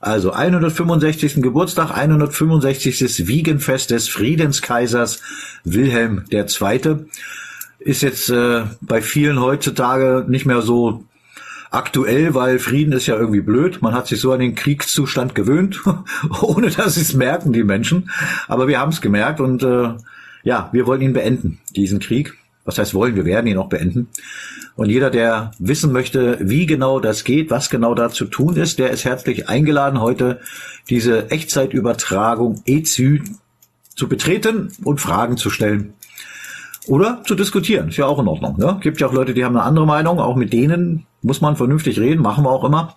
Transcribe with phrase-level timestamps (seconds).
[0.00, 1.42] Also 165.
[1.42, 3.28] Geburtstag, 165.
[3.28, 5.20] Wiegenfest des Friedenskaisers
[5.62, 6.96] Wilhelm II.
[7.78, 11.04] Ist jetzt äh, bei vielen heutzutage nicht mehr so
[11.70, 13.82] aktuell, weil Frieden ist ja irgendwie blöd.
[13.82, 15.82] Man hat sich so an den Kriegszustand gewöhnt,
[16.40, 18.10] ohne dass sie es merken, die Menschen.
[18.48, 19.90] Aber wir haben es gemerkt und äh,
[20.42, 22.39] ja, wir wollen ihn beenden, diesen Krieg.
[22.70, 24.06] Was heißt wollen, wir werden ihn auch beenden.
[24.76, 28.78] Und jeder, der wissen möchte, wie genau das geht, was genau da zu tun ist,
[28.78, 30.38] der ist herzlich eingeladen, heute
[30.88, 33.22] diese Echtzeitübertragung EZÜ
[33.96, 35.94] zu betreten und Fragen zu stellen.
[36.86, 37.88] Oder zu diskutieren.
[37.88, 38.56] Ist ja auch in Ordnung.
[38.56, 38.78] Ne?
[38.80, 40.20] Gibt ja auch Leute, die haben eine andere Meinung.
[40.20, 42.22] Auch mit denen muss man vernünftig reden.
[42.22, 42.94] Machen wir auch immer.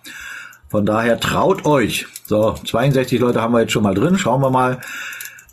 [0.68, 2.06] Von daher traut euch.
[2.26, 4.18] So, 62 Leute haben wir jetzt schon mal drin.
[4.18, 4.78] Schauen wir mal,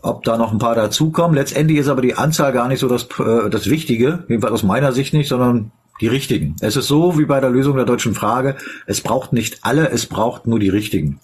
[0.01, 1.35] ob da noch ein paar dazukommen.
[1.35, 4.91] Letztendlich ist aber die Anzahl gar nicht so das, äh, das Wichtige, jedenfalls aus meiner
[4.91, 6.55] Sicht nicht, sondern die richtigen.
[6.61, 8.55] Es ist so wie bei der Lösung der deutschen Frage,
[8.87, 11.19] es braucht nicht alle, es braucht nur die richtigen.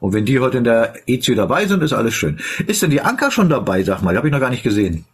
[0.00, 2.40] Und wenn die heute in der EZU dabei sind, ist alles schön.
[2.66, 4.12] Ist denn die Anker schon dabei, sag mal?
[4.12, 5.06] Die habe ich noch gar nicht gesehen.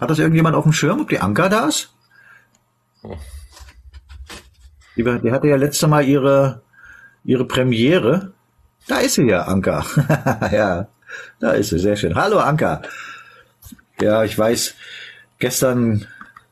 [0.00, 1.92] Hat das irgendjemand auf dem Schirm, ob die Anker da ist?
[4.96, 6.62] Die, die hatte ja letzte Mal ihre,
[7.24, 8.32] ihre Premiere.
[8.86, 9.84] Da ist sie ja, Anker.
[10.52, 10.88] ja.
[11.40, 12.14] Da ist sie, sehr schön.
[12.14, 12.82] Hallo Anka.
[14.00, 14.74] Ja, ich weiß,
[15.38, 16.06] gestern,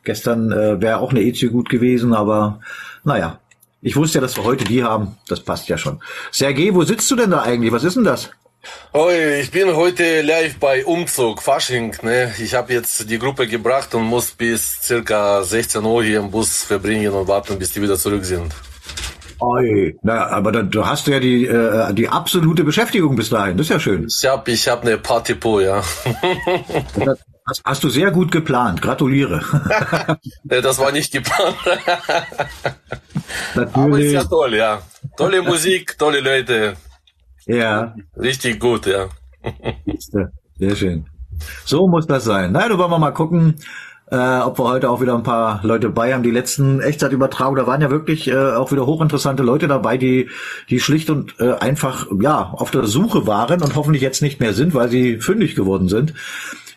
[0.05, 2.61] gestern äh, wäre auch eine EZU gut gewesen, aber
[3.05, 3.41] naja,
[3.83, 5.17] ich wusste ja, dass wir heute die haben.
[5.29, 6.01] Das passt ja schon.
[6.33, 7.73] Sergej, wo sitzt du denn da eigentlich?
[7.73, 8.31] Was ist denn das?
[8.93, 11.95] Oh, ich bin heute live bei Umzug, Fasching.
[12.03, 12.35] Ne?
[12.39, 16.65] Ich habe jetzt die Gruppe gebracht und muss bis circa 16 Uhr hier im Bus
[16.65, 18.53] verbringen und warten, bis die wieder zurück sind.
[19.39, 23.57] Oi, na, aber da, da hast du ja die, äh, die absolute Beschäftigung bis dahin.
[23.57, 24.07] Das ist ja schön.
[24.09, 25.83] Ich habe ich hab eine Partypo, ja.
[27.47, 28.83] Das hast du sehr gut geplant.
[28.83, 29.41] Gratuliere.
[30.45, 31.57] das war nicht geplant.
[33.55, 33.75] Natürlich.
[33.75, 34.83] Aber ist ja toll, ja.
[35.17, 36.77] Tolle Musik, tolle Leute.
[37.47, 37.95] Ja.
[38.17, 39.09] Richtig gut, ja.
[40.59, 41.07] Sehr schön.
[41.65, 42.53] So muss das sein.
[42.53, 43.57] Na, du wollen wir mal gucken,
[44.11, 46.23] äh, ob wir heute auch wieder ein paar Leute bei haben.
[46.23, 50.31] Die letzten Echtzeitübertragungen, da waren ja wirklich äh, auch wieder hochinteressante Leute dabei, die,
[50.71, 54.55] die schlicht und äh, einfach ja auf der Suche waren und hoffentlich jetzt nicht mehr
[54.55, 56.15] sind, weil sie fündig geworden sind.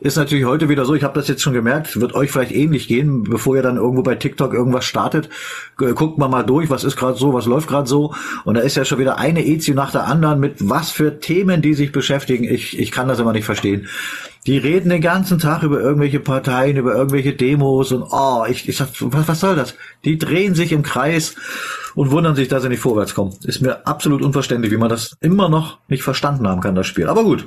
[0.01, 2.87] Ist natürlich heute wieder so, ich habe das jetzt schon gemerkt, wird euch vielleicht ähnlich
[2.87, 5.29] gehen, bevor ihr dann irgendwo bei TikTok irgendwas startet.
[5.75, 8.13] Guckt mal mal durch, was ist gerade so, was läuft gerade so.
[8.45, 11.61] Und da ist ja schon wieder eine Ezi nach der anderen mit was für Themen,
[11.61, 12.45] die sich beschäftigen.
[12.45, 13.87] Ich, ich kann das immer nicht verstehen.
[14.47, 18.77] Die reden den ganzen Tag über irgendwelche Parteien, über irgendwelche Demos und oh, ich, ich
[18.77, 19.75] sag, was, was soll das?
[20.05, 21.35] Die drehen sich im Kreis
[21.99, 23.35] und wundern sich, dass sie nicht vorwärts kommen.
[23.43, 27.09] Ist mir absolut unverständlich, wie man das immer noch nicht verstanden haben kann, das Spiel.
[27.09, 27.45] Aber gut.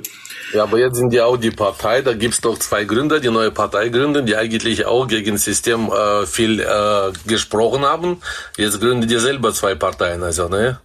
[0.53, 3.49] Ja, aber jetzt sind ja auch die Partei, da gibt's doch zwei Gründer, die neue
[3.49, 8.17] Partei gründen, die eigentlich auch gegen das System äh, viel äh, gesprochen haben.
[8.55, 10.79] Jetzt gründen die selber zwei Parteien, also, ne?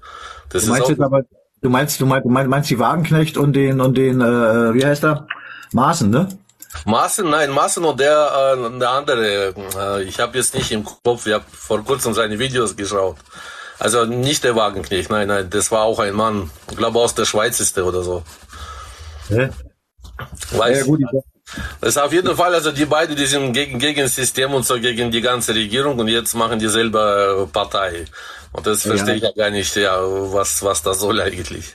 [0.48, 1.24] Das du meinst ist auch, aber,
[1.60, 5.04] du meinst, du meinst, du meinst die Wagenknecht und den, und den, äh, wie heißt
[5.04, 5.26] er?
[5.72, 6.26] Maaßen, ne?
[6.86, 9.54] Maaßen, nein, Maaßen und der, äh, der andere.
[9.76, 13.16] Äh, ich habe jetzt nicht im Kopf, ich habe vor kurzem seine Videos geschaut.
[13.78, 16.50] Also nicht der Wagenknecht, nein, nein, das war auch ein Mann.
[16.70, 18.24] Ich glaube aus der Schweiz ist der oder so.
[19.28, 19.50] Hä?
[20.50, 21.00] Weiß, ja, gut,
[21.80, 24.66] das ist auf jeden Fall, also die beiden, die sind gegen, gegen das System und
[24.66, 28.04] so gegen die ganze Regierung und jetzt machen die selber Partei.
[28.52, 29.16] Und das verstehe ja.
[29.16, 31.74] ich ja gar nicht, ja, was, was das soll eigentlich.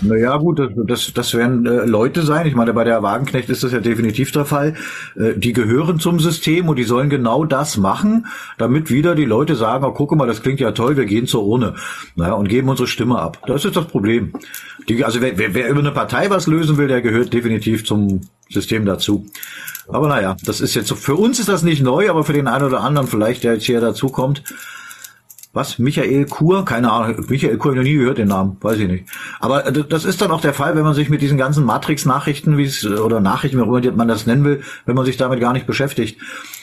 [0.00, 2.46] Naja, gut, das, das, das werden äh, Leute sein.
[2.46, 4.74] Ich meine, bei der Wagenknecht ist das ja definitiv der Fall.
[5.16, 8.26] Äh, die gehören zum System und die sollen genau das machen,
[8.58, 11.44] damit wieder die Leute sagen, oh, guck mal, das klingt ja toll, wir gehen zur
[11.44, 11.74] Urne
[12.14, 13.42] naja, und geben unsere Stimme ab.
[13.46, 14.32] Das ist das Problem.
[14.88, 18.20] Die, also wer, wer, wer über eine Partei was lösen will, der gehört definitiv zum
[18.48, 19.26] System dazu.
[19.88, 22.46] Aber naja, das ist jetzt so, für uns ist das nicht neu, aber für den
[22.46, 24.42] einen oder anderen vielleicht, der jetzt hier dazukommt,
[25.52, 25.78] was?
[25.78, 26.64] Michael Kur?
[26.64, 27.24] Keine Ahnung.
[27.28, 28.56] Michael Kur habe ich noch nie gehört, den Namen.
[28.60, 29.04] Weiß ich nicht.
[29.40, 32.58] Aber äh, das ist dann auch der Fall, wenn man sich mit diesen ganzen Matrix-Nachrichten,
[32.58, 35.40] wie es, oder Nachrichten, wie auch immer man das nennen will, wenn man sich damit
[35.40, 36.20] gar nicht beschäftigt,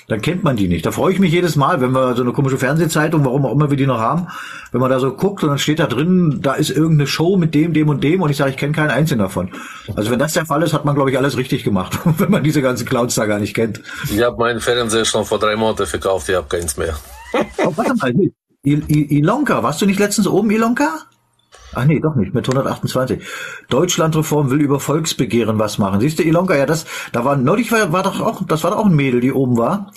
[0.08, 0.86] dann kennt man die nicht.
[0.86, 3.70] Da freue ich mich jedes Mal, wenn wir so eine komische Fernsehzeitung, warum auch immer
[3.70, 4.28] wir die noch haben,
[4.72, 7.56] wenn man da so guckt und dann steht da drin, da ist irgendeine Show mit
[7.56, 9.52] dem, dem und dem und ich sage, ich kenne keinen einzigen davon.
[9.96, 12.44] Also wenn das der Fall ist, hat man, glaube ich, alles richtig gemacht, wenn man
[12.44, 13.82] diese ganzen Clouds da gar nicht kennt.
[14.12, 16.96] Ich habe meinen Fernseher schon vor drei Monaten verkauft, ich habe keins mehr.
[17.58, 18.14] Oh, warte mal,
[18.66, 21.06] Ilonka, warst du nicht letztens oben, Ilonka?
[21.74, 23.22] Ach nee, doch nicht, mit 128.
[23.70, 26.00] Deutschlandreform will über Volksbegehren was machen.
[26.00, 28.78] Siehst du, Ilonka, ja, das, da war, neulich war, war doch auch, das war doch
[28.78, 29.92] auch ein Mädel, die oben war.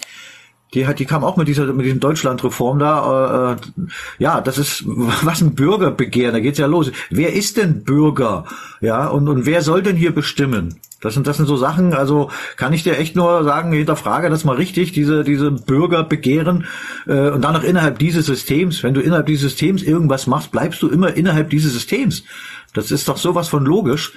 [0.74, 3.52] Die hat, die kam auch mit dieser, mit diesem Deutschlandreform da.
[3.52, 3.86] Äh, äh
[4.18, 6.34] ja, das ist was ein Bürgerbegehren.
[6.34, 6.90] Da geht's ja los.
[7.10, 8.44] Wer ist denn Bürger?
[8.80, 10.80] Ja, und und wer soll denn hier bestimmen?
[11.00, 14.44] Das sind, das sind so Sachen, also kann ich dir echt nur sagen, hinterfrage das
[14.44, 16.66] mal richtig, diese, diese Bürgerbegehren
[17.06, 18.82] äh, und dann noch innerhalb dieses Systems.
[18.82, 22.24] Wenn du innerhalb dieses Systems irgendwas machst, bleibst du immer innerhalb dieses Systems.
[22.74, 24.12] Das ist doch sowas von logisch.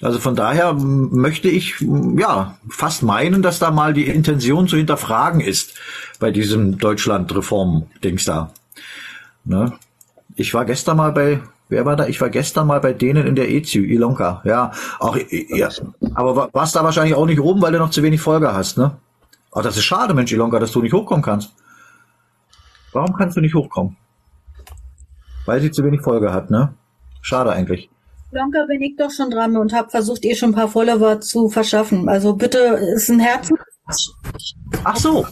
[0.00, 1.76] Also von daher möchte ich
[2.16, 5.74] ja fast meinen, dass da mal die Intention zu hinterfragen ist
[6.18, 8.52] bei diesem Deutschland-Reform-Dings da.
[9.44, 9.72] Ne?
[10.34, 12.06] Ich war gestern mal bei Wer war da?
[12.06, 14.40] Ich war gestern mal bei denen in der EZU, Ilonka.
[14.44, 14.70] Ja,
[15.00, 15.68] auch, ja.
[16.14, 18.96] Aber warst da wahrscheinlich auch nicht oben, weil du noch zu wenig Folge hast, ne?
[19.50, 21.54] Aber das ist schade, Mensch, Ilonka, dass du nicht hochkommen kannst.
[22.92, 23.96] Warum kannst du nicht hochkommen?
[25.44, 26.74] Weil sie zu wenig Folge hat, ne?
[27.20, 27.90] Schade eigentlich.
[28.32, 31.48] Ilonka bin ich doch schon dran und habe versucht, ihr schon ein paar Follower zu
[31.48, 32.08] verschaffen.
[32.08, 32.58] Also bitte,
[32.94, 33.56] ist ein Herzen.
[34.84, 35.24] Ach so.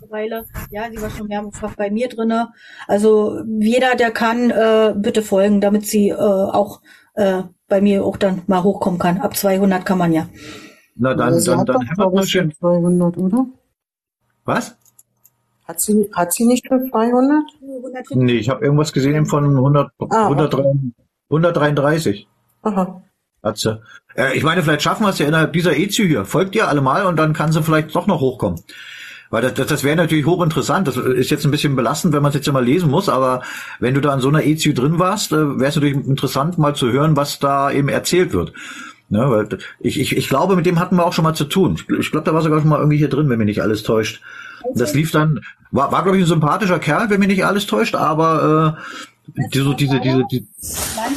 [0.71, 2.51] Ja, sie war schon mehrfach bei mir drinne.
[2.87, 6.81] Also jeder, der kann, äh, bitte folgen, damit sie äh, auch
[7.15, 9.19] äh, bei mir auch dann mal hochkommen kann.
[9.19, 10.29] Ab 200 kann man ja.
[10.95, 12.53] Na dann, sie dann, dann hämmert mal schön.
[12.53, 13.47] 200, oder?
[14.45, 14.77] Was?
[15.67, 17.43] Hat sie, hat sie nicht für 200?
[18.11, 20.29] Nee, ich habe irgendwas gesehen von 100, ah,
[21.31, 22.29] 133.
[22.65, 23.03] Aha.
[23.43, 23.81] Hat sie.
[24.17, 26.25] Äh, ich meine, vielleicht schaffen wir es ja innerhalb dieser EZÜ hier.
[26.25, 28.61] Folgt ihr alle mal und dann kann sie vielleicht doch noch hochkommen.
[29.31, 30.89] Weil das, das, das wäre natürlich hochinteressant.
[30.89, 33.43] Das ist jetzt ein bisschen belastend, wenn man es jetzt immer lesen muss, aber
[33.81, 36.75] wenn du da in so einer EZÜ drin warst, äh, wäre es natürlich interessant, mal
[36.75, 38.53] zu hören, was da eben erzählt wird.
[39.11, 41.75] Ne, weil ich, ich, ich glaube, mit dem hatten wir auch schon mal zu tun.
[41.75, 43.83] Ich, ich glaube, da war sogar schon mal irgendwie hier drin, wenn mich nicht alles
[43.83, 44.23] täuscht.
[44.75, 45.41] Das lief dann,
[45.71, 48.79] war, war glaube ich, ein sympathischer Kerl, wenn mich nicht alles täuscht, aber
[49.37, 50.47] äh, diese, diese, diese, diese,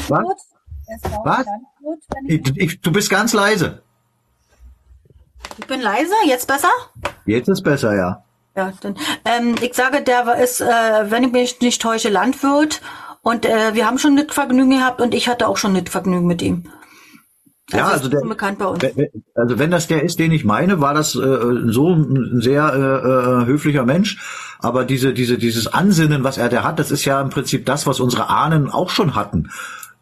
[0.09, 0.46] was?
[1.24, 1.45] Was?
[2.28, 3.81] Ich, ich, du bist ganz leise.
[5.57, 6.69] Ich bin leise, jetzt besser?
[7.25, 8.24] Jetzt ist besser, ja.
[8.56, 8.95] Ja, dann,
[9.25, 10.66] ähm, ich sage, der ist, äh,
[11.12, 12.81] wenn ich mich nicht täusche, Landwirt
[13.22, 16.25] und äh, wir haben schon nicht Vergnügen gehabt und ich hatte auch schon nicht Vergnügen
[16.25, 16.63] mit ihm.
[17.72, 18.83] Also ja, also der, bekannt bei uns.
[19.36, 21.19] also wenn das der ist, den ich meine, war das äh,
[21.66, 24.18] so ein sehr äh, äh, höflicher Mensch.
[24.60, 27.86] Aber diese, diese, dieses Ansinnen, was er da hat, das ist ja im Prinzip das,
[27.86, 29.51] was unsere Ahnen auch schon hatten.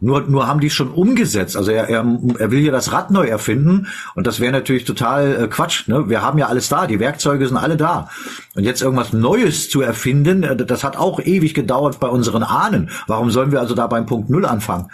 [0.05, 1.57] Nur, nur haben die schon umgesetzt.
[1.57, 2.05] Also er, er,
[2.37, 5.87] er will hier das Rad neu erfinden und das wäre natürlich total äh, Quatsch.
[5.87, 6.07] Ne?
[6.07, 8.07] Wir haben ja alles da, die Werkzeuge sind alle da.
[8.53, 12.91] Und jetzt irgendwas Neues zu erfinden, äh, das hat auch ewig gedauert bei unseren Ahnen.
[13.07, 14.91] Warum sollen wir also da beim Punkt Null anfangen?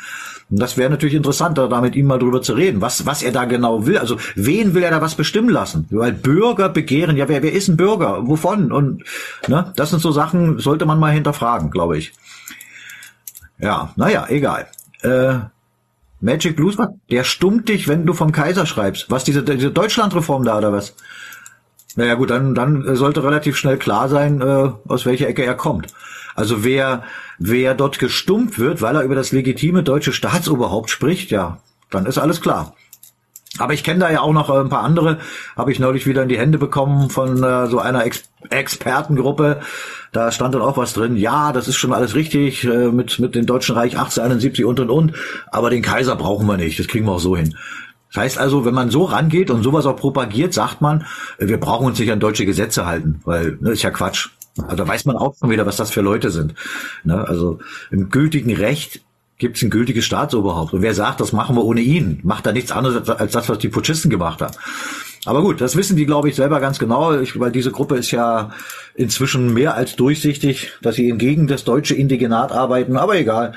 [0.49, 3.33] Und das wäre natürlich interessanter, da mit ihm mal drüber zu reden, was, was er
[3.33, 3.97] da genau will.
[3.97, 5.87] Also wen will er da was bestimmen lassen?
[5.91, 8.29] Weil Bürger begehren, ja, wer, wer ist ein Bürger?
[8.29, 8.71] Wovon?
[8.71, 9.03] Und
[9.49, 12.13] ne, das sind so Sachen, sollte man mal hinterfragen, glaube ich.
[13.59, 14.67] Ja, naja, egal
[15.01, 15.39] äh,
[16.19, 16.77] Magic Blues,
[17.09, 19.09] der stummt dich, wenn du vom Kaiser schreibst.
[19.09, 20.95] Was, diese, diese Deutschlandreform da oder was?
[21.95, 25.87] Naja gut, dann, dann sollte relativ schnell klar sein, äh, aus welcher Ecke er kommt.
[26.35, 27.03] Also wer,
[27.39, 31.57] wer dort gestummt wird, weil er über das legitime deutsche Staatsoberhaupt spricht, ja,
[31.89, 32.75] dann ist alles klar.
[33.57, 35.19] Aber ich kenne da ja auch noch ein paar andere,
[35.57, 39.61] habe ich neulich wieder in die Hände bekommen von äh, so einer Ex Expertengruppe.
[40.13, 41.15] Da stand dann auch was drin.
[41.15, 44.89] Ja, das ist schon alles richtig äh, mit mit dem Deutschen Reich 1871 und und
[44.89, 45.13] und.
[45.51, 46.79] Aber den Kaiser brauchen wir nicht.
[46.79, 47.55] Das kriegen wir auch so hin.
[48.13, 51.05] Das heißt also, wenn man so rangeht und sowas auch propagiert, sagt man,
[51.37, 54.29] äh, wir brauchen uns nicht an deutsche Gesetze halten, weil ne, ist ja Quatsch.
[54.57, 56.55] Also da weiß man auch schon wieder, was das für Leute sind.
[57.03, 57.25] Ne?
[57.27, 57.59] Also
[57.89, 59.01] im gültigen Recht
[59.41, 60.71] gibt es ein gültiges Staatsoberhaupt.
[60.71, 63.57] Und wer sagt, das machen wir ohne ihn, macht da nichts anderes als das, was
[63.57, 64.53] die Putschisten gemacht haben.
[65.25, 68.11] Aber gut, das wissen die, glaube ich, selber ganz genau, ich, weil diese Gruppe ist
[68.11, 68.51] ja
[68.93, 72.97] inzwischen mehr als durchsichtig, dass sie gegen das deutsche Indigenat arbeiten.
[72.97, 73.53] Aber egal,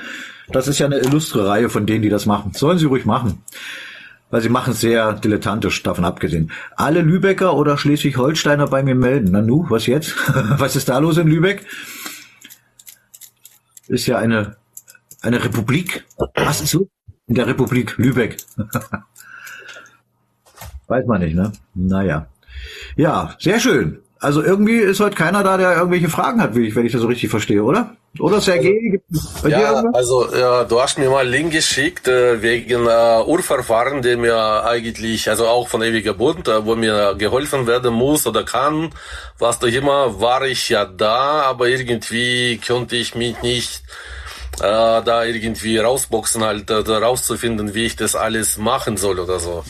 [0.49, 2.53] das ist ja eine illustre Reihe von denen, die das machen.
[2.55, 3.43] Sollen sie ruhig machen.
[4.31, 6.51] Weil sie machen es sehr dilettantisch, davon abgesehen.
[6.75, 9.33] Alle Lübecker oder Schleswig-Holsteiner bei mir melden.
[9.33, 10.15] Nanu, was jetzt?
[10.57, 11.63] was ist da los in Lübeck?
[13.87, 14.57] Ist ja eine
[15.25, 16.05] eine Republik?
[16.35, 16.87] Was ist so?
[17.27, 18.37] In der Republik Lübeck.
[20.87, 21.51] Weiß man nicht, ne?
[21.73, 22.27] Naja.
[22.95, 23.99] Ja, sehr schön.
[24.19, 27.01] Also irgendwie ist heute keiner da, der irgendwelche Fragen hat, wie ich, wenn ich das
[27.01, 27.95] so richtig verstehe, oder?
[28.19, 29.01] Oder Sergej?
[29.43, 34.01] Bei ja, also ja, du hast mir mal einen Link geschickt äh, wegen äh, Urverfahren,
[34.01, 38.43] der mir eigentlich, also auch von ewiger Bund, äh, wo mir geholfen werden muss oder
[38.43, 38.91] kann,
[39.37, 43.83] was da immer, war ich ja da, aber irgendwie konnte ich mich nicht
[44.59, 49.63] äh, da irgendwie rausboxen, halt äh, rauszufinden, wie ich das alles machen soll oder so.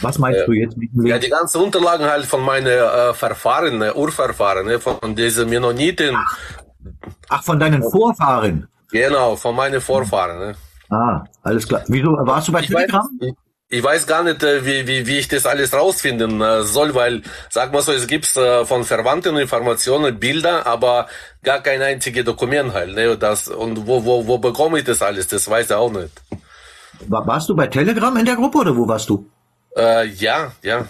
[0.00, 3.82] Was meinst äh, du jetzt mit Ja, die ganzen Unterlagen halt von meinen äh, Verfahren,
[3.82, 6.16] Urverfahren, ne, von diesen Mennoniten.
[7.28, 8.68] Ach, von deinen Vorfahren?
[8.90, 10.38] Genau, von meinen Vorfahren.
[10.38, 10.54] Ne.
[10.90, 11.82] Ah, alles klar.
[11.88, 13.08] Wieso warst du bei ich Telegram?
[13.20, 13.30] Weiß,
[13.72, 17.22] ich weiß gar nicht, äh, wie, wie, wie ich das alles rausfinden äh, soll, weil,
[17.48, 21.06] sag mal so, es gibt äh, von Verwandten Informationen, Bilder, aber
[21.44, 22.96] gar kein einziges Dokument halt.
[22.96, 23.16] Ne?
[23.16, 25.28] Das, und wo, wo, wo bekomme ich das alles?
[25.28, 26.10] Das weiß ich auch nicht.
[27.06, 29.30] Warst du bei Telegram in der Gruppe oder wo warst du?
[29.76, 30.86] Äh, ja, ja.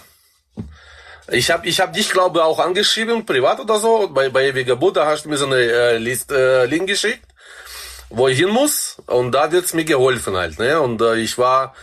[1.29, 5.05] Ich habe ich hab dich, glaube auch angeschrieben, privat oder so, bei, bei ewiger da
[5.05, 7.27] hast du mir so eine äh, List, äh, Link geschickt,
[8.09, 10.57] wo ich hin muss und da wird's mir geholfen halt.
[10.57, 10.81] Ne?
[10.81, 11.75] Und äh, ich war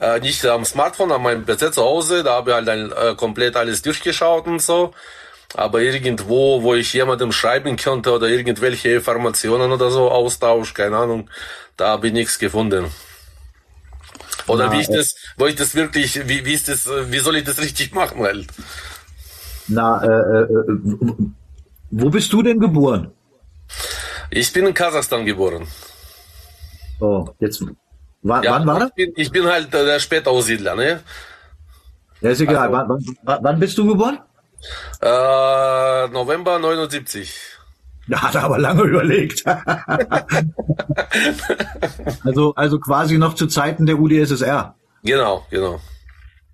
[0.00, 3.14] äh, nicht am Smartphone, an meinem PC zu Hause, da habe ich halt dann, äh,
[3.14, 4.92] komplett alles durchgeschaut und so.
[5.54, 11.30] Aber irgendwo, wo ich jemandem schreiben könnte oder irgendwelche Informationen oder so Austausch, keine Ahnung,
[11.76, 12.86] da habe ich nichts gefunden.
[14.46, 17.18] Oder Na, wie ich äh, das, wo ich das wirklich, wie, wie ist das, wie
[17.18, 18.48] soll ich das richtig machen halt?
[19.68, 21.14] Na, äh, äh, äh,
[21.90, 23.12] wo bist du denn geboren?
[24.30, 25.66] Ich bin in Kasachstan geboren.
[27.00, 27.62] Oh, jetzt,
[28.24, 28.88] wann, Ja, wann war das?
[28.90, 31.00] ich bin, ich bin halt äh, der Spätaussiedler, ne?
[32.20, 32.74] Ja, ist egal.
[32.74, 34.18] Also- wann, wann, wann bist du geboren?
[35.00, 37.34] Äh, November 79.
[38.06, 39.44] Da hat er aber lange überlegt.
[42.24, 44.74] also, also quasi noch zu Zeiten der UdSSR.
[45.02, 45.80] Genau, genau.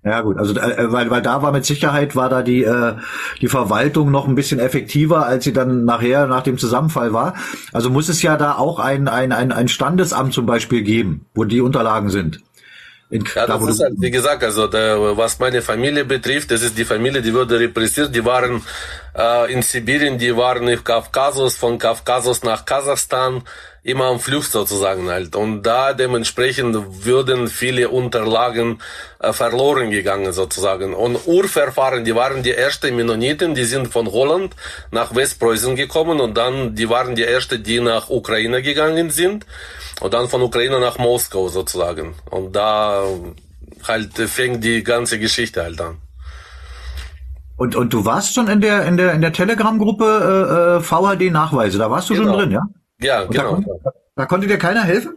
[0.03, 2.95] Ja gut, also äh, weil, weil da war mit Sicherheit war da die äh,
[3.39, 7.35] die Verwaltung noch ein bisschen effektiver, als sie dann nachher nach dem Zusammenfall war.
[7.71, 11.43] Also muss es ja da auch ein ein ein, ein Standesamt zum Beispiel geben, wo
[11.43, 12.41] die Unterlagen sind.
[13.11, 16.61] In, Ja, da, das ist halt, wie gesagt, also der, was meine Familie betrifft, das
[16.63, 18.63] ist die Familie, die wurde repressiert, die waren
[19.13, 23.43] äh, in Sibirien, die waren in Kaukasus, von Kaukasus nach Kasachstan,
[23.83, 25.35] immer am Flucht sozusagen halt.
[25.35, 28.79] Und da dementsprechend würden viele Unterlagen
[29.19, 30.93] äh, verloren gegangen sozusagen.
[30.93, 34.55] Und Urverfahren, die waren die ersten Mennoniten, die sind von Holland
[34.91, 39.45] nach Westpreußen gekommen und dann, die waren die ersten, die nach Ukraine gegangen sind.
[39.99, 42.15] Und dann von Ukraine nach Moskau sozusagen.
[42.29, 43.03] Und da
[43.87, 45.97] halt fängt die ganze Geschichte halt an.
[47.55, 51.31] und und du warst schon in der in der in der Telegram-Gruppe äh, äh, VHD
[51.31, 51.77] Nachweise.
[51.77, 52.29] Da warst du Genau.
[52.31, 52.61] schon drin, ja?
[53.03, 53.55] Ja, Und da, genau.
[53.55, 53.65] kon-
[54.15, 55.15] da konnte dir keiner helfen?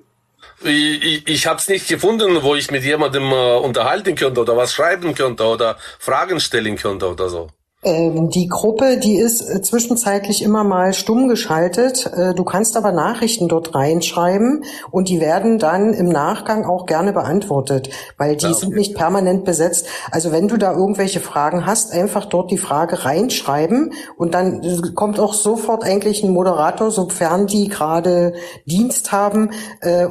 [0.62, 4.56] Ich, ich, ich habe es nicht gefunden, wo ich mit jemandem äh, unterhalten könnte oder
[4.56, 7.48] was schreiben könnte oder Fragen stellen könnte oder so.
[7.84, 12.06] Ähm, die Gruppe, die ist äh, zwischenzeitlich immer mal stumm geschaltet.
[12.06, 17.12] Äh, du kannst aber Nachrichten dort reinschreiben und die werden dann im Nachgang auch gerne
[17.12, 18.78] beantwortet, weil die Ja, sind okay.
[18.78, 19.86] nicht permanent besetzt.
[20.10, 24.80] Also wenn du da irgendwelche Fragen hast, einfach dort die Frage reinschreiben und dann äh,
[24.94, 28.34] kommt auch sofort eigentlich ein Moderator, sofern die gerade
[28.66, 29.50] Dienst haben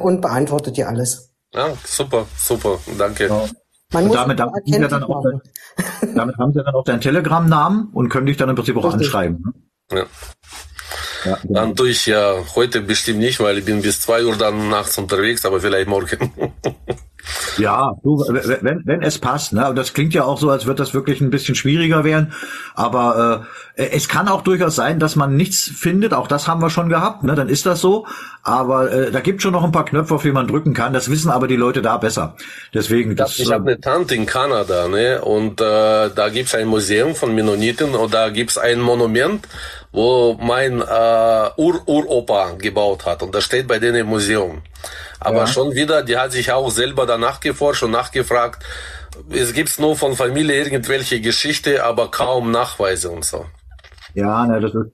[0.02, 1.32] und beantwortet dir alles.
[1.52, 3.30] Ja, super, super, danke.
[3.94, 5.24] Man Und damit, damit, haben sie ja dann auch,
[6.16, 9.06] damit haben sie dann auch deinen Telegram-Namen und können dich dann im Prinzip auch Richtig.
[9.06, 9.54] anschreiben.
[9.90, 9.98] Ne?
[10.00, 10.06] Ja.
[11.24, 11.60] Ja, genau.
[11.60, 14.98] Dann tue ich ja heute bestimmt nicht, weil ich bin bis zwei Uhr dann nachts
[14.98, 16.32] unterwegs, aber vielleicht morgen.
[17.58, 19.68] Ja, du, wenn, wenn es passt, ne?
[19.68, 22.32] Und das klingt ja auch so, als wird das wirklich ein bisschen schwieriger werden.
[22.74, 26.14] Aber äh, es kann auch durchaus sein, dass man nichts findet.
[26.14, 27.34] Auch das haben wir schon gehabt, ne?
[27.34, 28.06] Dann ist das so.
[28.42, 30.92] Aber äh, da gibt schon noch ein paar Knöpfe, auf die man drücken kann.
[30.92, 32.36] Das wissen aber die Leute da besser.
[32.72, 35.22] Deswegen, das, Ich habe eine Tante in Kanada, ne?
[35.22, 39.46] Und äh, da gibt's ein Museum von Mennoniten und da gibt's ein Monument,
[39.94, 43.22] wo mein äh, Ur-Uropa gebaut hat.
[43.22, 44.62] Und das steht bei denen im Museum.
[45.20, 45.46] Aber Ja.
[45.46, 48.62] schon wieder, die hat sich auch selber danach geforscht und nachgefragt.
[49.30, 53.46] Es gibt's nur von Familie irgendwelche Geschichte, aber kaum Nachweise und so.
[54.14, 54.90] Ja, ne, das ist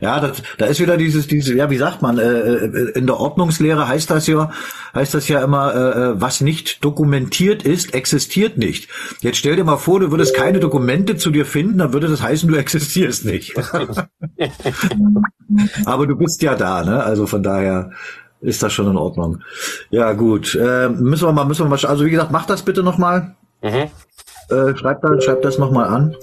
[0.00, 3.18] ja, das, da ist wieder dieses, diese, ja, wie sagt man, äh, äh, in der
[3.18, 4.50] Ordnungslehre heißt das ja,
[4.94, 8.88] heißt das ja immer, äh, äh, was nicht dokumentiert ist, existiert nicht.
[9.20, 12.22] Jetzt stell dir mal vor, du würdest keine Dokumente zu dir finden, dann würde das
[12.22, 13.54] heißen, du existierst nicht.
[15.84, 17.02] Aber du bist ja da, ne?
[17.04, 17.90] Also von daher
[18.40, 19.40] ist das schon in Ordnung.
[19.90, 20.54] Ja, gut.
[20.54, 23.36] Äh, müssen wir mal, müssen wir mal, also wie gesagt, mach das bitte nochmal.
[23.62, 23.90] Mhm.
[24.50, 26.16] Äh, schreib da, schreib das nochmal an.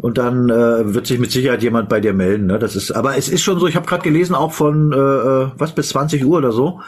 [0.00, 2.46] Und dann äh, wird sich mit Sicherheit jemand bei dir melden.
[2.46, 2.58] Ne?
[2.58, 3.66] Das ist, aber es ist schon so.
[3.66, 6.80] Ich habe gerade gelesen, auch von äh, äh, was bis 20 Uhr oder so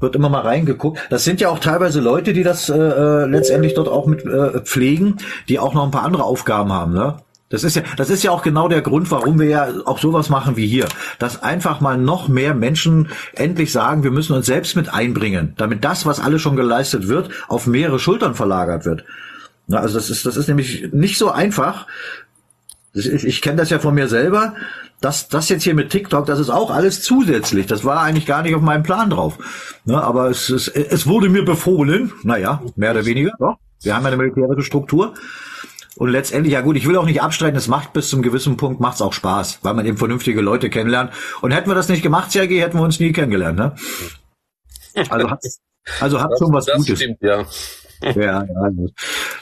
[0.00, 0.98] wird immer mal reingeguckt.
[1.10, 4.60] Das sind ja auch teilweise Leute, die das äh, äh, letztendlich dort auch mit äh,
[4.60, 5.16] pflegen,
[5.48, 6.92] die auch noch ein paar andere Aufgaben haben.
[6.92, 7.16] Ne?
[7.48, 10.28] Das ist ja, das ist ja auch genau der Grund, warum wir ja auch sowas
[10.28, 14.76] machen wie hier, dass einfach mal noch mehr Menschen endlich sagen, wir müssen uns selbst
[14.76, 19.04] mit einbringen, damit das, was alles schon geleistet wird, auf mehrere Schultern verlagert wird.
[19.66, 21.86] Na, also das ist, das ist nämlich nicht so einfach.
[22.92, 24.54] Ist- Ich kenne das ja von mir selber.
[25.00, 27.66] Das, das jetzt hier mit TikTok, das ist auch alles zusätzlich.
[27.66, 29.38] Das war eigentlich gar nicht auf meinem Plan drauf.
[29.84, 33.32] Ne, aber es, es, es wurde mir befohlen, naja, mehr oder weniger.
[33.38, 33.56] Doch.
[33.82, 35.14] Wir haben ja eine militärische Struktur.
[35.96, 38.80] Und letztendlich, ja gut, ich will auch nicht abstreiten, es macht bis zum gewissen Punkt,
[38.80, 41.12] macht's auch Spaß, weil man eben vernünftige Leute kennenlernt.
[41.40, 43.58] Und hätten wir das nicht gemacht, Sergei, hätten wir uns nie kennengelernt.
[43.58, 43.74] Ne?
[45.10, 45.40] Also hat,
[46.00, 46.98] also hat schon was das Gutes.
[47.00, 47.44] stimmt, ja.
[48.02, 48.44] Ja, ja,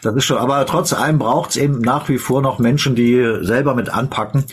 [0.03, 0.39] das ist schon.
[0.39, 4.45] Aber trotz allem braucht es eben nach wie vor noch Menschen, die selber mit anpacken.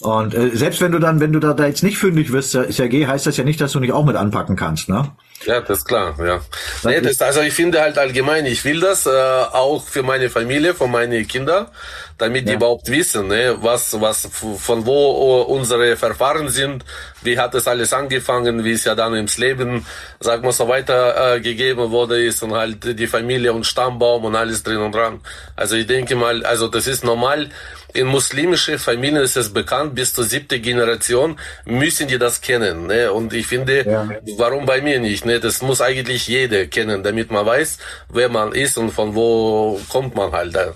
[0.00, 3.06] Und äh, selbst wenn du dann, wenn du da, da jetzt nicht fündig wirst, Sergei,
[3.06, 5.10] heißt das ja nicht, dass du nicht auch mit anpacken kannst, ne?
[5.46, 6.40] Ja, das ist klar, ja.
[6.84, 10.74] Nee, das, also ich finde halt allgemein, ich will das äh, auch für meine Familie,
[10.74, 11.70] für meine Kinder,
[12.18, 12.50] damit ja.
[12.50, 16.84] die überhaupt wissen, ne, was, was, von wo unsere Verfahren sind,
[17.24, 19.86] wie hat es alles angefangen, wie es ja dann ins Leben,
[20.20, 24.36] sag mal so weiter äh, gegeben wurde ist und halt die Familie und Stammbaum und
[24.36, 25.20] alles drin und dran.
[25.56, 27.50] Also ich denke mal, also das ist normal,
[27.94, 32.88] in muslimische Familien ist es bekannt, bis zur siebte Generation müssen die das kennen.
[32.88, 33.12] Ne?
[33.12, 34.08] Und ich finde, ja.
[34.36, 35.24] warum bei mir nicht?
[35.24, 35.38] Ne?
[35.38, 37.78] Das muss eigentlich jeder kennen, damit man weiß,
[38.08, 40.56] wer man ist und von wo kommt man halt.
[40.56, 40.74] Da.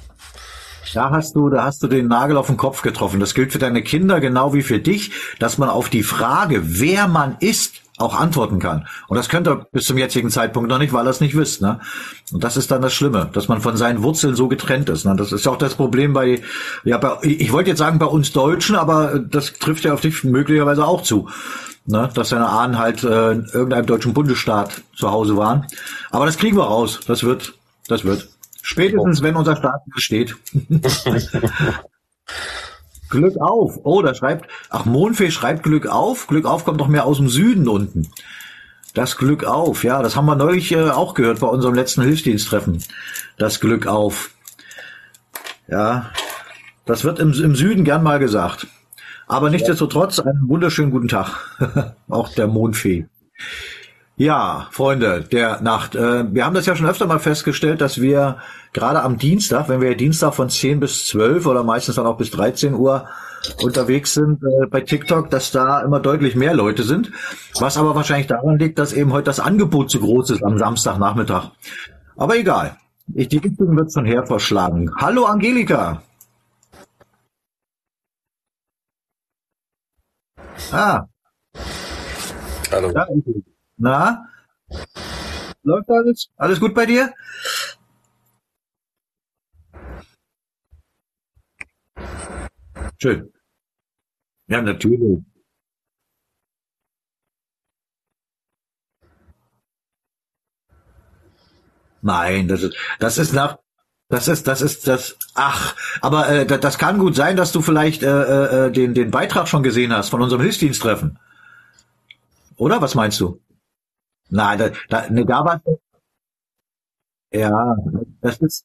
[0.94, 3.20] Da hast du, da hast du den Nagel auf den Kopf getroffen.
[3.20, 7.08] Das gilt für deine Kinder genau wie für dich, dass man auf die Frage, wer
[7.08, 8.86] man ist, auch antworten kann.
[9.08, 11.60] Und das könnt ihr bis zum jetzigen Zeitpunkt noch nicht, weil ihr es nicht wisst.
[11.60, 11.80] Ne?
[12.32, 15.04] Und das ist dann das Schlimme, dass man von seinen Wurzeln so getrennt ist.
[15.04, 15.16] Ne?
[15.16, 16.40] Das ist auch das Problem bei,
[16.84, 20.22] ja, bei, ich wollte jetzt sagen bei uns Deutschen, aber das trifft ja auf dich
[20.24, 21.28] möglicherweise auch zu.
[21.86, 22.08] Ne?
[22.14, 25.66] Dass deine Ahnen halt äh, in irgendeinem deutschen Bundesstaat zu Hause waren.
[26.10, 27.00] Aber das kriegen wir raus.
[27.06, 27.54] Das wird,
[27.88, 28.28] das wird.
[28.62, 30.36] Spätestens, wenn unser Staat steht.
[33.08, 33.78] Glück auf.
[33.84, 36.26] Oh, da schreibt, ach, Mondfee schreibt Glück auf.
[36.26, 38.08] Glück auf kommt doch mehr aus dem Süden unten.
[38.94, 42.82] Das Glück auf, ja, das haben wir neulich äh, auch gehört bei unserem letzten Hilfsdiensttreffen.
[43.36, 44.30] Das Glück auf.
[45.68, 46.10] Ja,
[46.84, 48.66] das wird im, im Süden gern mal gesagt.
[49.26, 51.94] Aber nichtsdestotrotz einen wunderschönen guten Tag.
[52.08, 53.06] auch der Mondfee.
[54.18, 55.94] Ja, Freunde der Nacht.
[55.94, 58.38] Äh, wir haben das ja schon öfter mal festgestellt, dass wir
[58.72, 62.32] gerade am Dienstag, wenn wir Dienstag von 10 bis 12 oder meistens dann auch bis
[62.32, 63.06] 13 Uhr
[63.62, 67.12] unterwegs sind äh, bei TikTok, dass da immer deutlich mehr Leute sind.
[67.60, 71.52] Was aber wahrscheinlich daran liegt, dass eben heute das Angebot zu groß ist am Samstagnachmittag.
[72.16, 72.76] Aber egal.
[73.14, 74.90] Ich, die Richtung wird schon her verschlagen.
[74.96, 76.02] Hallo Angelika.
[80.72, 81.04] Ah.
[82.72, 82.90] Hallo.
[82.90, 83.06] Ja,
[83.78, 84.28] na?
[85.62, 86.28] Läuft alles?
[86.36, 87.12] Alles gut bei dir?
[93.00, 93.32] Schön.
[94.48, 95.22] Ja, natürlich.
[102.02, 103.58] Nein, das ist, das ist nach,
[104.08, 105.16] das ist, das ist das.
[105.34, 109.10] Ach, aber äh, das, kann gut sein, dass du vielleicht äh, äh, äh, den den
[109.10, 111.18] Beitrag schon gesehen hast von unserem Hilfsdiensttreffen.
[112.56, 113.40] Oder was meinst du?
[114.30, 115.62] Nein, da, da, ne, da war
[117.32, 117.76] ja,
[118.20, 118.64] das ist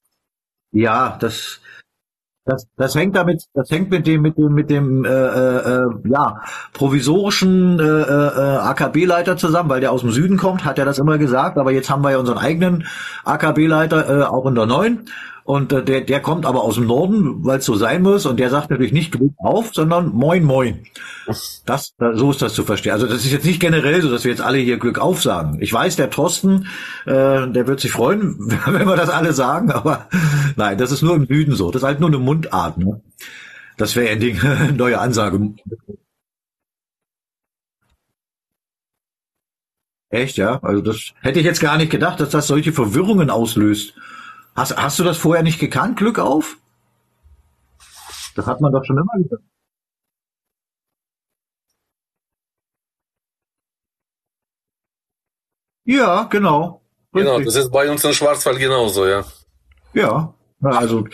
[0.72, 1.60] ja, das
[2.46, 6.42] das, das hängt damit, das hängt mit dem, mit dem, mit dem, äh, äh, ja,
[6.74, 11.16] provisorischen äh, äh, AKB-Leiter zusammen, weil der aus dem Süden kommt, hat er das immer
[11.16, 11.56] gesagt.
[11.56, 12.86] Aber jetzt haben wir ja unseren eigenen
[13.24, 15.06] AKB-Leiter äh, auch in der neuen.
[15.44, 18.24] Und äh, der, der kommt aber aus dem Norden, weil es so sein muss.
[18.24, 20.86] Und der sagt natürlich nicht Glück auf, sondern Moin Moin.
[21.26, 22.92] Das, so ist das zu verstehen.
[22.92, 25.58] Also das ist jetzt nicht generell so, dass wir jetzt alle hier Glück auf sagen.
[25.60, 26.66] Ich weiß, der Thorsten,
[27.04, 29.70] äh, der wird sich freuen, wenn wir das alle sagen.
[29.70, 30.08] Aber
[30.56, 31.70] nein, das ist nur im Süden so.
[31.70, 32.78] Das ist halt nur eine Mundart.
[32.78, 33.02] Ne?
[33.76, 35.54] Das wäre eine neue Ansage.
[40.08, 40.58] Echt, ja?
[40.62, 43.94] Also das hätte ich jetzt gar nicht gedacht, dass das solche Verwirrungen auslöst.
[44.54, 46.58] Hast, hast du das vorher nicht gekannt, Glück auf?
[48.36, 49.42] Das hat man doch schon immer gesagt.
[55.84, 56.80] Ja, genau.
[57.12, 59.24] Genau, das ist bei uns in Schwarzwald genauso, ja.
[59.92, 61.04] Ja, also.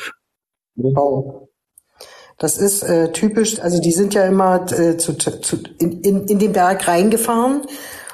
[0.77, 1.49] Oh.
[2.39, 6.39] Das ist äh, typisch, also die sind ja immer äh, zu, zu, in, in, in
[6.39, 7.67] den Berg reingefahren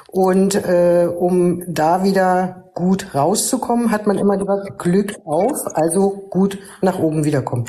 [0.07, 6.59] und äh, um da wieder gut rauszukommen, hat man immer gesagt, Glück auf, also gut
[6.81, 7.65] nach oben wiederkommen.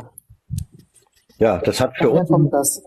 [1.39, 2.29] Ja, das hat für uns.
[2.51, 2.83] Das?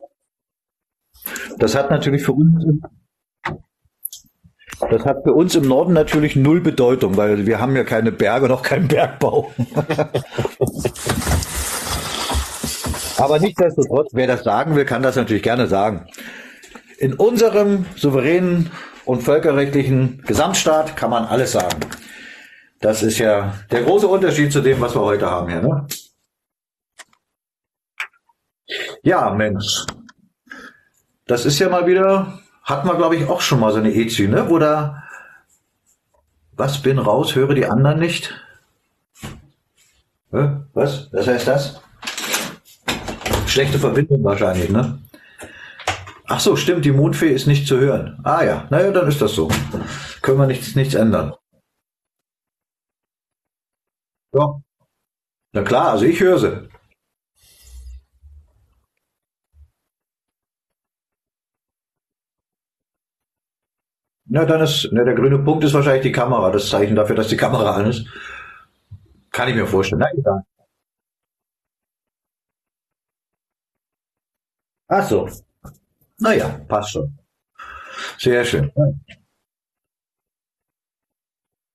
[1.58, 2.66] das hat natürlich für uns
[4.90, 8.48] das hat für uns im Norden natürlich null Bedeutung, weil wir haben ja keine Berge,
[8.48, 9.52] noch keinen Bergbau.
[13.18, 16.08] Aber nichtsdestotrotz, wer das sagen will, kann das natürlich gerne sagen.
[16.98, 18.72] In unserem souveränen
[19.06, 21.80] und völkerrechtlichen Gesamtstaat kann man alles sagen.
[22.80, 25.62] Das ist ja der große Unterschied zu dem, was wir heute haben hier.
[25.62, 25.88] Ne?
[29.04, 29.86] Ja, Mensch.
[31.28, 34.28] Das ist ja mal wieder, hat man glaube ich auch schon mal so eine EZÜ,
[34.28, 34.50] ne?
[34.50, 35.04] Wo da,
[36.54, 38.34] was bin raus, höre die anderen nicht.
[40.32, 41.10] Was?
[41.12, 41.82] Was heißt das?
[43.48, 45.00] Schlechte Verbindung wahrscheinlich, ne?
[46.34, 48.18] Ach so, stimmt, die Mondfee ist nicht zu hören.
[48.24, 49.50] Ah ja, naja, dann ist das so.
[50.22, 51.34] Können wir nichts, nichts ändern.
[54.34, 54.62] Ja.
[55.54, 56.70] Na klar, also ich höre sie.
[64.26, 67.28] Na, dann ist, ne, der grüne Punkt ist wahrscheinlich die Kamera, das Zeichen dafür, dass
[67.28, 68.08] die Kamera an ist.
[69.32, 70.00] Kann ich mir vorstellen.
[70.00, 70.44] Na, egal.
[74.88, 75.28] Ach so.
[76.22, 77.18] Naja, passt schon.
[78.18, 78.72] Sehr schön.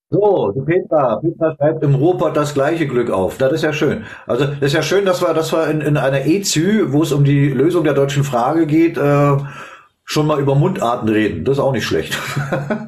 [0.09, 3.37] So, Petra, Petra schreibt im Ruhrpott das gleiche Glück auf.
[3.37, 4.05] Das ist ja schön.
[4.25, 7.11] Also, das ist ja schön, dass wir, dass wir in, in einer EZÜ, wo es
[7.11, 9.37] um die Lösung der deutschen Frage geht, äh,
[10.05, 11.43] schon mal über Mundarten reden.
[11.43, 12.17] Das ist auch nicht schlecht.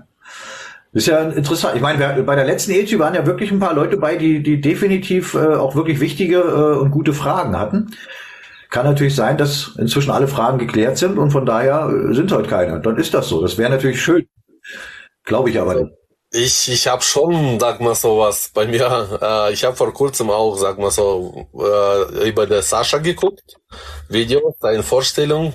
[0.93, 1.75] ist ja interessant.
[1.75, 4.41] Ich meine, wir, bei der letzten EZÜ waren ja wirklich ein paar Leute bei, die,
[4.41, 7.91] die definitiv äh, auch wirklich wichtige äh, und gute Fragen hatten.
[8.69, 12.47] Kann natürlich sein, dass inzwischen alle Fragen geklärt sind und von daher äh, sind heute
[12.47, 12.79] keine.
[12.79, 13.41] Dann ist das so.
[13.41, 14.27] Das wäre natürlich schön.
[15.23, 15.91] Glaube ich aber nicht.
[16.31, 19.19] Ich, ich habe schon, sag mal so was bei mir.
[19.21, 23.57] Äh, ich habe vor kurzem auch, sag mal so, äh, über der Sascha geguckt,
[24.07, 25.53] Video, seine Vorstellung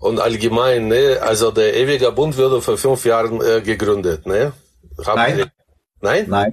[0.00, 4.52] und allgemein, ne, also der ewige Bund wurde vor fünf Jahren äh, gegründet, ne?
[5.06, 5.36] Haben Nein.
[5.36, 5.44] Sie,
[6.00, 6.26] nein?
[6.28, 6.52] Nein.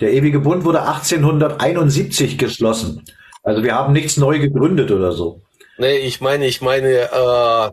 [0.00, 3.04] Der ewige Bund wurde 1871 geschlossen.
[3.46, 5.40] Also wir haben nichts neu gegründet oder so.
[5.78, 7.70] Nee, ich meine, ich meine, äh,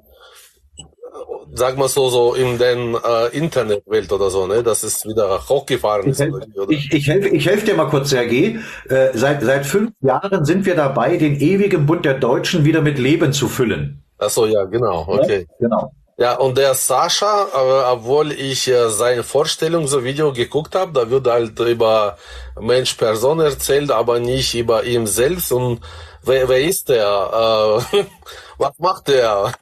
[1.56, 6.08] sag mal so, so in den äh, Internetwelt oder so, ne, dass es wieder hochgefahren
[6.08, 6.22] ist.
[6.22, 6.30] Ich,
[6.70, 8.60] ich, ich helfe ich helf dir mal kurz, Sergej.
[8.88, 13.00] Äh, seit, seit fünf Jahren sind wir dabei, den ewigen Bund der Deutschen wieder mit
[13.00, 14.04] Leben zu füllen.
[14.20, 15.48] Ach so, ja, genau, okay.
[15.60, 15.92] Ja, genau.
[16.18, 21.10] Ja, und der Sascha, äh, obwohl ich äh, seine Vorstellung, so Video geguckt habe, da
[21.10, 22.18] wird halt über
[22.60, 25.52] Mensch, Person erzählt, aber nicht über ihn selbst.
[25.52, 25.82] Und
[26.22, 27.82] wer, wer ist der?
[27.92, 28.06] Äh,
[28.60, 29.54] was macht der?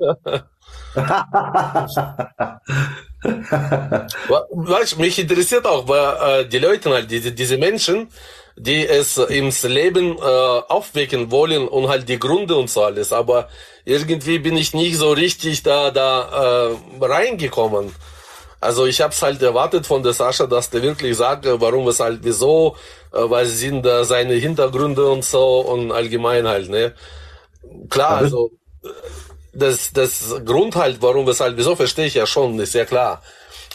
[3.23, 8.09] weißt, mich interessiert auch, weil äh, die Leute halt, diese, diese Menschen,
[8.55, 13.13] die es ins Leben äh, aufwecken wollen und halt die Gründe und so alles.
[13.13, 13.49] Aber
[13.85, 17.93] irgendwie bin ich nicht so richtig da da äh, reingekommen.
[18.59, 21.99] Also ich habe es halt erwartet von der Sascha, dass der wirklich sagt, warum es
[21.99, 22.75] halt wieso,
[23.13, 26.93] äh, weil sind da seine Hintergründe und so und allgemein halt, ne?
[27.89, 28.51] Klar, also
[29.53, 33.21] das das Grund halt, warum es halt wieso verstehe ich ja schon, ist ja klar.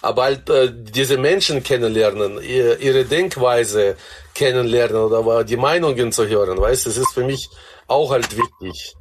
[0.03, 3.97] Aber halt äh, diese Menschen kennenlernen, ihre, ihre Denkweise
[4.37, 7.49] kennenlernen oder die Meinungen zu hören, weißt, das ist für mich
[7.87, 8.95] auch halt wichtig.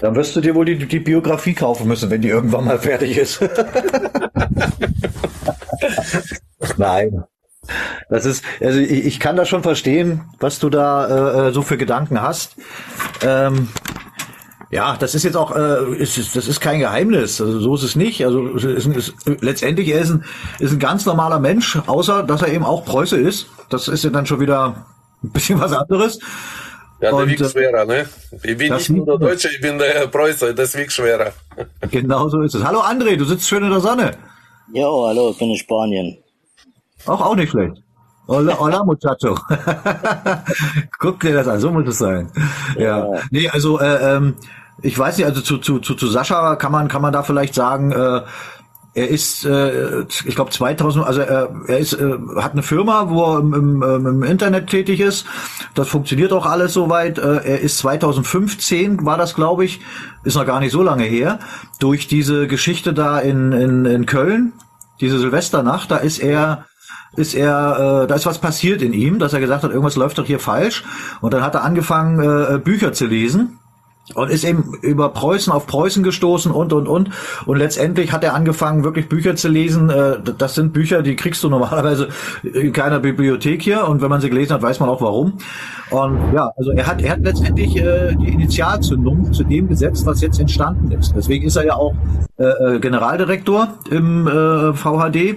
[0.00, 3.16] Dann wirst du dir wohl die, die Biografie kaufen müssen, wenn die irgendwann mal fertig
[3.18, 3.40] ist.
[6.76, 7.24] Nein.
[8.08, 11.76] Das ist, also ich, ich, kann das schon verstehen, was du da äh, so für
[11.76, 12.56] Gedanken hast.
[13.22, 13.68] Ähm,
[14.72, 17.38] ja, das ist jetzt auch, äh, ist, das ist kein Geheimnis.
[17.42, 18.24] Also so ist es nicht.
[18.24, 20.24] Also ist, ist, letztendlich er ist ein,
[20.60, 23.48] ist ein ganz normaler Mensch, außer dass er eben auch Preuße ist.
[23.68, 24.86] Das ist ja dann schon wieder
[25.22, 26.18] ein bisschen was anderes.
[27.02, 28.08] Ja, der wiegt äh, schwerer, ne?
[28.42, 31.32] Ich bin nicht nur der Deutsche, ich bin der Preuße, das wiegt schwerer.
[31.90, 32.64] Genau so ist es.
[32.64, 34.12] Hallo André, du sitzt schön in der Sonne.
[34.72, 36.16] Ja, hallo, ich bin in Spanien.
[37.04, 37.82] Auch, auch nicht schlecht.
[38.26, 39.34] Hola, hola muchacho.
[40.98, 42.30] Guck dir das an, so muss es sein.
[42.78, 43.14] Ja.
[43.14, 43.20] ja.
[43.30, 44.36] Nee, also äh, ähm,
[44.80, 47.54] ich weiß nicht, also zu, zu, zu, zu Sascha kann man, kann man da vielleicht
[47.54, 48.22] sagen, äh,
[48.94, 53.22] er ist, äh, ich glaube 2000, also er, er ist, äh, hat eine Firma, wo
[53.24, 55.24] er im, im, ähm, im Internet tätig ist.
[55.74, 57.18] Das funktioniert auch alles soweit.
[57.18, 59.80] Äh, er ist 2015, war das glaube ich,
[60.24, 61.38] ist noch gar nicht so lange her,
[61.78, 64.52] durch diese Geschichte da in, in, in Köln,
[65.00, 66.66] diese Silvesternacht, da ist er
[67.14, 70.16] ist er, äh, da ist was passiert in ihm, dass er gesagt hat, irgendwas läuft
[70.16, 70.82] doch hier falsch.
[71.20, 73.58] Und dann hat er angefangen, äh, Bücher zu lesen
[74.14, 77.10] und ist eben über Preußen auf Preußen gestoßen und und und
[77.46, 79.90] und letztendlich hat er angefangen wirklich Bücher zu lesen.
[79.90, 82.08] Äh, das sind Bücher, die kriegst du normalerweise
[82.42, 85.38] in keiner Bibliothek hier und wenn man sie gelesen hat, weiß man auch warum.
[85.90, 90.20] Und ja, also er hat er hat letztendlich äh, die Initialzündung zu dem gesetzt, was
[90.20, 91.14] jetzt entstanden ist.
[91.14, 91.94] Deswegen ist er ja auch
[92.38, 94.26] äh, Generaldirektor im
[94.74, 95.36] VHD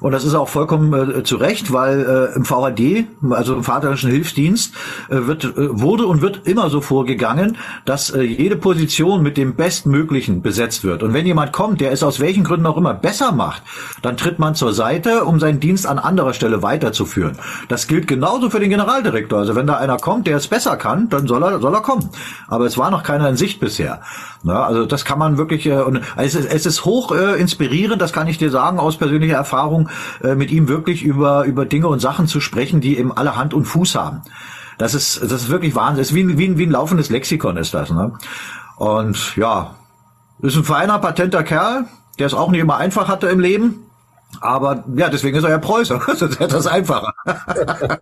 [0.00, 4.10] und das ist auch vollkommen äh, zu Recht, weil äh, im VHD, also im Vaterischen
[4.10, 4.74] Hilfsdienst,
[5.08, 9.54] äh, wird, äh, wurde und wird immer so vorgegangen, dass äh, jede Position mit dem
[9.54, 11.02] Bestmöglichen besetzt wird.
[11.02, 13.62] Und wenn jemand kommt, der es aus welchen Gründen auch immer besser macht,
[14.02, 17.38] dann tritt man zur Seite, um seinen Dienst an anderer Stelle weiterzuführen.
[17.68, 19.38] Das gilt genauso für den Generaldirektor.
[19.38, 22.10] Also wenn da einer kommt, der es besser kann, dann soll er, soll er kommen.
[22.48, 24.00] Aber es war noch keiner in Sicht bisher.
[24.42, 28.00] Na, also das kann man wirklich, äh, und es ist, es ist hoch äh, inspirierend,
[28.00, 29.85] das kann ich dir sagen aus persönlicher Erfahrung
[30.22, 33.54] äh, mit ihm wirklich über, über Dinge und Sachen zu sprechen, die eben alle Hand
[33.54, 34.22] und Fuß haben.
[34.78, 35.98] Das ist, das ist wirklich Wahnsinn.
[35.98, 37.90] Das ist wie, wie, wie ein laufendes Lexikon ist das.
[37.90, 38.12] Ne?
[38.76, 39.74] Und ja,
[40.42, 41.86] ist ein feiner, patenter Kerl,
[42.18, 43.85] der es auch nicht immer einfach hatte im Leben.
[44.40, 46.00] Aber ja, deswegen ist er ja Preußer.
[46.14, 47.14] Sonst hätte das einfacher.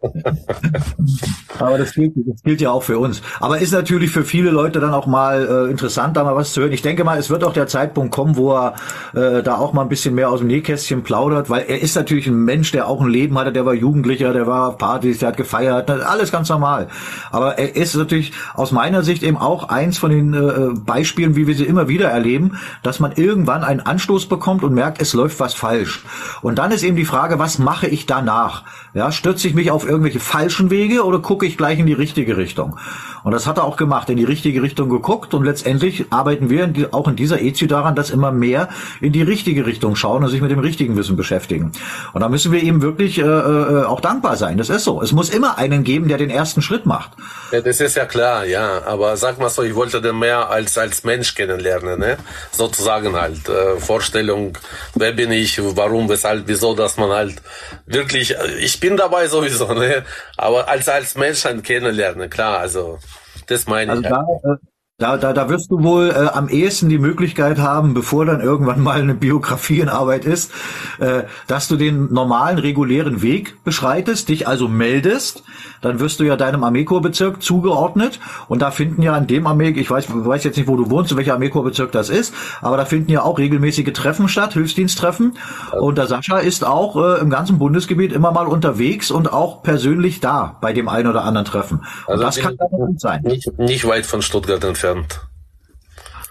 [1.58, 3.22] Aber das gilt, das gilt ja auch für uns.
[3.40, 6.62] Aber ist natürlich für viele Leute dann auch mal äh, interessant, da mal was zu
[6.62, 6.72] hören.
[6.72, 8.74] Ich denke mal, es wird auch der Zeitpunkt kommen, wo er
[9.14, 12.26] äh, da auch mal ein bisschen mehr aus dem Nähkästchen plaudert, weil er ist natürlich
[12.26, 15.28] ein Mensch, der auch ein Leben hatte, der war Jugendlicher, der war auf Partys, der
[15.28, 16.88] hat gefeiert, alles ganz normal.
[17.30, 21.46] Aber er ist natürlich aus meiner Sicht eben auch eins von den äh, Beispielen, wie
[21.46, 25.38] wir sie immer wieder erleben, dass man irgendwann einen Anstoß bekommt und merkt, es läuft
[25.38, 26.02] was falsch.
[26.42, 28.64] Und dann ist eben die Frage, was mache ich danach?
[28.92, 32.36] Ja, stürze ich mich auf irgendwelche falschen Wege oder gucke ich gleich in die richtige
[32.36, 32.78] Richtung?
[33.24, 36.64] Und das hat er auch gemacht, in die richtige Richtung geguckt und letztendlich arbeiten wir
[36.64, 38.68] in die, auch in dieser EZU daran, dass immer mehr
[39.00, 41.72] in die richtige Richtung schauen und sich mit dem richtigen Wissen beschäftigen.
[42.12, 44.58] Und da müssen wir eben wirklich äh, äh, auch dankbar sein.
[44.58, 45.00] Das ist so.
[45.02, 47.12] Es muss immer einen geben, der den ersten Schritt macht.
[47.50, 48.82] Ja, das ist ja klar, ja.
[48.86, 52.18] Aber sag mal so, ich wollte den mehr als als Mensch kennenlernen, ne?
[52.52, 54.58] Sozusagen halt äh, Vorstellung,
[54.94, 57.40] wer bin ich, warum, weshalb, wieso, dass man halt
[57.86, 60.04] wirklich, ich bin dabei sowieso, ne?
[60.36, 62.98] Aber als als Mensch halt kennenlernen, klar, also
[63.46, 64.08] das meine Also ich.
[64.08, 64.60] da, halt.
[64.98, 68.80] Da, da, da wirst du wohl äh, am ehesten die Möglichkeit haben, bevor dann irgendwann
[68.80, 70.52] mal eine Biografie in Arbeit ist,
[71.00, 75.42] äh, dass du den normalen, regulären Weg beschreitest, dich also meldest,
[75.82, 79.90] dann wirst du ja deinem Armeekorpsbezirk zugeordnet und da finden ja an dem Armee, ich
[79.90, 83.10] weiß, weiß jetzt nicht, wo du wohnst, in welcher Armeekorpsbezirk das ist, aber da finden
[83.10, 85.36] ja auch regelmäßige Treffen statt, Hilfsdiensttreffen
[85.72, 90.20] und der Sascha ist auch äh, im ganzen Bundesgebiet immer mal unterwegs und auch persönlich
[90.20, 91.78] da bei dem einen oder anderen Treffen.
[92.06, 93.22] Und Also das kann dann gut sein.
[93.24, 94.83] Nicht, nicht weit von Stuttgart entfernt.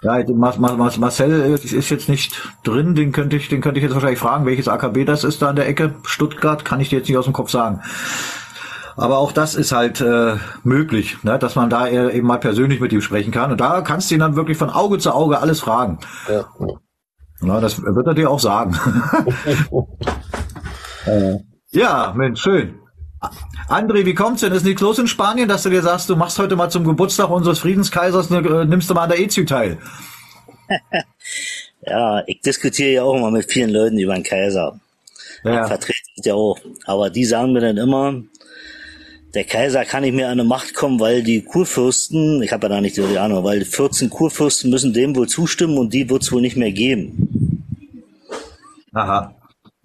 [0.02, 3.94] Ja, Mar Mar Marcel ist jetzt nicht drin, den könnte ich, den könnte ich jetzt
[3.94, 5.94] wahrscheinlich fragen, welches AKB das ist da an der Ecke.
[6.04, 7.80] Stuttgart kann ich dir jetzt nicht aus dem Kopf sagen.
[8.96, 12.92] Aber auch das ist halt äh, möglich, ne, dass man da eben mal persönlich mit
[12.92, 13.50] ihm sprechen kann.
[13.50, 15.98] Und da kannst du ihn dann wirklich von Auge zu Auge alles fragen.
[16.28, 16.44] Ja.
[17.40, 18.78] Na, das wird er dir auch sagen.
[21.06, 21.38] Äh,
[21.70, 22.78] ja, Mensch, schön.
[23.68, 24.52] André, wie kommt's denn?
[24.52, 27.30] Ist nichts los in Spanien, dass du dir sagst, du machst heute mal zum Geburtstag
[27.30, 29.78] unseres Friedenskaisers, ne, äh, nimmst du mal an der EZU teil?
[31.86, 34.78] Ja, ich diskutiere ja auch immer mit vielen Leuten über den Kaiser.
[35.44, 35.62] Ja.
[35.62, 36.58] Ich vertrete es ja auch.
[36.86, 38.22] Aber die sagen mir dann immer,
[39.34, 42.68] der Kaiser kann nicht mehr an die Macht kommen, weil die Kurfürsten, ich habe ja
[42.70, 46.22] da nicht so die Ahnung, weil 14 Kurfürsten müssen dem wohl zustimmen und die wird
[46.22, 47.62] es wohl nicht mehr geben.
[48.92, 49.34] Aha.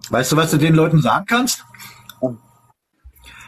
[0.10, 1.66] Weißt du, was du den Leuten sagen kannst?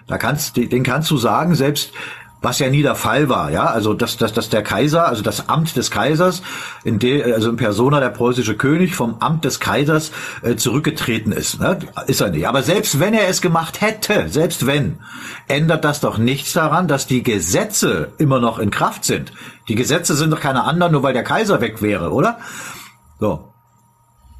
[0.07, 1.93] Da kannst, den kannst du sagen, selbst
[2.41, 5.47] was ja nie der Fall war, ja, also dass, dass, dass der Kaiser, also das
[5.47, 6.41] Amt des Kaisers,
[6.83, 10.11] in der, also in Persona der preußische König vom Amt des Kaisers
[10.41, 11.77] äh, zurückgetreten ist, ne?
[12.07, 12.47] ist er nicht.
[12.47, 14.97] Aber selbst wenn er es gemacht hätte, selbst wenn,
[15.47, 19.31] ändert das doch nichts daran, dass die Gesetze immer noch in Kraft sind.
[19.67, 22.39] Die Gesetze sind doch keine anderen, nur weil der Kaiser weg wäre, oder?
[23.19, 23.53] So.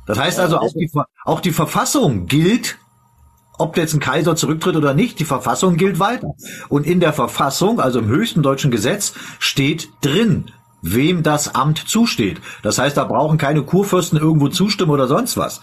[0.08, 0.92] Das heißt also, auch die,
[1.24, 2.80] auch die Verfassung gilt
[3.58, 6.36] ob jetzt ein Kaiser zurücktritt oder nicht, die Verfassung gilt weiter.
[6.70, 12.42] Und in der Verfassung, also im höchsten deutschen Gesetz, steht drin, wem das Amt zusteht.
[12.64, 15.62] Das heißt, da brauchen keine Kurfürsten irgendwo zustimmen oder sonst was.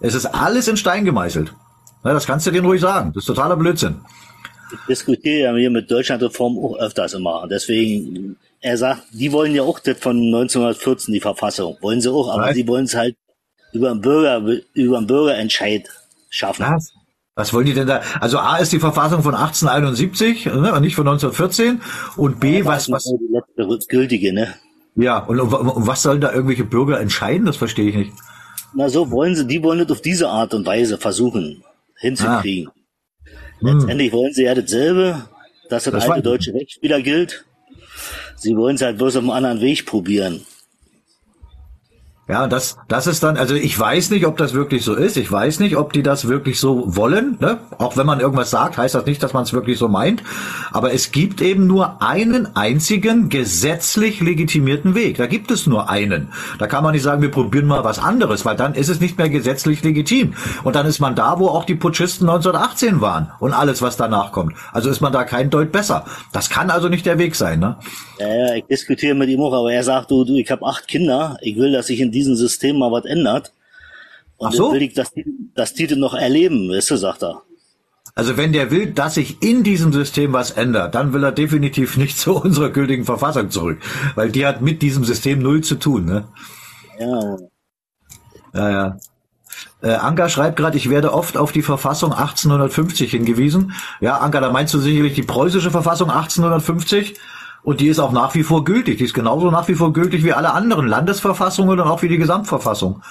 [0.00, 1.54] Es ist alles in Stein gemeißelt.
[2.04, 3.12] Ja, das kannst du denen ruhig sagen.
[3.14, 4.00] Das ist totaler Blödsinn.
[4.70, 7.46] Ich diskutiere ja hier mit Deutschlandreform auch öfters immer.
[7.50, 11.76] Deswegen, er sagt, die wollen ja auch das von 1914, die Verfassung.
[11.80, 12.54] Wollen sie auch, aber Nein.
[12.54, 13.16] sie wollen es halt
[13.72, 14.42] über den Bürger,
[14.74, 15.88] über den Bürgerentscheid
[16.28, 16.66] schaffen.
[16.68, 16.92] Was?
[17.38, 18.02] Was wollen die denn da?
[18.18, 21.80] Also A ist die Verfassung von 1871 ne, und nicht von 1914
[22.16, 24.54] und B, was, was, Die letzte gültige, ne?
[24.96, 27.46] ja, und, und, und was sollen da irgendwelche Bürger entscheiden?
[27.46, 28.12] Das verstehe ich nicht.
[28.74, 31.62] Na so wollen sie, die wollen das auf diese Art und Weise versuchen
[31.94, 32.72] hinzukriegen.
[32.72, 33.60] Ah.
[33.60, 33.78] Hm.
[33.78, 35.28] Letztendlich wollen sie ja dasselbe,
[35.68, 37.44] dass das, Das alte deutsche Recht wieder gilt.
[38.34, 40.44] Sie wollen es halt bloß auf einem anderen Weg probieren.
[42.28, 45.16] Ja, das, das ist dann, also ich weiß nicht, ob das wirklich so ist.
[45.16, 47.38] Ich weiß nicht, ob die das wirklich so wollen.
[47.40, 47.56] Ne?
[47.78, 50.22] Auch wenn man irgendwas sagt, heißt das nicht, dass man es wirklich so meint.
[50.70, 55.16] Aber es gibt eben nur einen einzigen gesetzlich legitimierten Weg.
[55.16, 56.28] Da gibt es nur einen.
[56.58, 59.16] Da kann man nicht sagen, wir probieren mal was anderes, weil dann ist es nicht
[59.16, 60.34] mehr gesetzlich legitim.
[60.64, 64.32] Und dann ist man da, wo auch die Putschisten 1918 waren und alles, was danach
[64.32, 64.52] kommt.
[64.74, 66.04] Also ist man da kein Deut besser.
[66.34, 67.60] Das kann also nicht der Weg sein.
[67.60, 67.76] Ne?
[68.18, 70.88] Ja, ja, ich diskutiere mit ihm auch, aber er sagt, du, du ich habe acht
[70.88, 73.52] Kinder, ich will, dass sich in diesem System mal was ändert.
[74.36, 74.72] Und Ach so.
[74.72, 77.42] will ich, die das noch erleben, weißt du, sagt er.
[78.14, 81.96] Also wenn der will, dass sich in diesem System was ändert, dann will er definitiv
[81.96, 83.78] nicht zu unserer gültigen Verfassung zurück,
[84.16, 86.04] weil die hat mit diesem System null zu tun.
[86.04, 86.28] Ne?
[86.98, 87.36] Ja,
[88.54, 88.98] Ja, ja.
[89.82, 93.72] Äh, Anka schreibt gerade, ich werde oft auf die Verfassung 1850 hingewiesen.
[94.00, 97.16] Ja, Anka, da meinst du sicherlich die preußische Verfassung 1850
[97.68, 98.96] und die ist auch nach wie vor gültig.
[98.96, 102.16] Die ist genauso nach wie vor gültig wie alle anderen Landesverfassungen und auch wie die
[102.16, 103.02] Gesamtverfassung.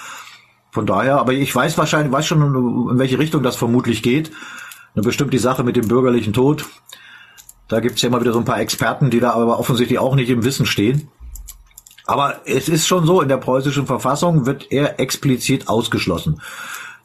[0.72, 4.32] von daher, aber ich weiß wahrscheinlich, weiß schon, in welche Richtung das vermutlich geht.
[4.96, 6.64] Eine bestimmt die Sache mit dem bürgerlichen Tod.
[7.68, 10.28] Da gibt's ja immer wieder so ein paar Experten, die da aber offensichtlich auch nicht
[10.28, 11.06] im Wissen stehen.
[12.06, 16.42] Aber es ist schon so, in der preußischen Verfassung wird er explizit ausgeschlossen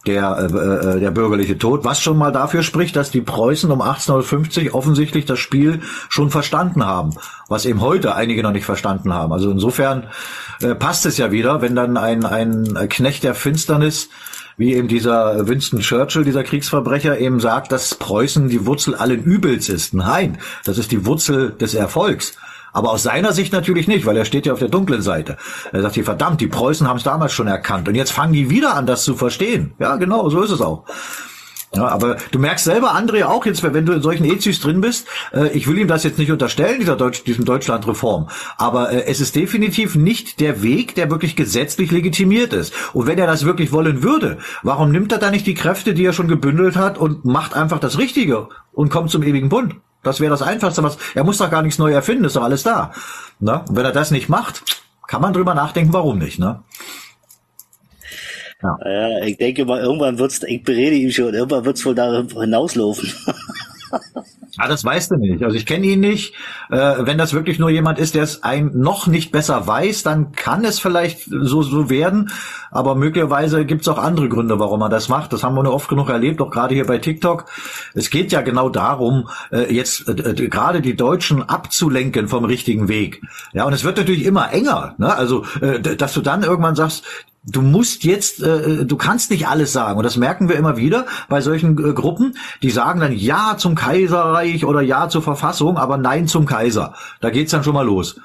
[0.06, 3.82] der, äh, äh, der bürgerliche Tod, was schon mal dafür spricht, dass die Preußen um
[3.82, 7.12] 1850 offensichtlich das Spiel schon verstanden haben,
[7.48, 9.32] was eben heute einige noch nicht verstanden haben.
[9.32, 10.08] Also insofern
[10.62, 14.10] äh, passt es ja wieder, wenn dann ein, ein Knecht der Finsternis
[14.58, 19.68] wie eben dieser Winston Churchill, dieser Kriegsverbrecher, eben sagt, dass Preußen die Wurzel allen Übels
[19.68, 19.94] ist.
[19.94, 22.34] Nein, das ist die Wurzel des Erfolgs.
[22.74, 25.38] Aber aus seiner Sicht natürlich nicht, weil er steht ja auf der dunklen Seite.
[25.72, 28.50] Er sagt hier, verdammt, die Preußen haben es damals schon erkannt und jetzt fangen die
[28.50, 29.74] wieder an, das zu verstehen.
[29.80, 30.86] Ja, genau, so ist es auch.
[31.76, 35.08] Ja, aber du merkst selber, André, auch jetzt, wenn du in solchen Ezis drin bist,
[35.34, 39.20] äh, ich will ihm das jetzt nicht unterstellen, dieser Deutsch, diesem Deutschlandreform, aber äh, es
[39.22, 42.74] ist definitiv nicht der Weg, der wirklich gesetzlich legitimiert ist.
[42.94, 46.06] Und wenn er das wirklich wollen würde, warum nimmt er da nicht die Kräfte, die
[46.06, 49.76] er schon gebündelt hat und macht einfach das Richtige und kommt zum ewigen Bund?
[50.04, 52.64] Das wäre das Einfachste, was er muss doch gar nichts neu erfinden, ist doch alles
[52.64, 52.92] da.
[53.40, 53.64] Ne?
[53.68, 54.64] Und wenn er das nicht macht,
[55.08, 56.40] kann man drüber nachdenken, warum nicht.
[56.40, 56.62] Ne?
[58.62, 58.78] Ja.
[58.86, 63.12] ja, ich denke mal, irgendwann wird's, ich berede ihm schon, irgendwann wird's wohl da hinauslaufen.
[64.58, 65.44] Ah, das weißt du nicht.
[65.44, 66.36] Also ich kenne ihn nicht.
[66.70, 70.32] Äh, wenn das wirklich nur jemand ist, der es ein noch nicht besser weiß, dann
[70.32, 72.30] kann es vielleicht so, so werden.
[72.70, 75.34] Aber möglicherweise gibt es auch andere Gründe, warum er das macht.
[75.34, 77.46] Das haben wir nur oft genug erlebt, auch gerade hier bei TikTok.
[77.96, 83.22] Es geht ja genau darum, äh, jetzt äh gerade die Deutschen abzulenken vom richtigen Weg.
[83.54, 84.94] Ja, und es wird natürlich immer enger.
[85.00, 85.16] Ne?
[85.16, 87.04] Also, äh, dass du dann irgendwann sagst,
[87.46, 89.98] du musst jetzt, äh, du kannst nicht alles sagen.
[89.98, 93.76] Und das merken wir immer wieder bei solchen äh, Gruppen, die sagen dann Ja zum
[93.76, 96.96] Kaiserreich oder Ja zur Verfassung, aber Nein zum Kaiser.
[97.22, 98.20] Da geht's dann schon mal los.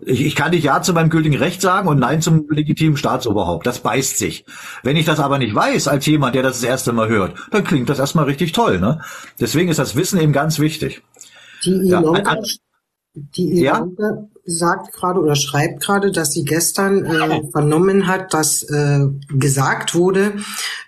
[0.00, 3.66] Ich, ich kann nicht Ja zu meinem gültigen Recht sagen und Nein zum legitimen Staatsoberhaupt.
[3.66, 4.44] Das beißt sich.
[4.82, 7.64] Wenn ich das aber nicht weiß, als jemand, der das das erste Mal hört, dann
[7.64, 8.80] klingt das erstmal richtig toll.
[8.80, 9.00] Ne?
[9.40, 11.02] Deswegen ist das Wissen eben ganz wichtig.
[11.64, 12.02] Die ja,
[13.14, 13.86] die ja?
[14.46, 20.34] Sagt gerade oder schreibt gerade, dass sie gestern äh, vernommen hat, dass äh, gesagt wurde,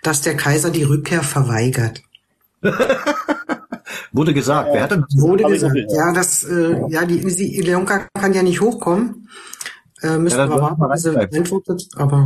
[0.03, 2.01] dass der Kaiser die Rückkehr verweigert.
[4.11, 4.69] wurde gesagt.
[4.73, 5.75] Wer hat denn das Wurde gesagt.
[5.89, 9.27] Ja, das, äh, ja, die, die Ilonka kann ja nicht hochkommen.
[10.01, 12.25] Äh, müssen ja, wir warten, sie antwortet, aber.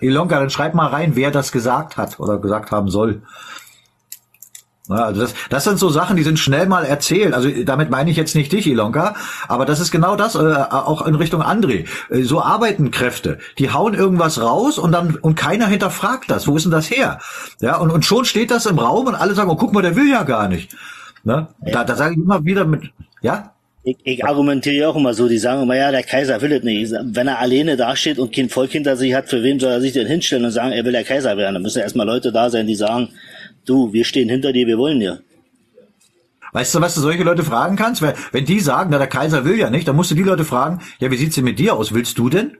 [0.00, 3.22] Ilonka, dann schreib mal rein, wer das gesagt hat oder gesagt haben soll.
[4.88, 7.34] Also das, das sind so Sachen, die sind schnell mal erzählt.
[7.34, 9.14] Also damit meine ich jetzt nicht dich, Ilonka,
[9.48, 11.86] aber das ist genau das, äh, auch in Richtung André.
[12.10, 13.38] Äh, so arbeiten Kräfte.
[13.58, 16.46] Die hauen irgendwas raus und dann und keiner hinterfragt das.
[16.46, 17.18] Wo ist denn das her?
[17.60, 19.96] Ja, und, und schon steht das im Raum und alle sagen, oh, guck mal, der
[19.96, 20.76] will ja gar nicht.
[21.24, 21.48] Ne?
[21.60, 23.52] Da, da sage ich immer wieder mit, ja?
[23.82, 26.92] Ich, ich argumentiere auch immer so, die sagen immer, ja, der Kaiser will es nicht.
[27.04, 29.92] Wenn er alleine dasteht und kein Volk hinter sich hat, für wen soll er sich
[29.92, 31.54] denn hinstellen und sagen, er will der Kaiser werden?
[31.54, 33.10] Da müssen erstmal Leute da sein, die sagen,
[33.68, 35.18] du, wir stehen hinter dir, wir wollen ja.
[36.52, 38.02] Weißt du, was du solche Leute fragen kannst?
[38.32, 40.80] Wenn die sagen, na, der Kaiser will ja nicht, dann musst du die Leute fragen,
[41.00, 41.92] ja, wie sieht's denn mit dir aus?
[41.92, 42.56] Willst du denn?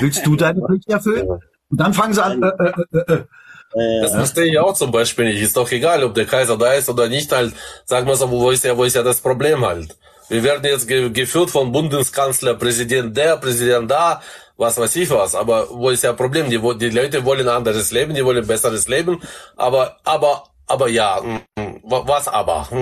[0.00, 1.28] Willst du deine Pflicht erfüllen?
[1.68, 4.02] Und dann fangen sie an, äh, äh, äh, äh.
[4.02, 5.42] Das verstehe ich auch zum Beispiel nicht.
[5.42, 8.50] Ist doch egal, ob der Kaiser da ist oder nicht, halt, sag mal so, wo
[8.50, 9.96] ist ja, wo ist ja das Problem halt?
[10.28, 14.22] Wir werden jetzt ge geführt von Bundeskanzler, Präsident der, Präsident da,
[14.56, 15.34] was weiß ich was.
[15.34, 16.48] Aber wo ist ja Problem?
[16.48, 19.20] Die, die Leute wollen ein anderes Leben, die wollen ein besseres Leben.
[19.56, 22.68] Aber, aber, aber ja, mm, mm, was aber?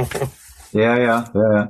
[0.72, 1.68] Ja, ja, ja, ja.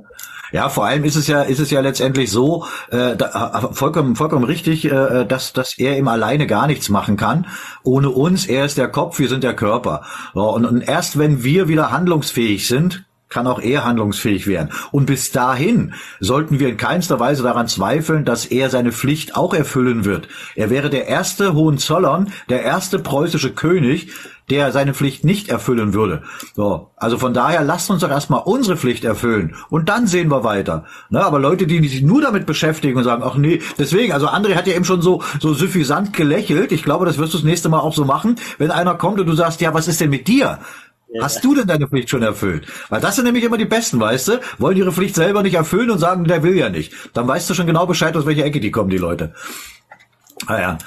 [0.51, 4.43] Ja, vor allem ist es ja, ist es ja letztendlich so, äh, da, vollkommen, vollkommen
[4.43, 7.47] richtig, äh, dass, dass er eben alleine gar nichts machen kann.
[7.83, 10.03] Ohne uns, er ist der Kopf, wir sind der Körper.
[10.33, 14.69] So, und, und erst wenn wir wieder handlungsfähig sind, kann auch er handlungsfähig werden.
[14.91, 19.55] Und bis dahin sollten wir in keinster Weise daran zweifeln, dass er seine Pflicht auch
[19.55, 20.27] erfüllen wird.
[20.55, 24.11] Er wäre der erste Hohenzollern, der erste preußische König,
[24.51, 26.23] der seine Pflicht nicht erfüllen würde.
[26.55, 30.43] So, also von daher lasst uns doch erstmal unsere Pflicht erfüllen und dann sehen wir
[30.43, 30.85] weiter.
[31.09, 34.55] Ne, aber Leute, die sich nur damit beschäftigen und sagen, ach nee, deswegen, also André
[34.55, 36.73] hat ja eben schon so so suffisant gelächelt.
[36.73, 39.27] Ich glaube, das wirst du das nächste Mal auch so machen, wenn einer kommt und
[39.27, 40.59] du sagst, ja, was ist denn mit dir?
[41.19, 42.65] Hast du denn deine Pflicht schon erfüllt?
[42.89, 44.39] Weil das sind nämlich immer die Besten, weißt du?
[44.59, 46.93] Wollen ihre Pflicht selber nicht erfüllen und sagen, der will ja nicht.
[47.13, 49.33] Dann weißt du schon genau Bescheid, aus welcher Ecke die kommen, die Leute.
[50.47, 50.77] Naja.
[50.79, 50.85] Ah,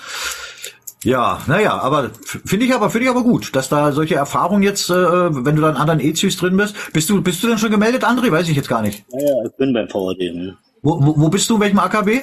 [1.04, 2.12] ja, naja, aber
[2.46, 5.60] finde ich aber finde ich aber gut, dass da solche Erfahrungen jetzt, äh, wenn du
[5.60, 8.32] da in anderen EZs drin bist, bist du bist du denn schon gemeldet, André?
[8.32, 9.04] Weiß ich jetzt gar nicht.
[9.12, 10.34] Ja, ja ich bin beim VAD.
[10.34, 10.56] Ne?
[10.80, 11.56] Wo, wo, wo bist du?
[11.56, 12.22] In welchem AKB?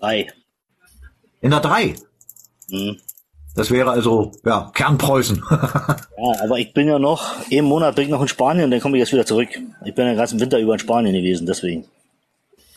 [0.00, 0.32] Drei.
[1.40, 1.94] In der drei.
[2.68, 2.96] Mhm.
[3.54, 5.42] Das wäre also, ja, Kernpreußen.
[5.50, 8.96] ja, aber ich bin ja noch, im Monat bin ich noch in Spanien, dann komme
[8.96, 9.50] ich jetzt wieder zurück.
[9.84, 11.84] Ich bin ja gerade im Winter über in Spanien gewesen, deswegen.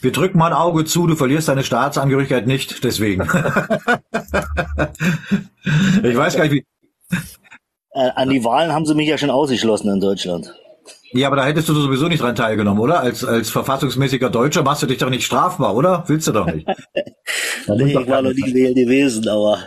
[0.01, 3.21] Wir drücken mal ein Auge zu, du verlierst deine Staatsangehörigkeit nicht, deswegen.
[6.03, 6.65] ich weiß gar nicht, wie.
[7.91, 10.53] Äh, an die Wahlen haben sie mich ja schon ausgeschlossen in Deutschland.
[11.13, 12.99] Ja, aber da hättest du sowieso nicht dran teilgenommen, oder?
[12.99, 16.03] Als, als verfassungsmäßiger Deutscher machst du dich doch nicht strafbar, oder?
[16.07, 16.67] Willst du doch nicht.
[17.67, 19.59] nee, ich war noch nie wählen gewesen, aber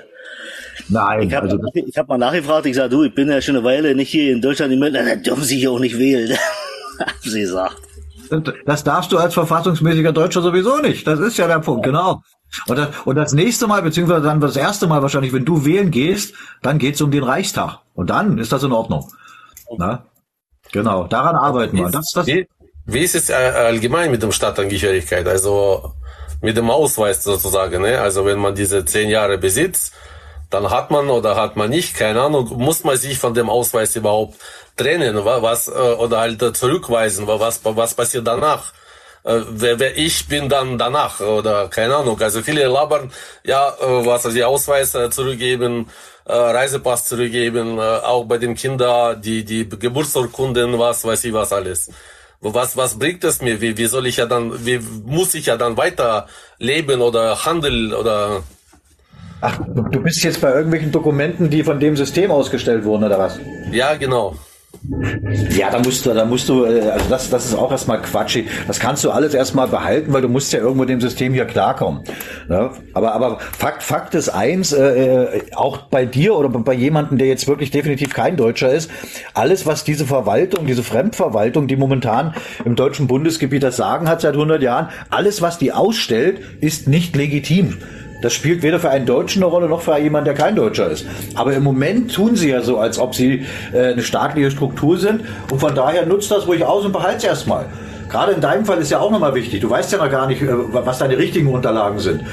[0.88, 3.56] Nein, ich habe also, ich hab mal nachgefragt, ich sage, du, ich bin ja schon
[3.56, 6.36] eine Weile nicht hier in Deutschland, ich meine, dann dürfen sie hier auch nicht wählen.
[6.98, 7.76] haben sie gesagt.
[8.66, 11.06] das darfst du als verfassungsmäßiger Deutscher sowieso nicht.
[11.06, 12.22] Das ist ja der Punkt, genau.
[12.66, 15.90] Und das, und das nächste Mal, beziehungsweise dann das erste Mal wahrscheinlich, wenn du wählen
[15.90, 17.80] gehst, dann geht's um den Reichstag.
[17.94, 19.10] Und dann ist das in Ordnung.
[19.76, 20.04] Na?
[20.72, 21.90] Genau, daran arbeiten wir.
[21.90, 22.48] Das, das, Wie,
[22.86, 25.26] wie ist es äh, allgemein mit dem Stadtangehörigkeit?
[25.28, 25.92] Also
[26.40, 27.82] mit dem Ausweis sozusagen.
[27.82, 28.00] Ne?
[28.00, 29.92] Also wenn man diese zehn Jahre besitzt,
[30.50, 33.94] dann hat man oder hat man nicht, keine Ahnung, muss man sich von dem Ausweis
[33.96, 34.36] überhaupt
[34.76, 38.72] trennen, wa- was äh, oder halt zurückweisen, wa- was was passiert danach?
[39.24, 42.20] Äh, wer, wer ich bin dann danach oder keine Ahnung.
[42.20, 43.12] Also viele labern,
[43.44, 45.88] ja, äh, was also die Ausweise zurückgeben,
[46.30, 51.90] Reisepass zurückgeben, auch bei den Kindern die die Geburtsurkunden, was weiß ich was alles.
[52.40, 53.60] Was was bringt es mir?
[53.60, 56.26] Wie, wie soll ich ja dann, wie muss ich ja dann weiter
[56.58, 58.42] leben oder handeln oder
[59.40, 63.18] ach, du du bist jetzt bei irgendwelchen Dokumenten, die von dem System ausgestellt wurden, oder
[63.18, 63.38] was?
[63.70, 64.34] ja genau.
[65.56, 68.38] Ja, da musst du, da musst du, äh, also das, das ist auch erstmal Quatsch.
[68.66, 72.02] Das kannst du alles erstmal behalten, weil du musst ja irgendwo dem System hier klarkommen.
[72.48, 72.70] Ne?
[72.92, 77.28] Aber, aber Fakt, Fakt ist eins, äh, äh, auch bei dir oder bei jemandem, der
[77.28, 78.90] jetzt wirklich definitiv kein Deutscher ist,
[79.34, 82.34] alles, was diese Verwaltung, diese Fremdverwaltung, die momentan
[82.64, 87.16] im deutschen Bundesgebiet das Sagen hat seit 100 Jahren, alles, was die ausstellt, ist nicht
[87.16, 87.78] legitim.
[88.20, 91.06] Das spielt weder für einen Deutschen eine Rolle noch für jemanden, der kein Deutscher ist.
[91.34, 95.22] Aber im Moment tun sie ja so, als ob sie äh, eine staatliche Struktur sind.
[95.50, 97.66] Und von daher nutzt das ruhig aus und behalt's erstmal.
[98.08, 99.60] Gerade in deinem Fall ist ja auch nochmal wichtig.
[99.60, 102.22] Du weißt ja noch gar nicht, äh, was deine richtigen Unterlagen sind.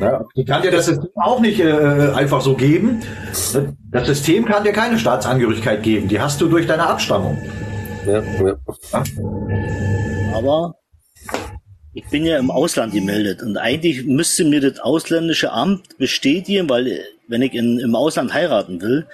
[0.00, 3.02] Ja, die kann dir das System auch nicht äh, einfach so geben.
[3.90, 6.08] Das System kann dir keine Staatsangehörigkeit geben.
[6.08, 7.38] Die hast du durch deine Abstammung.
[8.06, 8.54] Ja, ja.
[10.34, 10.74] Aber
[11.96, 16.86] ich bin ja im Ausland gemeldet und eigentlich müsste mir das ausländische Amt bestätigen, weil
[16.88, 19.06] äh, wenn ich in, im Ausland heiraten will,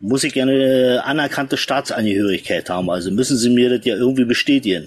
[0.00, 2.90] muss ich ja eine anerkannte Staatsangehörigkeit haben.
[2.90, 4.86] Also müssen sie mir das ja irgendwie bestätigen.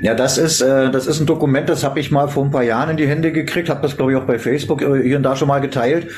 [0.00, 2.64] Ja, das ist äh, das ist ein Dokument, das habe ich mal vor ein paar
[2.64, 5.22] Jahren in die Hände gekriegt, habe das glaube ich auch bei Facebook äh, hier und
[5.22, 6.08] da schon mal geteilt.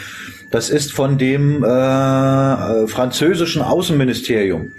[0.53, 4.71] Das ist von dem äh, äh, französischen Außenministerium.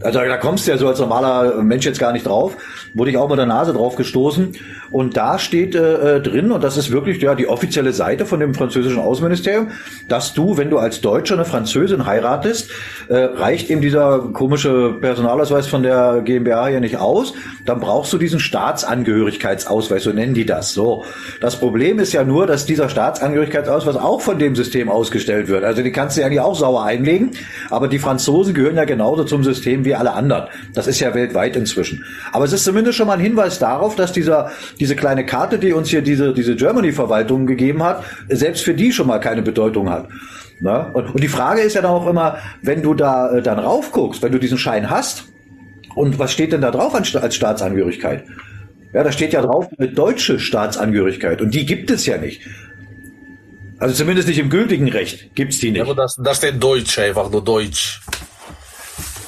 [0.00, 2.56] Also da kommst du ja so als normaler Mensch jetzt gar nicht drauf.
[2.94, 4.52] Wurde ich auch mit der Nase drauf gestoßen.
[4.90, 8.40] Und da steht äh, äh, drin, und das ist wirklich ja die offizielle Seite von
[8.40, 9.68] dem französischen Außenministerium,
[10.08, 12.70] dass du, wenn du als Deutscher eine Französin heiratest,
[13.08, 17.34] äh, reicht eben dieser komische Personalausweis von der GmbH hier nicht aus,
[17.64, 20.72] dann brauchst du diesen Staatsangehörigkeitsausweis, so nennen die das.
[20.72, 21.04] So.
[21.40, 25.64] Das Problem ist ja nur, dass dieser Staatsangehörigkeitsausweis auch von dem System ausgestellt wird.
[25.64, 27.32] Also die kannst du ja nicht auch sauer einlegen,
[27.70, 30.44] aber die Franzosen gehören ja genauso zum System wie alle anderen.
[30.74, 32.04] Das ist ja weltweit inzwischen.
[32.32, 34.50] Aber es ist zumindest schon mal ein Hinweis darauf, dass dieser,
[34.80, 39.06] diese kleine Karte, die uns hier diese, diese Germany-Verwaltung gegeben hat, selbst für die schon
[39.06, 40.08] mal keine Bedeutung hat.
[40.60, 40.90] Na?
[40.92, 44.22] Und, und die Frage ist ja dann auch immer, wenn du da äh, dann raufguckst,
[44.22, 45.24] wenn du diesen Schein hast,
[45.94, 48.24] und was steht denn da drauf als, als Staatsangehörigkeit?
[48.92, 52.42] Ja, da steht ja drauf eine deutsche Staatsangehörigkeit und die gibt es ja nicht.
[53.78, 55.82] Also zumindest nicht im gültigen Recht gibt's die Ja, nicht.
[55.82, 58.00] aber das, da steht Deutsch einfach, nur Deutsch.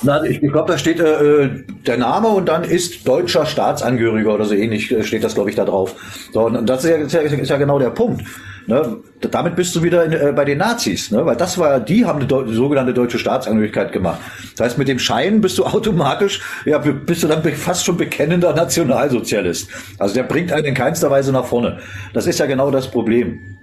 [0.02, 4.34] Na, ich, ich glaube, da steht äh, äh, der Name und dann ist deutscher Staatsangehöriger
[4.34, 5.94] oder so ähnlich äh, steht das, glaube ich, da drauf.
[6.32, 8.22] So, und das ist ja, ist ja, ist ja genau der Punkt.
[8.68, 8.98] Ne?
[9.30, 11.24] Damit bist du wieder in, äh, bei den Nazis, ne?
[11.26, 14.20] weil das war, die haben eine, sogenannte deutsche Staatsangehörigkeit gemacht.
[14.56, 18.54] Das heißt, mit dem Schein bist du automatisch, ja, bist du dann fast schon bekennender
[18.54, 19.68] Nationalsozialist.
[19.98, 21.78] Also der bringt einen in keinster Weise nach vorne.
[22.12, 23.57] Das ist ja genau das Problem.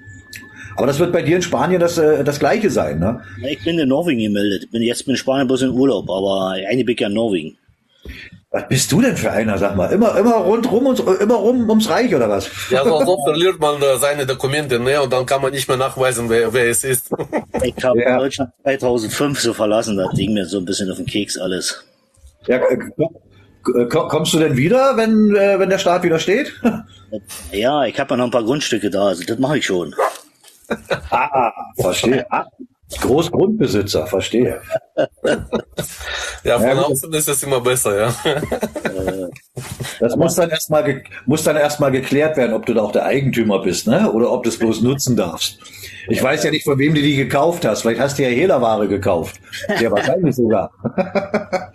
[0.75, 3.21] Aber das wird bei dir in Spanien das, äh, das Gleiche sein, ne?
[3.47, 4.63] Ich bin in Norwegen gemeldet.
[4.65, 7.13] Ich bin jetzt bin in Spanien bloß in Urlaub, aber eigentlich bin ich ja in
[7.13, 7.57] Norwegen.
[8.51, 9.91] Was bist du denn für einer, sag mal?
[9.91, 12.49] Immer, immer rundrum und immer rum ums Reich oder was?
[12.69, 15.01] Ja, so, so verliert man äh, seine Dokumente, ne?
[15.01, 17.09] Und dann kann man nicht mehr nachweisen, wer, wer es ist.
[17.63, 18.17] Ich habe Ja.
[18.17, 21.83] Deutschland 2005 so verlassen, das ging mir so ein bisschen auf den Keks alles.
[22.47, 26.53] Ja, äh, kommst du denn wieder, wenn, äh, wenn der Staat wieder steht?
[27.51, 29.95] Ja, ich habe ja noch ein paar Grundstücke da, also das mache ich schon.
[31.11, 32.25] Ah, verstehe.
[32.29, 32.45] Ah,
[33.01, 34.61] Großgrundbesitzer, verstehe.
[36.43, 38.15] Ja, von Ja, außen ist es immer besser, ja.
[39.99, 43.61] Das muss dann erstmal muss dann erstmal geklärt werden, ob du da auch der Eigentümer
[43.61, 44.11] bist, ne?
[44.11, 45.57] Oder ob du es bloß nutzen darfst.
[46.07, 47.81] Ich weiß ja nicht, von wem du die gekauft hast.
[47.81, 49.39] Vielleicht hast du ja Hehlerware gekauft.
[49.81, 50.71] Ja, wahrscheinlich sogar.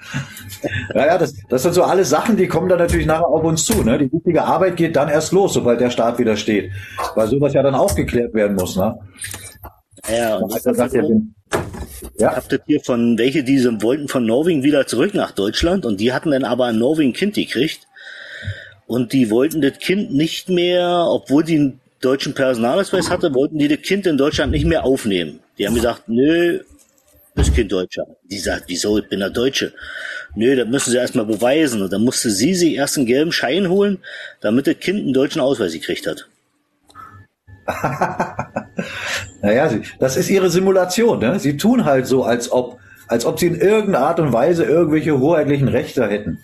[0.95, 3.65] Ja, ja, das, das sind so alle Sachen, die kommen dann natürlich nachher auf uns
[3.65, 3.83] zu.
[3.83, 3.97] Ne?
[3.99, 6.71] Die wichtige Arbeit geht dann erst los, sobald der Staat wieder steht.
[7.15, 8.77] Weil sowas ja dann aufgeklärt werden muss.
[8.77, 8.95] Ne?
[10.09, 11.09] Ja, und Also sagt er,
[12.19, 12.37] ja.
[12.37, 16.13] habt ihr hier von welche, die wollten von Norwegen wieder zurück nach Deutschland und die
[16.13, 17.87] hatten dann aber ein Norwegen Kind gekriegt
[18.87, 23.69] und die wollten das Kind nicht mehr, obwohl die einen deutschen Personalausweis hatte, wollten die
[23.69, 25.41] das Kind in Deutschland nicht mehr aufnehmen.
[25.59, 26.61] Die haben gesagt, nö,
[27.35, 28.07] das Kind Deutscher.
[28.25, 29.73] Die sagt, wieso, ich bin der Deutsche.
[30.35, 31.83] Nö, das müssen sie erstmal beweisen.
[31.83, 33.99] Und dann musste sie sich erst einen gelben Schein holen,
[34.41, 36.27] damit das Kind einen deutschen Ausweis gekriegt hat.
[39.43, 41.19] Naja, das ist ihre Simulation.
[41.19, 41.39] Ne?
[41.39, 45.19] Sie tun halt so, als ob, als ob sie in irgendeiner Art und Weise irgendwelche
[45.19, 46.39] hoheitlichen Rechte hätten.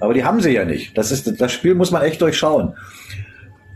[0.00, 0.98] Aber die haben sie ja nicht.
[0.98, 2.74] Das ist, das Spiel muss man echt durchschauen.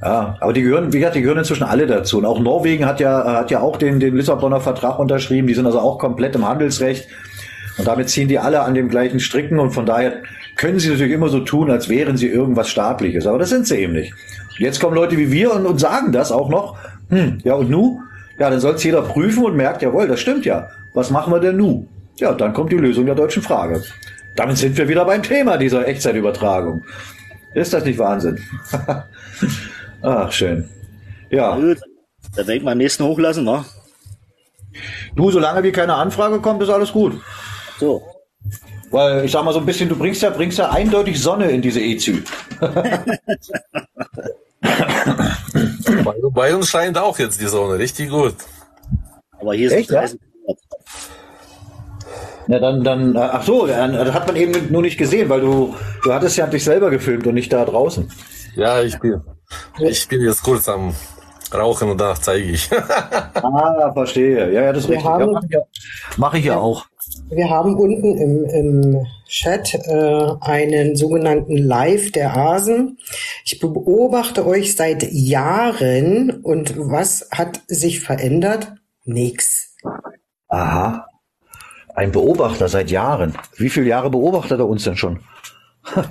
[0.03, 2.19] Ja, aber die gehören, wie gesagt, die gehören inzwischen alle dazu.
[2.19, 5.47] Und auch Norwegen hat ja, hat ja auch den, den Lissabonner Vertrag unterschrieben.
[5.47, 7.09] Die sind also auch komplett im Handelsrecht.
[7.79, 9.59] Und damit ziehen die alle an den gleichen Stricken.
[9.59, 10.23] Und von daher
[10.57, 13.27] können sie natürlich immer so tun, als wären sie irgendwas Staatliches.
[13.27, 14.13] Aber das sind sie eben nicht.
[14.59, 16.77] Jetzt kommen Leute wie wir und, und sagen das auch noch.
[17.09, 18.01] Hm, ja und nu?
[18.39, 20.69] Ja, dann soll es jeder prüfen und merkt, jawohl, das stimmt ja.
[20.95, 21.87] Was machen wir denn nu?
[22.19, 23.83] Ja, dann kommt die Lösung der deutschen Frage.
[24.37, 26.85] Damit sind wir wieder beim Thema dieser Echtzeitübertragung.
[27.55, 28.39] Ist das nicht Wahnsinn?
[30.03, 30.69] Ach, schön.
[31.31, 33.65] Ja, dann werde ich mal am nächsten hochlassen, wa?
[35.15, 37.21] du, solange wie keine Anfrage kommt, ist alles gut.
[37.79, 38.03] So.
[38.91, 41.63] Weil ich sag mal so ein bisschen, du bringst ja, bringst ja eindeutig Sonne in
[41.63, 42.21] diese EZÜ.
[46.05, 48.35] Bei, bei uns scheint auch jetzt die Sonne richtig gut.
[49.41, 50.01] Aber hier ist Echt, ja?
[50.01, 50.57] 30 Grad.
[52.49, 55.41] Ja, dann, dann, äh, ach so, dann, das hat man eben nur nicht gesehen, weil
[55.41, 58.11] du, du hattest ja dich selber gefilmt und nicht da draußen.
[58.55, 59.21] Ja, ich bin,
[59.79, 60.95] ich bin jetzt kurz am
[61.53, 62.71] Rauchen und danach zeige ich.
[63.35, 64.53] Ah, verstehe.
[64.53, 65.11] Ja, ja, das ist Wir richtig.
[65.13, 65.61] Ja, haben- mach ich ja,
[66.17, 66.87] mach ich ja auch.
[67.29, 72.99] Wir haben unten im, im Chat äh, einen sogenannten Live der Asen.
[73.45, 78.75] Ich beobachte euch seit Jahren und was hat sich verändert?
[79.05, 79.75] Nix.
[80.49, 81.07] Aha.
[81.95, 83.37] Ein Beobachter seit Jahren.
[83.57, 85.21] Wie viele Jahre beobachtet er uns denn schon?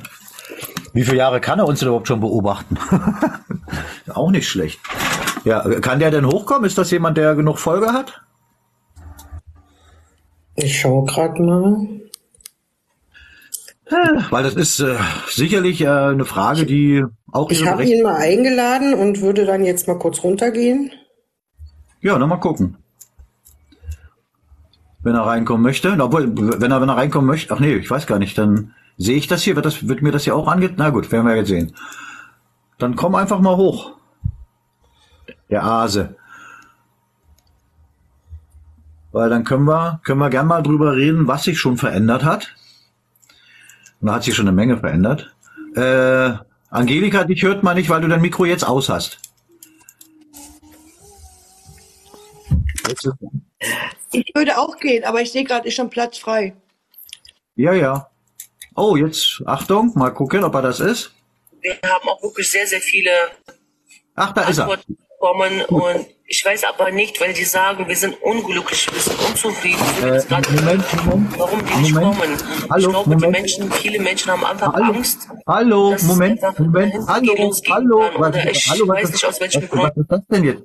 [0.93, 2.77] Wie viele Jahre kann er uns denn überhaupt schon beobachten?
[4.13, 4.79] Auch nicht schlecht.
[5.43, 6.65] Ja, kann der denn hochkommen?
[6.65, 8.21] Ist das jemand, der genug Folge hat?
[10.55, 11.87] Ich schaue gerade mal.
[14.31, 14.97] Weil das ist äh,
[15.29, 19.87] sicherlich äh, eine Frage, die auch Ich habe ihn mal eingeladen und würde dann jetzt
[19.87, 20.91] mal kurz runtergehen.
[22.01, 22.77] Ja, noch mal gucken.
[25.03, 25.95] Wenn er reinkommen möchte.
[25.99, 27.53] Obwohl, wenn er, wenn er reinkommen möchte.
[27.53, 28.37] Ach nee, ich weiß gar nicht.
[28.37, 29.55] Dann sehe ich das hier.
[29.55, 30.73] Wird, das, wird mir das hier auch angeht?
[30.77, 31.75] Na gut, werden wir jetzt sehen.
[32.79, 33.91] Dann komm einfach mal hoch.
[35.49, 36.15] Der Ase.
[39.15, 42.53] Weil dann können wir, können wir gern mal drüber reden, was sich schon verändert hat.
[44.01, 45.33] Und da hat sich schon eine Menge verändert.
[45.73, 46.33] Äh,
[46.69, 49.19] Angelika, dich hört man nicht, weil du dein Mikro jetzt aus hast.
[54.11, 56.53] Ich würde auch gehen, aber ich sehe gerade, ist schon Platz frei.
[57.55, 58.09] Ja, ja.
[58.75, 61.13] Oh, jetzt, Achtung, mal gucken, ob er das ist.
[61.61, 63.11] Wir haben auch wirklich sehr, sehr viele
[64.15, 64.65] Ach, da ist er.
[64.65, 69.19] Antworten bekommen und ich weiß aber nicht, weil die sagen, wir sind unglücklich, wir sind
[69.29, 69.81] unzufrieden.
[70.01, 70.21] Äh,
[70.55, 72.17] Moment, Moment, warum die nicht Moment.
[72.17, 72.69] kommen.
[72.69, 73.31] Hallo, ich glaube, die Moment.
[73.31, 75.27] Menschen, viele Menschen haben einfach Hallo, Angst.
[75.45, 79.83] hallo, Moment, Moment, hallo, hallo, was, ich hallo, was, weiß nicht, aus welchem was, Grund.
[79.83, 80.63] was ist das denn jetzt?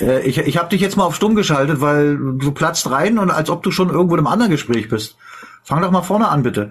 [0.00, 3.30] Äh, ich ich habe dich jetzt mal auf stumm geschaltet, weil du platzt rein und
[3.30, 5.16] als ob du schon irgendwo in einem anderen Gespräch bist.
[5.64, 6.70] Fang doch mal vorne an, bitte.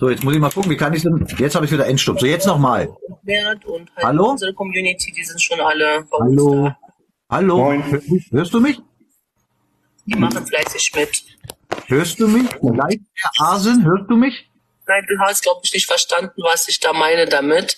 [0.00, 2.16] So, jetzt muss ich mal gucken, wie kann ich denn, jetzt habe ich wieder Endstumm.
[2.18, 2.88] So, jetzt nochmal.
[2.88, 4.30] Und halt Hallo?
[4.30, 6.78] unsere Community, die sind schon alle bei uns Hallo, da.
[7.30, 8.80] hallo, Hör- hörst du mich?
[10.06, 11.22] Die machen fleißig mit.
[11.86, 12.48] Hörst du mich?
[12.62, 14.48] Live der Asen, hörst du mich?
[14.88, 17.76] Nein, du hast, glaube ich, nicht verstanden, was ich da meine damit.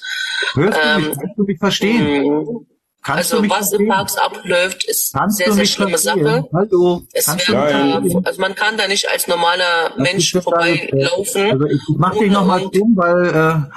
[0.55, 1.07] Hörst du mich?
[1.09, 2.67] Ähm, Kannst du mich verstehen?
[3.03, 3.89] Kannst du Also mich was im verstehen?
[3.89, 6.25] Parks abläuft, ist Kannst sehr, sehr schlimme verstehen?
[6.25, 6.49] Sache.
[6.53, 7.03] Hallo?
[7.13, 11.51] Es Kannst du werden da, also man kann da nicht als normaler Das Mensch vorbeilaufen.
[11.51, 13.75] Also ich mach dich nochmal stumm, weil äh,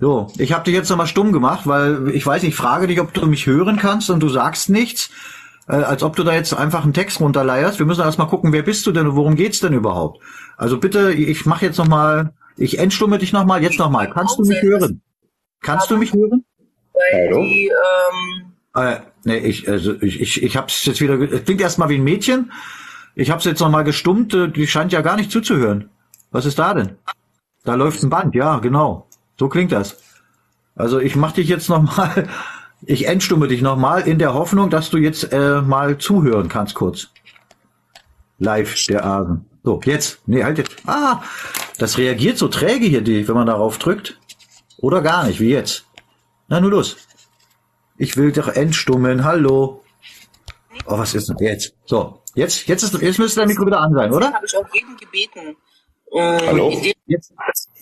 [0.00, 3.12] so, ich habe dich jetzt nochmal stumm gemacht, weil ich weiß, ich frage dich, ob
[3.12, 5.10] du mich hören kannst und du sagst nichts,
[5.68, 7.80] äh, als ob du da jetzt einfach einen Text runterleierst.
[7.80, 10.20] Wir müssen erstmal gucken, wer bist du denn und worum geht's denn überhaupt?
[10.56, 14.08] Also bitte, ich mache jetzt nochmal, ich entstumme dich nochmal, jetzt nochmal.
[14.10, 15.02] Kannst du mich hören?
[15.60, 16.44] Kannst du mich hören?
[16.92, 17.42] Weil Hallo?
[17.42, 21.88] die, ähm, Äh, nee, ich, also ich, ich, ich hab's jetzt wieder, es klingt erstmal
[21.88, 22.52] wie ein Mädchen.
[23.14, 25.90] Ich hab's jetzt nochmal gestummt, äh, die scheint ja gar nicht zuzuhören.
[26.30, 26.96] Was ist da denn?
[27.64, 29.08] Da läuft ein Band, ja, genau.
[29.38, 29.98] So klingt das.
[30.76, 32.28] Also ich mach dich jetzt nochmal,
[32.86, 37.08] ich entstumme dich nochmal in der Hoffnung, dass du jetzt äh, mal zuhören kannst kurz.
[38.38, 39.44] Live, der Asen.
[39.62, 40.20] So, jetzt.
[40.26, 40.76] Nee, halt jetzt.
[40.86, 41.22] Ah,
[41.78, 44.18] Das reagiert so träge hier, die, wenn man darauf drückt.
[44.78, 45.84] Oder gar nicht, wie jetzt.
[46.48, 46.96] Na, nur los.
[48.00, 49.24] Ich will doch entstummen.
[49.24, 49.84] Hallo.
[50.86, 51.74] Oh, was ist denn jetzt?
[51.84, 54.32] So, jetzt, jetzt ist, jetzt müsste der Mikro wieder an sein, oder?
[54.32, 55.54] habe ich auch jeden gebeten.
[56.10, 56.70] Ähm, Hallo?
[57.06, 57.34] Jetzt,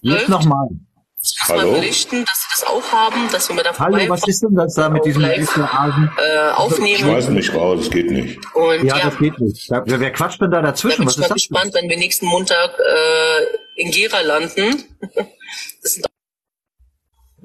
[0.02, 0.66] jetzt nochmal.
[1.46, 1.70] Hallo?
[1.70, 4.74] berichten, dass sie das auch haben, dass wir mir da Hallo, was ist denn das
[4.74, 5.56] da mit diesem Live.
[5.56, 6.10] Asen?
[6.16, 6.98] äh, aufnehmen.
[6.98, 8.40] Schmeiß mich raus, das geht nicht.
[8.56, 9.70] Und Ja, ja, das geht nicht.
[9.70, 10.98] Da, wer wer quatscht denn da da dazwischen?
[10.98, 11.34] bin Was ich mal das?
[11.34, 14.82] gespannt, wenn wir nächsten Montag äh, in Gera landen.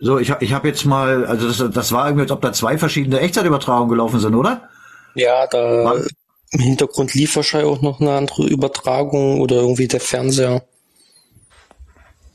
[0.04, 2.52] So, ich, hab- ich habe jetzt mal, also das, das war irgendwie, als ob da
[2.52, 4.68] zwei verschiedene Echtzeitübertragungen gelaufen sind, oder?
[5.16, 6.10] Ja, da Was?
[6.52, 10.64] im Hintergrund lief wahrscheinlich auch noch eine andere Übertragung oder irgendwie der Fernseher.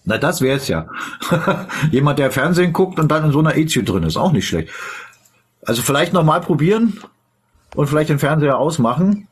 [0.05, 0.87] Na, das wäre es ja.
[1.91, 4.71] Jemand, der Fernsehen guckt und dann in so einer EZU drin ist, auch nicht schlecht.
[5.67, 6.99] Also vielleicht nochmal probieren
[7.75, 9.29] und vielleicht den Fernseher ausmachen.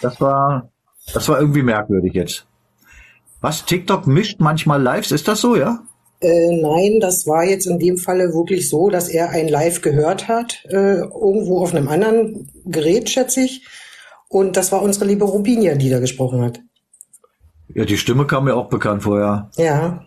[0.00, 0.68] Das war,
[1.14, 2.46] das war irgendwie merkwürdig jetzt.
[3.40, 3.64] Was?
[3.64, 5.12] TikTok mischt manchmal Lives?
[5.12, 5.78] Ist das so, ja?
[6.20, 10.26] Äh, nein, das war jetzt in dem Falle wirklich so, dass er ein Live gehört
[10.26, 13.66] hat, äh, irgendwo auf einem anderen Gerät, schätze ich.
[14.28, 16.60] Und das war unsere liebe Rubinia, die da gesprochen hat.
[17.74, 19.50] Ja, die Stimme kam mir auch bekannt vorher.
[19.56, 20.04] Ja.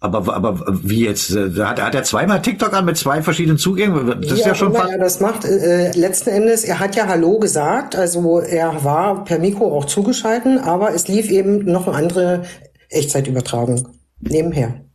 [0.00, 1.34] Aber, aber wie jetzt?
[1.34, 4.20] Äh, Hat, hat er zweimal TikTok an mit zwei verschiedenen Zugängen?
[4.22, 4.90] Das ist ja schon fast.
[4.90, 9.38] er das macht, äh, letzten Endes, er hat ja Hallo gesagt, also er war per
[9.38, 12.44] Mikro auch zugeschalten, aber es lief eben noch eine andere
[12.90, 13.88] Echtzeitübertragung
[14.20, 14.87] nebenher.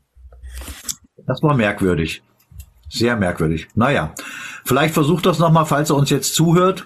[1.26, 2.24] Das war merkwürdig.
[2.90, 3.68] Sehr merkwürdig.
[3.76, 4.14] Naja,
[4.66, 6.86] vielleicht versucht das nochmal, falls er uns jetzt zuhört.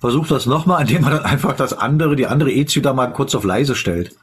[0.00, 3.34] Versucht das nochmal, indem er dann einfach das andere, die andere EZU da mal kurz
[3.34, 4.16] auf leise stellt.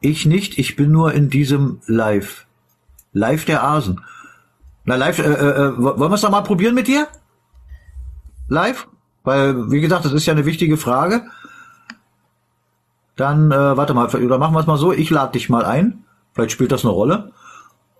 [0.00, 2.46] Ich nicht, ich bin nur in diesem Live.
[3.12, 4.00] Live der Asen.
[4.84, 7.08] Na, live, äh, äh, wollen wir es mal probieren mit dir?
[8.48, 8.88] Live?
[9.24, 11.26] Weil, wie gesagt, das ist ja eine wichtige Frage.
[13.16, 16.04] Dann, äh, warte mal, oder machen wir es mal so, ich lade dich mal ein.
[16.32, 17.32] Vielleicht spielt das eine Rolle.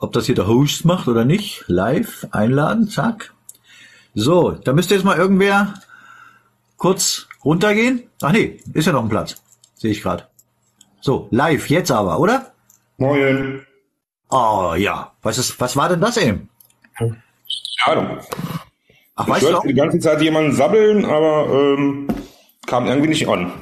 [0.00, 1.64] Ob das hier der Host macht oder nicht.
[1.66, 3.34] Live, einladen, zack.
[4.14, 5.74] So, da müsste jetzt mal irgendwer
[6.76, 8.04] kurz runtergehen.
[8.22, 9.42] Ach nee, ist ja noch ein Platz.
[9.74, 10.26] Sehe ich gerade.
[11.00, 12.52] So, live, jetzt aber, oder?
[12.96, 13.64] Moin.
[14.30, 15.12] Oh ja.
[15.22, 16.48] Was ist, was war denn das eben?
[17.84, 18.18] Ahnung.
[19.14, 22.08] Ach, Ich weißt du hörte die ganze Zeit jemanden sabbeln, aber ähm,
[22.66, 23.52] kam irgendwie nicht an.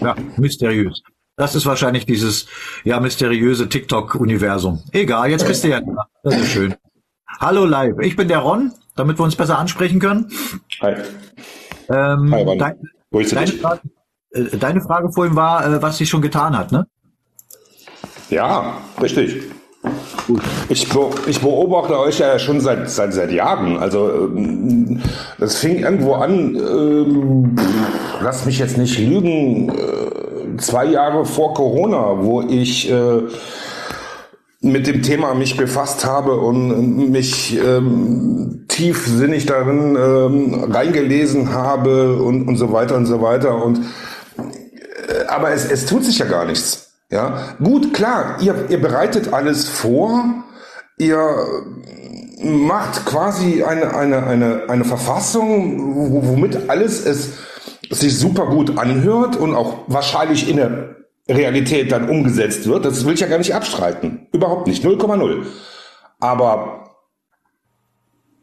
[0.00, 1.02] Ja, mysteriös.
[1.40, 2.44] Das ist wahrscheinlich dieses,
[2.84, 4.82] ja, mysteriöse TikTok-Universum.
[4.92, 6.06] Egal, jetzt bist du ja da.
[6.22, 6.74] Das ist schön.
[7.40, 10.30] Hallo live, ich bin der Ron, damit wir uns besser ansprechen können.
[10.82, 10.96] Hi.
[11.88, 12.58] Ähm, Hi, Ron.
[12.58, 12.74] dein,
[13.10, 13.58] Grüße deine, dich.
[13.58, 13.80] Frage,
[14.32, 16.86] äh, deine Frage vorhin war, äh, was sich schon getan hat, ne?
[18.28, 19.44] Ja, richtig.
[20.68, 20.86] Ich,
[21.26, 23.78] ich beobachte euch ja schon seit, seit, seit Jahren.
[23.78, 25.00] Also ähm,
[25.38, 27.56] das fing irgendwo an, ähm,
[28.20, 30.29] lasst mich jetzt nicht lügen, äh,
[30.60, 33.22] zwei Jahre vor Corona, wo ich äh,
[34.62, 42.16] mit dem Thema mich befasst habe und ähm, mich ähm, tiefsinnig darin ähm, reingelesen habe
[42.16, 43.62] und, und so weiter und so weiter.
[43.64, 46.86] Und äh, aber es, es tut sich ja gar nichts.
[47.10, 50.24] Ja, gut, klar, ihr, ihr bereitet alles vor,
[50.98, 51.18] ihr
[52.42, 57.30] macht quasi eine, eine, eine, eine Verfassung, wo- womit alles es
[57.90, 60.96] sich super gut anhört und auch wahrscheinlich in der
[61.28, 62.84] Realität dann umgesetzt wird.
[62.84, 64.28] Das will ich ja gar nicht abstreiten.
[64.32, 64.84] Überhaupt nicht.
[64.84, 65.44] 0,0.
[66.18, 66.90] Aber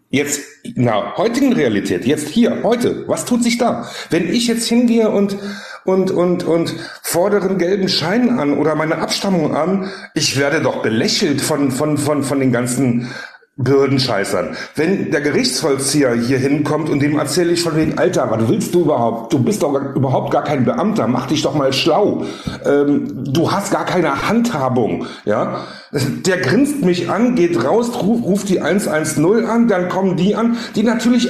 [0.10, 3.90] jetzt der heutigen Realität, jetzt hier, heute, was tut sich da?
[4.10, 5.38] Wenn ich jetzt hingehe und
[5.86, 10.82] und und und fordere einen gelben Schein an oder meine Abstammung an, ich werde doch
[10.82, 13.10] belächelt von von von von den ganzen
[13.58, 14.56] Bürdenscheißern.
[14.76, 18.82] Wenn der Gerichtsvollzieher hier hinkommt und dem erzähle ich von wegen, Alter, was willst du
[18.82, 19.34] überhaupt?
[19.34, 22.24] Du bist doch gar, überhaupt gar kein Beamter, mach dich doch mal schlau.
[22.66, 25.62] Ähm, du hast gar keine Handhabung, ja.
[25.92, 30.58] Der grinst mich an, geht raus, ruf, ruft die 110 an, dann kommen die an,
[30.76, 31.28] die natürlich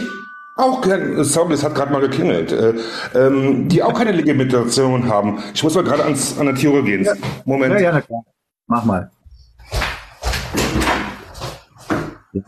[0.58, 2.74] auch kein, sorry, es hat gerade mal geklingelt, äh,
[3.16, 5.40] ähm, die auch keine Legitimation haben.
[5.54, 7.08] Ich muss mal gerade ans, an der Türe gehen.
[7.46, 7.76] Moment.
[7.76, 8.24] Ja, ja, na klar.
[8.66, 9.12] Mach mal.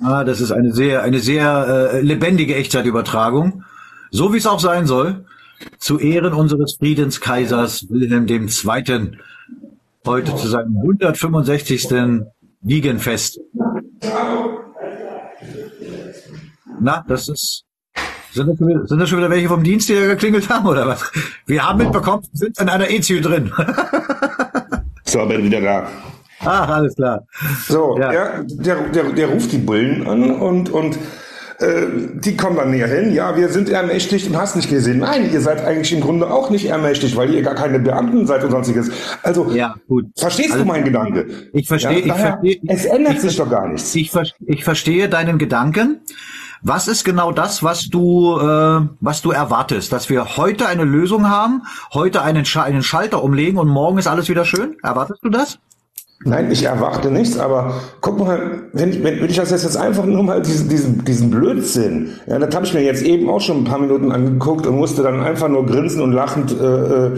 [0.01, 3.63] Ja, das ist eine sehr, eine sehr äh, lebendige Echtzeitübertragung.
[4.11, 5.25] So wie es auch sein soll.
[5.77, 9.11] Zu Ehren unseres Friedenskaisers Wilhelm II.
[10.05, 11.89] Heute zu seinem 165.
[12.61, 13.39] Wiegenfest.
[16.81, 17.65] Na, das ist.
[18.31, 20.67] Sind das, schon wieder, sind das schon wieder welche vom Dienst, die da geklingelt haben,
[20.67, 21.11] oder was?
[21.47, 23.51] Wir haben mitbekommen, sind in einer EZU drin.
[25.09, 25.87] So, bin wieder da.
[26.45, 27.25] Ach, alles klar.
[27.67, 28.11] So, Ja.
[28.13, 28.29] ja.
[28.47, 30.97] der, der, der ruft die Bullen an und, und
[31.59, 34.99] äh, die kommen dann näher hin, ja, wir sind ermächtigt und hast nicht gesehen.
[34.99, 38.43] Nein, ihr seid eigentlich im Grunde auch nicht ermächtigt, weil ihr gar keine Beamten seid
[38.45, 38.89] und sonstiges.
[39.23, 40.05] Also, Ja, gut.
[40.17, 41.27] verstehst Also, du meinen Gedanke?
[41.51, 42.59] Ich verstehe, Ja, ich verstehe.
[42.67, 43.93] Es ändert ich sich doch gar nichts.
[43.93, 44.11] Ich,
[44.47, 45.99] ich verstehe deinen Gedanken.
[46.61, 49.91] Was ist genau das, was du, äh, was du erwartest?
[49.93, 51.63] Dass wir heute eine Lösung haben,
[51.93, 54.75] heute einen, Scha einen Schalter umlegen und morgen ist alles wieder schön?
[54.83, 55.59] Erwartest du das?
[56.25, 60.03] Nein, ich erwarte nichts, aber guck mal, wenn, ich- wenn, wenn ich das jetzt, einfach
[60.05, 63.59] nur mal diesen, diesen, diesen Blödsinn, ja, das habe ich mir jetzt eben auch schon
[63.59, 67.11] ein paar Minuten angeguckt und musste dann einfach nur grinsend und lachend äh, äh,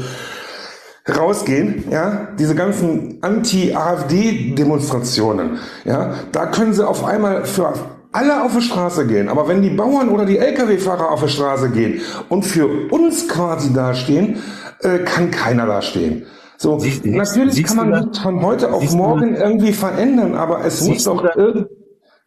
[1.17, 7.73] rausgehen, ja, diese ganzen Anti-AfD-Demonstrationen, ja, da können sie auf einmal für
[8.11, 9.29] alle auf die Straße gehen.
[9.29, 13.73] Aber wenn die Bauern oder die Lkw-Fahrer auf die Straße gehen und für uns quasi
[13.73, 14.37] dastehen,
[14.81, 16.25] äh, kann keiner dastehen.
[16.61, 18.19] So, Siehst- natürlich siehst kann man das?
[18.19, 21.67] von heute auf morgen irgendwie verändern, aber es muss doch irgend,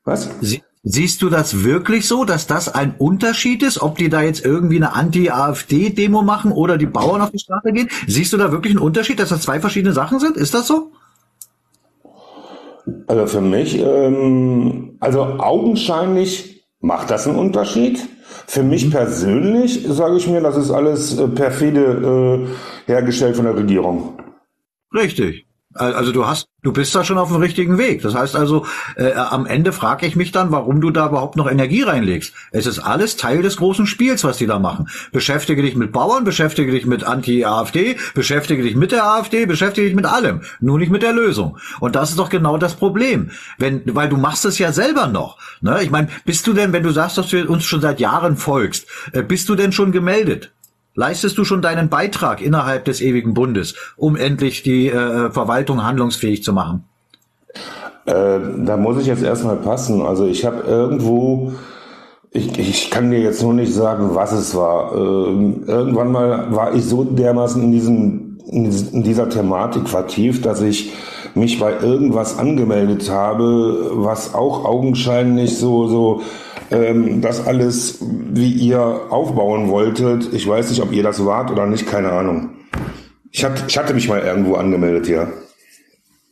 [0.05, 0.29] was?
[0.41, 4.45] Sie Siehst du das wirklich so, dass das ein Unterschied ist, ob die da jetzt
[4.45, 7.89] irgendwie eine Anti-AfD-Demo machen oder die Bauern auf die Straße gehen?
[8.09, 10.37] Siehst du da wirklich einen Unterschied, dass das zwei verschiedene Sachen sind?
[10.37, 10.91] Ist das so?
[13.07, 18.01] Also für mich, ähm, also augenscheinlich macht das einen Unterschied.
[18.47, 18.69] Für Mhm.
[18.71, 22.47] mich persönlich sage ich mir, das ist alles äh, perfide
[22.87, 24.19] äh, hergestellt von der Regierung.
[24.95, 25.47] Richtig.
[25.77, 28.01] Al- Also du hast, du bist da schon auf dem richtigen Weg.
[28.03, 28.65] Das heißt also,
[28.95, 32.33] äh, am Ende frage ich mich dann, warum du da überhaupt noch Energie reinlegst.
[32.53, 34.89] Es ist alles Teil des großen Spiels, was die da machen.
[35.11, 39.97] Beschäftige dich mit Bauern, beschäftige dich mit Anti-AfD, beschäftige dich mit der AfD, beschäftige dich
[39.97, 41.59] mit allem, nur nicht mit der Lösung.
[41.81, 45.39] Und das ist doch genau das Problem, wenn, weil du machst es ja selber noch.
[45.61, 45.83] Ne?
[45.83, 48.87] Ich meine, bist du denn, wenn du sagst, dass du uns schon seit Jahren folgst,
[49.13, 50.53] äh, bist du denn schon gemeldet?
[50.95, 56.45] Leistest du schon deinen Beitrag innerhalb des ewigen Bundes, um endlich die äh, Verwaltung handlungsfähig
[56.45, 56.85] zu machen?
[58.07, 60.03] Äh, da muss ich jetzt erstmal passen.
[60.03, 61.53] Also ich habe irgendwo,
[62.31, 64.95] ich, ich kann dir jetzt nur nicht sagen, was es war.
[64.95, 70.45] Ähm, irgendwann mal war ich so dermaßen in diesem in dies- in dieser Thematik vertieft,
[70.45, 70.93] dass ich
[71.35, 76.23] mich bei irgendwas angemeldet habe, was auch augenscheinlich so so
[76.75, 80.33] ähm, das alles wie ihr aufbauen wolltet.
[80.33, 82.51] Ich weiß nicht, ob ihr das wart oder nicht, keine Ahnung.
[83.31, 85.29] Ich hatte, ich hatte mich mal irgendwo angemeldet, ja.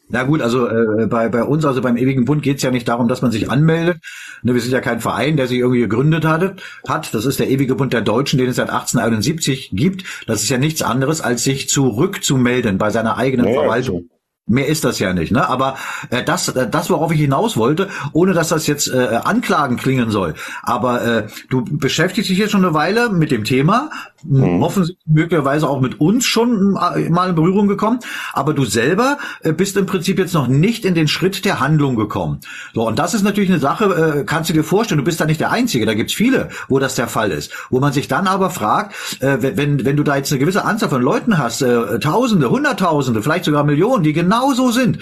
[0.09, 2.87] Na gut, also äh, bei, bei uns, also beim Ewigen Bund geht es ja nicht
[2.87, 3.97] darum, dass man sich anmeldet.
[4.43, 7.15] Ne, wir sind ja kein Verein, der sich irgendwie gegründet hatte, hat.
[7.15, 10.05] Das ist der Ewige Bund der Deutschen, den es seit 1871 gibt.
[10.27, 14.11] Das ist ja nichts anderes, als sich zurückzumelden bei seiner eigenen Ja, ja, Verwaltung.
[14.47, 15.49] Mehr ist das ja nicht, ne?
[15.49, 15.77] Aber
[16.11, 20.11] äh, das, äh, das, worauf ich hinaus wollte, ohne dass das jetzt äh, Anklagen klingen
[20.11, 20.35] soll.
[20.63, 23.91] Aber äh, du beschäftigst dich jetzt schon eine Weile mit dem Thema,
[24.25, 24.63] Mhm.
[24.63, 27.99] offensichtlich möglicherweise auch mit uns schon äh, mal in Berührung gekommen.
[28.33, 31.97] Aber du selber äh, bist im Prinzip jetzt noch nicht in den Schritt der Handlung
[31.97, 32.41] gekommen.
[32.75, 34.21] So und das ist natürlich eine Sache.
[34.21, 34.99] Äh, kannst du dir vorstellen?
[34.99, 35.87] Du bist da nicht der Einzige.
[35.87, 37.53] Da gibt's viele, wo das der Fall ist.
[37.71, 40.89] Wo man sich dann aber fragt, äh, wenn wenn du da jetzt eine gewisse Anzahl
[40.89, 44.99] von Leuten hast, äh, Tausende, Hunderttausende, vielleicht sogar Millionen, die genauso sind,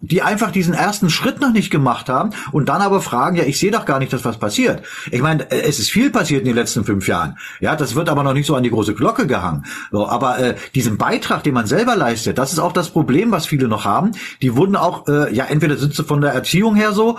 [0.00, 3.58] die einfach diesen ersten Schritt noch nicht gemacht haben und dann aber fragen, ja, ich
[3.58, 4.82] sehe doch gar nicht, dass was passiert.
[5.10, 7.36] Ich meine, äh, es ist viel passiert in den letzten fünf Jahren.
[7.60, 9.64] Ja, das wird aber noch nicht so an die große Glocke gehangen.
[9.90, 13.46] So, aber äh, diesen Beitrag, den man selber leistet, das ist auch das Problem, was
[13.46, 14.12] viele noch haben.
[14.42, 17.18] Die wurden auch, äh, ja, entweder sind sie von der Erziehung her so,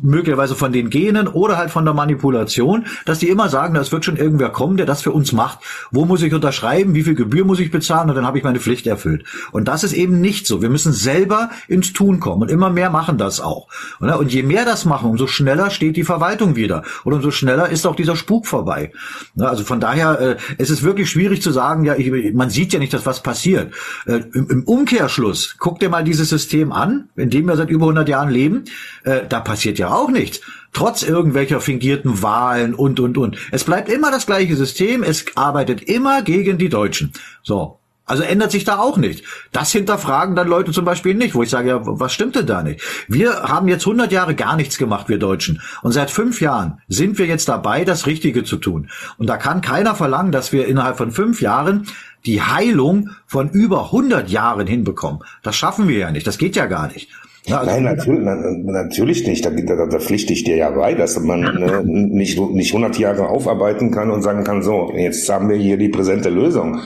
[0.00, 4.04] möglicherweise von den Genen oder halt von der Manipulation, dass die immer sagen, es wird
[4.04, 5.58] schon irgendwer kommen, der das für uns macht.
[5.90, 6.94] Wo muss ich unterschreiben?
[6.94, 8.08] Wie viel Gebühr muss ich bezahlen?
[8.08, 9.24] Und dann habe ich meine Pflicht erfüllt.
[9.50, 10.62] Und das ist eben nicht so.
[10.62, 12.42] Wir müssen selber ins Tun kommen.
[12.42, 13.68] Und immer mehr machen das auch.
[14.00, 14.18] Oder?
[14.18, 16.82] Und je mehr das machen, umso schneller steht die Verwaltung wieder.
[17.04, 18.92] Und umso schneller ist auch dieser Spuk vorbei.
[19.34, 22.72] Na, Also von daher, äh, es ist wirklich schwierig zu sagen, ja, ich, man sieht
[22.72, 23.72] ja nicht, dass was passiert.
[24.06, 27.86] Äh, im, Im Umkehrschluss, guck dir mal dieses System an, in dem wir seit über
[27.86, 28.64] 100 Jahren leben.
[29.04, 30.40] Äh, da passiert ja auch nichts.
[30.72, 33.36] Trotz irgendwelcher fingierten Wahlen und, und, und.
[33.50, 35.02] Es bleibt immer das gleiche System.
[35.02, 37.12] Es arbeitet immer gegen die Deutschen.
[37.42, 37.81] So.
[38.04, 39.24] Also ändert sich da auch nicht.
[39.52, 42.62] Das hinterfragen dann Leute zum Beispiel nicht, wo ich sage, ja, was stimmt denn da
[42.62, 42.82] nicht?
[43.08, 45.60] Wir haben jetzt 100 Jahre gar nichts gemacht, wir Deutschen.
[45.82, 48.88] Und seit fünf Jahren sind wir jetzt dabei, das Richtige zu tun.
[49.18, 51.86] Und da kann keiner verlangen, dass wir innerhalb von fünf Jahren
[52.26, 55.20] die Heilung von über 100 Jahren hinbekommen.
[55.42, 56.26] Das schaffen wir ja nicht.
[56.26, 57.08] Das geht ja gar nicht.
[57.50, 59.44] Also- Nein, natürlich, na- natürlich nicht.
[59.44, 63.28] Da, da, da pflichte ich dir ja bei, dass man ne, nicht, nicht 100 Jahre
[63.28, 66.80] aufarbeiten kann und sagen kann, so, jetzt haben wir hier die präsente Lösung.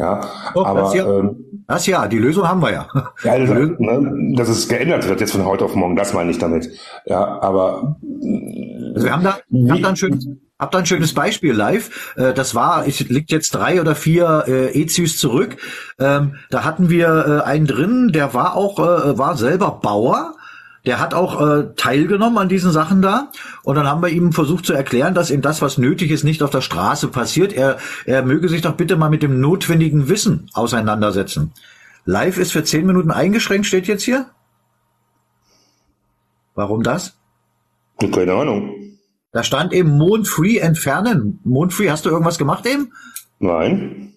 [0.00, 0.20] Ja,
[0.54, 1.36] Doch, aber das, ja, ähm,
[1.68, 2.86] das ja, die Lösung haben wir ja.
[3.22, 6.38] ja, Lösung- ne, dass es geändert wird jetzt von heute auf morgen, das meine ich
[6.38, 6.70] damit.
[7.04, 7.96] Ja, aber
[8.94, 10.26] Also wir haben da, ich hab da ein schönes,
[10.58, 12.14] hab da ein schönes Beispiel live.
[12.16, 15.58] Äh, Das war, es liegt jetzt drei oder vier äh, Ezys zurück.
[15.98, 20.34] Ähm, Da hatten wir äh, einen drin, der war auch, war selber Bauer.
[20.86, 23.30] Der hat auch äh, teilgenommen an diesen Sachen da.
[23.62, 26.42] Und dann haben wir ihm versucht zu erklären, dass ihm das, was nötig ist, nicht
[26.42, 27.52] auf der Straße passiert.
[27.52, 31.52] Er, er möge sich doch bitte mal mit dem notwendigen Wissen auseinandersetzen.
[32.06, 34.26] Live ist für zehn Minuten eingeschränkt, steht jetzt hier.
[36.54, 37.16] Warum das?
[37.98, 38.74] Keine Ahnung.
[39.32, 41.40] Da stand eben Mondfree entfernen.
[41.44, 42.92] Mondfree, hast du irgendwas gemacht eben?
[43.38, 44.14] Nein.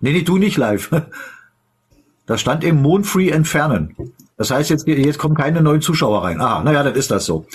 [0.00, 0.90] Nee, nee, du nicht live.
[2.26, 3.96] Da stand eben Mondfree entfernen.
[4.38, 6.40] Das heißt, jetzt, jetzt kommen keine neuen Zuschauer rein.
[6.40, 7.46] Ah, naja, dann ist das so.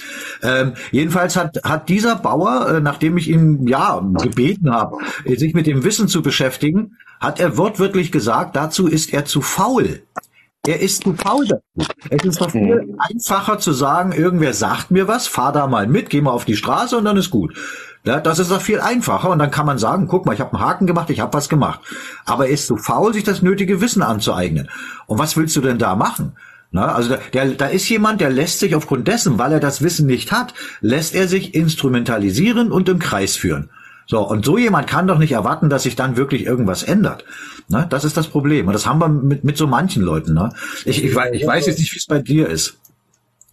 [0.44, 5.54] Ähm, jedenfalls hat, hat dieser Bauer, äh, nachdem ich ihn ja gebeten habe, äh, sich
[5.54, 10.04] mit dem Wissen zu beschäftigen, hat er wortwörtlich gesagt, dazu ist er zu faul.
[10.68, 11.90] Er ist zu faul dazu.
[12.10, 16.10] Es ist doch viel einfacher zu sagen, irgendwer sagt mir was, fahr da mal mit,
[16.10, 17.54] geh mal auf die Straße und dann ist gut.
[18.06, 20.54] Ja, das ist doch viel einfacher und dann kann man sagen, guck mal, ich habe
[20.54, 21.80] einen Haken gemacht, ich habe was gemacht.
[22.26, 24.70] Aber er ist zu faul, sich das nötige Wissen anzueignen.
[25.06, 26.34] Und was willst du denn da machen?
[26.74, 29.84] Na, also da, der, da ist jemand, der lässt sich aufgrund dessen, weil er das
[29.84, 33.70] Wissen nicht hat, lässt er sich instrumentalisieren und im Kreis führen.
[34.08, 37.26] So, und so jemand kann doch nicht erwarten, dass sich dann wirklich irgendwas ändert.
[37.70, 37.86] Ne?
[37.92, 38.66] Das ist das Problem.
[38.66, 40.34] Und das haben wir mit, mit so manchen Leuten.
[40.34, 40.50] Ne?
[40.84, 42.76] Ich, ich, weiß, ich weiß jetzt nicht, wie es bei dir ist.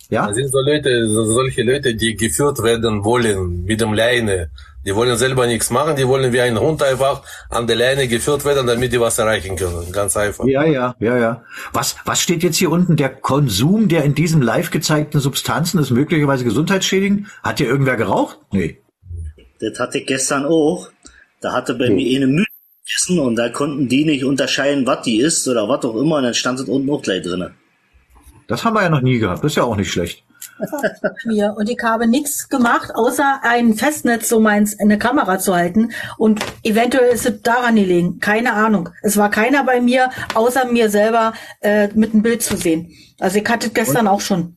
[0.08, 0.26] Ja?
[0.26, 4.50] Das sind so Leute, so, solche Leute, die geführt werden wollen mit dem Leine.
[4.86, 8.46] Die wollen selber nichts machen, die wollen wie ein Hund einfach an der Leine geführt
[8.46, 9.92] werden, damit die was erreichen können.
[9.92, 10.46] Ganz einfach.
[10.46, 11.44] Ja, ja, ja, ja.
[11.72, 12.96] Was, was steht jetzt hier unten?
[12.96, 17.26] Der Konsum der in diesem live gezeigten Substanzen ist möglicherweise gesundheitsschädigend?
[17.42, 18.38] Hat hier irgendwer geraucht?
[18.52, 18.78] Nee.
[19.60, 20.88] Das hatte ich gestern auch.
[21.42, 22.46] Da hatte bei mir eine Mühle
[22.84, 26.16] gegessen und da konnten die nicht unterscheiden, was die ist oder was auch immer.
[26.16, 27.54] Und dann stand es unten auch gleich drinne.
[28.48, 29.44] Das haben wir ja noch nie gehabt.
[29.44, 30.24] Das ist ja auch nicht schlecht.
[31.24, 35.54] Mir und ich habe nichts gemacht, außer ein Festnetz so meins in eine Kamera zu
[35.54, 38.90] halten und eventuell ist es daran gelegen, keine Ahnung.
[39.02, 42.92] Es war keiner bei mir, außer mir selber äh, mit einem Bild zu sehen.
[43.18, 44.56] Also ich hatte es gestern auch schon.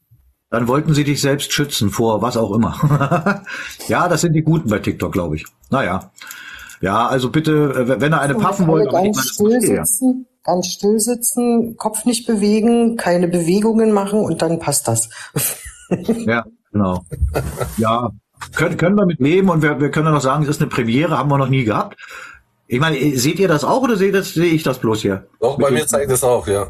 [0.50, 3.44] Dann wollten sie dich selbst schützen vor was auch immer.
[3.88, 5.46] ja, das sind die Guten bei TikTok, glaube ich.
[5.72, 6.12] Naja.
[6.80, 11.76] Ja, also bitte, äh, wenn er eine paffen wollt, ganz still sitzen, ganz still sitzen,
[11.78, 15.10] Kopf nicht bewegen, keine Bewegungen machen und dann passt das.
[16.26, 17.04] Ja, genau.
[17.78, 18.12] Ja,
[18.56, 21.18] können, können wir mit leben und wir, wir können noch sagen, es ist eine Premiere,
[21.18, 21.98] haben wir noch nie gehabt.
[22.68, 25.28] Ich meine, seht ihr das auch oder seht das, sehe ich das bloß hier?
[25.40, 26.68] Doch, bei mir zeigt es auch, ja.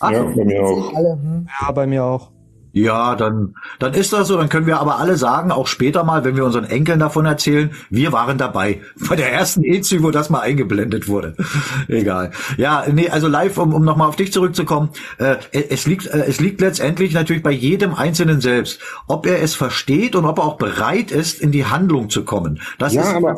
[0.00, 0.94] Ach, Ja, bei mir auch.
[0.94, 1.48] Alle, hm.
[1.60, 2.30] Ja, bei mir auch.
[2.74, 4.36] Ja, dann, dann ist das so.
[4.36, 7.70] Dann können wir aber alle sagen, auch später mal, wenn wir unseren Enkeln davon erzählen,
[7.88, 8.80] wir waren dabei.
[9.08, 11.36] Bei der ersten EZÜ, wo das mal eingeblendet wurde.
[11.88, 12.32] Egal.
[12.56, 14.90] Ja, nee, also live, um, um nochmal auf dich zurückzukommen.
[15.18, 19.54] Äh, es liegt, äh, es liegt letztendlich natürlich bei jedem Einzelnen selbst, ob er es
[19.54, 22.60] versteht und ob er auch bereit ist, in die Handlung zu kommen.
[22.80, 23.36] Das Ja, ist, aber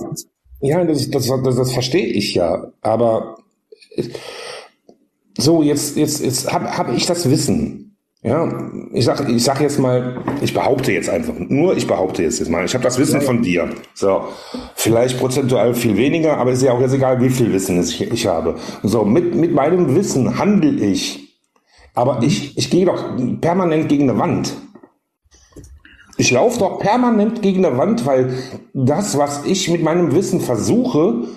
[0.63, 2.73] ja, das, das, das, das verstehe ich ja.
[2.81, 3.37] Aber
[5.37, 7.86] so jetzt jetzt jetzt habe hab ich das Wissen.
[8.27, 8.53] Ja,
[8.93, 12.49] ich sag ich sag jetzt mal, ich behaupte jetzt einfach, nur ich behaupte jetzt, jetzt
[12.49, 13.71] mal, ich habe das Wissen von dir.
[13.95, 14.25] So,
[14.75, 18.27] vielleicht prozentual viel weniger, aber ist ja auch jetzt egal, wie viel Wissen ich, ich
[18.27, 18.57] habe.
[18.83, 21.39] So, mit mit meinem Wissen handle ich,
[21.95, 24.55] aber ich ich gehe doch permanent gegen eine Wand.
[26.17, 28.35] Ich laufe doch permanent gegen eine Wand, weil
[28.75, 31.29] das, was ich mit meinem Wissen versuche,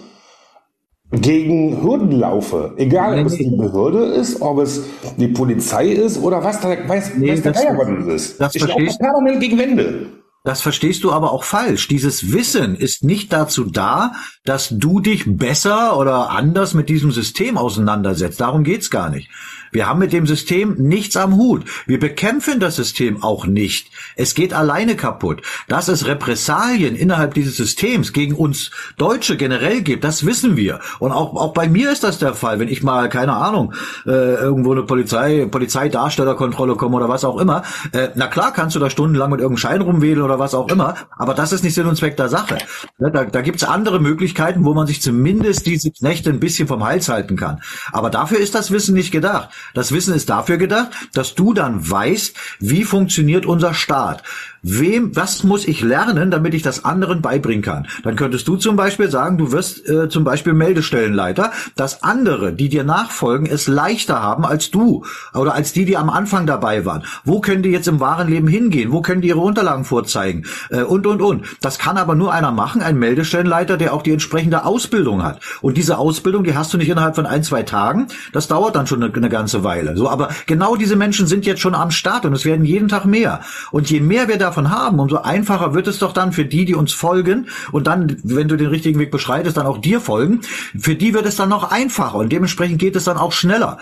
[1.12, 2.74] gegen Hürden laufe.
[2.78, 4.84] Egal, ob es die Behörde ist, ob es
[5.18, 8.40] die Polizei ist oder was da weiß, Nee, weiß der das- Geier, ist.
[8.40, 10.08] das ich laufe permanent gegen Wände.
[10.44, 11.90] Das verstehst du aber auch falsch.
[11.90, 14.14] Dieses Wissen ist nicht dazu da,
[14.46, 18.40] dass du dich besser oder anders mit diesem System auseinandersetzt.
[18.40, 19.30] Darum geht's gar nicht.
[19.72, 21.66] Wir haben mit dem System nichts am Hut.
[21.86, 23.92] Wir bekämpfen das System auch nicht.
[24.16, 25.42] Es geht alleine kaputt.
[25.68, 30.80] Dass es Repressalien innerhalb dieses Systems gegen uns Deutsche generell gibt, das wissen wir.
[31.00, 32.60] Und auch, auch bei mir ist das der Fall.
[32.60, 33.74] Wenn ich mal, keine Ahnung,
[34.06, 38.80] äh, irgendwo eine Polizei, Polizeidarstellerkontrolle komme oder was auch immer, äh, na klar kannst du
[38.80, 41.88] da stundenlang mit irgendeinem Schein rumwedeln oder was auch immer, aber das ist nicht Sinn
[41.88, 42.60] und Zweck der Sache.
[43.00, 46.84] Ne, Da, da gibt's andere Möglichkeiten, wo man sich zumindest diese Knechte ein bisschen vom
[46.84, 47.62] Hals halten kann.
[47.92, 49.50] Aber dafür ist das Wissen nicht gedacht.
[49.74, 54.24] Das Wissen ist dafür gedacht, dass du dann weißt, wie funktioniert unser Staat.
[54.62, 57.88] Wem, was muss ich lernen, damit ich das anderen beibringen kann?
[58.04, 62.68] Dann könntest du zum Beispiel sagen, du wirst äh, zum Beispiel Meldestellenleiter, dass andere, die
[62.68, 67.04] dir nachfolgen, es leichter haben als du oder als die, die am Anfang dabei waren.
[67.24, 68.92] Wo können die jetzt im wahren Leben hingehen?
[68.92, 70.46] Wo können die ihre Unterlagen vorzeigen?
[70.70, 71.46] Äh, und, und, und.
[71.62, 75.40] Das kann aber nur einer machen, ein Meldestellenleiter, der auch die entsprechende Ausbildung hat.
[75.62, 78.08] Und diese Ausbildung, die hast du nicht innerhalb von ein, zwei Tagen.
[78.34, 79.96] Das dauert dann schon eine, eine ganze Weile.
[79.96, 83.06] So, aber genau diese Menschen sind jetzt schon am Start und es werden jeden Tag
[83.06, 83.42] mehr.
[83.72, 86.76] Und je mehr wir davon haben, umso einfacher wird es doch dann für die, die
[86.76, 90.42] uns folgen und dann, wenn du den richtigen Weg beschreitest, dann auch dir folgen.
[90.78, 93.78] Für die wird es dann noch einfacher und dementsprechend geht es dann auch schneller.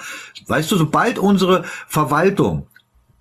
[0.48, 2.68] Weißt du, sobald unsere Verwaltung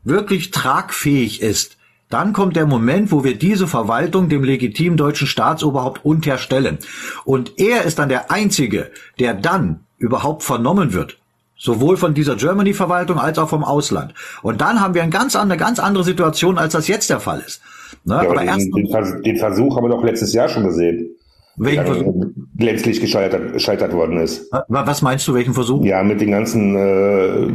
[0.05, 1.77] wirklich tragfähig ist,
[2.09, 6.79] dann kommt der Moment, wo wir diese Verwaltung dem legitimen deutschen Staatsoberhaupt unterstellen.
[7.25, 11.19] Und er ist dann der Einzige, der dann überhaupt vernommen wird.
[11.59, 14.13] Sowohl von dieser Germany-Verwaltung als auch vom Ausland.
[14.43, 17.43] Und dann haben wir eine ganz andere, ganz andere Situation, als das jetzt der Fall
[17.47, 17.63] ist.
[18.05, 18.15] Ne?
[18.23, 21.17] Ja, aber den, den, Vers- den Versuch haben wir doch letztes Jahr schon gesehen.
[21.57, 22.25] welchen Versuch?
[22.57, 24.53] Gänzlich gescheitert, gescheitert worden ist.
[24.53, 25.83] Wa- Was meinst du, welchen Versuch?
[25.85, 27.49] Ja, mit den ganzen, äh,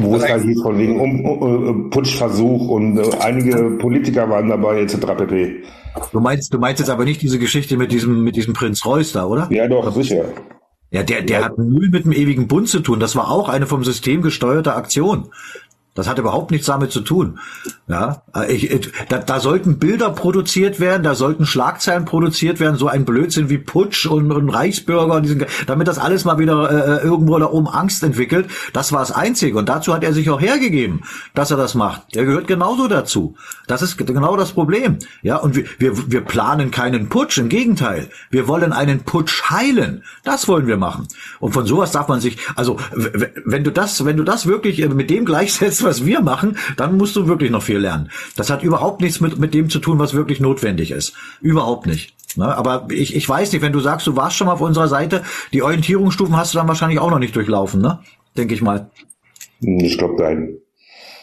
[0.00, 4.80] wo es da hieß, von wegen um, um, Putschversuch und äh, einige Politiker waren dabei,
[4.80, 4.96] etc.
[5.16, 5.62] pp.
[6.12, 9.12] Du meinst, du meinst jetzt aber nicht diese Geschichte mit diesem, mit diesem Prinz Reus
[9.12, 9.46] da, oder?
[9.50, 10.24] Ja, doch, sicher.
[10.90, 12.98] Ja, der, der hat null mit dem ewigen Bund zu tun.
[12.98, 15.30] Das war auch eine vom System gesteuerte Aktion.
[15.98, 17.40] Das hat überhaupt nichts damit zu tun.
[17.88, 22.76] Ja, äh, ich, ich, da, da sollten Bilder produziert werden, da sollten Schlagzeilen produziert werden,
[22.76, 27.00] so ein Blödsinn wie Putsch und, und Reichsbürger, und diesen, damit das alles mal wieder
[27.02, 28.46] äh, irgendwo da oben Angst entwickelt.
[28.72, 29.58] Das war das Einzige.
[29.58, 31.02] Und dazu hat er sich auch hergegeben,
[31.34, 32.14] dass er das macht.
[32.14, 33.34] Der gehört genauso dazu.
[33.66, 34.98] Das ist genau das Problem.
[35.22, 37.38] Ja, und wir, wir, wir planen keinen Putsch.
[37.38, 38.08] Im Gegenteil.
[38.30, 40.04] Wir wollen einen Putsch heilen.
[40.22, 41.08] Das wollen wir machen.
[41.40, 42.78] Und von sowas darf man sich, also,
[43.44, 46.96] wenn du das, wenn du das wirklich äh, mit dem gleichsetzt, was wir machen, dann
[46.96, 48.10] musst du wirklich noch viel lernen.
[48.36, 51.14] Das hat überhaupt nichts mit, mit dem zu tun, was wirklich notwendig ist.
[51.40, 52.14] Überhaupt nicht.
[52.36, 52.56] Ne?
[52.56, 55.24] Aber ich, ich weiß nicht, wenn du sagst, du warst schon mal auf unserer Seite,
[55.52, 58.00] die Orientierungsstufen hast du dann wahrscheinlich auch noch nicht durchlaufen, ne?
[58.36, 58.90] Denke ich mal.
[59.60, 60.58] Ich glaube, nein.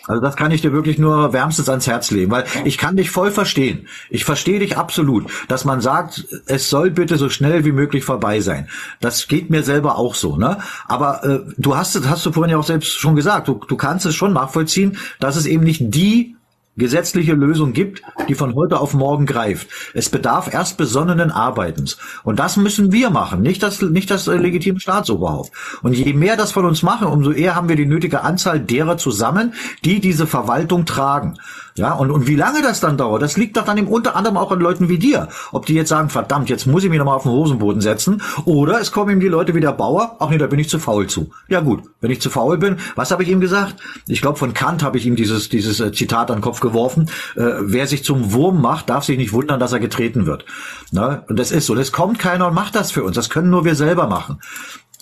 [0.08, 3.10] Also das kann ich dir wirklich nur wärmstens ans Herz legen, weil ich kann dich
[3.10, 3.88] voll verstehen.
[4.10, 8.40] Ich verstehe dich absolut, dass man sagt, es soll bitte so schnell wie möglich vorbei
[8.40, 8.68] sein.
[9.02, 10.60] Das geht mir selber auch so, ne?
[10.88, 13.76] Aber äh, du hast es, hast du vorhin ja auch selbst schon gesagt, du, du
[13.76, 16.36] kannst es schon nachvollziehen, dass es eben nicht die
[16.78, 19.68] gesetzliche Lösung gibt, die von heute auf morgen greift.
[19.94, 21.98] Es bedarf erst besonnenen Arbeitens.
[22.24, 25.52] Und das müssen wir machen, nicht das, nicht das äh, legitime Staatsoberhaupt.
[25.82, 28.98] Und je mehr das von uns machen, umso eher haben wir die nötige Anzahl derer
[28.98, 29.54] zusammen,
[29.84, 31.38] die diese Verwaltung tragen.
[31.78, 34.38] Ja, und, und wie lange das dann dauert, das liegt doch dann eben unter anderem
[34.38, 35.28] auch an Leuten wie dir.
[35.52, 38.80] Ob die jetzt sagen, verdammt, jetzt muss ich mich nochmal auf den Hosenboden setzen, oder
[38.80, 41.08] es kommen ihm die Leute wie der Bauer, ach nee, da bin ich zu faul
[41.08, 41.32] zu.
[41.50, 43.76] Ja gut, wenn ich zu faul bin, was habe ich ihm gesagt?
[44.08, 47.10] Ich glaube, von Kant habe ich ihm dieses, dieses äh, Zitat an den Kopf geworfen,
[47.36, 50.46] äh, wer sich zum Wurm macht, darf sich nicht wundern, dass er getreten wird.
[50.94, 53.50] Na, und das ist so, das kommt keiner und macht das für uns, das können
[53.50, 54.40] nur wir selber machen.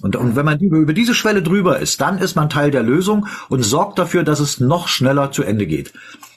[0.01, 3.27] Und, und wenn man über diese Schwelle drüber ist, dann ist man Teil der Lösung
[3.47, 5.93] und sorgt dafür, dass es noch schneller zu Ende geht.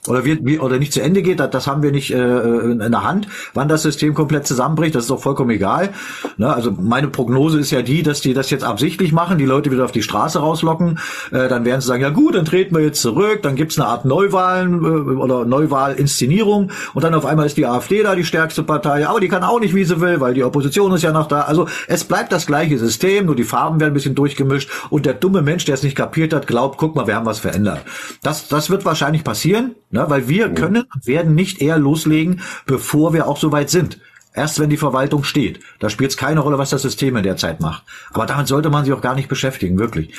[0.09, 2.79] Oder wird wie, oder nicht zu Ende geht, das, das haben wir nicht äh, in
[2.79, 5.91] der Hand, wann das System komplett zusammenbricht, das ist doch vollkommen egal.
[6.37, 6.53] Ne?
[6.53, 9.85] Also meine Prognose ist ja die, dass die das jetzt absichtlich machen, die Leute wieder
[9.85, 10.99] auf die Straße rauslocken,
[11.33, 13.89] äh, dann werden sie sagen, ja gut, dann treten wir jetzt zurück, dann gibt's eine
[13.89, 18.63] Art Neuwahlen äh, oder Neuwahlinszenierung und dann auf einmal ist die AfD da die stärkste
[18.63, 21.29] Partei, aber die kann auch nicht, wie sie will, weil die Opposition ist ja noch
[21.29, 21.43] da.
[21.43, 25.15] Also es bleibt das gleiche System, nur die Farben werden ein bisschen durchgemischt und der
[25.15, 27.81] dumme Mensch, der es nicht kapiert hat, glaubt, guck mal, wir haben was verändert.
[28.23, 30.11] Das, das wird wahrscheinlich passieren, ne?
[30.11, 33.99] weil wir können und werden nicht eher loslegen, bevor wir auch so weit sind.
[34.35, 35.61] Erst wenn die Verwaltung steht.
[35.79, 37.85] Da spielt es keine Rolle, was das System in der Zeit macht.
[38.13, 40.15] Aber damit sollte man sich auch gar nicht beschäftigen, wirklich.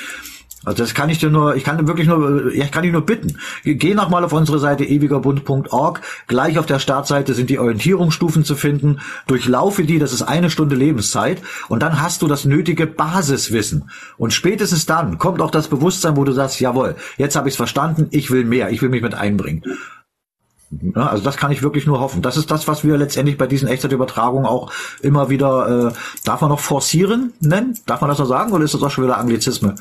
[0.64, 3.06] Also das kann ich dir nur, ich kann wirklich nur, ja, ich kann dich nur
[3.06, 3.38] bitten.
[3.64, 6.00] Geh noch mal auf unsere Seite ewigerbund.org.
[6.26, 9.00] Gleich auf der Startseite sind die Orientierungsstufen zu finden.
[9.28, 11.42] Durchlaufe die, das ist eine Stunde Lebenszeit.
[11.68, 13.90] Und dann hast du das nötige Basiswissen.
[14.16, 17.56] Und spätestens dann kommt auch das Bewusstsein, wo du sagst, jawohl, jetzt habe ich es
[17.56, 19.62] verstanden, ich will mehr, ich will mich mit einbringen.
[20.70, 22.20] Ja, also das kann ich wirklich nur hoffen.
[22.20, 25.92] Das ist das, was wir letztendlich bei diesen Echtzeitübertragungen auch immer wieder, äh,
[26.24, 27.78] darf man noch forcieren nennen?
[27.86, 28.52] Darf man das noch sagen?
[28.52, 29.76] Oder ist das auch schon wieder Anglizisme?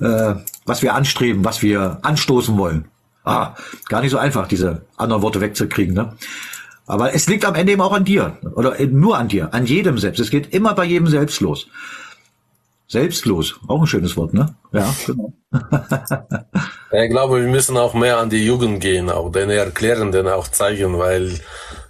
[0.00, 0.34] Äh,
[0.66, 2.88] was wir anstreben, was wir anstoßen wollen.
[3.24, 3.54] Ah,
[3.88, 6.14] gar nicht so einfach, diese anderen Worte wegzukriegen, ne?
[6.86, 8.36] Aber es liegt am Ende eben auch an dir.
[8.54, 10.20] Oder nur an dir, an jedem selbst.
[10.20, 11.66] Es geht immer bei jedem selbst los.
[12.88, 14.54] Selbstlos, auch ein schönes Wort, ne?
[14.72, 15.32] Ja, genau.
[16.92, 20.48] Ich glaube, wir müssen auch mehr an die Jugend gehen, auch denen erklären, denen auch
[20.48, 21.40] zeigen, weil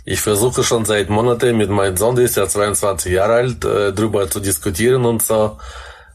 [0.05, 3.93] ich versuche schon seit Monaten mit meinem Sohn, der ist ja 22 Jahre alt, äh,
[3.93, 5.59] drüber zu diskutieren und so.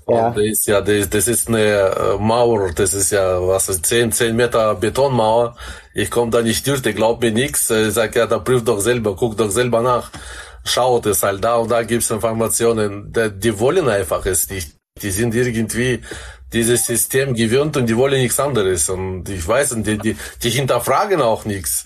[0.08, 0.28] Ja.
[0.28, 3.86] Und das ist ja, das, das ist eine äh, Mauer, das ist ja, was ist,
[3.86, 5.56] 10, 10 Meter Betonmauer.
[5.94, 7.70] Ich komme da nicht durch, der glaubt mir nichts.
[7.70, 10.10] Ich sag, ja, da prüf doch selber, guck doch selber nach.
[10.64, 13.12] Schaut es halt da und da gibt's Informationen.
[13.12, 14.76] Die, die wollen einfach es nicht.
[15.02, 16.02] Die sind irgendwie
[16.54, 18.90] dieses System gewöhnt und die wollen nichts anderes.
[18.90, 21.86] Und ich weiß, und die, die, die hinterfragen auch nichts.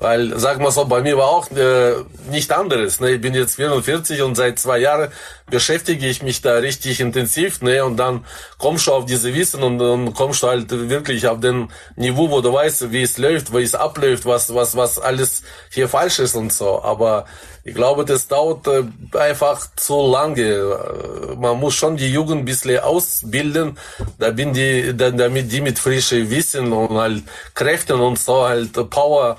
[0.00, 1.92] Weil, sag mal so, bei mir war auch äh,
[2.30, 3.00] nicht anderes.
[3.00, 3.12] Ne?
[3.12, 5.12] Ich bin jetzt 44 und seit zwei Jahren
[5.50, 7.60] beschäftige ich mich da richtig intensiv.
[7.60, 7.84] Ne?
[7.84, 8.24] Und dann
[8.56, 12.40] kommst du auf diese Wissen und dann kommst du halt wirklich auf den Niveau, wo
[12.40, 16.34] du weißt, wie es läuft, wie es abläuft, was, was, was alles hier falsch ist
[16.34, 16.82] und so.
[16.82, 17.26] Aber
[17.62, 18.84] ich glaube, das dauert äh,
[19.18, 20.40] einfach zu lange.
[20.40, 23.76] Äh, Man muss schon die Jugend ein bisschen ausbilden,
[24.18, 27.22] damit die, damit die mit frischem Wissen und halt
[27.54, 29.36] Kräften und so halt Power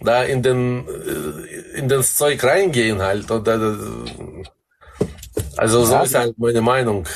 [0.00, 3.30] da in den äh, in das Zeug reingehen halt.
[3.30, 3.58] Und, äh,
[5.56, 7.06] also so ist halt meine Meinung.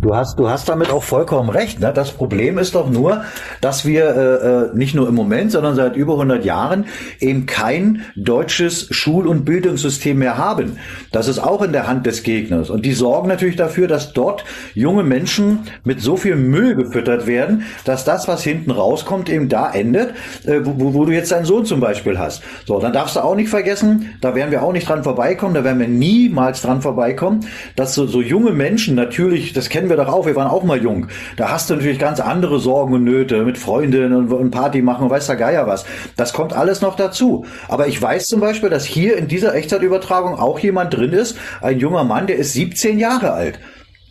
[0.00, 1.78] Du hast, du hast damit auch vollkommen recht.
[1.78, 1.92] Ne?
[1.94, 3.22] Das Problem ist doch nur,
[3.60, 6.86] dass wir äh, äh, nicht nur im Moment, sondern seit über 100 Jahren
[7.18, 10.78] eben kein deutsches Schul- und Bildungssystem mehr haben.
[11.12, 12.70] Das ist auch in der Hand des Gegners.
[12.70, 14.42] Und die sorgen natürlich dafür, dass dort
[14.74, 19.70] junge Menschen mit so viel Müll gefüttert werden, dass das, was hinten rauskommt, eben da
[19.70, 20.14] endet,
[20.46, 22.42] äh, wo, wo du jetzt deinen Sohn zum Beispiel hast.
[22.64, 25.62] So, dann darfst du auch nicht vergessen, da werden wir auch nicht dran vorbeikommen, da
[25.62, 27.40] werden wir niemals dran vorbeikommen,
[27.76, 30.82] dass so, so junge Menschen natürlich, das kennen wir doch auch, wir waren auch mal
[30.82, 34.80] jung, da hast du natürlich ganz andere Sorgen und Nöte mit Freundinnen und, und Party
[34.80, 35.84] machen und weiß der Geier was.
[36.16, 37.44] Das kommt alles noch dazu.
[37.68, 41.78] Aber ich weiß zum Beispiel, dass hier in dieser Echtzeitübertragung auch jemand drin ist, ein
[41.78, 43.58] junger Mann, der ist 17 Jahre alt.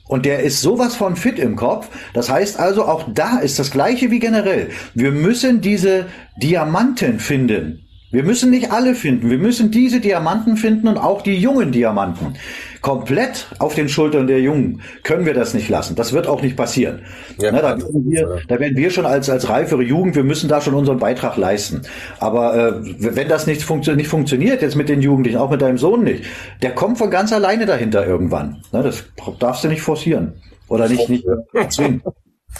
[0.07, 1.88] Und der ist sowas von fit im Kopf.
[2.13, 4.69] Das heißt also, auch da ist das Gleiche wie generell.
[4.95, 6.07] Wir müssen diese
[6.38, 7.88] Diamanten finden.
[8.12, 9.30] Wir müssen nicht alle finden.
[9.30, 12.34] Wir müssen diese Diamanten finden und auch die jungen Diamanten.
[12.82, 15.95] Komplett auf den Schultern der Jungen können wir das nicht lassen.
[15.95, 17.01] Das wird auch nicht passieren.
[17.38, 20.24] Ja, Na, da, also, werden wir, da werden wir schon als, als reifere Jugend, wir
[20.24, 21.84] müssen da schon unseren Beitrag leisten.
[22.20, 25.78] Aber äh, wenn das nicht, funktio nicht funktioniert, jetzt mit den Jugendlichen, auch mit deinem
[25.78, 26.24] Sohn nicht,
[26.64, 28.64] der kommt von ganz alleine dahinter irgendwann.
[28.72, 29.03] Na, das
[29.39, 30.41] darfst du nicht forcieren.
[30.68, 31.26] Oder nicht, nicht
[31.70, 32.01] zwingen.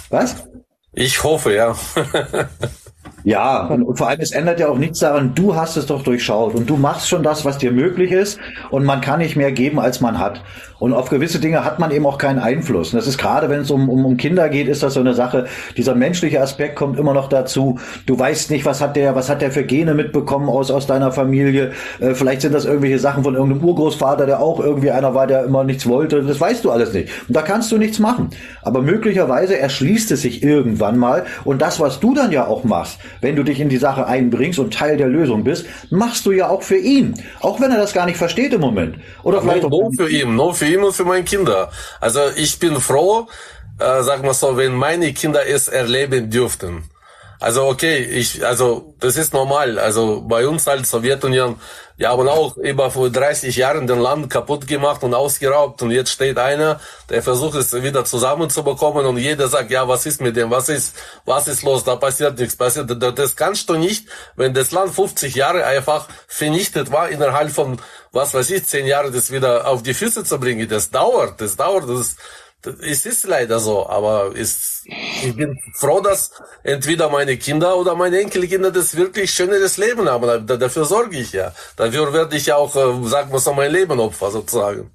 [0.10, 0.47] Was?
[0.93, 1.76] Ich hoffe, ja.
[3.24, 6.03] Ja, und, und vor allem, es ändert ja auch nichts daran, du hast es doch
[6.03, 8.39] durchschaut und du machst schon das, was dir möglich ist
[8.72, 10.41] und man kann nicht mehr geben, als man hat.
[10.80, 12.93] Und auf gewisse Dinge hat man eben auch keinen Einfluss.
[12.93, 15.13] Und das ist gerade, wenn es um, um, um Kinder geht, ist das so eine
[15.13, 15.45] Sache.
[15.76, 17.80] Dieser menschliche Aspekt kommt immer noch dazu.
[18.05, 21.11] Du weißt nicht, was hat der, was hat der für Gene mitbekommen aus, aus deiner
[21.11, 21.74] Familie.
[21.99, 25.43] Äh, vielleicht sind das irgendwelche Sachen von irgendeinem Urgroßvater, der auch irgendwie einer war, der
[25.43, 26.24] immer nichts wollte.
[26.24, 27.09] Das weißt du alles nicht.
[27.28, 28.30] Und da kannst du nichts machen.
[28.61, 31.26] Aber möglicherweise erschließt es sich irgendwann mal.
[31.43, 34.60] Und das, was du dann ja auch machst, wenn du dich in die Sache einbringst
[34.60, 37.14] und Teil der Lösung bist, machst du ja auch für ihn.
[37.41, 38.97] Auch wenn er das gar nicht versteht im Moment.
[39.24, 41.72] Oder vielleicht auch nur für ihn, nur für ihn und für meine Kinder.
[41.99, 43.28] Also ich bin froh,
[43.80, 46.84] äh, sag mal so, wenn meine Kinder es erleben dürften.
[47.42, 49.80] Also okay, ich, also das ist normal.
[49.80, 51.56] Also bei uns als Sowjetunion,
[51.96, 56.12] wir haben auch über vor 30 Jahren den Land kaputt gemacht und ausgeraubt und jetzt
[56.12, 60.52] steht einer, der versucht es wieder zusammenzubekommen und jeder sagt, ja, was ist mit dem,
[60.52, 62.92] was ist, was ist los, da passiert nichts, passiert.
[63.02, 67.82] Das kannst du nicht, wenn das Land 50 Jahre einfach vernichtet war innerhalb von,
[68.12, 70.68] was weiß ich, 10 Jahren das wieder auf die Füße zu bringen.
[70.68, 72.18] Das dauert, das dauert, das ist,
[72.82, 74.86] es ist leider so, aber ist,
[75.24, 76.32] ich bin froh, dass
[76.64, 80.45] entweder meine Kinder oder meine Enkelkinder das wirklich schöneres Leben haben.
[80.47, 81.53] Da- Dafür sorge ich ja.
[81.78, 84.91] Dafür werde ich ja auch, äh, sagen wir so, mein Leben opfer sozusagen.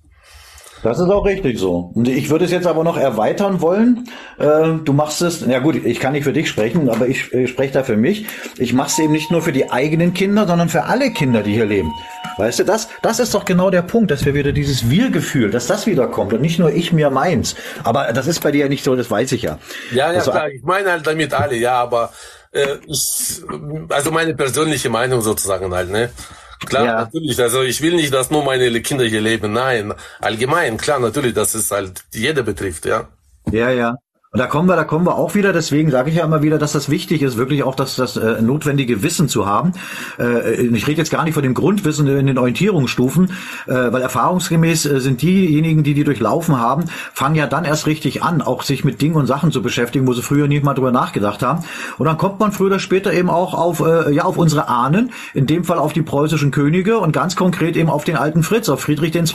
[0.84, 1.90] Das ist auch richtig so.
[1.94, 4.06] Und ich würde es jetzt aber noch erweitern wollen.
[4.38, 7.46] Äh, du machst es, ja gut, ich kann nicht für dich sprechen, aber ich äh,
[7.46, 8.26] spreche da für mich.
[8.58, 11.54] Ich mache es eben nicht nur für die eigenen Kinder, sondern für alle Kinder, die
[11.54, 11.90] hier leben.
[12.36, 15.66] Weißt du, das, das ist doch genau der Punkt, dass wir wieder dieses Wir-Gefühl, dass
[15.66, 17.56] das wiederkommt und nicht nur ich mir meins.
[17.82, 19.58] Aber das ist bei dir ja nicht so, das weiß ich ja.
[19.90, 22.12] Ja, ja, Also, klar, ich meine halt damit alle, ja, aber
[22.52, 23.40] äh, ich,
[23.88, 26.10] also meine persönliche Meinung sozusagen halt, ne?
[26.66, 26.94] Klar, Ja.
[27.02, 31.34] natürlich, also ich will nicht, dass nur meine Kinder hier leben, nein, allgemein, klar, natürlich,
[31.34, 33.08] dass es halt jeder betrifft, ja.
[33.50, 33.96] Ja, ja.
[34.34, 35.52] Und da kommen wir, da kommen wir auch wieder.
[35.52, 38.42] Deswegen sage ich ja immer wieder, dass das wichtig ist, wirklich auch das, das äh,
[38.42, 39.74] notwendige Wissen zu haben.
[40.18, 43.30] Äh, ich rede jetzt gar nicht von dem Grundwissen in den Orientierungsstufen,
[43.68, 48.24] äh, weil erfahrungsgemäß äh, sind diejenigen, die die durchlaufen haben, fangen ja dann erst richtig
[48.24, 50.90] an, auch sich mit Dingen und Sachen zu beschäftigen, wo sie früher nicht mal drüber
[50.90, 51.62] nachgedacht haben.
[51.98, 55.12] Und dann kommt man früher oder später eben auch auf, äh, ja, auf unsere Ahnen,
[55.32, 58.68] in dem Fall auf die preußischen Könige und ganz konkret eben auf den alten Fritz,
[58.68, 59.26] auf Friedrich II.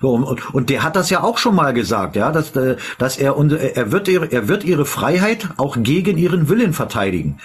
[0.00, 3.16] So, und, und der hat das ja auch schon mal gesagt, ja, dass, äh, dass
[3.16, 7.38] er, und er wird ihre, er wird ihre Freiheit auch gegen ihren Willen verteidigen.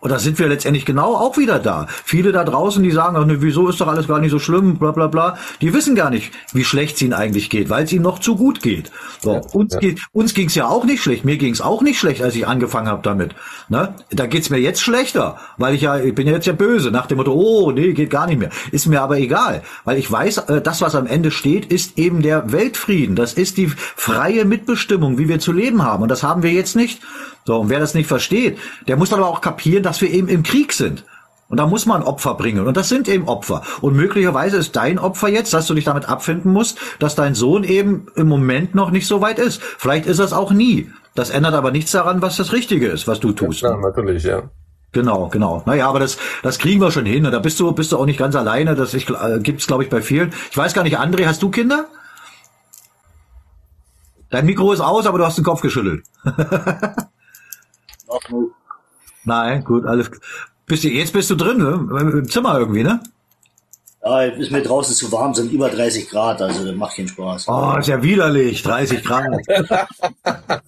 [0.00, 1.86] Und da sind wir letztendlich genau auch wieder da.
[2.04, 4.76] Viele da draußen, die sagen, ach, ne, wieso ist doch alles gar nicht so schlimm,
[4.76, 7.92] bla bla bla, die wissen gar nicht, wie schlecht es ihnen eigentlich geht, weil es
[7.92, 8.92] ihnen noch zu gut geht.
[9.22, 9.80] So, uns ja.
[9.80, 12.88] geht uns ging's ja auch nicht schlecht, mir ging's auch nicht schlecht, als ich angefangen
[12.88, 13.34] habe damit.
[13.68, 13.94] Ne?
[14.10, 17.06] Da geht's mir jetzt schlechter, weil ich ja, ich bin ja jetzt ja böse, nach
[17.06, 18.50] dem Motto, oh, nee, geht gar nicht mehr.
[18.72, 22.20] Ist mir aber egal, weil ich weiß, äh, das, was am Ende steht, ist eben
[22.20, 23.16] der Weltfrieden.
[23.16, 26.02] Das ist die freie Mitbestimmung, wie wir zu leben haben.
[26.02, 27.00] Und das haben wir jetzt nicht.
[27.46, 28.58] So, und wer das nicht versteht,
[28.88, 31.04] der muss aber auch kapieren, dass wir eben im Krieg sind.
[31.48, 32.66] Und da muss man Opfer bringen.
[32.66, 33.62] Und das sind eben Opfer.
[33.80, 37.62] Und möglicherweise ist dein Opfer jetzt, dass du dich damit abfinden musst, dass dein Sohn
[37.62, 39.62] eben im Moment noch nicht so weit ist.
[39.62, 40.90] Vielleicht ist das auch nie.
[41.14, 43.62] Das ändert aber nichts daran, was das Richtige ist, was du tust.
[43.62, 44.42] Ja, natürlich, ja.
[44.90, 45.62] Genau, genau.
[45.66, 47.24] Naja, aber das, das kriegen wir schon hin.
[47.26, 48.74] Und da bist du, bist du auch nicht ganz alleine.
[48.74, 50.32] Das ich, äh, gibt's, glaube ich, bei vielen.
[50.50, 51.86] Ich weiß gar nicht, André, hast du Kinder?
[54.30, 56.04] Dein Mikro ist aus, aber du hast den Kopf geschüttelt.
[59.24, 60.10] Nein, gut, alles.
[60.66, 61.88] Bist du, jetzt bist du drin, ne?
[62.00, 63.00] Im Zimmer irgendwie, ne?
[64.04, 67.48] Ja, ist mir draußen zu warm, sind über 30 Grad, also das macht keinen Spaß.
[67.48, 69.26] Oh, ist ja widerlich, 30 Grad.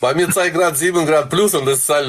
[0.00, 2.08] Bei mir zeigt gerade 7 Grad plus und das ist halt.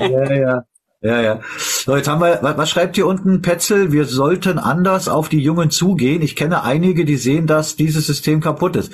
[0.00, 0.64] ja, ja.
[1.00, 1.40] Ja, ja.
[1.56, 3.92] So, jetzt haben wir, was, schreibt hier unten, Petzel?
[3.92, 6.22] Wir sollten anders auf die Jungen zugehen.
[6.22, 8.92] Ich kenne einige, die sehen, dass dieses System kaputt ist.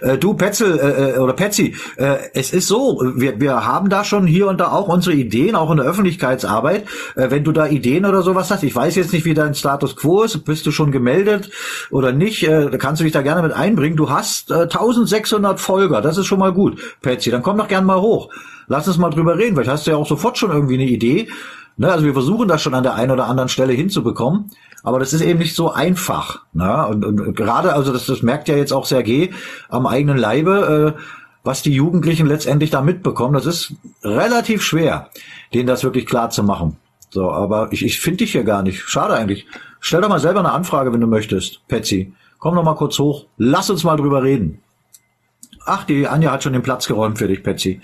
[0.00, 4.02] Äh, du, Petzel, äh, äh oder Petzi, äh, es ist so, wir, wir haben da
[4.02, 6.86] schon hier und da auch unsere Ideen, auch in der Öffentlichkeitsarbeit.
[7.16, 9.94] Äh, wenn du da Ideen oder sowas hast, ich weiß jetzt nicht, wie dein Status
[9.94, 11.50] quo ist, bist du schon gemeldet
[11.90, 13.98] oder nicht, äh, kannst du dich da gerne mit einbringen.
[13.98, 17.30] Du hast äh, 1600 Folger, das ist schon mal gut, Petzi.
[17.30, 18.30] Dann komm doch gerne mal hoch.
[18.72, 19.54] Lass uns mal drüber reden.
[19.54, 21.28] Vielleicht hast du ja auch sofort schon irgendwie eine Idee.
[21.76, 21.92] Ne?
[21.92, 24.50] Also wir versuchen das schon an der einen oder anderen Stelle hinzubekommen.
[24.82, 26.40] Aber das ist eben nicht so einfach.
[26.54, 26.86] Ne?
[26.86, 29.28] Und, und gerade, also das, das merkt ja jetzt auch Sergei
[29.68, 31.02] am eigenen Leibe, äh,
[31.44, 33.34] was die Jugendlichen letztendlich da mitbekommen.
[33.34, 35.10] Das ist relativ schwer,
[35.52, 36.78] denen das wirklich klar zu machen.
[37.10, 38.80] So, aber ich, ich finde dich hier gar nicht.
[38.88, 39.44] Schade eigentlich.
[39.80, 42.14] Stell doch mal selber eine Anfrage, wenn du möchtest, Patsy.
[42.38, 43.26] Komm doch mal kurz hoch.
[43.36, 44.62] Lass uns mal drüber reden.
[45.66, 47.80] Ach, die Anja hat schon den Platz geräumt für dich, Patsy.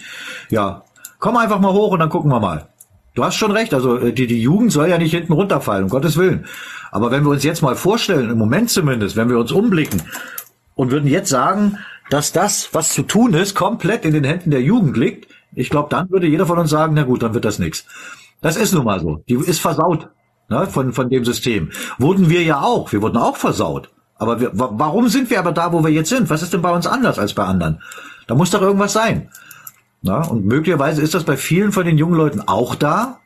[0.50, 0.84] Ja,
[1.18, 2.68] komm einfach mal hoch und dann gucken wir mal.
[3.14, 5.90] Du hast schon recht, also äh, die, die Jugend soll ja nicht hinten runterfallen, um
[5.90, 6.46] Gottes Willen.
[6.90, 10.02] Aber wenn wir uns jetzt mal vorstellen, im Moment zumindest, wenn wir uns umblicken
[10.74, 11.78] und würden jetzt sagen,
[12.10, 15.88] dass das, was zu tun ist, komplett in den Händen der Jugend liegt, ich glaube,
[15.90, 17.86] dann würde jeder von uns sagen, na gut, dann wird das nichts.
[18.40, 19.24] Das ist nun mal so.
[19.28, 20.08] Die ist versaut
[20.48, 21.70] ne, von, von dem System.
[21.98, 22.92] Wurden wir ja auch.
[22.92, 23.90] Wir wurden auch versaut.
[24.18, 26.28] Aber wir, warum sind wir aber da, wo wir jetzt sind?
[26.28, 27.80] Was ist denn bei uns anders als bei anderen?
[28.26, 29.30] Da muss doch irgendwas sein.
[30.02, 33.18] Na, und möglicherweise ist das bei vielen von den jungen Leuten auch da.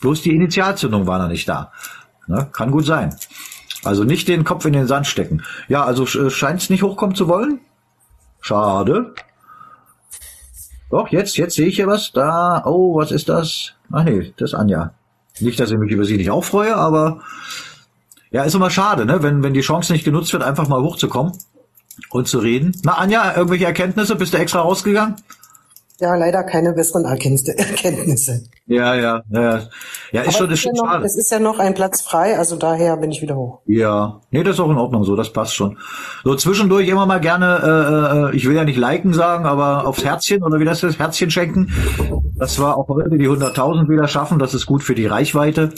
[0.00, 1.72] Bloß die Initialzündung war noch nicht da.
[2.26, 3.16] Na, kann gut sein.
[3.84, 5.42] Also nicht den Kopf in den Sand stecken.
[5.68, 7.60] Ja, also scheint es nicht hochkommen zu wollen.
[8.40, 9.14] Schade.
[10.90, 12.12] Doch, jetzt, jetzt sehe ich hier was.
[12.12, 13.72] Da, oh, was ist das?
[13.90, 14.92] Ach nee, das ist Anja.
[15.40, 17.22] Nicht, dass ich mich über sie nicht auch freue, aber
[18.32, 19.22] ja, ist immer schade, ne?
[19.22, 21.32] wenn, wenn die Chance nicht genutzt wird, einfach mal hochzukommen
[22.10, 22.72] und zu reden.
[22.82, 24.16] Na, Anja, irgendwelche Erkenntnisse?
[24.16, 25.16] Bist du extra rausgegangen?
[26.00, 28.42] Ja, leider keine besseren Erkenntnisse.
[28.66, 29.60] Ja, ja, ja.
[30.10, 31.04] Ja, ist Aber schon, ist schon ja noch, schade.
[31.04, 33.60] Es ist ja noch ein Platz frei, also daher bin ich wieder hoch.
[33.66, 35.78] Ja, nee, das ist auch in Ordnung so, das passt schon.
[36.24, 40.04] So zwischendurch immer mal gerne, äh, äh, ich will ja nicht liken sagen, aber aufs
[40.04, 41.70] Herzchen oder wie das ist, Herzchen schenken.
[42.36, 45.72] Das war auch heute die 100.000 wieder schaffen, das ist gut für die Reichweite.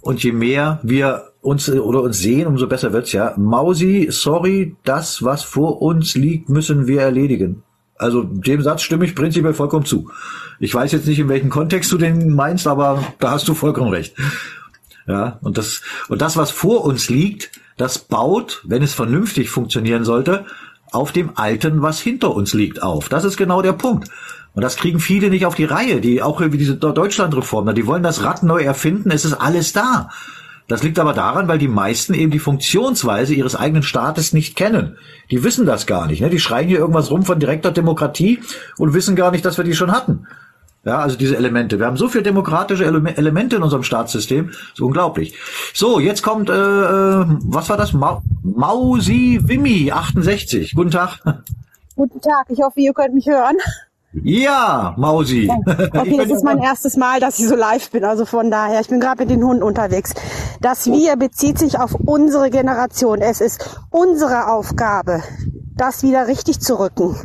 [0.00, 3.34] Und je mehr wir uns äh, oder uns sehen, umso besser wird's ja.
[3.36, 7.62] Mausi, sorry, das, was vor uns liegt, müssen wir erledigen.
[7.96, 10.10] Also dem Satz stimme ich prinzipiell vollkommen zu.
[10.58, 13.90] Ich weiß jetzt nicht, in welchem Kontext du den meinst, aber da hast du vollkommen
[13.90, 14.16] recht.
[15.06, 20.04] Ja, und das, und das, was vor uns liegt, das baut, wenn es vernünftig funktionieren
[20.04, 20.46] sollte,
[20.92, 23.08] auf dem Alten, was hinter uns liegt, auf.
[23.08, 24.08] Das ist genau der Punkt.
[24.54, 28.04] Und das kriegen viele nicht auf die Reihe, die auch wie diese Deutschlandreform, die wollen
[28.04, 30.08] das Rad neu erfinden, es ist alles da.
[30.66, 34.96] Das liegt aber daran, weil die meisten eben die Funktionsweise ihres eigenen Staates nicht kennen.
[35.30, 36.20] Die wissen das gar nicht.
[36.20, 36.30] Ne?
[36.30, 38.42] Die schreien hier irgendwas rum von direkter Demokratie
[38.78, 40.26] und wissen gar nicht, dass wir die schon hatten.
[40.84, 41.78] Ja, also diese Elemente.
[41.78, 44.50] Wir haben so viele demokratische Ele Elemente in unserem Staatssystem.
[44.50, 45.34] ist unglaublich.
[45.72, 47.92] So, jetzt kommt, äh, äh was war das?
[47.94, 50.74] Ma Mausi Wimmi, 68.
[50.74, 51.20] Guten Tag.
[51.96, 53.56] Guten Tag, ich hoffe, ihr könnt mich hören.
[54.22, 55.50] Ja, Mausi.
[55.66, 58.04] Okay, das ist mein erstes Mal, dass ich so live bin.
[58.04, 60.14] Also von daher, ich bin gerade mit den Hunden unterwegs.
[60.60, 63.20] Das Wir bezieht sich auf unsere Generation.
[63.20, 65.22] Es ist unsere Aufgabe,
[65.76, 67.16] das wieder richtig zu rücken.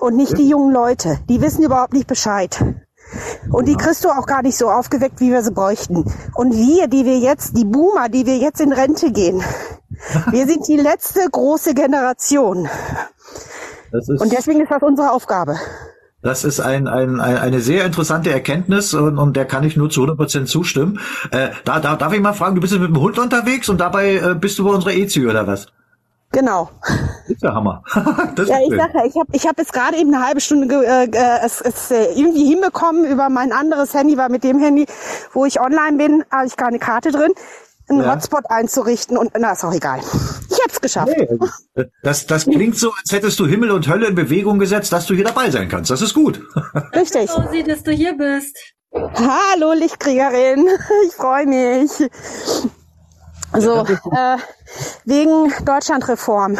[0.00, 1.18] Und nicht die jungen Leute.
[1.28, 2.58] Die wissen überhaupt nicht Bescheid.
[3.50, 6.04] Und die kriegst du auch gar nicht so aufgeweckt, wie wir sie bräuchten.
[6.34, 9.42] Und wir, die wir jetzt, die Boomer, die wir jetzt in Rente gehen,
[10.30, 12.68] wir sind die letzte große Generation.
[13.92, 15.56] Und deswegen ist das unsere Aufgabe.
[16.28, 19.88] Das ist ein, ein, ein, eine sehr interessante Erkenntnis und, und der kann ich nur
[19.88, 21.00] zu 100% zustimmen.
[21.30, 23.80] Äh, da, da darf ich mal fragen, du bist jetzt mit dem Hund unterwegs und
[23.80, 25.68] dabei äh, bist du bei unserer E-Züge oder was?
[26.30, 26.68] Genau.
[26.82, 27.82] Das ist der Hammer.
[28.34, 28.78] das ja, ist ich schön.
[28.78, 31.38] sage ja, ich habe ich hab jetzt gerade eben eine halbe Stunde ge, äh, äh,
[31.46, 34.84] es, es äh, irgendwie hinbekommen über mein anderes Handy, weil mit dem Handy,
[35.32, 37.32] wo ich online bin, habe ich keine Karte drin,
[37.88, 38.14] einen Ja.
[38.14, 40.00] Hotspot einzurichten und na ist auch egal.
[40.50, 41.12] Ich hab's geschafft.
[41.16, 45.06] Nee, das, das klingt so, als hättest du Himmel und Hölle in Bewegung gesetzt, dass
[45.06, 45.90] du hier dabei sein kannst.
[45.90, 46.40] Das ist gut.
[46.94, 47.30] Richtig.
[47.36, 48.56] Rosi, dass du hier bist.
[48.92, 50.66] Hallo Lichtkriegerin,
[51.06, 51.90] ich freue mich.
[53.58, 54.36] So, äh,
[55.04, 56.58] wegen Deutschlandreform.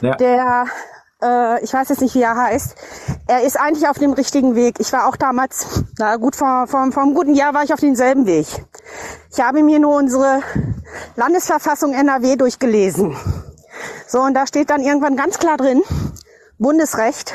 [0.00, 0.14] Ja.
[0.16, 0.64] Der,
[1.62, 2.74] ich weiß jetzt nicht, wie er heißt,
[3.26, 4.78] er ist eigentlich auf dem richtigen Weg.
[4.78, 7.80] Ich war auch damals, na gut, vor, vor, vor einem guten Jahr war ich auf
[7.80, 8.46] demselben Weg.
[9.30, 10.42] Ich habe mir nur unsere
[11.16, 13.16] Landesverfassung NRW durchgelesen.
[14.06, 15.82] So, und da steht dann irgendwann ganz klar drin,
[16.58, 17.34] Bundesrecht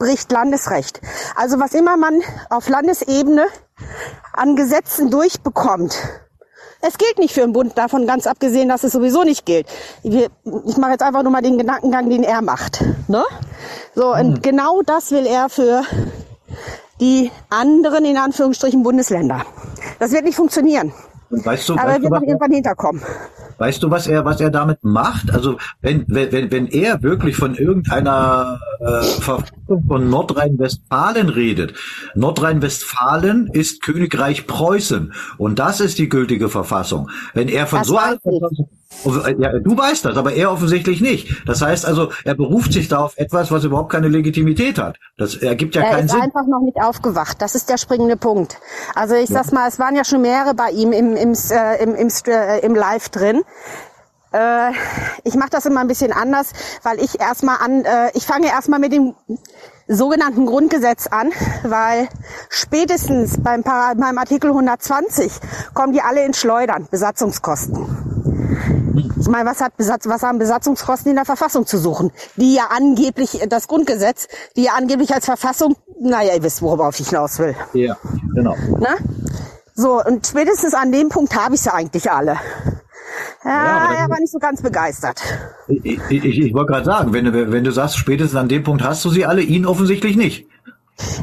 [0.00, 1.00] bricht Landesrecht.
[1.36, 3.46] Also was immer man auf Landesebene
[4.32, 5.94] an Gesetzen durchbekommt,
[6.82, 9.66] es gilt nicht für den Bund, davon ganz abgesehen, dass es sowieso nicht gilt.
[10.02, 10.28] Wir-
[10.66, 12.82] Ich mache jetzt einfach nur mal den Gedankengang, den er macht.
[13.08, 13.22] Ne?
[13.94, 15.82] So, und genau das will er für
[17.00, 19.42] die anderen, in Anführungsstrichen, Bundesländer.
[19.98, 20.92] Das wird nicht funktionieren.
[21.30, 23.02] Und weißt du, Aber er wird was noch irgendwann hinterkommen.
[23.58, 25.30] Weißt du, was er, was er damit macht?
[25.32, 31.74] Also wenn, wenn, wenn- er wirklich von irgendeiner äh, Verfassung von Nordrhein-Westfalen redet,
[32.14, 37.10] Nordrhein-Westfalen ist Königreich Preußen und das ist die gültige Verfassung.
[37.34, 38.18] Wenn er von Das so einer
[39.38, 41.46] ja, du weißt das, aber er offensichtlich nicht.
[41.46, 44.98] Das heißt also, er beruft sich da auf etwas, was überhaupt keine Legitimität hat.
[45.16, 46.20] Das ergibt ja Er keinen ist Sinn.
[46.20, 47.40] einfach noch nicht aufgewacht.
[47.40, 48.58] Das ist der springende Punkt.
[48.96, 51.94] Also ich sag's mal, es waren ja schon mehrere bei ihm im, im, äh, im,
[51.94, 53.42] im, äh, im Live drin.
[54.32, 54.72] Äh,
[55.24, 56.52] ich mache das immer ein bisschen anders,
[56.82, 59.14] weil ich erstmal an, äh, ich fange erstmal mit dem
[59.88, 61.32] sogenannten Grundgesetz an,
[61.64, 62.08] weil
[62.48, 65.32] spätestens beim, Para beim Artikel 120
[65.74, 68.10] kommen die alle ins Schleudern, Besatzungskosten.
[69.20, 72.12] Ich meine, was, hat Besatz, was haben Besatzungskosten in der Verfassung zu suchen?
[72.36, 77.08] Die ja angeblich, das Grundgesetz, die ja angeblich als Verfassung, naja, ihr wisst, worauf ich
[77.08, 77.54] hinaus will.
[77.74, 77.96] Ja,
[78.34, 78.56] genau.
[78.78, 78.96] Ne?
[79.80, 82.36] So, und spätestens an dem Punkt habe ich sie eigentlich alle.
[83.42, 85.22] Ja, aber er war nicht so ganz begeistert.
[85.68, 88.84] Ich, ich, ich wollte gerade sagen, wenn du, wenn du sagst, spätestens an dem Punkt
[88.84, 90.46] hast du sie alle, ihn offensichtlich nicht.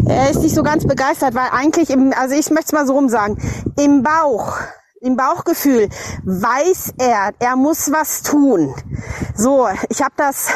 [0.07, 2.93] Er ist nicht so ganz begeistert, weil eigentlich, im, also ich möchte es mal so
[2.93, 3.38] rum sagen,
[3.77, 4.57] im Bauch,
[5.02, 5.90] im Bauchgefühl
[6.24, 8.74] weiß er, er muss was tun.
[9.36, 10.49] So, ich habe das,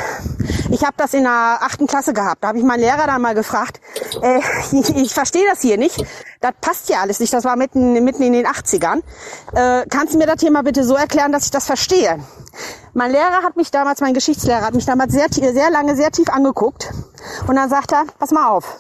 [0.69, 2.43] ich habe das in der achten Klasse gehabt.
[2.43, 3.80] Da habe ich meinen Lehrer dann mal gefragt,
[4.22, 4.39] äh,
[4.72, 6.03] ich, ich verstehe das hier nicht.
[6.39, 7.31] Das passt hier alles nicht.
[7.34, 9.01] Das war mitten, mitten in den 80ern.
[9.53, 12.19] Äh, kannst du mir das hier mal bitte so erklären, dass ich das verstehe?
[12.93, 16.30] Mein Lehrer hat mich damals, mein Geschichtslehrer hat mich damals sehr, sehr lange, sehr tief
[16.30, 16.91] angeguckt.
[17.47, 18.77] Und dann sagt er, pass mal auf.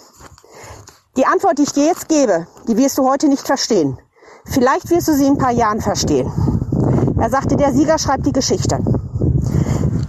[1.17, 3.99] Die Antwort, die ich dir jetzt gebe, die wirst du heute nicht verstehen.
[4.45, 6.31] Vielleicht wirst du sie in ein paar Jahren verstehen.
[7.19, 8.79] Er sagte, der Sieger schreibt die Geschichte.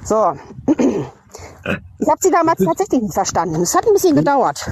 [0.05, 0.33] So.
[0.77, 3.61] Ich habe sie damals tatsächlich nicht verstanden.
[3.63, 4.69] Es hat ein bisschen gedauert.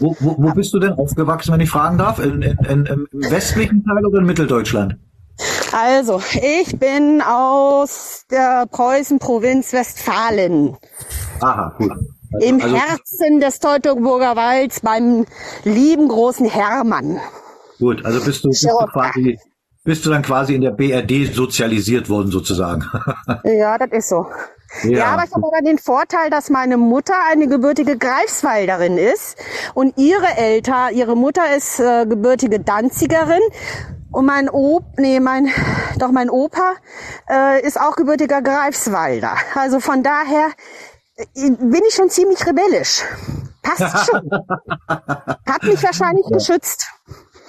[0.00, 2.18] Wo, wo, wo bist du denn aufgewachsen, wenn ich fragen darf?
[2.18, 4.96] In, in, in, Im westlichen Teil oder in Mitteldeutschland?
[5.72, 10.76] Also, ich bin aus der Preußen-Provinz Westfalen.
[11.40, 11.92] Aha, gut.
[12.40, 15.24] Im Also- Herzen des Teutoburger Walds beim
[15.64, 17.20] lieben großen Hermann.
[17.84, 18.92] Gut, also bist du, bist du Sherlock.
[18.92, 19.38] quasi,
[19.84, 22.82] bist du dann quasi in der BRD sozialisiert worden sozusagen.
[23.44, 24.26] Ja, das ist so.
[24.84, 25.06] Ja, Ja.
[25.12, 29.36] aber ich habe aber den Vorteil, dass meine Mutter eine gebürtige Greifswalderin ist
[29.74, 33.42] und ihre Eltern, ihre Mutter ist äh, gebürtige Danzigerin
[34.12, 35.50] und mein Op, nee, mein,
[35.98, 36.72] doch mein Opa
[37.28, 39.34] äh, ist auch gebürtiger Greifswalder.
[39.54, 40.48] Also von daher
[41.16, 43.02] äh, bin ich schon ziemlich rebellisch.
[43.62, 44.30] Passt schon.
[44.88, 46.86] Hat mich wahrscheinlich geschützt.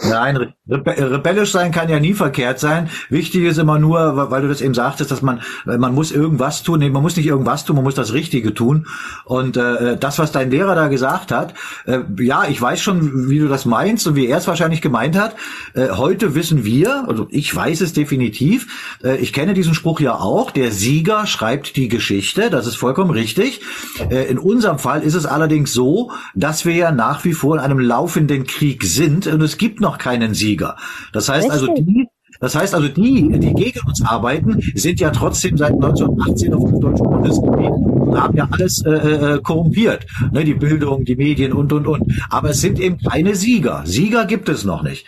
[0.04, 2.90] Nein, re rebe- rebellisch sein kann ja nie verkehrt sein.
[3.10, 6.80] Wichtig ist immer nur, weil du das eben sagtest, dass man, man muss irgendwas tun.
[6.80, 8.88] Nee, man muss nicht irgendwas tun, man muss das Richtige tun.
[9.24, 11.54] Und äh, das, was dein Lehrer da gesagt hat,
[11.86, 15.18] äh, ja, ich weiß schon, wie du das meinst und wie er es wahrscheinlich gemeint
[15.18, 15.36] hat.
[15.74, 20.16] Äh, heute wissen wir, also ich weiß es definitiv, äh, ich kenne diesen Spruch ja
[20.16, 23.62] auch, der Sieger schreibt die Geschichte, das ist vollkommen richtig.
[24.10, 27.62] Äh, in unserem Fall ist es allerdings so, dass wir ja nach wie vor in
[27.62, 30.76] einem laufenden Krieg sind und es gibt noch keinen Sieger.
[31.14, 31.86] Das heißt also, Richtig.
[31.86, 32.08] die,
[32.40, 36.82] das heißt also, die, die gegen uns arbeiten, sind ja trotzdem seit 1918 auf dem
[36.82, 40.06] deutschen Bundesgebiet und haben ja alles äh, äh, korrumpiert.
[40.32, 42.04] Ne, die Bildung, die Medien und, und, und.
[42.30, 43.84] Aber es sind eben keine Sieger.
[43.86, 45.06] Sieger gibt es noch nicht.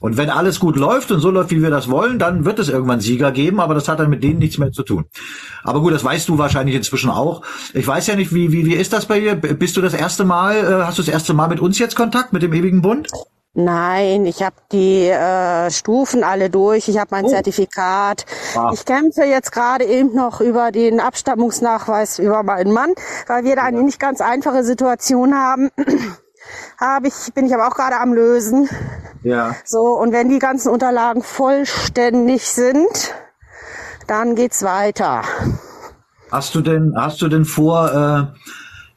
[0.00, 2.70] Und wenn alles gut läuft und so läuft, wie wir das wollen, dann wird es
[2.70, 5.04] irgendwann Sieger geben, aber das hat dann mit denen nichts mehr zu tun.
[5.62, 7.42] Aber gut, das weißt du wahrscheinlich inzwischen auch.
[7.74, 9.36] Ich weiß ja nicht, wie, wie, wie ist das bei dir?
[9.36, 12.32] Bist du das erste Mal, äh, hast du das erste Mal mit uns jetzt Kontakt,
[12.32, 13.08] mit dem ewigen Bund?
[13.64, 16.88] Nein, ich habe die äh, Stufen alle durch.
[16.88, 18.24] Ich habe mein Zertifikat.
[18.56, 18.70] Ah.
[18.72, 22.94] Ich kämpfe jetzt gerade eben noch über den Abstammungsnachweis über meinen Mann,
[23.26, 25.70] weil wir da eine nicht ganz einfache Situation haben.
[26.80, 28.68] Habe ich, bin ich aber auch gerade am Lösen.
[29.22, 29.54] Ja.
[29.64, 33.14] So, und wenn die ganzen Unterlagen vollständig sind,
[34.06, 35.22] dann geht's weiter.
[36.32, 38.40] Hast du denn, hast du denn vor, äh,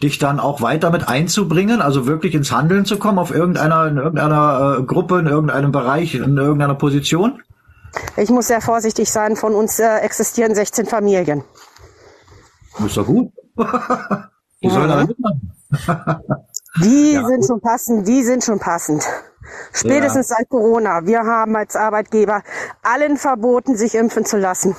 [0.04, 3.98] dich dann auch weiter mit einzubringen, also wirklich ins Handeln zu kommen auf irgendeiner, in
[3.98, 7.42] irgendeiner äh, Gruppe, in irgendeinem Bereich, in irgendeiner Position?
[8.18, 9.36] Ich muss sehr vorsichtig sein.
[9.36, 11.44] Von uns äh, existieren 16 Familien.
[12.86, 13.32] Ist doch gut.
[14.62, 15.52] Die sollen alle mitmachen.
[16.84, 17.26] Die Ja.
[17.28, 19.04] sind schon passend, die sind schon passend.
[19.74, 21.06] Spätestens seit Corona.
[21.06, 22.42] Wir haben als Arbeitgeber
[22.82, 24.76] allen verboten, sich impfen zu lassen.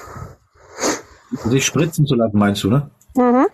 [1.44, 2.90] Sich spritzen zu lassen, meinst du, ne?
[3.16, 3.46] Mhm.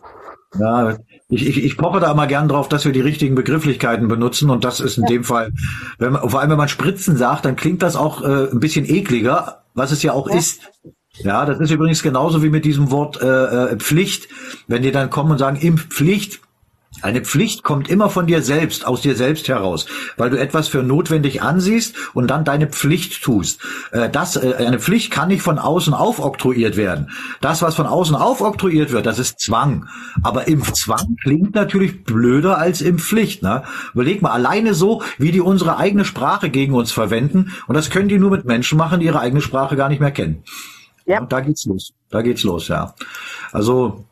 [0.58, 0.96] Ja,
[1.30, 4.64] ich, ich, ich poche da immer gern drauf, dass wir die richtigen Begrifflichkeiten benutzen und
[4.64, 5.52] das ist in dem Fall,
[5.98, 8.84] wenn man, vor allem wenn man Spritzen sagt, dann klingt das auch äh, ein bisschen
[8.84, 10.62] ekliger, was es ja auch ist.
[11.22, 13.26] Ja, das ist übrigens genauso wie mit diesem Wort äh,
[13.72, 14.28] äh, Pflicht.
[14.68, 16.40] Wenn die dann kommen und sagen Impfpflicht,
[17.02, 19.86] eine Pflicht kommt immer von dir selbst, aus dir selbst heraus,
[20.16, 23.60] weil du etwas für notwendig ansiehst und dann deine Pflicht tust.
[23.92, 27.10] Äh, Das, äh, eine Pflicht kann nicht von außen aufoktroyiert werden.
[27.40, 29.88] Das, was von außen aufoktroyiert wird, das ist Zwang.
[30.22, 33.42] Aber Impfzwang klingt natürlich blöder als Impfpflicht.
[33.42, 33.62] Ne?
[33.94, 38.08] Überleg mal, alleine so, wie die unsere eigene Sprache gegen uns verwenden, und das können
[38.08, 40.42] die nur mit Menschen machen, die ihre eigene Sprache gar nicht mehr kennen.
[41.06, 41.20] Ja.
[41.20, 41.92] Da geht's los.
[42.10, 42.94] Da geht's los, ja.
[43.52, 44.04] Also,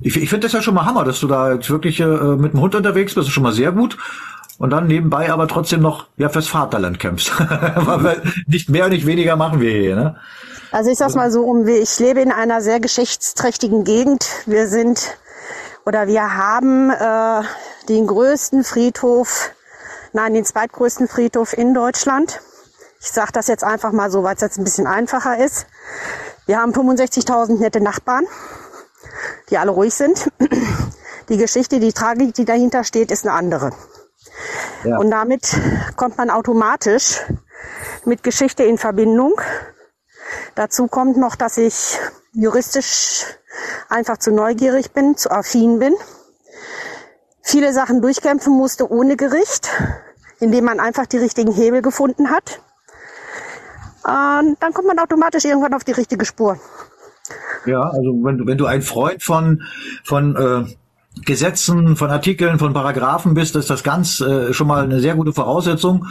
[0.00, 2.52] ich, ich finde das ja schon mal Hammer, dass du da jetzt wirklich äh, mit
[2.52, 3.96] dem Hund unterwegs bist, das ist schon mal sehr gut.
[4.58, 7.32] Und dann nebenbei aber trotzdem noch ja fürs Vaterland kämpfst.
[8.46, 10.16] Nicht mehr und nicht weniger machen wir hier, ne?
[10.70, 14.26] Also ich sag's mal so um, ich lebe in einer sehr geschichtsträchtigen Gegend.
[14.44, 15.16] Wir sind
[15.86, 17.42] oder wir haben äh,
[17.88, 19.50] den größten Friedhof,
[20.12, 22.40] nein, den zweitgrößten Friedhof in Deutschland.
[23.00, 25.66] Ich sage das jetzt einfach mal so, weil es jetzt ein bisschen einfacher ist.
[26.46, 28.26] Wir haben 65.000 nette Nachbarn,
[29.50, 30.30] die alle ruhig sind.
[31.28, 33.70] Die Geschichte, die Tragik, die dahinter steht, ist eine andere.
[34.82, 34.98] Ja.
[34.98, 35.56] Und damit
[35.94, 37.20] kommt man automatisch
[38.04, 39.40] mit Geschichte in Verbindung.
[40.56, 41.98] Dazu kommt noch, dass ich
[42.32, 43.26] juristisch
[43.88, 45.94] einfach zu neugierig bin, zu affin bin.
[47.42, 49.68] Viele Sachen durchkämpfen musste ohne Gericht,
[50.40, 52.60] indem man einfach die richtigen Hebel gefunden hat.
[54.02, 56.58] Und dann kommt man automatisch irgendwann auf die richtige Spur.
[57.66, 59.62] Ja, also wenn du, wenn du ein Freund von,
[60.04, 60.64] von äh,
[61.24, 65.32] Gesetzen, von Artikeln, von Paragraphen bist, ist das ganz äh, schon mal eine sehr gute
[65.32, 66.06] Voraussetzung.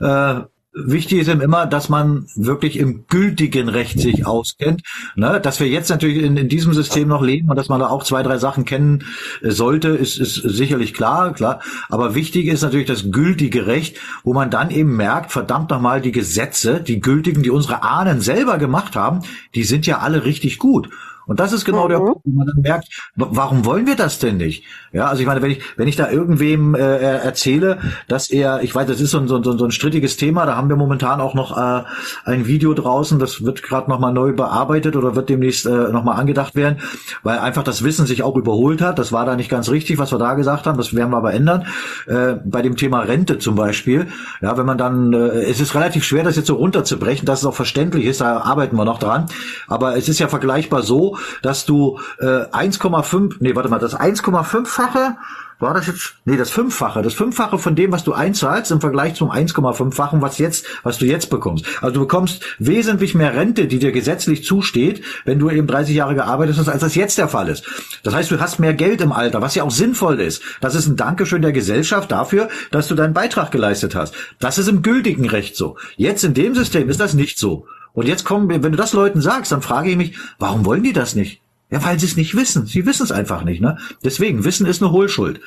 [0.00, 0.40] Äh,
[0.76, 4.82] Wichtig ist eben immer, dass man wirklich im gültigen Recht sich auskennt.
[5.14, 5.40] Ne?
[5.40, 8.02] Dass wir jetzt natürlich in, in diesem System noch leben und dass man da auch
[8.02, 9.04] zwei, drei Sachen kennen
[9.40, 11.60] äh, sollte, ist, ist sicherlich klar, klar.
[11.88, 16.10] Aber wichtig ist natürlich das gültige Recht, wo man dann eben merkt, verdammt nochmal, die
[16.10, 19.20] Gesetze, die gültigen, die unsere Ahnen selber gemacht haben,
[19.54, 20.88] die sind ja alle richtig gut.
[21.26, 24.18] Und das ist genau der Punkt, wo man dann merkt, wa- warum wollen wir das
[24.18, 24.64] denn nicht?
[24.92, 27.78] Ja, also ich meine, wenn ich, wenn ich da irgendwem äh, erzähle,
[28.08, 30.56] dass er, ich weiß, das ist so ein, so, ein, so ein strittiges Thema, da
[30.56, 31.84] haben wir momentan auch noch äh,
[32.24, 36.54] ein Video draußen, das wird gerade nochmal neu bearbeitet oder wird demnächst äh, nochmal angedacht
[36.54, 36.78] werden,
[37.22, 38.98] weil einfach das Wissen sich auch überholt hat.
[38.98, 41.32] Das war da nicht ganz richtig, was wir da gesagt haben, das werden wir aber
[41.34, 41.66] ändern.
[42.06, 44.08] Äh, bei dem Thema Rente zum Beispiel,
[44.40, 47.46] ja, wenn man dann, äh, es ist relativ schwer, das jetzt so runterzubrechen, dass es
[47.46, 49.26] auch verständlich ist, da arbeiten wir noch dran.
[49.68, 55.16] Aber es ist ja vergleichbar so, dass du äh, 1,5, nee, warte mal, das 1,5-fache,
[55.60, 59.14] war das jetzt, nee, das Fünffache, das Fünffache von dem, was du einzahlst im Vergleich
[59.14, 61.64] zum 1,5-fachen, was jetzt, was du jetzt bekommst.
[61.80, 66.14] Also du bekommst wesentlich mehr Rente, die dir gesetzlich zusteht, wenn du eben 30 Jahre
[66.14, 67.64] gearbeitet hast, als das jetzt der Fall ist.
[68.02, 70.42] Das heißt, du hast mehr Geld im Alter, was ja auch sinnvoll ist.
[70.60, 74.14] Das ist ein Dankeschön der Gesellschaft dafür, dass du deinen Beitrag geleistet hast.
[74.40, 75.76] Das ist im gültigen Recht so.
[75.96, 77.66] Jetzt in dem System ist das nicht so.
[77.94, 80.82] Und jetzt kommen wir, wenn du das Leuten sagst, dann frage ich mich, warum wollen
[80.82, 81.40] die das nicht?
[81.70, 82.66] Ja, weil sie es nicht wissen.
[82.66, 83.78] Sie wissen es einfach nicht, ne?
[84.04, 85.40] Deswegen, Wissen ist eine Hohlschuld.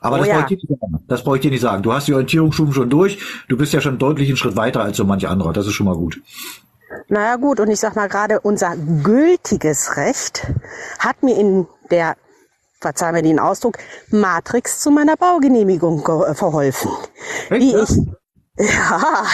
[0.00, 0.40] Aber Oh das ja.
[0.40, 1.04] brauche ich dir nicht sagen.
[1.08, 1.82] Das brauche ich dir nicht sagen.
[1.82, 3.18] Du hast die Orientierungsstufen schon durch.
[3.48, 5.52] Du bist ja schon deutlich einen Schritt weiter als so manch anderer.
[5.52, 6.20] Das ist schon mal gut.
[7.08, 10.46] Naja gut, und ich sag mal gerade, unser gültiges Recht
[10.98, 12.16] hat mir in der,
[12.80, 13.78] verzeih mir den Ausdruck,
[14.10, 16.90] Matrix zu meiner Baugenehmigung ge- äh, verholfen.
[17.50, 17.98] die ich,
[18.58, 19.24] ja,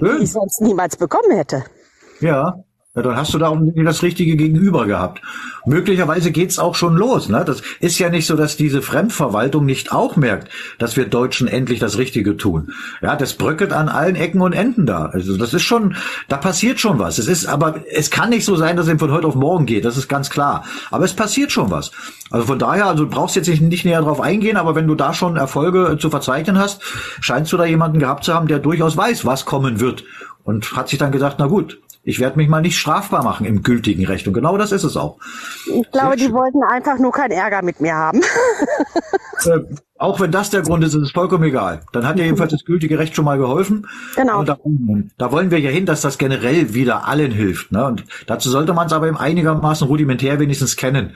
[0.00, 1.64] die ich sonst niemals bekommen hätte.
[2.20, 2.64] Ja.
[2.96, 5.20] Ja, dann hast du da auch das richtige Gegenüber gehabt.
[5.66, 7.28] Möglicherweise geht's auch schon los.
[7.28, 7.42] Ne?
[7.44, 10.48] Das ist ja nicht so, dass diese Fremdverwaltung nicht auch merkt,
[10.78, 12.72] dass wir Deutschen endlich das Richtige tun.
[13.02, 15.06] Ja, das bröckelt an allen Ecken und Enden da.
[15.06, 15.96] Also das ist schon,
[16.28, 17.18] da passiert schon was.
[17.18, 19.84] Es ist, aber es kann nicht so sein, dass es von heute auf morgen geht.
[19.84, 20.64] Das ist ganz klar.
[20.92, 21.90] Aber es passiert schon was.
[22.30, 24.94] Also von daher, also du brauchst jetzt nicht, nicht näher drauf eingehen, aber wenn du
[24.94, 26.80] da schon Erfolge äh, zu verzeichnen hast,
[27.20, 30.04] scheinst du da jemanden gehabt zu haben, der durchaus weiß, was kommen wird.
[30.44, 33.62] Und hat sich dann gesagt, na gut, ich werde mich mal nicht strafbar machen im
[33.62, 34.26] gültigen Recht.
[34.26, 35.18] Und genau das ist es auch.
[35.66, 38.20] Ich glaube, die wollten einfach nur keinen Ärger mit mir haben.
[39.46, 39.60] Äh,
[39.96, 41.80] Auch wenn das der Grund ist, ist es vollkommen egal.
[41.92, 43.86] Dann hat ja jedenfalls das gültige Recht schon mal geholfen.
[44.16, 44.40] Genau.
[44.40, 44.58] Und da,
[45.18, 47.70] da wollen wir ja hin, dass das generell wieder allen hilft.
[47.70, 47.84] Ne?
[47.84, 51.14] Und dazu sollte man es aber eben einigermaßen rudimentär wenigstens kennen.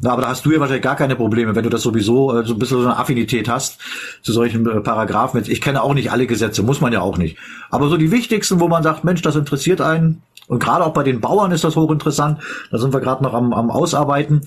[0.00, 2.44] Na, aber da hast du ja wahrscheinlich gar keine Probleme, wenn du das sowieso äh,
[2.44, 3.80] so ein bisschen so eine Affinität hast
[4.22, 5.42] zu solchen äh, Paragraphen.
[5.46, 7.38] Ich kenne auch nicht alle Gesetze, muss man ja auch nicht.
[7.70, 11.02] Aber so die wichtigsten, wo man sagt, Mensch, das interessiert einen, und gerade auch bei
[11.02, 12.38] den Bauern ist das hochinteressant.
[12.70, 14.40] Da sind wir gerade noch am, am Ausarbeiten.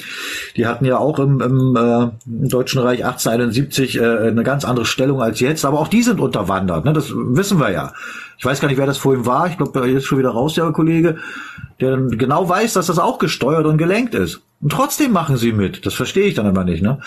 [0.58, 4.86] Die hatten ja auch im, im, äh, im Deutschen Reich 1871 äh, eine ganz andere
[4.86, 5.64] Stellung als jetzt.
[5.64, 6.86] Aber auch die sind unterwandert.
[6.86, 6.94] Ne?
[6.94, 7.94] Das wissen wir ja.
[8.40, 9.48] Ich weiß gar nicht, wer das vorhin war.
[9.48, 11.18] Ich glaube, jetzt schon wieder raus, der Kollege,
[11.80, 14.42] der genau weiß, dass das auch gesteuert und gelenkt ist.
[14.60, 15.86] Und trotzdem machen sie mit.
[15.86, 16.82] Das verstehe ich dann immer nicht.
[16.82, 16.98] Ne?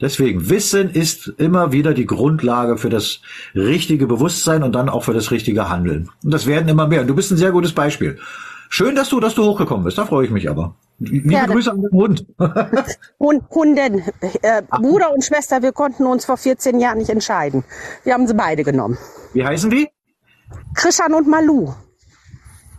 [0.00, 3.20] Deswegen, Wissen ist immer wieder die Grundlage für das
[3.54, 6.10] richtige Bewusstsein und dann auch für das richtige Handeln.
[6.22, 7.00] Und das werden immer mehr.
[7.00, 8.18] Und du bist ein sehr gutes Beispiel.
[8.68, 9.96] Schön, dass du, dass du hochgekommen bist.
[9.96, 10.74] Da freue ich mich aber.
[10.98, 11.52] Liebe Gerne.
[11.52, 12.26] Grüße an den Hund.
[13.18, 14.02] Hund, Hunden,
[14.42, 17.64] äh, Bruder und Schwester, wir konnten uns vor 14 Jahren nicht entscheiden.
[18.04, 18.98] Wir haben sie beide genommen.
[19.32, 19.88] Wie heißen die?
[20.74, 21.72] Krishan und Malu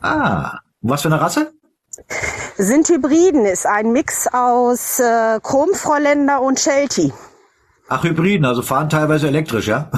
[0.01, 1.53] Ah, was für eine Rasse?
[2.57, 7.13] Sind Hybriden, ist ein Mix aus äh, Chromfräuländer und Sheltie.
[7.89, 9.89] Ach, Hybriden, also fahren teilweise elektrisch, ja?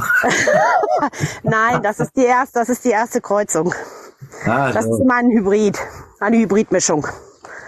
[1.43, 3.73] Nein, das ist die erste, das ist die erste Kreuzung.
[4.45, 5.01] Ah, Das ist so.
[5.03, 5.77] immer ein Hybrid,
[6.19, 7.07] eine Hybridmischung.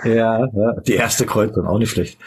[0.03, 2.19] ja, ja, die erste Kreuzung, auch nicht schlecht.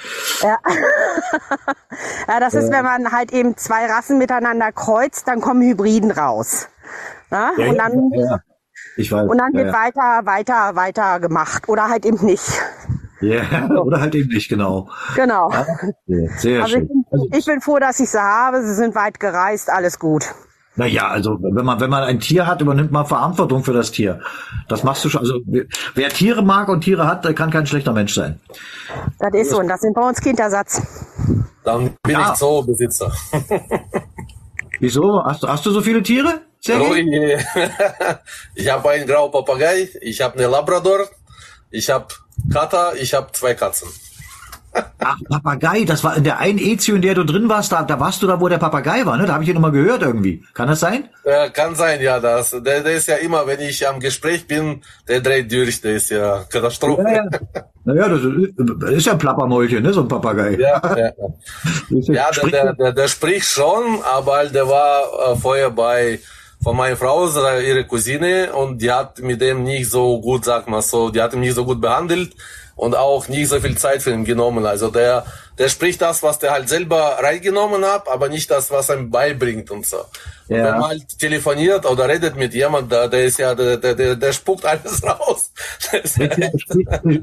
[0.43, 0.59] Ja.
[2.29, 6.69] ja, das ist, wenn man halt eben zwei Rassen miteinander kreuzt, dann kommen Hybriden raus.
[7.31, 7.51] Ja?
[7.57, 8.39] Und dann, ja.
[8.97, 9.29] Ich weiß.
[9.29, 9.73] und dann ja, wird ja.
[9.73, 11.69] weiter, weiter, weiter gemacht.
[11.69, 12.45] Oder halt eben nicht.
[13.21, 14.89] Ja, oder halt eben nicht, genau.
[15.17, 15.51] Genau.
[16.07, 17.05] Ja, sehr Also ich schön.
[17.11, 18.63] bin, ich bin froh, dass ich sie habe.
[18.63, 20.27] Sie sind weit gereist, alles gut.
[20.77, 24.21] Naja, also wenn man wenn man ein Tier hat, übernimmt man Verantwortung für das Tier.
[24.69, 25.21] Das machst du schon.
[25.21, 28.41] Also wer- Tiere mag und Tiere hat, der kann kein schlechter Mensch sein.
[29.21, 29.61] Das ist so.
[29.61, 30.83] Und das sind bei uns Kindersatz.
[31.63, 32.33] Dann bin Ja.
[32.33, 33.13] ich Zoobesitzer.
[34.81, 35.23] Wieso?
[35.25, 36.41] Hast, du- hast du so viele Tiere?
[36.67, 37.39] Je.
[38.55, 41.09] Ich habe einen grauen Papagei, ich habe eine Labrador,
[41.71, 42.07] ich habe
[42.53, 43.89] Kater, ich habe zwei Katzen.
[44.99, 48.01] Ach, Papagei, das war in der einen Ezio, in der du drin warst, da, da
[48.01, 49.25] warst du da, wo der Papagei war, ne?
[49.27, 50.43] Da habe ich ihn immer gehört irgendwie.
[50.53, 51.09] Kann das sein?
[51.23, 52.19] Äh, kann sein, ja.
[52.19, 55.93] Das, der, der ist ja immer, wenn ich am Gespräch bin, der dreht durch, der
[55.97, 57.03] ist ja Katastrophe.
[57.03, 57.25] Ja, ja.
[57.87, 58.21] Naja, das
[58.95, 59.93] ist, ja ein Plappermäulchen, ne?
[59.93, 60.57] So ein Papagei.
[60.59, 60.97] Ja, ja,
[61.91, 62.15] ja.
[62.15, 66.19] Ja, der, spricht- der, der, der spricht schon, aber der war äh, vorher bei
[66.65, 70.67] von meiner Frau, so ihre Cousine, und die hat mit dem nicht so gut, sag
[70.67, 72.33] mal so, die hat ihn nicht so gut behandelt
[72.75, 74.65] und auch nicht so viel Zeit für ihn genommen.
[74.67, 75.27] Also der,
[75.59, 79.11] der spricht das, was der halt selber reingenommen hat, aber nicht das, was er ihm
[79.11, 79.99] beibringt und so.
[80.49, 80.65] Und Ja.
[80.65, 84.17] wenn man halt telefoniert oder redet mit jemand, der, der ist ja, der, der, der,
[84.17, 85.53] der spuckt alles raus.
[85.79, 86.61] Spricht,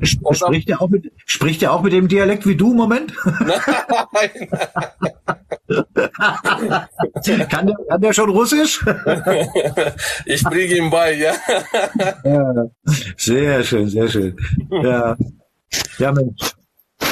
[0.07, 3.13] spricht, er auch mit, spricht er auch mit dem Dialekt wie du im Moment?
[3.26, 4.49] Nein.
[7.49, 8.84] kann, der, kann der schon Russisch?
[10.26, 11.34] Ich bringe ihm bei, ja.
[12.23, 12.65] Ja,
[13.18, 14.35] sehr schön, sehr schön.
[14.69, 15.15] Ja,
[15.98, 16.53] ja Mensch.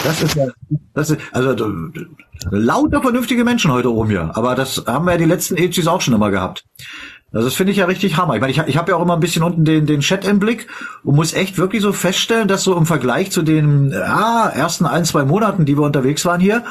[0.03, 0.47] Das ist ja,
[0.93, 1.55] das ist, also
[2.51, 4.31] lauter vernünftige Menschen heute oben hier.
[4.35, 6.65] Aber das haben wir ja die letzten Echis auch schon immer gehabt.
[7.31, 8.35] Also das finde ich ja richtig Hammer.
[8.35, 10.39] Ich meine, ich, ich habe ja auch immer ein bisschen unten den, den Chat im
[10.39, 10.67] Blick
[11.03, 15.05] und muss echt wirklich so feststellen, dass so im Vergleich zu den ja, ersten ein,
[15.05, 16.63] zwei Monaten, die wir unterwegs waren hier,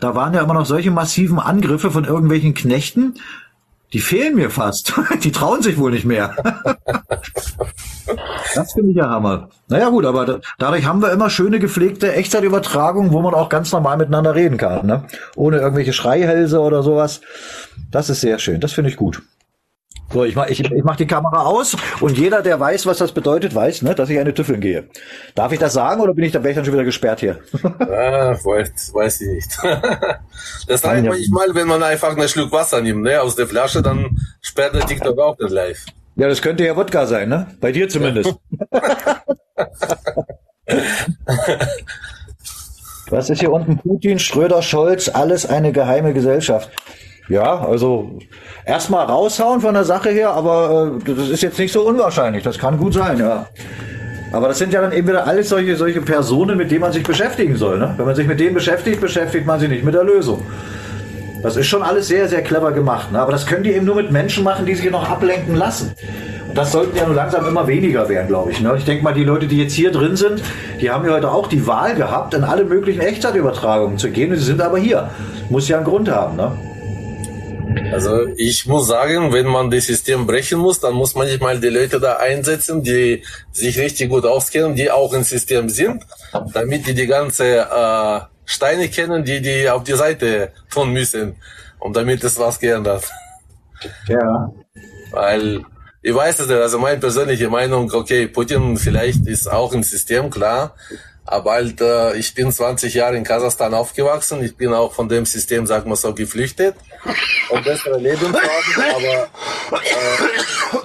[0.00, 3.14] da waren ja immer noch solche massiven Angriffe von irgendwelchen Knechten,
[3.92, 4.94] die fehlen mir fast.
[5.22, 6.34] Die trauen sich wohl nicht mehr.
[8.54, 9.48] Das finde ich ja Hammer.
[9.68, 13.72] Naja gut, aber da, dadurch haben wir immer schöne gepflegte Echtzeitübertragungen, wo man auch ganz
[13.72, 15.04] normal miteinander reden kann, ne?
[15.36, 17.22] Ohne irgendwelche Schreihälse oder sowas.
[17.90, 18.60] Das ist sehr schön.
[18.60, 19.22] Das finde ich gut.
[20.12, 23.12] So, ich mach, ich, ich mach die Kamera aus und jeder, der weiß, was das
[23.12, 24.88] bedeutet, weiß, ne, dass ich eine Tüffeln gehe.
[25.34, 27.40] Darf ich das sagen oder bin ich, dann wäre ich dann schon wieder gesperrt hier?
[27.92, 29.58] Ah, weiß, weiß ich nicht.
[30.66, 34.18] Das reicht manchmal, wenn man einfach einen Schluck Wasser nimmt, ne, aus der Flasche, dann
[34.40, 35.84] sperrt der TikTok auch nicht live.
[36.16, 37.46] Ja, das könnte ja Wodka sein, ne?
[37.60, 38.34] Bei dir zumindest.
[43.08, 43.78] Was ist hier unten?
[43.78, 46.70] Putin, Schröder, Scholz, alles eine geheime Gesellschaft.
[47.32, 48.10] Ja, also
[48.66, 52.42] erstmal raushauen von der Sache her, aber äh, das ist jetzt nicht so unwahrscheinlich.
[52.42, 53.46] Das kann gut sein, ja.
[54.32, 57.02] Aber das sind ja dann eben wieder alles solche, solche Personen, mit denen man sich
[57.02, 57.78] beschäftigen soll.
[57.78, 57.94] Ne?
[57.96, 60.42] Wenn man sich mit denen beschäftigt, beschäftigt man sich nicht mit der Lösung.
[61.42, 63.10] Das ist schon alles sehr, sehr clever gemacht.
[63.12, 63.18] Ne?
[63.18, 65.94] Aber das können die eben nur mit Menschen machen, die sich noch ablenken lassen.
[66.48, 68.60] Und das sollten ja nur langsam immer weniger werden, glaube ich.
[68.60, 68.74] Ne?
[68.76, 70.42] Ich denke mal, die Leute, die jetzt hier drin sind,
[70.82, 74.32] die haben ja heute auch die Wahl gehabt, in alle möglichen Echtzeitübertragungen zu gehen.
[74.32, 75.08] Und sie sind aber hier.
[75.48, 76.36] Muss ja einen Grund haben.
[76.36, 76.52] Ne?
[77.92, 81.58] Also ich muss sagen, wenn man das System brechen muss, dann muss man nicht mal
[81.60, 83.22] die Leute da einsetzen, die
[83.52, 86.04] sich richtig gut auskennen, die auch im System sind,
[86.52, 91.36] damit die die ganze äh, Steine kennen, die die auf die Seite tun müssen.
[91.78, 93.04] Und damit ist was geändert.
[94.08, 94.52] Ja.
[95.10, 95.64] Weil,
[96.00, 100.30] ich weiß es nicht, also meine persönliche Meinung, okay, Putin vielleicht ist auch im System,
[100.30, 100.74] klar,
[101.24, 105.24] aber halt, äh, ich bin 20 Jahre in Kasachstan aufgewachsen, ich bin auch von dem
[105.26, 106.76] System, sag mal so, geflüchtet,
[107.50, 109.88] um bessere Leben zu haben, aber äh,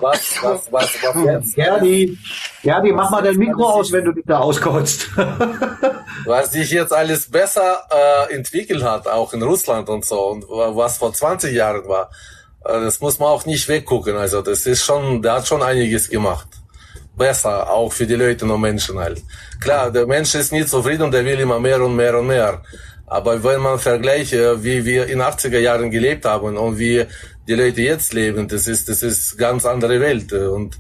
[0.02, 2.18] was, was, was, was jetzt, Gerdi,
[2.64, 5.10] Gerdi, mach mal dein Mikro aus, wenn du dich da auskotzt.
[6.26, 10.98] was sich jetzt alles besser äh, entwickelt hat, auch in Russland und so, und was
[10.98, 12.10] vor 20 Jahren war,
[12.66, 14.16] äh, das muss man auch nicht weggucken.
[14.16, 16.48] Also das ist schon, der hat schon einiges gemacht.
[17.16, 19.24] Besser, auch für die Leute und Menschen halt.
[19.60, 22.62] Klar, der Mensch ist nie zufrieden und der will immer mehr und mehr und mehr.
[23.08, 27.06] Aber wenn man vergleicht, äh, wie wir in 80er Jahren gelebt haben und wie
[27.48, 30.34] die Leute jetzt leben, das ist, das ist ganz andere Welt.
[30.34, 30.78] Und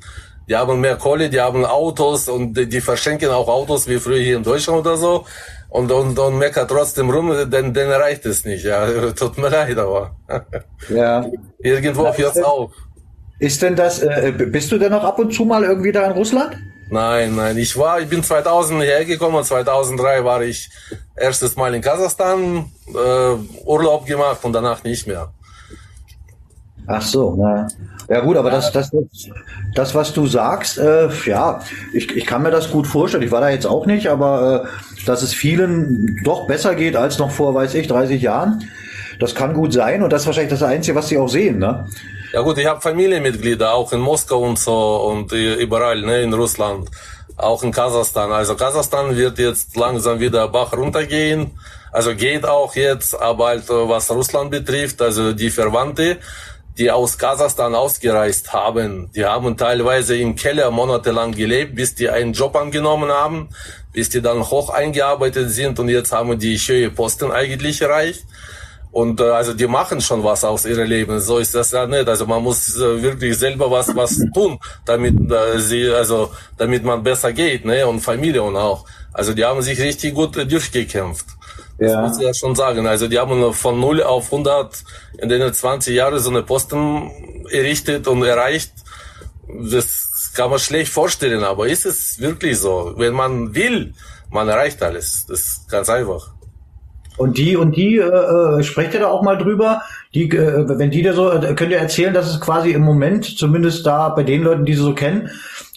[0.48, 4.38] die haben mehr Kohle, die haben Autos und die, verschenken auch Autos wie früher hier
[4.38, 5.26] in Deutschland oder so.
[5.70, 8.64] Und, und, und meckert trotzdem rum, denn, denn reicht es nicht.
[8.64, 10.16] Ja, tut mir leid, aber
[10.90, 11.26] ja.
[11.60, 12.72] irgendwo hört's auf.
[13.40, 16.14] Ist denn das, äh, bist du denn noch ab und zu mal irgendwie da in
[16.14, 16.58] Russland?
[16.90, 20.70] Nein, nein, ich war, ich bin 2000 hergekommen, 2003 war ich
[21.16, 25.30] erstes Mal in Kasachstan, äh, Urlaub gemacht und danach nicht mehr.
[26.88, 27.68] Ach so, na.
[28.10, 28.90] Ja gut, aber das, das,
[29.76, 31.60] das, was du sagst, äh, ja,
[31.92, 33.24] ich, ich kann mir das gut vorstellen.
[33.24, 37.18] Ich war da jetzt auch nicht, aber äh, dass es vielen doch besser geht als
[37.18, 38.64] noch vor, weiß ich, 30 Jahren,
[39.20, 41.86] das kann gut sein und das ist wahrscheinlich das Einzige, was sie auch sehen, ne?
[42.34, 46.90] Ja gut, ich habe Familienmitglieder auch in Moskau und so und überall, ne, in Russland,
[47.38, 48.34] auch in Kasachstan.
[48.34, 51.58] Also Kasachstan wird jetzt langsam wieder Bach runtergehen.
[51.92, 56.18] Also geht auch jetzt, aber halt was Russland betrifft, also die Verwandte,
[56.78, 62.34] die aus Kasachstan ausgereist haben, die haben teilweise im Keller monatelang gelebt, bis die einen
[62.34, 63.50] Job angenommen haben,
[63.94, 68.26] bis die dann hoch eingearbeitet sind und jetzt haben die höhere Posten eigentlich erreicht.
[68.92, 71.20] Und äh, also die machen schon was aus ihrem Leben.
[71.20, 72.08] So ist das ja nicht.
[72.08, 77.04] Also man muss äh, wirklich selber was was tun, damit äh, sie also damit man
[77.04, 78.86] besser geht, ne und Familie und auch.
[79.14, 81.26] Also die haben sich richtig gut äh, durchgekämpft.
[81.80, 82.02] Das Ja.
[82.02, 82.88] muss ich ja schon sagen.
[82.88, 84.84] Also die haben von 0 auf 100
[85.20, 87.12] in den 20 Jahren so eine Posten
[87.52, 88.72] errichtet und erreicht.
[89.72, 92.94] Das kann man schlecht vorstellen, aber ist es wirklich so?
[92.98, 93.94] Wenn man will,
[94.32, 95.26] man erreicht alles.
[95.28, 96.32] Das ist ganz einfach.
[97.18, 99.82] Und die und die äh, äh, sprecht ihr da auch mal drüber?
[100.14, 103.38] Die, äh, wenn die da so, äh, könnt ihr erzählen, dass es quasi im Moment,
[103.38, 105.30] zumindest da bei den Leuten, die sie so kennen,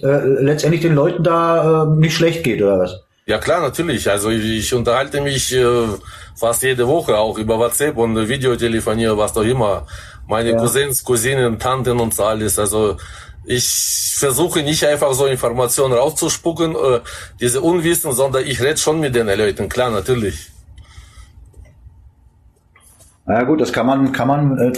[0.03, 0.07] äh,
[0.43, 3.01] letztendlich den Leuten da äh, nicht schlecht geht oder was?
[3.27, 4.11] Ja klar, natürlich.
[4.11, 5.65] Also ich, ich unterhalte mich äh,
[6.37, 9.87] fast jede Woche auch über WhatsApp und Videotelefonie, was auch immer.
[10.29, 10.59] Meine Ja.
[10.59, 12.59] Cousins, Cousinen, Tanten und so alles.
[12.59, 12.97] Also
[13.45, 13.67] ich
[14.17, 17.01] versuche nicht einfach so Informationen rauszuspucken, äh,
[17.41, 19.69] diese Unwissen, sondern ich rede schon mit den Leuten.
[19.69, 20.51] Klar, natürlich.
[23.27, 24.73] Na ja, gut, das kann man, kann man, äh,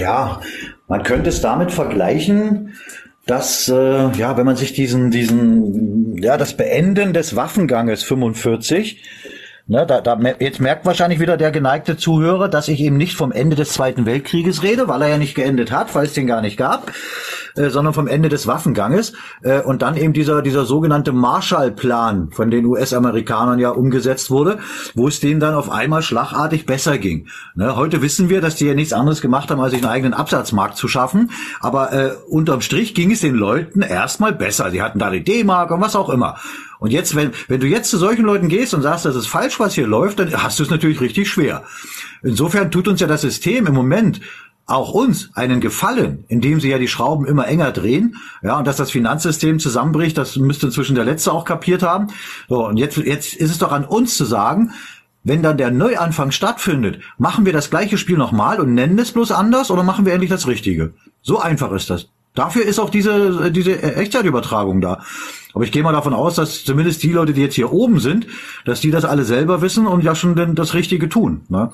[0.00, 0.40] ja,
[0.88, 2.74] man könnte es damit vergleichen,
[3.26, 9.02] dass, äh, ja, wenn man sich diesen, diesen, ja, das Beenden des Waffenganges 45,
[9.66, 13.32] ne, da, da, jetzt merkt wahrscheinlich wieder der geneigte Zuhörer, dass ich eben nicht vom
[13.32, 16.42] Ende des Zweiten Weltkrieges rede, weil er ja nicht geendet hat, weil es den gar
[16.42, 16.92] nicht gab,
[17.56, 22.50] äh, sondern vom Ende des Waffenganges äh, und dann eben dieser dieser sogenannte Marshallplan von
[22.50, 24.58] den US-Amerikanern ja umgesetzt wurde,
[24.94, 27.28] wo es denen dann auf einmal schlagartig besser ging.
[27.54, 30.14] Ne, heute wissen wir, dass die ja nichts anderes gemacht haben, als sich einen eigenen
[30.14, 31.30] Absatzmarkt zu schaffen,
[31.60, 34.70] aber äh, unterm Strich ging es den Leuten erstmal besser.
[34.70, 36.36] Sie hatten da die D-Mark und was auch immer.
[36.84, 39.58] Und jetzt, wenn, wenn du jetzt zu solchen Leuten gehst und sagst, das ist falsch,
[39.58, 41.64] was hier läuft, dann hast du es natürlich richtig schwer.
[42.22, 44.20] Insofern tut uns ja das System im Moment
[44.66, 48.76] auch uns einen Gefallen, indem sie ja die Schrauben immer enger drehen, ja, und dass
[48.76, 52.08] das Finanzsystem zusammenbricht, das müsste inzwischen der Letzte auch kapiert haben.
[52.50, 54.72] So, und jetzt, jetzt ist es doch an uns zu sagen,
[55.22, 59.32] wenn dann der Neuanfang stattfindet, machen wir das gleiche Spiel nochmal und nennen es bloß
[59.32, 60.92] anders oder machen wir endlich das Richtige?
[61.22, 62.10] So einfach ist das.
[62.34, 65.04] Dafür ist auch diese, diese Echtzeitübertragung da.
[65.52, 68.26] Aber ich gehe mal davon aus, dass zumindest die Leute, die jetzt hier oben sind,
[68.64, 71.42] dass die das alle selber wissen und ja schon denn das Richtige tun.
[71.48, 71.70] Ne?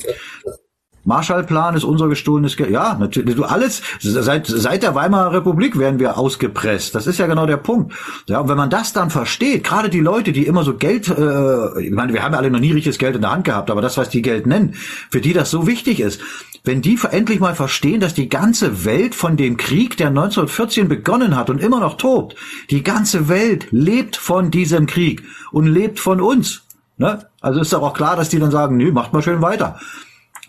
[1.04, 2.70] Marshallplan ist unser gestohlenes Geld.
[2.70, 3.36] Ja, natürlich.
[3.36, 6.94] Du alles seit seit der Weimarer Republik werden wir ausgepresst.
[6.94, 7.94] Das ist ja genau der Punkt.
[8.26, 11.80] Ja, und wenn man das dann versteht, gerade die Leute, die immer so Geld, äh,
[11.80, 13.80] ich meine, wir haben ja alle noch nie richtiges Geld in der Hand gehabt, aber
[13.80, 14.74] das, was die Geld nennen,
[15.10, 16.20] für die das so wichtig ist,
[16.64, 21.36] wenn die endlich mal verstehen, dass die ganze Welt von dem Krieg, der 1914 begonnen
[21.36, 22.36] hat und immer noch tobt,
[22.68, 25.22] die ganze Welt lebt von diesem Krieg
[25.52, 26.62] und lebt von uns.
[26.98, 27.26] Ne?
[27.40, 29.80] Also ist doch auch klar, dass die dann sagen, nö, macht mal schön weiter.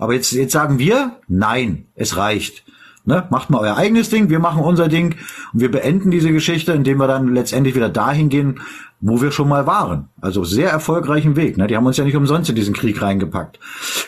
[0.01, 2.63] Aber jetzt, jetzt sagen wir, nein, es reicht.
[3.05, 3.27] Ne?
[3.29, 5.15] Macht mal euer eigenes Ding, wir machen unser Ding
[5.53, 8.61] und wir beenden diese Geschichte, indem wir dann letztendlich wieder dahin gehen,
[8.99, 10.09] wo wir schon mal waren.
[10.19, 11.55] Also sehr erfolgreichen Weg.
[11.57, 11.67] Ne?
[11.67, 13.59] Die haben uns ja nicht umsonst in diesen Krieg reingepackt.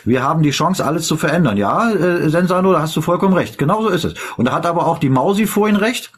[0.04, 1.56] Wir haben die Chance, alles zu verändern.
[1.56, 3.56] Ja, äh, Sensano, da hast du vollkommen recht.
[3.56, 4.14] Genau so ist es.
[4.36, 6.10] Und da hat aber auch die Mausi vorhin recht.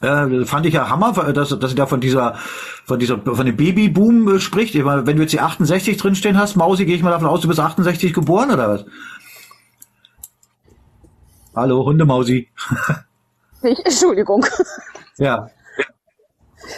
[0.00, 2.34] Äh, fand ich ja Hammer, dass, dass sie da von dieser,
[2.84, 4.74] von dieser, von dem Babyboom äh, spricht.
[4.74, 7.40] Ich meine, wenn du jetzt die 68 drinstehen hast, Mausi, gehe ich mal davon aus,
[7.40, 8.84] du bist 68 geboren oder was?
[11.54, 12.48] Hallo, Hundemausi.
[13.64, 14.44] Ich, Entschuldigung.
[15.18, 15.48] Ja.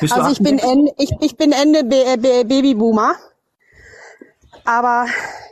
[0.00, 0.70] Bist Also ich bin, 68?
[0.70, 3.14] Ende, ich, ich bin Ende B äh, B Babyboomer.
[4.66, 5.06] Aber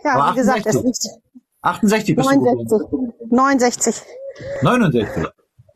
[0.05, 0.85] ja, Aber wie gesagt, es 68.
[0.85, 1.23] liegt
[1.63, 3.15] 68 bist du geboren.
[3.31, 4.03] 69.
[4.61, 5.17] 69.
[5.23, 5.33] 69.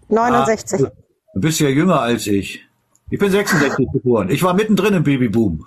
[0.08, 0.86] 69.
[0.86, 0.90] Ah,
[1.36, 2.66] du bist ja jünger als ich.
[3.10, 4.30] Ich bin 66 geboren.
[4.30, 5.64] Ich war mittendrin im Babyboom.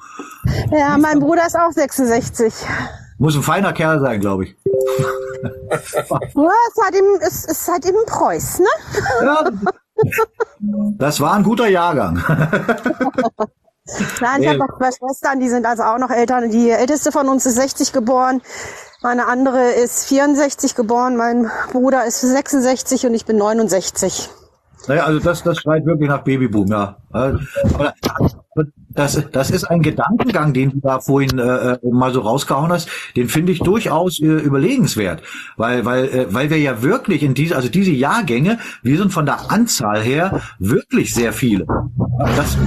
[0.71, 2.53] Ja, mein Bruder ist auch 66.
[3.19, 4.55] Muss ein feiner Kerl sein, glaube ich.
[4.63, 8.67] Ja, es hat ihm, es ist halt eben Preuß, ne?
[9.21, 9.43] Ja.
[10.97, 12.15] Das war ein guter Jahrgang.
[14.21, 16.47] Nein, ich habe noch zwei Schwestern, die sind also auch noch älter.
[16.47, 18.41] Die älteste von uns ist 60 geboren.
[19.01, 21.15] Meine andere ist 64 geboren.
[21.15, 24.29] Mein Bruder ist 66 und ich bin 69.
[24.89, 26.97] Naja, also das, das schreit wirklich nach Babyboom, ja.
[27.13, 27.33] Äh,
[27.75, 27.93] Aber
[28.89, 32.89] das, das ist ein Gedankengang, den du da vorhin äh, äh, mal so rausgehauen hast,
[33.15, 35.21] den finde ich durchaus äh, überlegenswert,
[35.57, 39.27] weil weil äh, weil wir ja wirklich in diese also diese Jahrgänge, wir sind von
[39.27, 41.67] der Anzahl her wirklich sehr viele.
[42.35, 42.57] Das,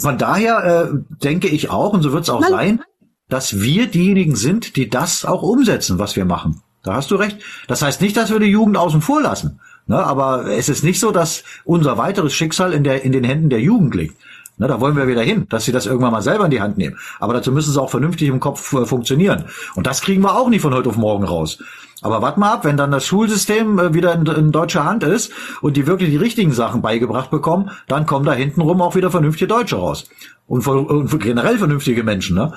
[0.00, 2.80] von daher äh, denke ich auch und so wird es auch sein,
[3.28, 6.62] dass wir diejenigen sind, die das auch umsetzen, was wir machen.
[6.82, 7.38] Da hast du recht.
[7.66, 9.60] Das heißt nicht, dass wir die Jugend außen vor lassen.
[9.88, 13.50] Ne, aber es ist nicht so, dass unser weiteres Schicksal in, der, in den Händen
[13.50, 14.16] der Jugend liegt.
[14.58, 16.76] Ne, da wollen wir wieder hin, dass sie das irgendwann mal selber in die Hand
[16.76, 16.96] nehmen.
[17.20, 19.44] Aber dazu müssen sie auch vernünftig im Kopf äh, funktionieren.
[19.74, 21.58] Und das kriegen wir auch nicht von heute auf morgen raus.
[22.02, 25.30] Aber wart mal ab, wenn dann das Schulsystem äh, wieder in, in deutscher Hand ist
[25.60, 29.46] und die wirklich die richtigen Sachen beigebracht bekommen, dann kommen da hintenrum auch wieder vernünftige
[29.46, 30.08] Deutsche raus.
[30.48, 32.36] Und, und generell vernünftige Menschen.
[32.36, 32.52] Ne?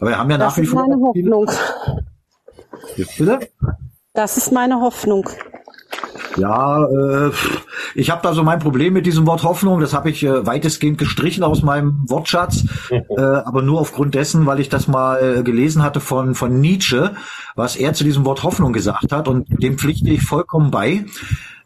[0.00, 0.86] Aber wir haben ja Das nach wie ist vor...
[0.86, 1.50] meine Hoffnung.
[2.96, 3.48] Bitte?
[4.14, 5.28] Das ist meine Hoffnung.
[6.36, 7.30] Ja, äh,
[7.94, 9.80] ich habe da so mein Problem mit diesem Wort Hoffnung.
[9.80, 14.60] Das habe ich äh, weitestgehend gestrichen aus meinem Wortschatz, äh, aber nur aufgrund dessen, weil
[14.60, 17.12] ich das mal äh, gelesen hatte von von Nietzsche,
[17.54, 21.04] was er zu diesem Wort Hoffnung gesagt hat und dem pflichte ich vollkommen bei.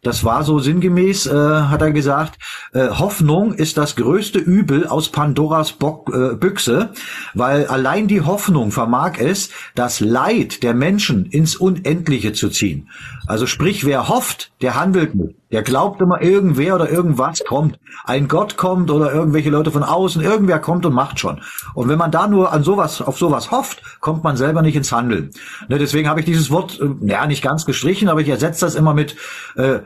[0.02, 2.38] Das war so sinngemäß, äh, hat er gesagt,
[2.72, 6.90] äh, Hoffnung ist das größte Übel aus Pandoras Bock, äh, Büchse,
[7.34, 12.88] weil allein die Hoffnung vermag es, das Leid der Menschen ins Unendliche zu ziehen.
[13.26, 15.34] Also sprich, wer hofft, der handelt nicht.
[15.52, 17.78] Der glaubt immer, irgendwer oder irgendwas kommt.
[18.04, 21.40] Ein Gott kommt oder irgendwelche Leute von außen, irgendwer kommt und macht schon.
[21.74, 24.90] Und wenn man da nur an sowas, auf sowas hofft, kommt man selber nicht ins
[24.90, 25.30] Handeln.
[25.68, 28.74] Ne, deswegen habe ich dieses Wort, äh, ja, nicht ganz gestrichen, aber ich ersetze das
[28.74, 29.16] immer mit
[29.54, 29.80] äh,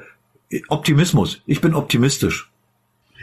[0.68, 1.42] Optimismus.
[1.46, 2.50] Ich bin optimistisch.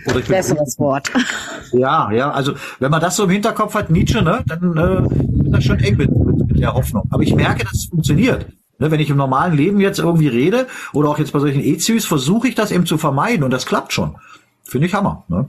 [0.05, 1.11] Oder ich Besseres Wort.
[1.72, 5.53] ja, ja, also wenn man das so im Hinterkopf hat, Nietzsche, ne, dann äh, ist
[5.53, 7.07] das schon eng mit, mit, mit der Hoffnung.
[7.09, 8.45] Aber ich merke, dass es funktioniert.
[8.80, 12.06] Ne, wenn ich im normalen Leben jetzt irgendwie rede oder auch jetzt bei solchen EZUs,
[12.06, 14.18] versuche ich das eben zu vermeiden und das klappt schon.
[14.64, 15.24] Finde ich Hammer.
[15.30, 15.48] Ne?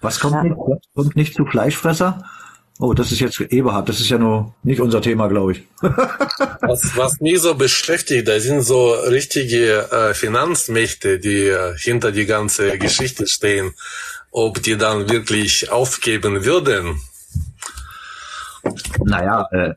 [0.00, 2.24] Was kommt, nicht, was kommt nicht zu Fleischfresser?
[2.80, 5.62] Oh, das ist jetzt Eberhard, das ist ja nur nicht unser Thema, glaube ich.
[6.62, 12.24] Was, was mich so beschäftigt, da sind so richtige äh, Finanzmächte, die äh, hinter die
[12.24, 13.72] ganze Geschichte stehen.
[14.30, 17.00] Ob die dann wirklich aufgeben würden?
[19.04, 19.74] Naja, äh,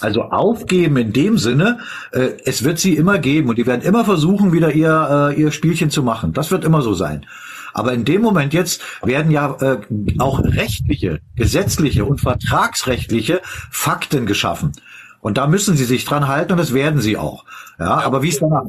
[0.00, 1.80] also aufgeben in dem Sinne,
[2.12, 5.52] äh, es wird sie immer geben und die werden immer versuchen, wieder ihr, äh, ihr
[5.52, 6.32] Spielchen zu machen.
[6.32, 7.26] Das wird immer so sein.
[7.72, 9.78] Aber in dem Moment jetzt werden ja äh,
[10.18, 14.72] auch rechtliche, gesetzliche und vertragsrechtliche Fakten geschaffen.
[15.20, 17.44] Und da müssen sie sich dran halten und das werden sie auch.
[17.78, 18.64] Ja, aber wie es danach,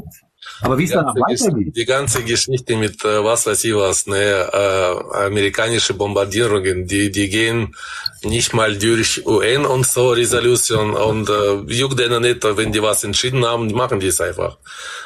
[0.61, 1.76] aber wie es danach weitergeht.
[1.76, 7.30] die ganze Geschichte mit äh, was weiß ich was, ne, äh, amerikanische Bombardierungen, die die
[7.30, 7.76] gehen
[8.23, 13.03] nicht mal durch UN und so Resolution und äh, juckt denen nicht, wenn die was
[13.03, 14.57] entschieden haben, die machen die es einfach.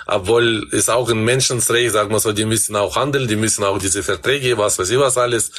[0.07, 3.77] Obwohl ist auch ein Menschenrecht, sagen wir so, die müssen auch handeln, die müssen auch
[3.77, 5.51] diese Verträge, was weiß ich was alles,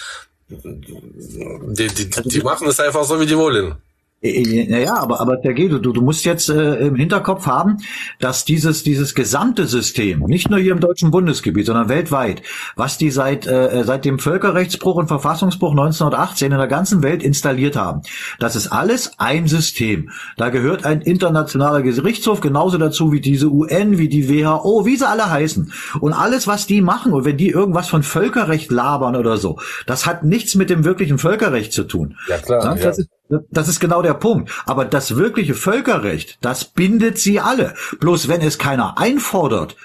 [0.48, 3.77] die, die, die machen es einfach so, wie die wollen.
[4.22, 7.78] Naja, aber, aber der Guido, du, du musst jetzt äh, im Hinterkopf haben,
[8.18, 12.40] dass dieses, dieses gesamte System, nicht nur hier im deutschen Bundesgebiet, sondern weltweit,
[12.76, 17.76] was die seit, äh, seit dem Völkerrechtsbruch und Verfassungsbruch 1918 in der ganzen Welt installiert
[17.76, 18.01] haben,
[18.38, 20.10] das ist alles ein System.
[20.38, 25.06] Da gehört ein internationaler Gerichtshof genauso dazu wie diese UN, wie die WHO, wie sie
[25.06, 25.72] alle heißen.
[26.01, 30.06] Und alles, was die machen, und wenn die irgendwas von Völkerrecht labern oder so, das
[30.06, 32.16] hat nichts mit dem wirklichen Völkerrecht zu tun.
[32.28, 32.90] Ja, klar, Das ja.
[32.90, 34.51] ist das ist genau der Punkt.
[34.66, 37.74] Aber das wirkliche Völkerrecht, das bindet sie alle.
[38.01, 39.77] Bloß wenn es keiner einfordert,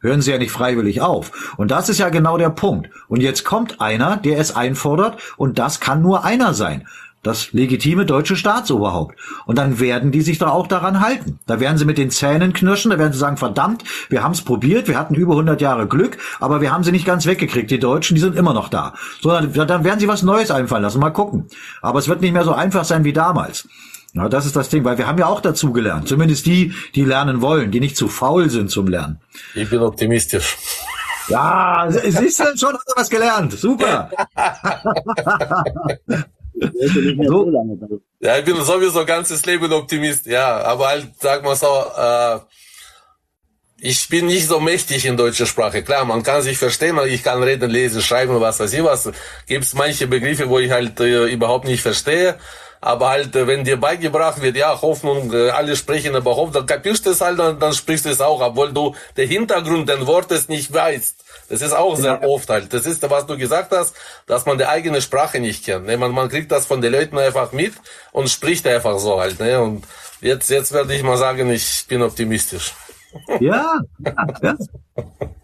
[0.00, 1.54] hören sie ja nicht freiwillig auf.
[1.56, 2.90] Und das ist ja genau der Punkt.
[3.08, 6.86] Und jetzt kommt einer, der es einfordert, und das kann nur einer sein.
[7.22, 9.14] Das legitime deutsche Staatsoberhaupt.
[9.44, 11.38] Und dann werden die sich doch auch daran halten.
[11.46, 14.40] Da werden sie mit den Zähnen knirschen, da werden sie sagen, verdammt, wir haben es
[14.40, 17.70] probiert, wir hatten über 100 Jahre Glück, aber wir haben sie nicht ganz weggekriegt.
[17.70, 18.94] Die Deutschen, die sind immer noch da.
[19.20, 20.98] So, dann, dann werden sie was Neues einfallen lassen.
[20.98, 21.48] Mal gucken.
[21.82, 23.68] Aber es wird nicht mehr so einfach sein wie damals.
[24.14, 26.08] Ja, das ist das Ding, weil wir haben ja auch dazu gelernt.
[26.08, 29.20] Zumindest die, die lernen wollen, die nicht zu faul sind zum Lernen.
[29.54, 30.56] Ich bin optimistisch.
[31.28, 33.52] Ja, siehst du, schon hast du was gelernt.
[33.52, 34.10] Super.
[37.26, 38.00] so.
[38.20, 40.62] Ja, ich bin sowieso ganzes Leben Optimist, ja.
[40.62, 42.40] Aber halt, sag mal so, äh,
[43.82, 45.82] ich bin nicht so mächtig in deutscher Sprache.
[45.82, 49.10] Klar, man kann sich verstehen, ich kann reden, lesen, schreiben, was weiß ich was.
[49.46, 52.36] Gibt es manche Begriffe, wo ich halt äh, überhaupt nicht verstehe.
[52.82, 56.66] Aber halt, äh, wenn dir beigebracht wird, ja, Hoffnung, äh, alle sprechen über Hoffnung, dann
[56.66, 60.06] kapierst du es halt, dann, dann sprichst du es auch, obwohl du den Hintergrund den
[60.06, 61.24] Wortes nicht weißt.
[61.50, 62.72] Das ist auch sehr oft halt.
[62.72, 63.94] Das ist, was du gesagt hast,
[64.26, 65.84] dass man die eigene Sprache nicht kennt.
[65.84, 65.96] Ne?
[65.96, 67.74] Man, man kriegt das von den Leuten einfach mit
[68.12, 69.40] und spricht einfach so halt.
[69.40, 69.60] Ne?
[69.60, 69.84] Und
[70.20, 72.72] jetzt, jetzt werde ich mal sagen, ich bin optimistisch.
[73.40, 73.80] Ja,
[74.42, 74.56] ja.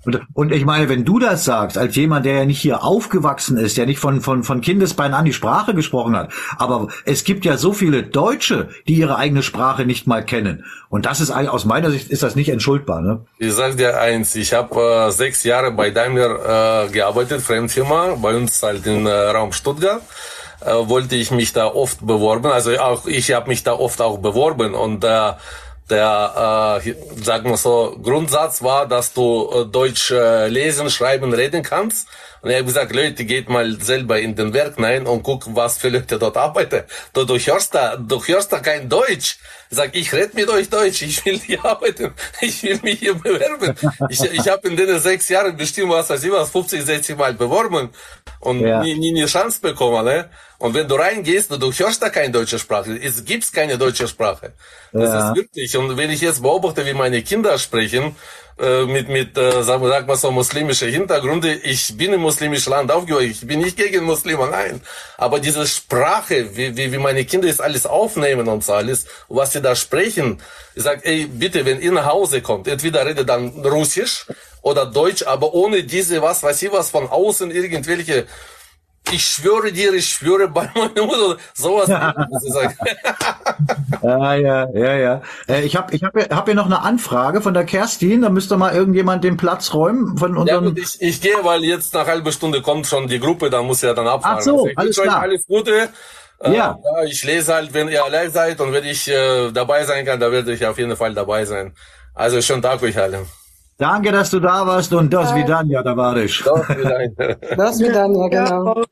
[0.04, 3.56] Und, und ich meine, wenn du das sagst, als jemand, der ja nicht hier aufgewachsen
[3.56, 7.44] ist, der nicht von, von, von Kindesbein an die Sprache gesprochen hat, aber es gibt
[7.44, 10.64] ja so viele Deutsche, die ihre eigene Sprache nicht mal kennen.
[10.88, 13.00] Und das ist aus meiner Sicht ist das nicht entschuldbar.
[13.00, 13.26] Ne?
[13.38, 18.36] Ich sag dir eins, ich habe äh, sechs Jahre bei Daimler äh, gearbeitet, Fremdfirma, bei
[18.36, 20.02] uns halt im äh, Raum Stuttgart.
[20.60, 24.18] Äh, wollte ich mich da oft beworben, also auch ich habe mich da oft auch
[24.18, 25.32] beworben und äh,
[25.90, 31.62] der, äh, sagen wir so, Grundsatz war, dass du äh, Deutsch äh, lesen, schreiben, reden
[31.62, 32.08] kannst.
[32.42, 35.78] Und er hat gesagt, Leute, geht mal selber in den Werk rein und guck, was
[35.78, 36.82] für Leute dort arbeiten.
[37.12, 39.38] Du, du hörst da, du hörst da kein Deutsch.
[39.68, 43.14] Ich sag, ich rede mit euch Deutsch, ich will hier arbeiten, ich will mich hier
[43.14, 43.74] bewerben.
[44.08, 47.34] Ich, ich habe in den sechs Jahren bestimmt, was weiß ich was, 50, 60 Mal
[47.34, 47.90] beworben
[48.40, 48.82] und ja.
[48.82, 50.04] nie, nie eine Chance bekommen.
[50.04, 50.30] Ne?
[50.58, 52.96] Und wenn du reingehst, du hörst da keine deutsche Sprache.
[52.96, 54.52] Es gibt keine deutsche Sprache.
[54.92, 55.28] Das ja.
[55.28, 55.76] ist wirklich.
[55.76, 58.16] Und wenn ich jetzt beobachte, wie meine Kinder sprechen,
[58.58, 61.52] äh, mit, mit äh, sagen wir sag mal so, muslimische Hintergründe.
[61.54, 63.30] Ich bin im muslimischen Land aufgewachsen.
[63.30, 64.80] Ich bin nicht gegen Muslime, nein.
[65.18, 69.52] Aber diese Sprache, wie, wie, wie meine Kinder das alles aufnehmen und so alles, was
[69.52, 70.40] sie da sprechen.
[70.74, 74.26] Ich sag, ey, bitte, wenn ihr nach Hause kommt, entweder redet dann Russisch
[74.62, 78.26] oder Deutsch, aber ohne diese, was weiß ich was, von außen irgendwelche
[79.12, 81.88] ich schwöre dir, ich schwöre bei meiner Mutter, sowas.
[84.02, 85.22] ja, ja, ja, ja.
[85.48, 88.56] Äh, ich habe ich hab, hab hier noch eine Anfrage von der Kerstin, da müsste
[88.56, 90.64] mal irgendjemand den Platz räumen von unseren...
[90.64, 93.62] Ja, gut, ich, ich gehe, weil jetzt nach halbe Stunde kommt schon die Gruppe, da
[93.62, 94.36] muss ja dann abfahren.
[94.38, 95.22] Ach so, also alles klar.
[95.22, 95.88] Alles Gute.
[96.40, 96.78] Äh, ja.
[96.82, 97.04] ja.
[97.04, 100.30] Ich lese halt, wenn ihr allein seid und wenn ich äh, dabei sein kann, da
[100.30, 101.74] werde ich auf jeden Fall dabei sein.
[102.14, 103.26] Also schönen Tag euch alle.
[103.78, 106.42] Danke, dass du da warst und das wie dann, ja, da war ich.
[107.56, 108.82] Das wie dann, ja, genau.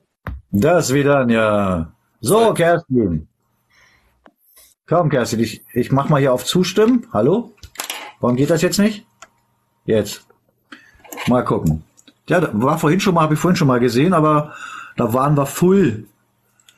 [0.56, 1.92] Das wieder, ja.
[2.20, 3.26] So, Kerstin.
[4.86, 7.08] Komm, Kerstin, ich, ich mach mal hier auf Zustimmen.
[7.12, 7.50] Hallo?
[8.20, 9.04] Warum geht das jetzt nicht?
[9.84, 10.24] Jetzt.
[11.26, 11.82] Mal gucken.
[12.28, 14.52] Ja, war vorhin schon mal, habe ich vorhin schon mal gesehen, aber
[14.96, 16.06] da waren wir full.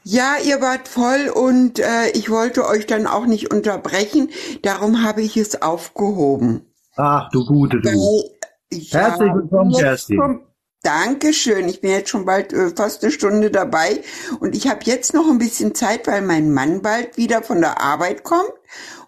[0.05, 4.31] Ja, ihr wart voll und äh, ich wollte euch dann auch nicht unterbrechen,
[4.63, 6.63] darum habe ich es aufgehoben.
[6.97, 7.91] Ach, du Gute, du.
[7.91, 8.31] Weil,
[8.73, 10.46] ja, Herzlich willkommen, Kerstin.
[10.87, 11.69] Dankeschön.
[11.69, 14.03] Ich bin jetzt schon bald äh, fast eine Stunde dabei
[14.39, 17.81] und ich habe jetzt noch ein bisschen Zeit, weil mein Mann bald wieder von der
[17.81, 18.53] Arbeit kommt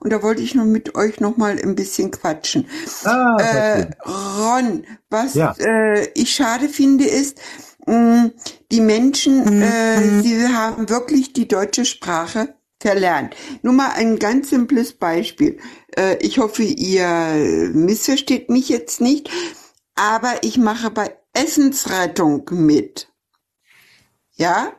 [0.00, 2.66] und da wollte ich nur mit euch noch mal ein bisschen quatschen.
[3.04, 5.54] Ah, äh, Ron, was ja.
[5.56, 7.38] äh, ich schade finde ist,
[7.86, 8.32] mh, mm,
[8.72, 9.62] die Menschen, mhm.
[9.62, 13.36] äh, sie haben wirklich die deutsche Sprache verlernt.
[13.62, 15.58] Nur mal ein ganz simples Beispiel.
[15.96, 19.30] Äh, ich hoffe, ihr missversteht mich jetzt nicht,
[19.94, 23.08] aber ich mache bei Essensrettung mit.
[24.34, 24.72] Ja?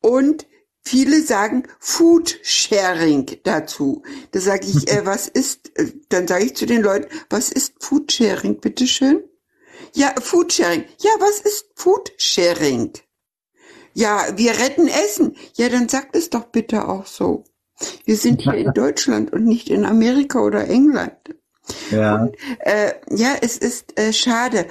[0.00, 0.46] Und
[0.84, 4.02] viele sagen Food Sharing dazu.
[4.32, 7.74] Da sage ich, äh, was ist, äh, dann sage ich zu den Leuten, was ist
[7.80, 9.24] Food Sharing, bitteschön?
[9.94, 10.84] Ja, Food Sharing.
[11.00, 12.92] Ja, was ist Food Sharing?
[13.94, 15.36] Ja, wir retten Essen.
[15.54, 17.44] Ja, dann sagt es doch bitte auch so.
[18.04, 21.16] Wir sind hier in Deutschland und nicht in Amerika oder England.
[21.90, 22.16] Ja.
[22.22, 24.66] Und, äh, ja, es ist äh, schade.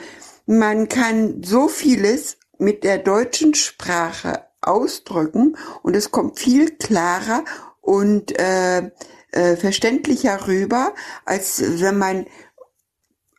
[0.46, 7.44] Man kann so vieles mit der deutschen Sprache ausdrücken und es kommt viel klarer
[7.82, 8.92] und äh,
[9.32, 10.94] äh, verständlicher rüber,
[11.26, 12.26] als wenn man,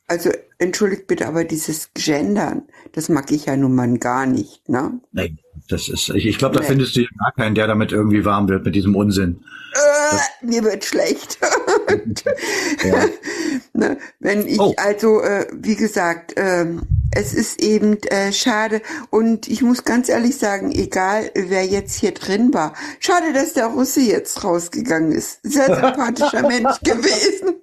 [0.07, 5.01] also entschuldigt bitte, aber dieses Gendern, das mag ich ja nun mal gar nicht, ne?
[5.13, 5.39] Nein,
[5.69, 8.49] das ist, ich, ich glaube, da findest du ja gar keinen, der damit irgendwie warm
[8.49, 9.41] wird mit diesem Unsinn.
[9.75, 11.39] Äh, mir wird schlecht.
[13.75, 14.75] ne, wenn ich Oh.
[14.77, 20.37] also, äh, wie gesagt, ähm, es ist eben äh, schade und ich muss ganz ehrlich
[20.37, 25.39] sagen, egal wer jetzt hier drin war, schade, dass der Russe jetzt rausgegangen ist.
[25.43, 27.55] Sehr sympathischer Mensch gewesen.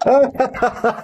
[0.00, 1.02] Aber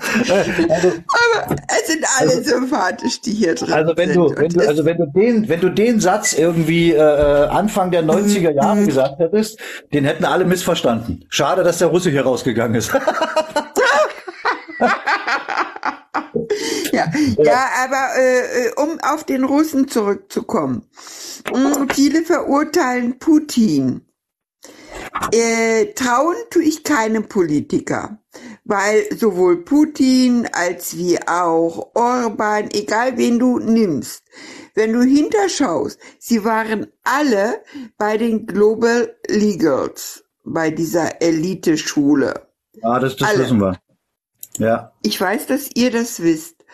[1.69, 4.17] es sind alle sympathisch, die hier drin Also wenn sind.
[4.19, 7.91] du, wenn du, also wenn du den, wenn du den Satz irgendwie äh, äh, Anfang
[7.91, 8.57] der 90er Mhm.
[8.57, 9.59] Jahre gesagt hättest,
[9.93, 11.25] den hätten alle missverstanden.
[11.29, 12.93] Schade, dass der Russe hier rausgegangen ist.
[16.93, 17.07] Ja,
[17.39, 20.89] ja, aber äh, äh, um auf den Russen zurückzukommen.
[21.53, 24.03] Mm, Viele verurteilen Putin.
[25.33, 28.19] Äh, trauen tue ich keinem Politiker,
[28.65, 34.25] weil sowohl Putin als wie auch Orban, egal wen du nimmst,
[34.75, 37.63] wenn du hinterschaust, sie waren alle
[37.97, 42.49] bei den Global Legals, bei dieser Elite-Schule.
[42.75, 43.39] ja, das, das Alle.
[43.39, 43.79] wissen wir.
[44.59, 44.93] Ja.
[45.03, 46.65] Ich weiß, dass ihr das wisst.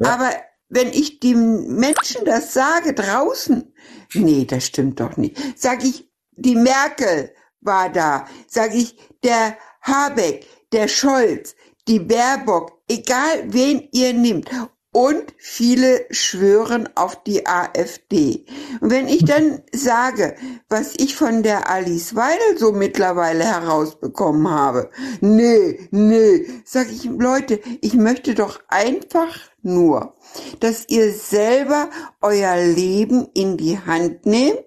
[0.00, 0.30] Aber
[0.68, 3.72] wenn ich den Menschen das sage draußen,
[4.14, 5.36] nee, das stimmt doch nicht.
[5.56, 8.26] Sag ich, die Merkel war da.
[8.46, 11.54] Sag ich, der Habeck, der Scholz,
[11.86, 14.50] die Baerbock, egal wen ihr nehmt.
[14.90, 18.46] Und viele schwören auf die AfD.
[18.80, 20.34] Und wenn ich dann sage,
[20.68, 24.90] was ich von der Alice Weidel so mittlerweile herausbekommen habe,
[25.20, 30.14] nee, nee, sag ich, Leute, ich möchte doch einfach nur,
[30.60, 31.90] dass ihr selber
[32.22, 34.64] euer Leben in die Hand nehmt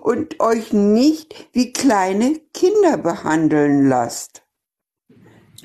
[0.00, 4.45] und euch nicht wie kleine Kinder behandeln lasst.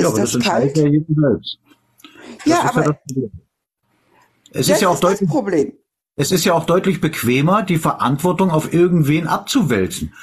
[0.01, 1.59] Ja, aber das entscheidet ja jedem selbst.
[2.45, 3.31] Das Ja, ist aber das Problem.
[4.53, 5.73] Es das ist ja auch ist das deutlich, Problem.
[6.15, 10.13] es ist ja auch deutlich bequemer, die Verantwortung auf irgendwen abzuwälzen.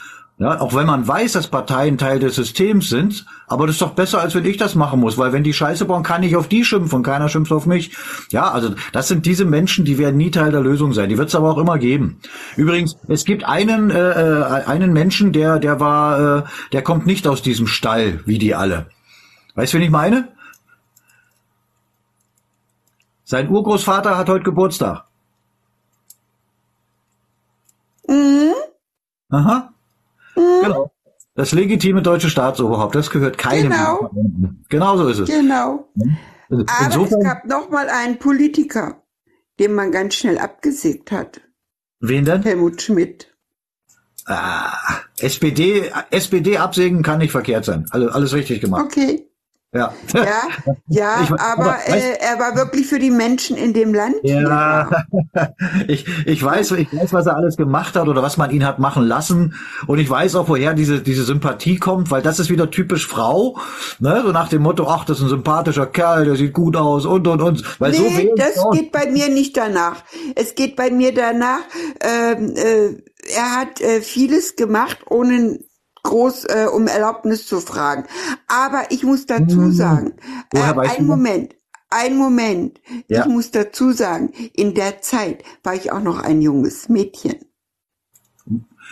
[0.41, 3.95] Ja, auch wenn man weiß, dass Parteien Teil des Systems sind, aber das ist doch
[3.95, 6.47] besser, als wenn ich das machen muss, weil wenn die Scheiße bauen, kann ich auf
[6.49, 7.91] die schimpfen, keiner schimpft auf mich.
[8.31, 11.09] Ja, also das sind diese Menschen, die werden nie Teil der Lösung sein.
[11.09, 12.21] Die wird es aber auch immer geben.
[12.57, 16.43] Übrigens, es gibt einen äh, äh, einen Menschen, der der war, äh,
[16.73, 18.87] der kommt nicht aus diesem Stall wie die alle.
[19.59, 20.29] Weißt du, wen ich meine?
[23.25, 25.05] Sein Urgroßvater hat heute Geburtstag.
[28.07, 28.55] Mhm.
[29.31, 29.75] Aha.
[30.37, 30.93] Genau.
[31.35, 33.73] Das legitime deutsche Staatsoberhaupt, das gehört keinem.
[33.73, 34.11] Genau.
[34.69, 35.29] Genau so ist es.
[35.29, 35.89] Genau.
[36.49, 39.03] Also Aber es gab noch mal einen Politiker,
[39.59, 41.41] den man ganz schnell abgesägt hat.
[41.99, 42.45] wen denn?
[42.45, 43.35] Helmut Schmidt.
[44.25, 47.87] Ah, SPD, SPD absägen kann nicht verkehrt sein.
[47.91, 48.85] Also alles richtig gemacht.
[48.85, 49.28] Okay.
[49.75, 49.93] Ja.
[50.15, 50.25] Ja,
[50.89, 54.17] ja, Ich aber, aber äh, er war wirklich für die Menschen in dem Land.
[54.23, 54.89] Ja,
[55.89, 58.79] ich, ich weiß, ich weiß, was er alles gemacht hat oder was man ihn hat
[58.79, 59.55] machen lassen.
[59.87, 63.59] Und ich weiß auch, woher diese, diese Sympathie kommt, weil das ist wieder typisch Frau,
[63.99, 67.05] ne, so nach dem Motto, ach, das ist ein sympathischer Kerl, der sieht gut aus
[67.05, 67.81] und, und, und.
[67.81, 70.03] Weil so nee, wählen das geht bei mir nicht danach.
[70.35, 71.61] Es geht bei mir danach,
[72.01, 73.03] ähm, äh,
[73.37, 75.59] er hat äh, vieles gemacht, ohne
[76.09, 78.05] groß äh, um Erlaubnis zu fragen.
[78.49, 80.15] Aber ich muss dazu sagen,
[80.53, 81.17] äh, Woher weißt ein du das?
[81.17, 81.57] Moment,
[81.91, 82.81] ein Moment.
[83.09, 83.21] Ja.
[83.23, 87.37] Ich muss dazu sagen, in der Zeit war ich auch noch ein junges Mädchen.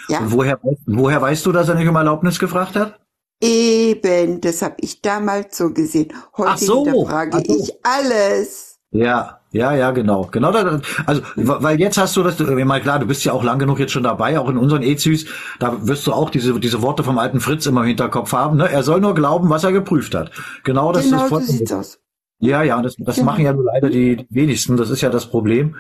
[0.08, 0.20] Ja.
[0.24, 3.00] Woher, weißt- woher weißt du, dass er nicht um Erlaubnis gefragt hat?
[3.42, 6.12] Eben, das habe ich damals so gesehen.
[6.36, 7.56] Heute so, hinterfrage so.
[7.58, 8.78] ich alles.
[8.92, 10.28] Ja, ja, ja, genau.
[10.30, 13.42] Genau, da- also, weil jetzt hast du das, ich meine, klar, du bist ja auch
[13.42, 15.26] lang genug jetzt schon dabei, auch in unseren Ezis,
[15.58, 18.70] da wirst du auch diese, diese Worte vom alten Fritz immer im Hinterkopf haben, ne?
[18.70, 20.30] Er soll nur glauben, was er geprüft hat.
[20.64, 21.98] Genau das genau ist so vollkommen sieht's aus.
[22.38, 23.26] Ja, ja, das, das Genau.
[23.26, 25.76] machen ja nur leider die, die wenigsten, das ist ja das Problem.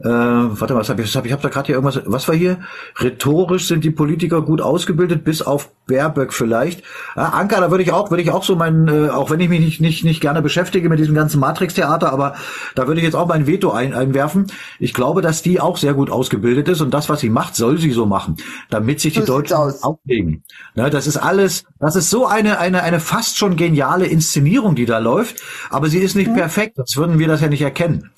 [0.00, 2.00] Äh, warte mal, was hab ich, was hab ich, ich habe da gerade hier irgendwas,
[2.06, 2.58] was war hier?
[3.00, 6.82] Rhetorisch sind die Politiker gut ausgebildet, bis auf Baerböck vielleicht.
[7.16, 9.48] Ja, Anker, da würde ich auch, würde ich auch so meinen, äh, auch wenn ich
[9.48, 12.34] mich nicht, nicht, nicht gerne beschäftige mit diesem ganzen Matrix-Theater, aber
[12.74, 14.48] da würde ich jetzt auch mein Veto ein, einwerfen.
[14.80, 17.78] Ich glaube, dass die auch sehr gut ausgebildet ist und das, was sie macht, soll
[17.78, 18.36] sie so machen,
[18.70, 19.82] damit sich die So Deutschen aus.
[19.82, 20.42] aufregen.
[20.74, 24.86] Ne, das ist alles, das ist so eine, eine, eine fast schon geniale Inszenierung, die
[24.86, 25.36] da läuft,
[25.70, 26.34] aber sie ist nicht Mhm.
[26.36, 28.10] perfekt, sonst würden wir das ja nicht erkennen.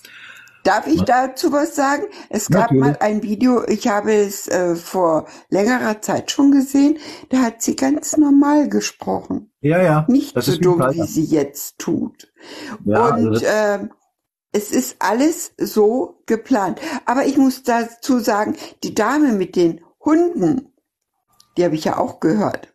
[0.67, 2.05] Darf ich dazu was sagen?
[2.29, 2.81] Es gab Natürlich.
[2.83, 6.99] mal ein Video, ich habe es äh, vor längerer Zeit schon gesehen,
[7.31, 9.53] da hat sie ganz normal gesprochen.
[9.61, 10.05] Ja, ja.
[10.09, 12.33] Nicht das so dumm, wie sie jetzt tut.
[12.85, 13.91] Ja, also Und das- ähm,
[14.53, 16.81] es ist alles so geplant.
[17.05, 20.73] Aber ich muss dazu sagen, die Dame mit den Hunden,
[21.57, 22.75] die habe ich ja auch gehört.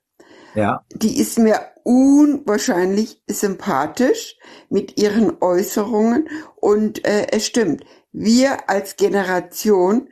[0.54, 4.38] Ja, Die ist mir unwahrscheinlich sympathisch
[4.70, 7.84] mit ihren Äußerungen und äh, es stimmt.
[8.12, 10.10] Wir als Generation,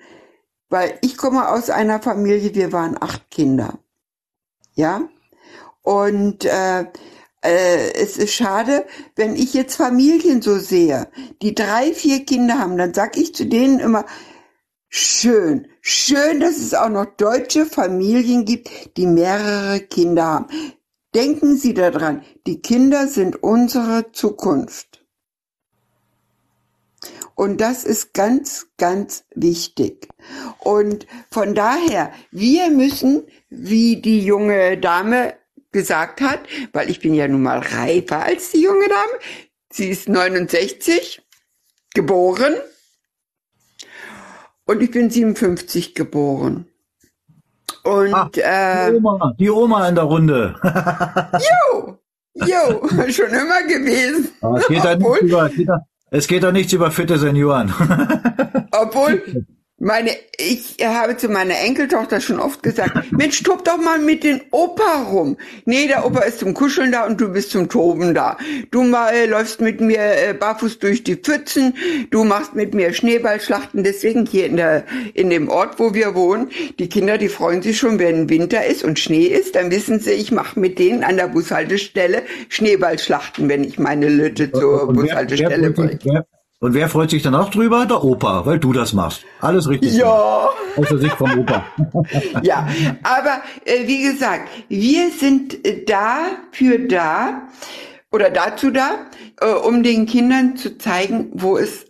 [0.70, 3.80] weil ich komme aus einer Familie, wir waren acht Kinder.
[4.74, 5.10] Ja?
[5.82, 6.86] Und äh,
[7.42, 8.86] äh, es ist schade,
[9.16, 11.08] wenn ich jetzt Familien so sehe,
[11.42, 14.06] die drei, vier Kinder haben, dann sag ich zu denen immer,
[14.90, 20.48] schön, schön, dass es auch noch deutsche Familien gibt, die mehrere Kinder haben.
[21.16, 25.04] Denken Sie daran, die Kinder sind unsere Zukunft.
[27.34, 30.10] Und das ist ganz, ganz wichtig.
[30.60, 35.36] Und von daher, wir müssen, wie die junge Dame
[35.72, 36.42] gesagt hat,
[36.74, 39.20] weil ich bin ja nun mal reifer als die junge Dame,
[39.72, 41.22] sie ist 69
[41.94, 42.56] geboren
[44.66, 46.68] und ich bin 57 geboren.
[47.84, 50.56] Und Ah, äh, die, Oma, die Oma in der Runde.
[51.74, 51.98] jo,
[52.36, 54.30] jo, schon immer gewesen.
[54.42, 55.50] Aber es geht da nichts Obwohl, über,
[56.12, 57.70] es geht da nichts über fitte Senioren.
[58.72, 59.46] Obwohl,
[59.80, 64.42] meine, ich habe zu meiner Enkeltochter schon oft gesagt, Mensch, tob doch mal mit den
[64.52, 65.38] Opa rum.
[65.66, 68.38] Nee, der Opa ist zum Kuscheln da und du bist zum Toben da.
[68.72, 71.76] Du mal äh, läufst mit mir äh, barfuß durch die Pfützen,
[72.12, 73.84] du machst mit mir Schneeballschlachten.
[73.84, 74.84] Deswegen hier in der,
[75.14, 78.84] in dem Ort, wo wir wohnen, die Kinder, die freuen sich schon, wenn Winter ist
[78.84, 83.64] und Schnee ist, dann wissen sie, ich mache mit denen an der Bushaltestelle Schneeballschlachten, wenn
[83.64, 86.26] ich meine Lütte zur Und wer, bringe.
[86.60, 87.86] Und wer freut sich dann auch drüber?
[87.86, 89.24] Der Opa, weil du das machst.
[89.42, 89.94] Alles richtig.
[89.96, 90.50] Ja.
[90.76, 91.64] Aus der Sicht vom Opa.
[92.44, 92.68] Ja,
[93.04, 97.42] aber äh, wie gesagt, wir sind äh, dafür da
[98.12, 98.92] oder dazu da,
[99.42, 101.86] äh, um den Kindern zu zeigen, wo es,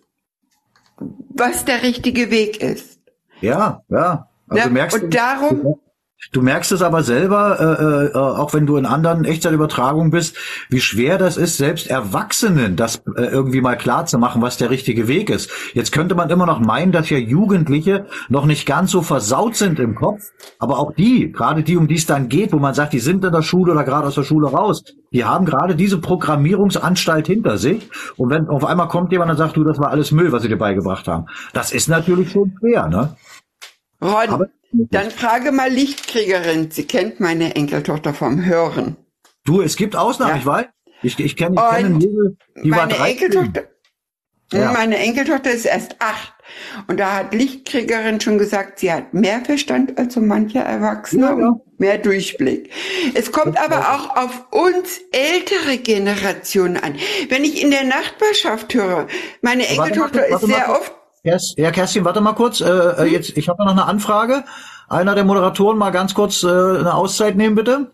[1.30, 3.00] was der richtige Weg ist.
[3.42, 4.28] Ja, ja.
[4.50, 5.80] Also Ja, merkst und du, darum-
[6.32, 10.36] Du merkst es aber selber, äh, äh, auch wenn du in anderen Echtzeitübertragungen bist,
[10.70, 14.70] wie schwer das ist, selbst Erwachsenen das äh, irgendwie mal klar zu machen, was der
[14.70, 15.50] richtige Weg ist.
[15.74, 19.80] Jetzt könnte man immer noch meinen, dass ja Jugendliche noch nicht ganz so versaut sind
[19.80, 20.22] im Kopf,
[20.60, 23.24] aber auch die, gerade die, um die es dann geht, wo man sagt, die sind
[23.24, 24.84] in der Schule oder gerade aus der Schule raus,
[25.14, 27.90] die haben gerade diese Programmierungsanstalt hinter sich.
[28.18, 30.50] Und wenn auf einmal kommt jemand und sagt, du, das war alles Müll, was sie
[30.50, 33.16] dir beigebracht haben, das ist natürlich schon schwer, ne?
[34.02, 36.72] Ron, Aber- dann frage mal Lichtkriegerin.
[36.72, 38.98] Sie kennt meine Enkeltochter vom Hören.
[39.46, 40.38] Du, es gibt Ausnahmen, Ja.
[40.38, 40.66] ich weiß.
[41.02, 41.56] Ich, ich kenne
[41.90, 43.06] Mädel, die meine 13.
[43.32, 43.64] Enkeltochter,
[44.52, 44.72] Ja.
[44.74, 46.34] meine Enkeltochter ist erst acht.
[46.88, 51.40] Und da hat Lichtkriegerin schon gesagt, sie hat mehr Verstand als so mancher Erwachsene Ja,
[51.40, 51.48] ja.
[51.50, 52.70] und mehr Durchblick.
[53.14, 56.96] Es kommt aber auch auf uns ältere Generationen an.
[57.30, 59.08] Wenn ich in der Nachbarschaft höre,
[59.42, 62.62] meine Warte Enkeltochter kurz, ist warte mal sehr oft, Kerst- Ja, Kerstin, warte mal kurz.
[62.62, 64.44] Äh, äh, jetzt, ich habe noch eine Anfrage.
[64.88, 67.92] Einer der Moderatoren mal ganz kurz äh, eine Auszeit nehmen, bitte.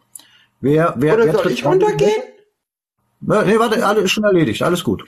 [0.61, 1.73] Wer, wer, oder wer soll ich an?
[1.73, 2.09] runtergehen?
[2.11, 5.03] Äh, Nee, warte, alles schon erledigt, alles gut.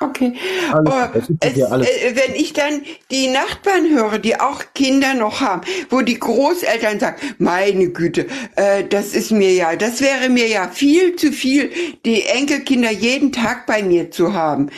[0.00, 0.34] Okay.
[0.72, 1.88] Alles Oh, es, alles.
[1.88, 7.00] äh, wenn ich dann die Nachbarn höre, die auch Kinder noch haben, wo die Großeltern
[7.00, 8.26] sagen, meine Güte,
[8.56, 11.70] äh, das ist mir ja, das wäre mir ja viel zu viel,
[12.04, 14.68] die Enkelkinder jeden Tag bei mir zu haben.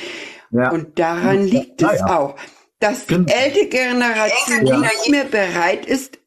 [0.53, 0.71] Ja.
[0.71, 2.19] Und daran liegt Ja, es ja.
[2.19, 2.37] auch,
[2.79, 3.33] dass die Genau.
[3.33, 4.79] ältere Generation Ja.
[4.79, 6.19] nicht mehr bereit ist,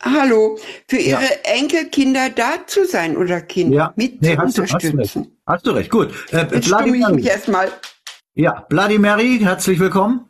[0.00, 0.58] hallo,
[0.88, 1.20] für Ja.
[1.20, 4.76] ihre Enkelkinder da zu sein oder Kinder Ja, mit nee, zu hast du, hast du
[4.76, 4.92] recht.
[4.94, 5.38] unterstützen.
[5.46, 6.12] Hast du recht, gut.
[6.30, 7.70] Äh, Jetzt stumme ich mich erstmal
[8.34, 10.26] ja, Vladimir, herzlich willkommen.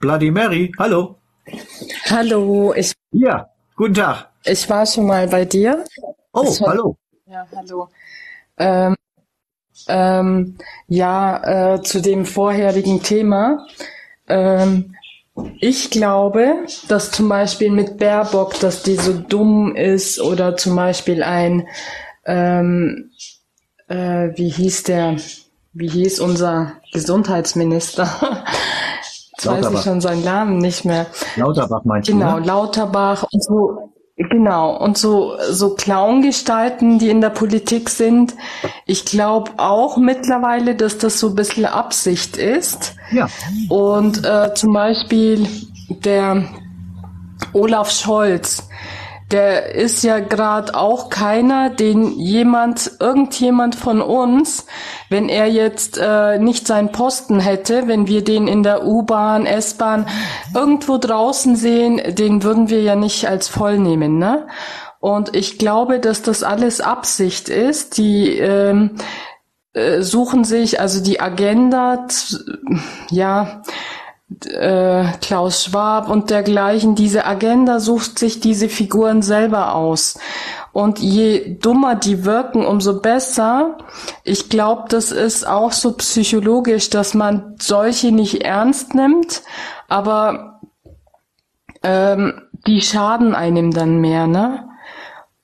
[0.00, 1.16] Vladimir, hallo.
[2.08, 4.28] Hallo, ich, Ja, guten Tag.
[4.44, 5.84] ich war schon mal bei dir.
[6.32, 6.96] Oh, Das war- hallo.
[7.26, 7.88] Ja, hallo.
[8.58, 8.96] Ähm,
[9.88, 10.56] ähm,
[10.88, 13.66] ja, äh, zu dem vorherigen Thema.
[14.28, 14.94] Ähm,
[15.60, 21.22] ich glaube, dass zum Beispiel mit Baerbock, dass die so dumm ist oder zum Beispiel
[21.22, 21.66] ein,
[22.26, 23.10] ähm,
[23.88, 25.16] äh, wie hieß der,
[25.72, 28.08] wie hieß unser Gesundheitsminister?
[29.32, 31.06] Jetzt weiß ich schon seinen Namen nicht mehr.
[31.36, 32.46] Lauterbach meinst Genau, du, ne?
[32.46, 33.89] Lauterbach und so,
[34.28, 38.34] genau, und so, so Clown-Gestalten, die in der Politik sind.
[38.86, 42.96] Ich glaube auch mittlerweile, dass das so ein bisschen Absicht ist.
[43.12, 43.28] Ja.
[43.68, 45.46] Und äh, zum Beispiel
[45.88, 46.44] der
[47.52, 48.68] Olaf Scholz,
[49.30, 54.66] der ist ja gerade auch keiner, den jemand, irgendjemand von uns,
[55.08, 60.06] wenn er jetzt äh, nicht seinen Posten hätte, wenn wir den in der U-Bahn, S-Bahn
[60.54, 64.46] irgendwo draußen sehen, den würden wir ja nicht als voll nehmen, ne?
[65.00, 67.96] Und ich glaube, dass das alles Absicht ist.
[67.96, 68.96] Die ähm,
[69.72, 72.06] äh, suchen sich also die Agenda,
[73.10, 73.62] ja,
[74.46, 80.18] äh, Klaus Schwab und dergleichen, diese Agenda sucht sich diese Figuren selber aus.
[80.72, 83.78] Und je dummer die wirken, umso besser.
[84.22, 89.42] Ich glaube, das ist auch so psychologisch, dass man solche nicht ernst nimmt,
[89.88, 90.60] aber
[91.82, 94.68] ähm, die schaden einem dann mehr, ne?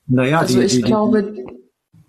[0.05, 1.45] Naja, Also die, ich die, glaube, die,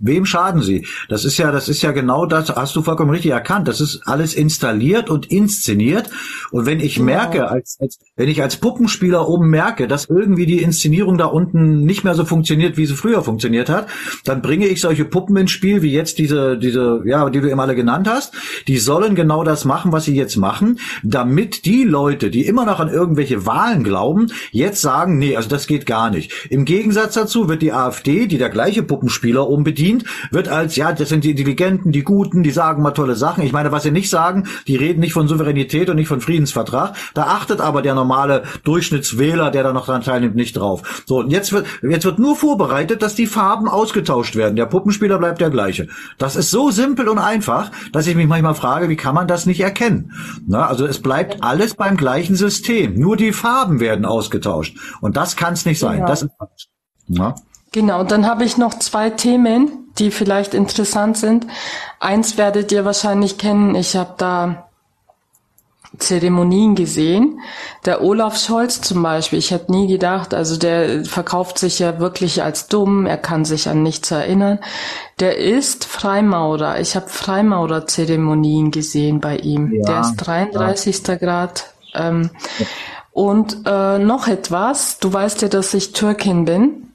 [0.01, 0.87] Wem schaden sie?
[1.09, 3.67] Das ist ja, das ist ja genau das, hast du vollkommen richtig erkannt.
[3.67, 6.09] Das ist alles installiert und inszeniert.
[6.53, 10.63] Und wenn ich merke, als, als, wenn ich als Puppenspieler oben merke, dass irgendwie die
[10.63, 13.89] Inszenierung da unten nicht mehr so funktioniert, wie sie früher funktioniert hat,
[14.25, 17.61] dann bringe ich solche Puppen ins Spiel, wie jetzt diese, diese, ja, die du eben
[17.61, 18.35] alle genannt hast.
[18.69, 22.79] Die sollen genau das machen, was sie jetzt machen, damit die Leute, die immer noch
[22.79, 26.33] an irgendwelche Wahlen glauben, jetzt sagen, nee, also das geht gar nicht.
[26.51, 29.88] Im Gegensatz dazu wird die AfD, die der gleiche Puppenspieler oben bedient,
[30.31, 33.43] wird als, ja, das sind die Intelligenten, die Guten, die sagen mal tolle Sachen.
[33.43, 36.95] Ich meine, was sie nicht sagen, die reden nicht von Souveränität und nicht von Friedensvertrag.
[37.15, 41.03] Da achtet aber der normale Durchschnittswähler, der da noch dran teilnimmt, nicht drauf.
[41.07, 44.57] So, und jetzt wird, jetzt wird nur vorbereitet, dass die Farben ausgetauscht werden.
[44.57, 45.89] Der Puppenspieler bleibt der gleiche.
[46.19, 49.47] Das ist so simpel und einfach, dass ich mich manchmal frage, wie kann man das
[49.47, 50.13] nicht erkennen?
[50.47, 52.99] Na, also es bleibt alles beim gleichen System.
[52.99, 54.77] Nur die Farben werden ausgetauscht.
[55.01, 55.97] Und das kann es nicht sein.
[55.97, 56.09] Genau.
[56.09, 56.69] Das ist falsch.
[57.75, 57.81] Na?
[57.81, 61.47] Genau, dann habe ich noch zwei Themen, die vielleicht interessant sind.
[62.01, 63.75] Eins werdet ihr wahrscheinlich kennen.
[63.75, 64.69] Ich habe da
[65.97, 67.41] Zeremonien gesehen.
[67.85, 72.43] Der Olaf Scholz zum Beispiel, ich hätte nie gedacht, also der verkauft sich ja wirklich
[72.43, 74.59] als dumm, er kann sich an nichts erinnern.
[75.19, 76.79] Der ist Freimaurer.
[76.81, 79.73] Ich habe Freimaurer-Zeremonien gesehen bei ihm.
[79.73, 81.03] Ja, der ist 33.
[81.19, 81.73] Grad.
[81.95, 82.31] Ähm,
[83.13, 86.93] und äh, noch etwas, du weißt ja, dass ich Türkin bin.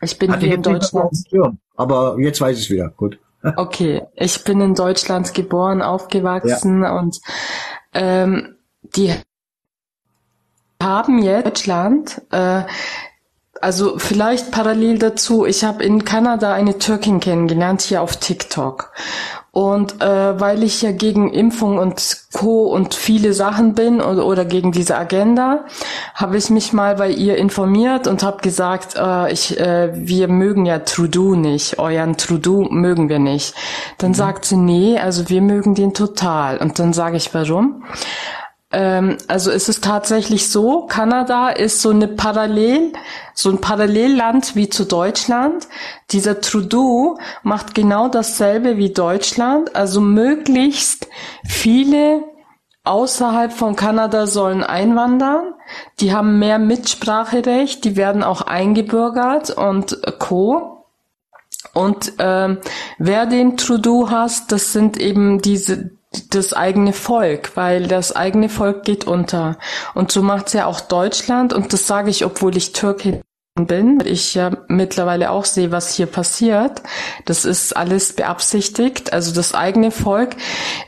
[0.00, 1.10] Ich bin Hatte hier in Deutschland.
[1.28, 2.90] Schirm, Aber jetzt weiß ich es wieder.
[2.90, 3.18] Gut.
[3.56, 7.20] Okay, ich bin in Deutschland geboren, aufgewachsen und
[7.94, 9.14] ähm, die
[10.82, 12.62] haben jetzt Deutschland, äh,
[13.60, 18.92] also vielleicht parallel dazu, ich habe in Kanada eine Türkin kennengelernt, hier auf TikTok.
[19.50, 22.66] Und äh, weil ich ja gegen Impfung und Co.
[22.66, 25.64] und viele Sachen bin oder, oder gegen diese Agenda,
[26.14, 30.66] habe ich mich mal bei ihr informiert und habe gesagt, äh, ich, äh, wir mögen
[30.66, 33.54] ja Trudeau nicht, euren Trudeau mögen wir nicht.
[33.96, 36.58] Dann sagt sie, nee, also wir mögen den total.
[36.58, 37.82] Und dann sage ich, warum?
[38.70, 42.92] Ähm, also es ist tatsächlich so, Kanada ist so eine Parallel,
[43.34, 45.68] so ein Parallelland wie zu Deutschland.
[46.10, 51.08] Dieser Trudeau macht genau dasselbe wie Deutschland, also möglichst
[51.46, 52.22] viele
[52.84, 55.54] außerhalb von Kanada sollen einwandern.
[56.00, 60.84] Die haben mehr Mitspracherecht, die werden auch eingebürgert und Co.
[61.74, 62.58] Und ähm,
[62.98, 65.97] wer den Trudeau hasst, das sind eben diese
[66.30, 69.58] das eigene Volk, weil das eigene Volk geht unter.
[69.94, 73.22] Und so macht's ja auch Deutschland und das sage ich, obwohl ich Türkin
[73.66, 76.82] bin, ich ja mittlerweile auch sehe, was hier passiert.
[77.24, 79.12] Das ist alles beabsichtigt.
[79.12, 80.36] Also das eigene Volk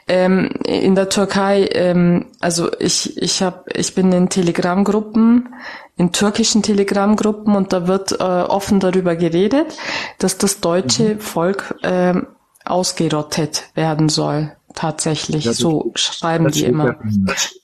[0.09, 1.69] ähm, in der Türkei.
[1.73, 5.55] Ähm, also ich ich habe ich bin in Telegram-Gruppen,
[5.97, 9.77] in türkischen Telegram-Gruppen und da wird äh, offen darüber geredet,
[10.19, 12.29] dass das deutsche Volk ähm,
[12.65, 14.53] ausgerottet werden soll.
[14.75, 16.97] Tatsächlich, das- so schreiben die immer.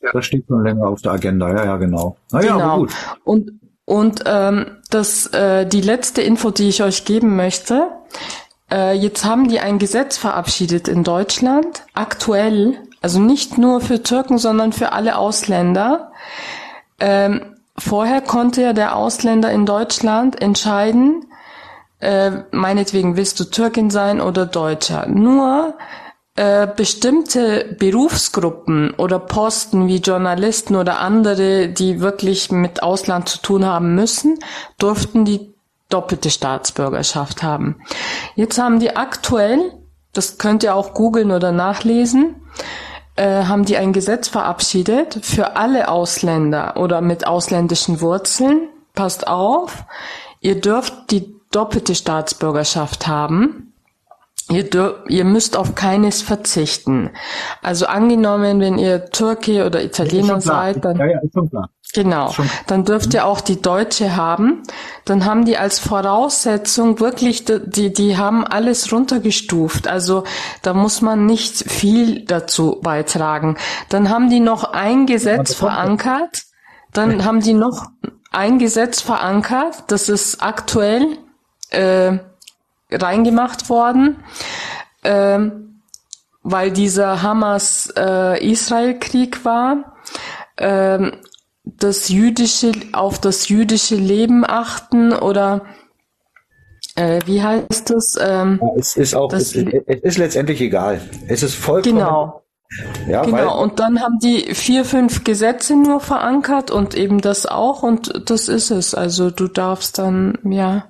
[0.02, 1.48] ja, das steht schon länger auf der Agenda.
[1.50, 2.16] Ja, ja, genau.
[2.32, 2.78] Naja, aber genau.
[2.78, 2.92] gut.
[3.24, 3.52] Und
[3.84, 7.88] und ähm, das äh, die letzte Info, die ich euch geben möchte.
[8.68, 14.38] Äh, jetzt haben die ein Gesetz verabschiedet in Deutschland, aktuell, also nicht nur für Türken,
[14.38, 16.10] sondern für alle Ausländer.
[16.98, 17.42] Ähm,
[17.78, 21.26] vorher konnte ja der Ausländer in Deutschland entscheiden,
[22.00, 25.06] äh, meinetwegen willst du Türkin sein oder Deutscher.
[25.06, 25.74] Nur
[26.76, 33.94] bestimmte Berufsgruppen oder Posten wie Journalisten oder andere, die wirklich mit Ausland zu tun haben
[33.94, 34.38] müssen,
[34.78, 35.54] durften die
[35.88, 37.76] doppelte Staatsbürgerschaft haben.
[38.34, 39.72] Jetzt haben die aktuell,
[40.12, 42.36] das könnt ihr auch googeln oder nachlesen,
[43.16, 48.68] äh, haben die ein Gesetz verabschiedet für alle Ausländer oder mit ausländischen Wurzeln.
[48.94, 49.84] Passt auf,
[50.40, 53.72] ihr dürft die doppelte Staatsbürgerschaft haben.
[54.48, 57.10] Ihr, dür ihr müsst auf keines verzichten.
[57.62, 61.20] Also angenommen, wenn ihr Türke oder Italiener seid, dann Ja, ja.
[61.94, 62.34] Genau.
[62.66, 64.62] Dann dürft ihr auch die Deutsche haben.
[65.04, 69.88] Dann haben die als Voraussetzung wirklich, die, die haben alles runtergestuft.
[69.88, 70.24] Also
[70.62, 73.56] da muss man nicht viel dazu beitragen.
[73.88, 76.42] Dann haben die noch ein Gesetz verankert.
[76.92, 77.86] Dann haben die noch
[78.30, 79.84] ein Gesetz verankert.
[79.88, 81.18] Das ist aktuell
[81.70, 82.18] äh,
[82.90, 84.24] reingemacht worden.
[85.04, 85.82] Ähm,
[86.42, 89.96] weil dieser Hamas-Israel-Krieg war,
[90.58, 91.12] ähm,
[91.64, 95.62] das jüdische, auf das jüdische Leben achten oder
[96.94, 98.16] äh, wie heißt das?
[98.20, 101.00] Ähm, Es ist auch, das, es, ist- es ist letztendlich egal.
[101.28, 101.96] Es ist vollkommen.
[101.96, 102.42] genau.
[103.08, 107.84] Ja, genau, und dann haben die vier, fünf Gesetze nur verankert und eben das auch
[107.84, 108.92] und das ist es.
[108.92, 110.86] Also du darfst dann, ja,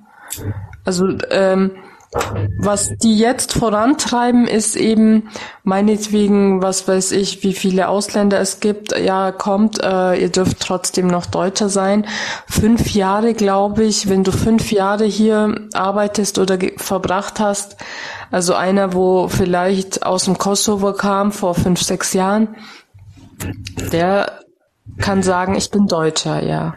[0.85, 1.75] also ähm,
[2.57, 5.29] was die jetzt vorantreiben, ist eben
[5.63, 8.97] meinetwegen, was weiß ich, wie viele Ausländer es gibt.
[8.97, 12.07] Ja, kommt, äh, ihr dürft trotzdem noch Deutscher sein.
[12.47, 17.77] Fünf Jahre, glaube ich, wenn du fünf Jahre hier arbeitest oder verbracht hast,
[18.31, 22.55] also einer, wo vielleicht aus dem Kosovo kam vor fünf, sechs Jahren,
[23.91, 24.39] der
[24.97, 26.75] kann sagen, ich bin Deutscher, ja.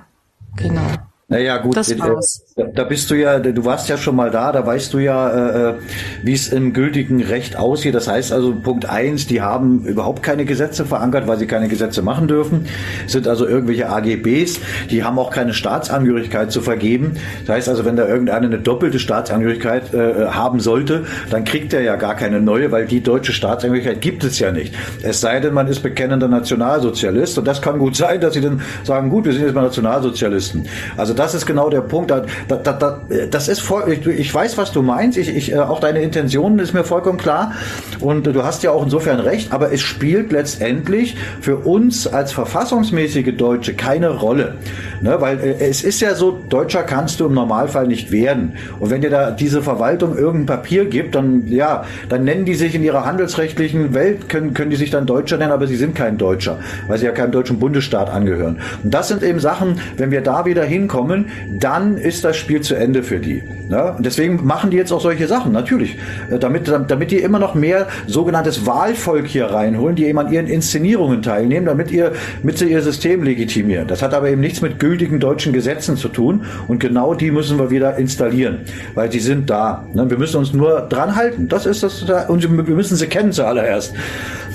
[0.57, 0.83] Genau.
[1.29, 2.50] Naja, gut, Das war's.
[2.57, 5.71] Da, bist du ja, du warst ja schon mal da, da weißt du ja, äh,
[5.71, 5.75] äh,
[6.23, 7.95] wie es im gültigen Recht aussieht.
[7.95, 12.03] Das heißt also, Punkt eins, die haben überhaupt keine Gesetze verankert, weil sie keine Gesetze
[12.03, 12.67] machen dürfen,
[13.07, 14.61] sind also irgendwelche AGBs,
[14.91, 17.15] die haben auch keine Staatsangehörigkeit zu vergeben.
[17.47, 21.83] Das heißt also, wenn da irgendeiner eine doppelte Staatsangehörigkeit äh, haben sollte, dann kriegt er
[21.83, 24.75] ja gar keine neue, weil die deutsche Staatsangehörigkeit gibt es ja nicht.
[25.03, 28.61] Es sei denn, man ist bekennender Nationalsozialist und das kann gut sein, dass sie dann
[28.83, 30.67] sagen, gut, wir sind jetzt mal Nationalsozialisten.
[30.97, 32.11] Also das ist genau der Punkt.
[32.49, 35.19] Da, da, da, da, das ist voll, ich, ich weiß, was du meinst.
[35.19, 37.53] Ich, ich, äh, auch deine Intention ist mir vollkommen klar.
[38.01, 39.53] Und du hast ja auch insofern recht.
[39.53, 44.57] Aber es spielt letztendlich für uns als verfassungsmäßige Deutsche keine Rolle.
[45.01, 45.17] Ne?
[45.21, 48.55] Weil äh, es ist ja so, Deutscher kannst du im Normalfall nicht werden.
[48.79, 52.75] Und wenn dir da diese Verwaltung irgendein Papier gibt, dann, ja, dann nennen die sich
[52.75, 56.19] in ihrer handelsrechtlichen Welt, können, können die sich dann Deutscher nennen, aber sie sind kein
[56.19, 58.61] Deutscher, weil sie ja keinem deutschen Bundesstaat angehören.
[58.83, 61.27] Und das sind eben Sachen, wenn wir da wieder hinkommen,
[61.59, 63.43] dann ist das Spiel zu Ende für die.
[63.69, 63.95] Ne?
[63.97, 65.97] Und deswegen machen die jetzt auch solche Sachen, natürlich.
[66.31, 70.47] Äh, Damit, damit die immer noch mehr sogenanntes Wahlvolk hier reinholen, die eben an ihren
[70.47, 72.13] Inszenierungen teilnehmen, damit ihr,
[72.43, 73.87] mit sie ihr System legitimieren.
[73.87, 76.45] Das hat aber eben nichts mit gültigen deutschen Gesetzen zu tun.
[76.69, 78.61] Und genau die müssen wir wieder installieren,
[78.95, 79.87] weil die sind da.
[79.95, 80.09] Ne?
[80.11, 81.49] Wir müssen uns nur dran halten.
[81.49, 83.95] Das ist das, und wir müssen sie kennen zuallererst.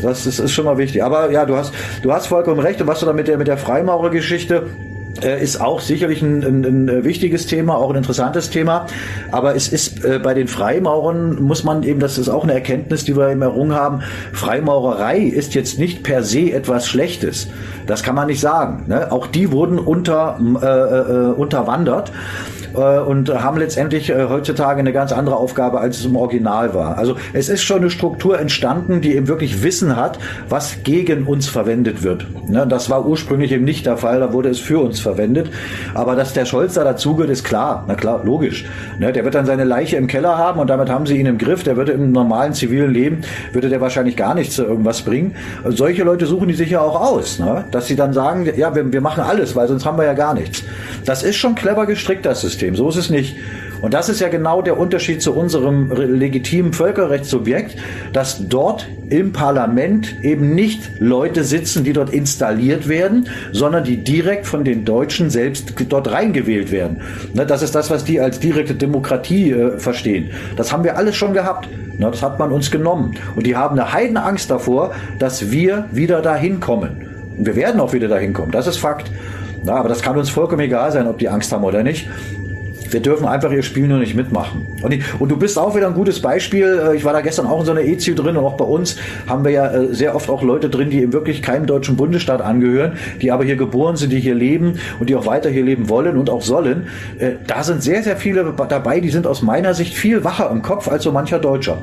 [0.01, 1.03] Das ist, ist schon mal wichtig.
[1.03, 1.73] Aber ja, du hast,
[2.03, 2.81] du hast vollkommen recht.
[2.81, 4.67] Und was du da mit der, mit der Freimaurergeschichte,
[5.23, 8.87] äh, ist auch sicherlich ein, ein, ein wichtiges Thema, auch ein interessantes Thema.
[9.31, 13.05] Aber es ist äh, bei den Freimaurern, muss man eben, das ist auch eine Erkenntnis,
[13.05, 14.01] die wir eben errungen haben,
[14.33, 17.47] Freimaurerei ist jetzt nicht per se etwas Schlechtes.
[17.87, 18.85] Das kann man nicht sagen.
[18.87, 19.11] Ne?
[19.11, 22.11] Auch die wurden unter, äh, äh, unterwandert
[22.73, 26.97] äh, und haben letztendlich heutzutage eine ganz andere Aufgabe, als es im Original war.
[26.97, 30.19] Also es ist schon eine Struktur entstanden, die eben wirklich Wissen hat,
[30.49, 32.27] was gegen uns verwendet wird.
[32.49, 32.65] Ne?
[32.67, 35.49] Das war ursprünglich eben nicht der Fall, da wurde es für uns verwendet.
[35.93, 37.85] Aber dass der Scholz da dazugehört, ist klar.
[37.87, 38.65] Na klar, logisch.
[38.99, 39.13] Ne?
[39.13, 41.63] Der wird dann seine Leiche im Keller haben und damit haben sie ihn im Griff.
[41.63, 43.21] Der würde im normalen zivilen Leben,
[43.53, 45.35] würde der wahrscheinlich gar nichts zu irgendwas bringen.
[45.63, 47.65] Und solche Leute suchen die sich ja auch aus, ne?
[47.71, 50.33] dass sie dann sagen, ja, wir, wir machen alles, weil sonst haben wir ja gar
[50.33, 50.63] nichts.
[51.05, 52.75] Das ist schon clever gestrickt, das System.
[52.75, 53.37] So ist es nicht.
[53.85, 57.75] Und das ist ja genau der Unterschied zu unserem re- legitimen Völkerrechtssubjekt,
[58.13, 64.47] dass dort im Parlament eben nicht Leute sitzen, die dort installiert werden, sondern die direkt
[64.47, 67.01] von den Deutschen selbst dort reingewählt werden.
[67.35, 70.31] Ne, Das ist das, was die als direkte Demokratie äh, verstehen.
[70.55, 71.69] Das haben wir alles schon gehabt.
[71.99, 73.13] Ne, Das hat man uns genommen.
[73.35, 77.05] Und die haben eine Heidenangst davor, dass wir wieder dahin kommen.
[77.37, 78.51] Und wir werden auch wieder dahin kommen.
[78.51, 79.11] Das ist Fakt.
[79.67, 82.07] Aber das kann uns vollkommen egal sein, ob die Angst haben oder nicht.
[82.91, 84.65] Wir dürfen einfach ihr Spiel nur nicht mitmachen.
[84.81, 86.81] Und, ich, und du bist auch wieder ein gutes Beispiel.
[86.91, 88.97] Äh, Ich war da gestern auch in so einer EZU drin und auch bei uns
[89.27, 92.41] haben wir ja äh, sehr oft auch Leute drin, die eben wirklich keinem deutschen Bundesstaat
[92.41, 95.89] angehören, die aber hier geboren sind, die hier leben und die auch weiter hier leben
[95.89, 96.87] wollen und auch sollen.
[97.19, 100.61] Äh, Da sind sehr, sehr viele dabei, die sind aus meiner Sicht viel wacher im
[100.61, 101.77] Kopf als so mancher Deutscher.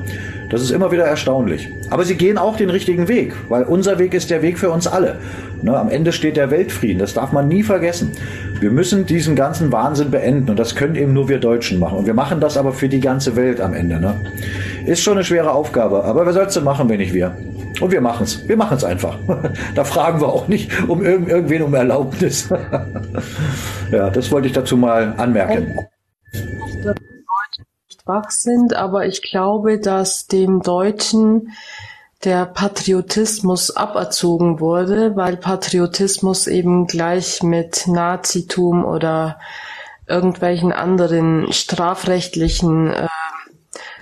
[0.53, 1.67] Das ist immer wieder erstaunlich.
[1.89, 4.85] Aber sie gehen auch den richtigen Weg, weil unser Weg ist der Weg für uns
[4.85, 5.17] alle.
[5.63, 6.99] Ne, am Ende steht der Weltfrieden.
[6.99, 8.11] Das darf man nie vergessen.
[8.59, 11.97] Wir müssen diesen ganzen Wahnsinn beenden und das können eben nur wir Deutschen machen.
[11.97, 13.99] Und wir machen das aber für die ganze Welt am Ende.
[13.99, 14.13] Ne?
[14.85, 17.35] Ist schon eine schwere Aufgabe, aber wer soll's denn machen, wenn nicht wir?
[17.81, 18.47] Und wir machen's.
[18.47, 19.17] Wir machen's einfach.
[19.75, 22.47] da fragen wir auch nicht um irgend, irgendwen um Erlaubnis.
[23.91, 25.79] ja, das wollte ich dazu mal anmerken.
[28.03, 31.49] Nicht wach sind, aber ich glaube, dass dem Deutschen
[32.23, 39.39] der Patriotismus aberzogen wurde, weil Patriotismus eben gleich mit Nazitum oder
[40.07, 43.07] irgendwelchen anderen strafrechtlichen äh,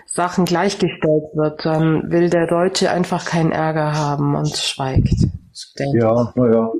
[0.05, 1.65] Sachen gleichgestellt wird.
[1.65, 5.13] Dann will der Deutsche einfach keinen Ärger haben und schweigt.
[5.93, 6.71] Ja, naja.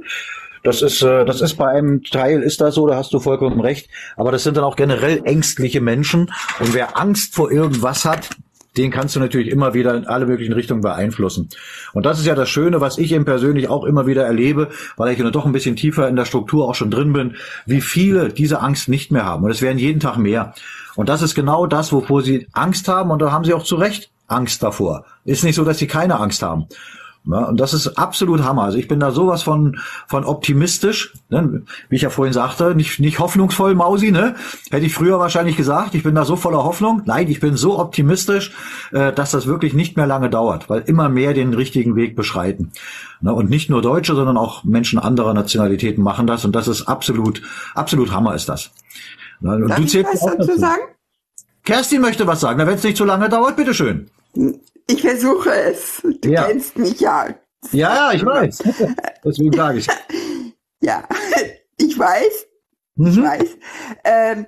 [0.64, 3.60] Das ist, äh, das ist bei einem Teil ist das so, da hast du vollkommen
[3.62, 3.90] recht.
[4.16, 6.32] Aber das sind dann auch generell ängstliche Menschen.
[6.60, 8.30] Und wer Angst vor irgendwas hat,
[8.78, 11.50] den kannst du natürlich immer wieder in alle möglichen Richtungen beeinflussen.
[11.94, 15.12] Und das ist ja das Schöne, was ich eben persönlich auch immer wieder erlebe, weil
[15.12, 17.36] ich doch ein bisschen tiefer in der Struktur auch schon drin bin,
[17.66, 19.44] wie viele diese Angst nicht mehr haben.
[19.44, 20.54] Und es werden jeden Tag mehr.
[20.96, 23.12] Und das ist genau das, wovor sie Angst haben.
[23.12, 25.06] Und da haben sie auch zu Recht Angst davor.
[25.26, 26.68] Ist nicht so, dass sie keine Angst haben.
[27.24, 28.64] Ja, und das ist absolut Hammer.
[28.64, 29.78] Also ich bin da sowas von,
[30.08, 31.62] von optimistisch, ne?
[31.88, 34.36] wie ich ja vorhin sagte, nicht, nicht hoffnungsvoll, Mausi, ne?
[34.72, 37.04] Hätte ich früher wahrscheinlich gesagt, ich bin da so voller Hoffnung.
[37.06, 38.54] Nein, ich bin so optimistisch,
[38.92, 42.72] äh, dass das wirklich nicht mehr lange dauert, weil immer mehr den richtigen Weg beschreiten.
[43.22, 43.32] Ne?
[43.32, 47.44] Und nicht nur Deutsche, sondern auch Menschen anderer Nationalitäten machen das und das ist absolut,
[47.76, 48.72] absolut Hammer ist das.
[49.42, 49.56] Ne?
[49.58, 50.60] Und Darf du ich zählst was dazu dazu.
[50.60, 50.82] sagen?
[51.64, 54.10] Kerstin möchte was sagen, wenn es nicht zu lange dauert, bitteschön.
[54.88, 56.02] Ich versuche es.
[56.22, 56.46] Du Ja.
[56.46, 57.36] kennst mich ja.
[57.72, 58.60] Ja, ja, ich weiß.
[59.26, 59.88] Deswegen sage ich.
[60.82, 61.08] Ja,
[61.78, 62.48] ich weiß.
[62.96, 63.08] Mhm.
[63.08, 63.58] Ich weiß.
[64.04, 64.46] Ähm,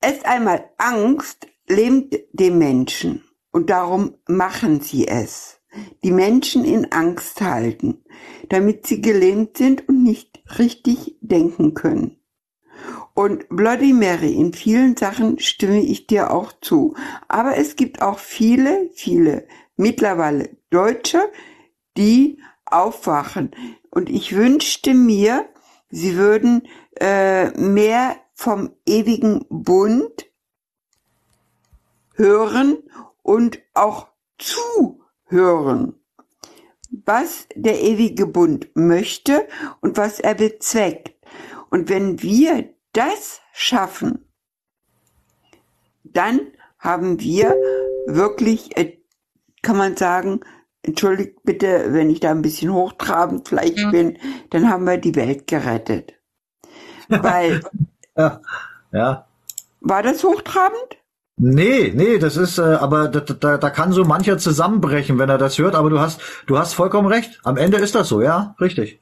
[0.00, 3.24] erst einmal, Angst lähmt den Menschen.
[3.52, 5.60] Und darum machen sie es.
[6.04, 8.04] Die Menschen in Angst halten,
[8.48, 12.17] damit sie gelähmt sind und nicht richtig denken können.
[13.18, 16.94] Und Bloody Mary, in vielen Sachen stimme ich dir auch zu.
[17.26, 21.28] Aber es gibt auch viele, viele mittlerweile Deutsche,
[21.96, 23.50] die aufwachen.
[23.90, 25.48] Und ich wünschte mir,
[25.90, 26.68] sie würden
[27.00, 30.30] äh, mehr vom ewigen Bund
[32.14, 32.78] hören
[33.24, 34.06] und auch
[34.38, 35.96] zuhören,
[37.04, 39.48] was der ewige Bund möchte
[39.80, 41.16] und was er bezweckt.
[41.68, 44.24] Und wenn wir das schaffen,
[46.02, 46.40] dann
[46.78, 47.54] haben wir
[48.06, 48.98] wirklich, äh,
[49.62, 50.40] kann man sagen,
[50.82, 54.18] entschuldigt bitte, wenn ich da ein bisschen hochtrabend vielleicht bin,
[54.50, 56.14] dann haben wir die Welt gerettet.
[57.08, 57.62] Weil,
[58.16, 58.40] Ja,
[58.92, 59.26] ja.
[59.80, 60.98] war das hochtrabend?
[61.36, 65.38] Nee, nee, das ist, äh, aber da, da, da kann so mancher zusammenbrechen, wenn er
[65.38, 67.38] das hört, aber du hast, du hast vollkommen recht.
[67.44, 69.00] Am Ende ist das so, ja, richtig.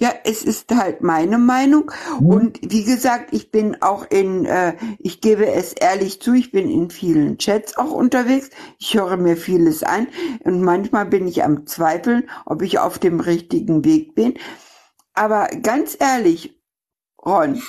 [0.00, 1.90] Ja, es ist halt meine Meinung.
[2.20, 6.68] Und wie gesagt, ich bin auch in, äh, ich gebe es ehrlich zu, ich bin
[6.68, 8.50] in vielen Chats auch unterwegs.
[8.78, 10.08] Ich höre mir vieles an
[10.40, 14.34] und manchmal bin ich am Zweifeln, ob ich auf dem richtigen Weg bin.
[15.14, 16.60] Aber ganz ehrlich,
[17.24, 17.62] Ron,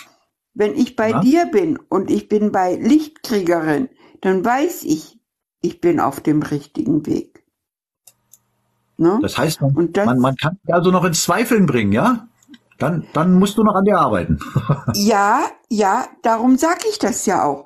[0.53, 1.19] wenn ich bei Ja?
[1.22, 3.89] dir bin und ich bin bei Lichtkriegerin,
[4.22, 5.19] dann weiß ich,
[5.61, 7.35] ich bin auf dem richtigen Weg.
[8.97, 9.19] Ne?
[9.22, 12.27] Das heißt, man, das- man, man kann dich also noch ins Zweifeln bringen, ja?
[12.77, 14.39] Dann, dann musst du noch an dir arbeiten.
[14.93, 17.65] Ja, ja, darum sag ich das ja auch.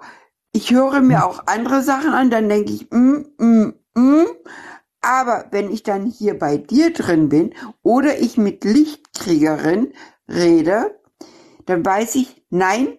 [0.51, 4.26] Ich höre mir auch andere Sachen an, dann denke ich, mm, mm, mm.
[5.01, 7.53] aber wenn ich dann hier bei dir drin bin
[7.84, 9.93] oder ich mit Lichtkriegerin
[10.30, 10.99] rede,
[11.68, 12.97] dann weiß ich, nein,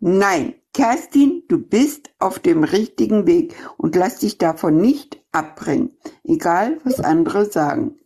[0.00, 5.90] nein, Kerstin, du bist auf dem richtigen Weg und lass dich davon nicht abbringen,
[6.24, 7.96] egal was andere sagen.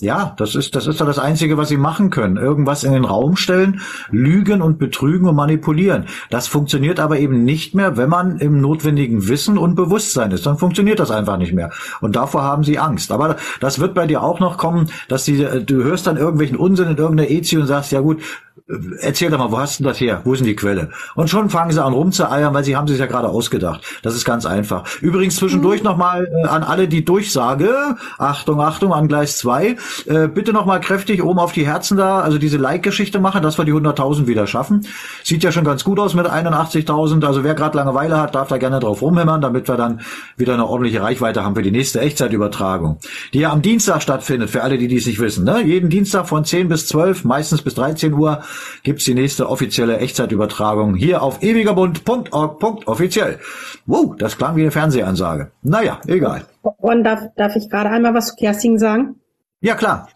[0.00, 2.36] Ja, das ist, das ist doch das Einzige, was sie machen können.
[2.36, 6.06] Irgendwas in den Raum stellen, lügen und betrügen und manipulieren.
[6.30, 10.46] Das funktioniert aber eben nicht mehr, wenn man im notwendigen Wissen und Bewusstsein ist.
[10.46, 11.70] Dann funktioniert das einfach nicht mehr.
[12.00, 13.12] Und davor haben sie Angst.
[13.12, 16.88] Aber das wird bei dir auch noch kommen, dass die, du hörst dann irgendwelchen Unsinn
[16.88, 18.20] in irgendeiner Ezi und sagst, ja gut,
[19.00, 20.22] erzähl doch mal, wo hast du das her?
[20.24, 20.90] Wo ist denn die Quelle?
[21.14, 23.82] Und schon fangen sie an rumzueiern, weil sie haben sich ja gerade ausgedacht.
[24.02, 24.84] Das ist ganz einfach.
[25.02, 29.76] Übrigens zwischendurch nochmal äh, an alle die Durchsage, Achtung, Achtung, an Gleis 2,
[30.06, 33.66] äh, bitte nochmal kräftig oben auf die Herzen da, also diese Like-Geschichte machen, dass wir
[33.66, 34.86] die 100.000 wieder schaffen.
[35.22, 38.56] Sieht ja schon ganz gut aus mit 81.000, also wer gerade Langeweile hat, darf da
[38.56, 40.00] gerne drauf rumhämmern, damit wir dann
[40.38, 42.98] wieder eine ordentliche Reichweite haben für die nächste Echtzeitübertragung,
[43.34, 45.44] die ja am Dienstag stattfindet, für alle, die dies nicht wissen.
[45.44, 45.62] Ne?
[45.64, 48.42] Jeden Dienstag von 10 bis 12, meistens bis 13 Uhr,
[48.82, 53.38] gibt's die nächste offizielle Echtzeitübertragung hier auf ewigerbund.org.offiziell.
[53.86, 55.50] Wow, das klang wie eine Fernsehansage.
[55.62, 56.46] Naja, egal.
[56.82, 59.16] Ron, darf, darf ich gerade einmal was zu Kerstin sagen?
[59.60, 60.08] Ja, klar.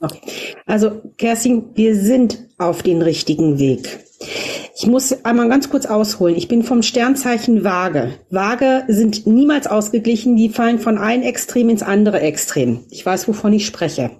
[0.00, 0.20] Okay.
[0.66, 4.00] Also, Kerstin, wir sind auf den richtigen Weg.
[4.74, 6.36] Ich muss einmal ganz kurz ausholen.
[6.36, 8.14] Ich bin vom Sternzeichen Waage.
[8.30, 12.80] Waage sind niemals ausgeglichen, die fallen von einem Extrem ins andere Extrem.
[12.90, 14.10] Ich weiß, wovon ich spreche.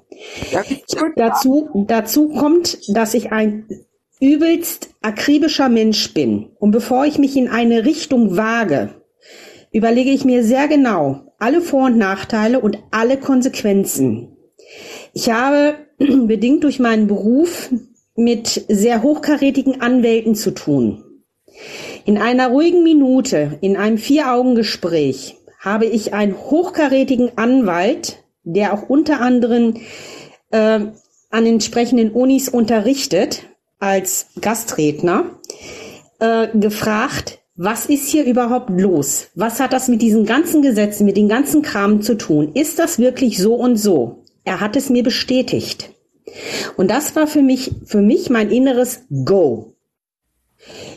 [1.16, 3.66] Dazu, dazu kommt, dass ich ein
[4.20, 6.50] übelst akribischer Mensch bin.
[6.58, 8.90] Und bevor ich mich in eine Richtung wage,
[9.72, 14.36] überlege ich mir sehr genau alle Vor- und Nachteile und alle Konsequenzen.
[15.12, 17.70] Ich habe bedingt durch meinen Beruf
[18.14, 21.04] mit sehr hochkarätigen Anwälten zu tun.
[22.04, 29.20] In einer ruhigen Minute, in einem Vier-Augen-Gespräch, habe ich einen hochkarätigen Anwalt, der auch unter
[29.20, 29.76] anderem
[30.50, 30.80] äh,
[31.30, 33.44] an entsprechenden Unis unterrichtet,
[33.78, 35.38] als Gastredner,
[36.18, 39.28] äh, gefragt, was ist hier überhaupt los?
[39.34, 42.52] Was hat das mit diesen ganzen Gesetzen, mit den ganzen Kram zu tun?
[42.54, 44.24] Ist das wirklich so und so?
[44.44, 45.90] Er hat es mir bestätigt.
[46.76, 49.72] Und das war für mich, für mich mein inneres Go.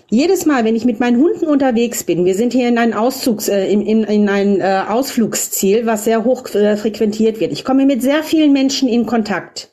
[0.10, 3.50] Jedes Mal, wenn ich mit meinen Hunden unterwegs bin, wir sind hier in ein Auszugs,
[3.50, 7.52] äh, in, in, in ein äh, Ausflugsziel, was sehr hoch äh, frequentiert wird.
[7.52, 9.72] Ich komme mit sehr vielen Menschen in Kontakt.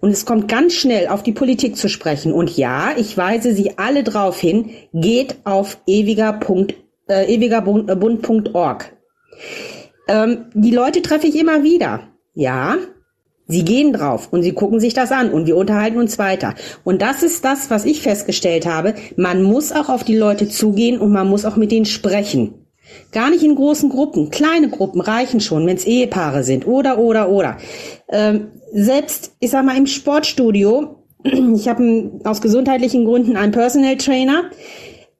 [0.00, 2.32] Und es kommt ganz schnell auf die Politik zu sprechen.
[2.32, 6.74] Und ja, ich weise Sie alle darauf hin, geht auf ewiger.bund.org.
[7.08, 8.92] Äh, ewigerbund.org.
[10.08, 12.08] ähm, die Leute treffe ich immer wieder.
[12.34, 12.76] Ja,
[13.48, 16.54] Sie gehen drauf und sie gucken sich das an und wir unterhalten uns weiter.
[16.84, 18.94] Und das ist das, was ich festgestellt habe.
[19.16, 22.54] Man muss auch auf die Leute zugehen und man muss auch mit denen sprechen.
[23.10, 24.30] Gar nicht in großen Gruppen.
[24.30, 26.66] Kleine Gruppen reichen schon, wenn es Ehepaare sind.
[26.66, 27.58] Oder, oder, oder.
[28.08, 34.50] Ähm, selbst, ich sag mal, im Sportstudio, ich habe aus gesundheitlichen Gründen einen Personal Trainer.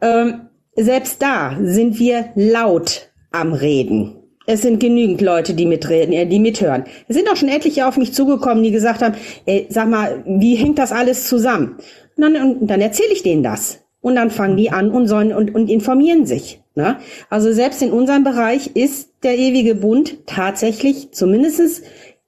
[0.01, 4.22] Ähm, selbst da sind wir laut am Reden.
[4.47, 6.85] Es sind genügend Leute, die mitreden, äh, die mithören.
[7.09, 9.15] Es sind auch schon etliche auf mich zugekommen, die gesagt haben,
[9.47, 11.77] ey, sag mal, wie hängt das alles zusammen?
[12.17, 13.81] Und dann, und dann erzähle ich denen das.
[14.01, 16.61] Und dann fangen die an und sollen und, und informieren sich.
[16.75, 16.97] Ne?
[17.31, 21.85] Also selbst in unserem Bereich ist der ewige Bund tatsächlich zumindest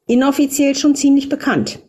[0.06, 1.80] inoffiziell schon ziemlich bekannt.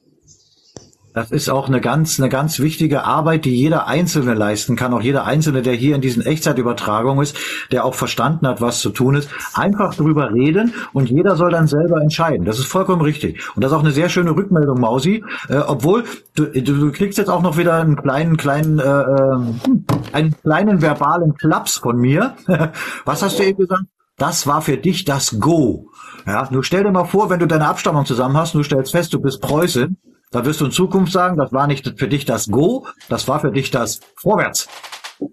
[1.15, 4.93] Das ist auch eine ganz, eine ganz wichtige Arbeit, die jeder Einzelne leisten kann.
[4.93, 7.37] Auch jeder Einzelne, der hier in diesen Echtzeitübertragungen ist,
[7.71, 9.29] der auch verstanden hat, was zu tun ist.
[9.53, 12.45] Einfach drüber reden und jeder soll dann selber entscheiden.
[12.45, 13.41] Das ist vollkommen richtig.
[13.55, 15.23] Und das ist auch eine sehr schöne Rückmeldung, Mausi.
[15.47, 16.03] Äh, obwohl,
[16.35, 19.37] du, du, kriegst jetzt auch noch wieder einen kleinen, kleinen, äh, äh
[20.11, 22.35] einen kleinen verbalen Klaps von mir.
[23.05, 23.83] was hast du eben gesagt?
[24.17, 25.87] Das war für dich das Go.
[26.27, 29.13] Ja, nur stell dir mal vor, wenn du deine Abstammung zusammen hast, du stellst fest,
[29.13, 29.97] du bist Preußin,
[30.35, 33.39] da wirst du in Zukunft sagen, das war nicht für dich das Go, das war
[33.39, 34.67] für dich das Vorwärts.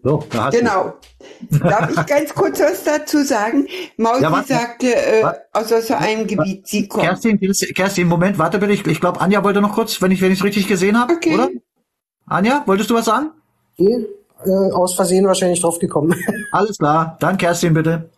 [0.04, 0.94] So, da hast genau.
[1.50, 3.66] Darf ich ganz kurz was dazu sagen?
[3.96, 7.02] Mausi ja, sagte, äh, aus so einem Gebiet sie kommt.
[7.02, 7.40] Kerstin,
[7.74, 8.74] Kerstin, Moment, warte bitte.
[8.74, 11.34] Ich, ich glaube, Anja wollte noch kurz, wenn ich es richtig gesehen habe, okay.
[11.34, 11.48] oder?
[12.26, 13.32] Anja, wolltest du was sagen?
[13.78, 14.06] Nee,
[14.44, 16.14] äh, aus Versehen wahrscheinlich drauf gekommen.
[16.52, 18.08] Alles klar, dann Kerstin bitte.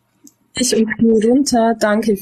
[0.57, 1.75] Ich und Knie runter.
[1.79, 2.19] Danke,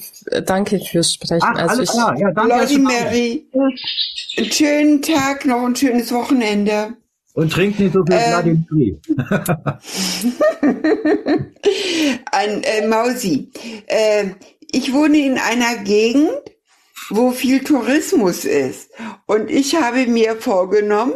[0.47, 1.43] danke fürs Sprechen.
[1.43, 2.19] Ach, also ich, klar.
[2.19, 3.47] Ja, danke, Bloody Mary,
[4.37, 6.95] einen schönen Tag noch, ein schönes Wochenende.
[7.35, 8.99] Und trink nicht so viel ähm, Vladimir.
[12.31, 13.51] Ein äh, Mausi.
[13.87, 14.31] Äh,
[14.71, 16.31] ich wohne in einer Gegend,
[17.09, 18.91] wo viel Tourismus ist.
[19.27, 21.15] Und ich habe mir vorgenommen,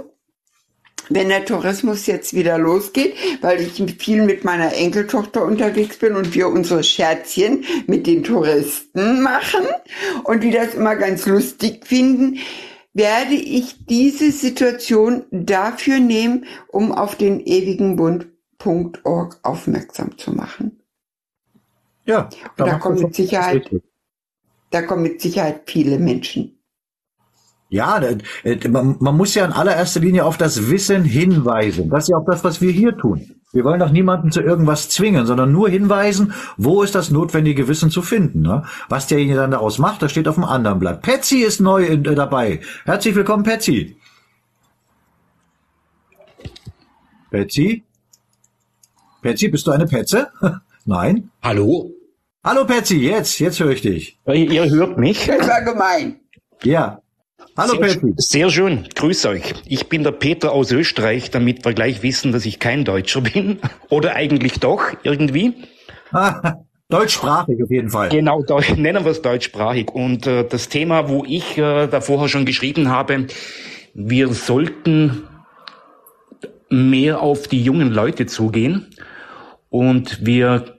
[1.09, 6.35] wenn der Tourismus jetzt wieder losgeht, weil ich viel mit meiner Enkeltochter unterwegs bin und
[6.35, 9.67] wir unsere Scherzchen mit den Touristen machen
[10.25, 12.39] und die das immer ganz lustig finden,
[12.95, 20.81] werde ich diese Situation dafür nehmen, um auf den ewigenbund.org aufmerksam zu machen.
[22.07, 23.69] Ja, da, da kommen mit Sicherheit,
[24.71, 26.56] da kommen mit Sicherheit viele Menschen.
[27.69, 28.01] Ja,
[28.69, 31.91] man, man muss ja in allererster Linie auf das Wissen hinweisen.
[31.91, 33.37] Das ist ja auch das, was wir hier tun.
[33.53, 37.91] Wir wollen doch niemanden zu irgendwas zwingen, sondern nur hinweisen, wo ist das notwendige Wissen
[37.91, 38.43] zu finden.
[38.43, 38.65] Ne?
[38.89, 41.03] Was derjenige dann daraus macht, das steht auf dem anderen Blatt.
[41.03, 42.61] Patsy ist neu in, äh, dabei.
[42.85, 43.97] Herzlich willkommen, Patsy.
[47.31, 47.85] Patsy?
[49.23, 50.29] Patsy, bist du eine Petze?
[50.85, 51.31] Nein?
[51.43, 51.91] Hallo?
[52.45, 54.19] Hallo Patsy, jetzt, jetzt höre ich dich.
[54.27, 55.27] Ihr hört mich?
[55.27, 56.21] Das war gemein.
[56.63, 57.01] Ja.
[57.59, 58.13] Hallo sehr, Peter.
[58.19, 59.55] Sehr schön, grüß euch.
[59.65, 63.61] Ich bin der Peter aus Österreich, damit wir gleich wissen, dass ich kein Deutscher bin.
[63.89, 65.55] Oder eigentlich doch, irgendwie.
[66.91, 68.11] Deutschsprachig auf jeden Fall.
[68.11, 68.45] Genau,
[68.77, 69.91] nennen wir es deutschsprachig.
[69.91, 73.27] Und äh, das Thema, wo ich äh, da vorher schon geschrieben habe,
[73.95, 75.25] wir sollten
[76.69, 78.91] mehr auf die jungen Leute zugehen
[79.71, 80.77] und wir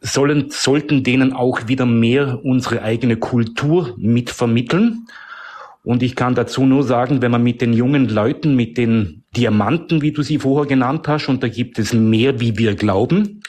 [0.00, 5.06] sollen, sollten denen auch wieder mehr unsere eigene Kultur mitvermitteln.
[5.84, 10.00] Und ich kann dazu nur sagen, wenn man mit den jungen Leuten, mit den Diamanten,
[10.00, 13.42] wie du sie vorher genannt hast, und da gibt es mehr, wie wir glauben,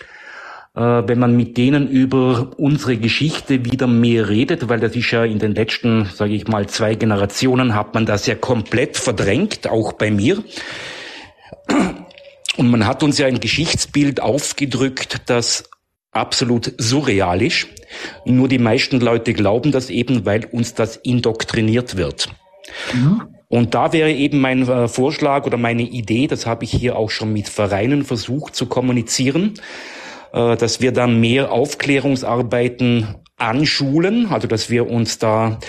[0.76, 5.24] äh, wenn man mit denen über unsere Geschichte wieder mehr redet, weil das ist ja
[5.24, 9.94] in den letzten, sage ich mal, zwei Generationen hat man das ja komplett verdrängt, auch
[9.94, 10.44] bei mir.
[12.58, 15.70] Und man hat uns ja ein Geschichtsbild aufgedrückt, das
[16.14, 17.68] absolut surrealisch.
[18.26, 22.30] Nur die meisten Leute glauben das eben, weil uns das indoktriniert wird.
[22.94, 23.22] Mhm.
[23.50, 27.12] Und da wäre eben mein äh, Vorschlag oder meine Idee, das habe ich hier auch
[27.12, 29.54] schon mit Vereinen versucht zu kommunizieren,
[30.34, 35.60] äh, dass wir da mehr Aufklärungsarbeiten anschulen, also dass wir uns da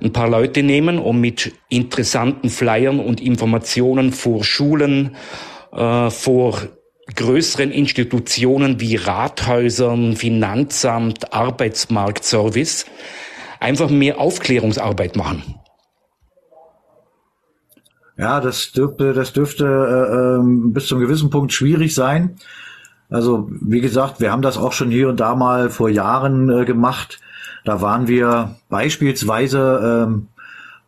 [0.00, 5.16] ein paar Leute nehmen, um mit interessanten Flyern und Informationen vor Schulen,
[5.72, 6.60] äh, vor
[7.14, 12.86] größeren Institutionen wie Rathäusern, Finanzamt, Arbeitsmarktservice
[13.60, 15.54] einfach mehr Aufklärungsarbeit machen.
[18.16, 22.36] Ja, das dürfte, das dürfte äh, ähm, bis zum gewissen Punkt schwierig sein.
[23.08, 26.64] Also wie gesagt, wir haben das auch schon hier und da mal vor Jahren äh,
[26.64, 27.20] gemacht.
[27.64, 30.28] Da waren wir beispielsweise ähm,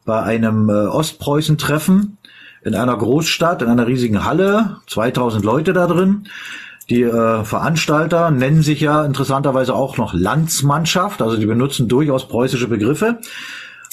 [0.05, 2.19] bei einem äh, Ostpreußen-Treffen
[2.65, 6.29] in einer Großstadt, in einer riesigen Halle, 2000 Leute da drin.
[6.91, 12.69] Die äh, Veranstalter nennen sich ja interessanterweise auch noch Landsmannschaft, also die benutzen durchaus preußische
[12.69, 13.19] Begriffe.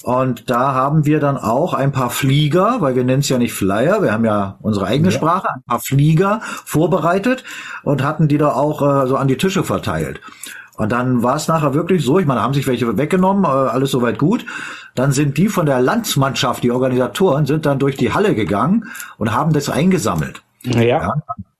[0.04, 3.54] Und da haben wir dann auch ein paar Flieger, weil wir nennen es ja nicht
[3.54, 5.16] Flyer, wir haben ja unsere eigene ja.
[5.16, 7.44] Sprache, ein paar Flieger vorbereitet
[7.84, 10.20] und hatten die da auch äh, so an die Tische verteilt.
[10.78, 13.92] Und dann war es nachher wirklich so, ich meine, haben sich welche weggenommen, äh, alles
[13.92, 14.46] soweit gut.
[14.96, 18.86] Dann sind die von der Landsmannschaft, die Organisatoren, sind dann durch die Halle gegangen
[19.18, 20.42] und haben das eingesammelt.
[20.64, 20.82] Ja.
[20.82, 21.14] ja.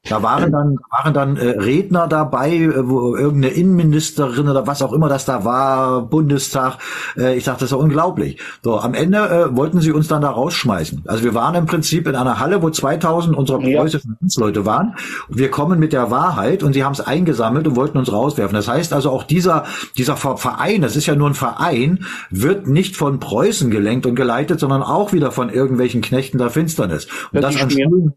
[0.10, 4.94] Da waren dann, waren dann äh, Redner dabei, äh, wo irgendeine Innenministerin oder was auch
[4.94, 6.80] immer das da war, Bundestag.
[7.16, 8.40] Äh, ich dachte, das ist ja unglaublich.
[8.64, 11.04] So, am Ende äh, wollten sie uns dann da rausschmeißen.
[11.06, 14.28] Also wir waren im Prinzip in einer Halle, wo 2000 unserer preußischen ja.
[14.44, 14.96] Leute waren.
[15.30, 18.56] Wir kommen mit der Wahrheit und sie haben es eingesammelt und wollten uns rauswerfen.
[18.56, 19.66] Das heißt also auch dieser,
[19.98, 24.60] dieser Verein, das ist ja nur ein Verein, wird nicht von Preußen gelenkt und geleitet,
[24.60, 27.06] sondern auch wieder von irgendwelchen Knechten der Finsternis.
[27.32, 28.14] Und das, das an Schulen,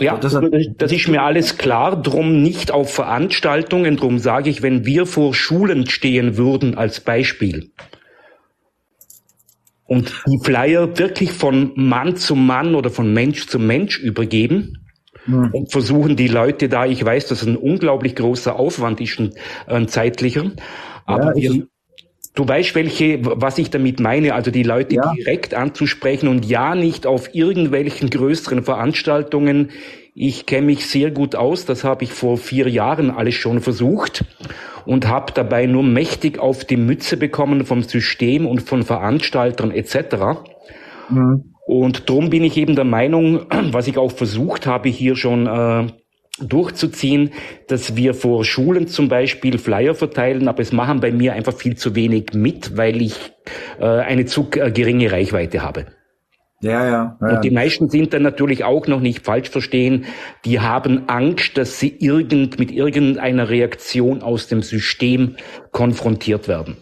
[0.00, 0.38] ja, das,
[0.76, 5.34] das ist mir alles klar, drum nicht auf Veranstaltungen, drum sage ich, wenn wir vor
[5.34, 7.70] Schulen stehen würden als Beispiel
[9.84, 14.80] und die Flyer wirklich von Mann zu Mann oder von Mensch zu Mensch übergeben,
[15.26, 15.50] mhm.
[15.52, 19.34] und versuchen die Leute da, ich weiß, dass es ein unglaublich großer Aufwand ist, ein,
[19.66, 20.52] ein zeitlicher,
[21.06, 21.66] aber ja, wir,
[22.34, 25.12] Du weißt, welche, was ich damit meine, also die Leute ja.
[25.12, 29.70] direkt anzusprechen und ja nicht auf irgendwelchen größeren Veranstaltungen.
[30.14, 34.24] Ich kenne mich sehr gut aus, das habe ich vor vier Jahren alles schon versucht
[34.86, 40.40] und habe dabei nur mächtig auf die Mütze bekommen vom System und von Veranstaltern etc.
[41.08, 41.54] Mhm.
[41.66, 45.86] Und darum bin ich eben der Meinung, was ich auch versucht habe hier schon äh,
[46.40, 47.30] durchzuziehen,
[47.68, 51.76] dass wir vor Schulen zum Beispiel Flyer verteilen, aber es machen bei mir einfach viel
[51.76, 53.32] zu wenig mit, weil ich
[53.78, 55.86] äh, eine zu äh, geringe Reichweite habe.
[56.62, 57.34] Ja, ja, ja.
[57.36, 60.04] Und die meisten sind dann natürlich auch noch nicht falsch verstehen.
[60.44, 65.36] Die haben Angst, dass sie irgend, mit irgendeiner Reaktion aus dem System
[65.72, 66.76] konfrontiert werden.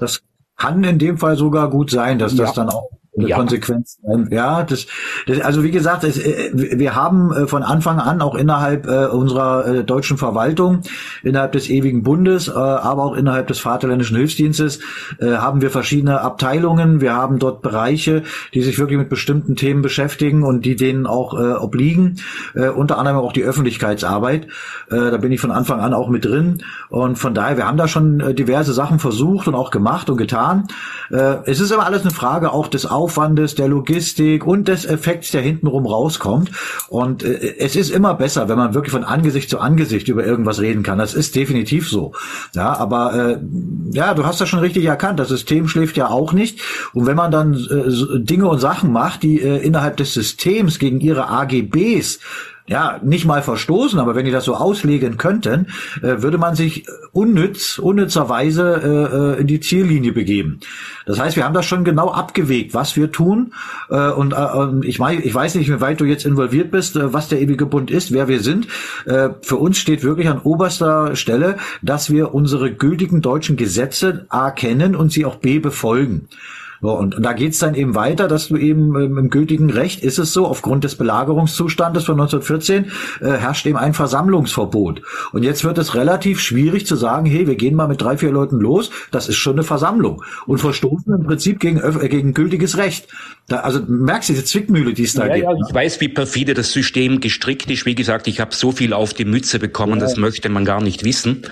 [0.00, 0.20] Das
[0.56, 2.44] kann in dem Fall sogar gut sein, dass ja.
[2.44, 3.36] das dann auch ja.
[3.36, 3.98] Konsequenz
[4.30, 4.86] Ja, das,
[5.26, 9.06] das, also wie gesagt, das, äh, wir haben äh, von Anfang an auch innerhalb äh,
[9.06, 10.80] unserer deutschen Verwaltung,
[11.22, 14.80] innerhalb des ewigen Bundes, aber auch innerhalb des Vaterländischen Hilfsdienstes,
[15.20, 17.00] haben wir verschiedene Abteilungen.
[17.00, 18.22] Wir haben dort Bereiche,
[18.54, 22.20] die sich wirklich mit bestimmten Themen beschäftigen und die denen auch obliegen.
[22.54, 24.48] Unter anderem auch die Öffentlichkeitsarbeit.
[24.88, 26.62] Da bin ich von Anfang an auch mit drin.
[26.88, 30.66] Und von daher, wir haben da schon diverse Sachen versucht und auch gemacht und getan.
[31.10, 35.42] Es ist aber alles eine Frage auch des Aufwandes, der Logistik und des Effekts, der
[35.42, 36.52] hintenrum rauskommt.
[36.88, 40.60] Und äh, es ist immer besser, wenn man wirklich von Angesicht zu Angesicht über irgendwas
[40.60, 40.98] reden kann.
[40.98, 42.12] Das ist definitiv so.
[42.54, 43.38] Ja, aber äh,
[43.90, 45.18] ja, du hast das schon richtig erkannt.
[45.18, 46.60] Das System schläft ja auch nicht.
[46.92, 51.00] Und wenn man dann äh, Dinge und Sachen macht, die äh, innerhalb des Systems gegen
[51.00, 52.20] ihre AGBs
[52.66, 55.66] ja, nicht mal verstoßen, aber wenn die das so auslegen könnten,
[56.00, 60.60] äh, würde man sich unnütz, unnützerweise äh, in die Ziellinie begeben.
[61.04, 63.52] Das heißt, wir haben das schon genau abgewegt, was wir tun.
[63.90, 67.12] Äh, und äh, ich, mein, ich weiß nicht, wie weit du jetzt involviert bist, äh,
[67.12, 68.68] was der ewige Bund ist, wer wir sind.
[69.06, 74.52] Äh, für uns steht wirklich an oberster Stelle, dass wir unsere gültigen deutschen Gesetze A
[74.52, 76.28] kennen und sie auch B befolgen.
[76.82, 80.02] So, und, und da geht's dann eben weiter, dass du eben ähm, im gültigen Recht
[80.02, 82.90] ist es so, aufgrund des Belagerungszustandes von 1914
[83.20, 85.00] äh, herrscht eben ein Versammlungsverbot.
[85.32, 88.32] Und jetzt wird es relativ schwierig zu sagen, hey, wir gehen mal mit drei, vier
[88.32, 90.24] Leuten los, das ist schon eine Versammlung.
[90.46, 93.06] Und verstoßen im Prinzip gegen, äh, gegen gültiges Recht.
[93.46, 95.46] Da, also merkst du diese Zwickmühle, die es da ja, gibt.
[95.46, 97.86] Ja, ich weiß, wie perfide das System gestrickt ist.
[97.86, 100.00] Wie gesagt, ich habe so viel auf die Mütze bekommen, ja.
[100.00, 101.44] das möchte man gar nicht wissen.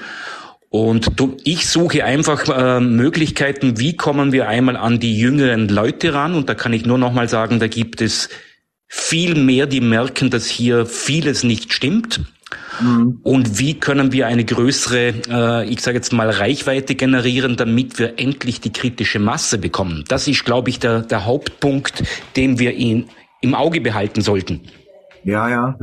[0.71, 1.11] Und
[1.43, 6.35] ich suche einfach äh, Möglichkeiten, wie kommen wir einmal an die jüngeren Leute ran.
[6.35, 8.29] Und da kann ich nur noch mal sagen, da gibt es
[8.87, 12.21] viel mehr, die merken, dass hier vieles nicht stimmt.
[12.81, 13.19] Mhm.
[13.25, 18.21] Und wie können wir eine größere, äh, ich sage jetzt mal, Reichweite generieren, damit wir
[18.21, 20.05] endlich die kritische Masse bekommen?
[20.07, 22.05] Das ist, glaube ich, der, der Hauptpunkt,
[22.37, 23.09] den wir in,
[23.41, 24.61] im Auge behalten sollten.
[25.25, 25.79] Ja, ja.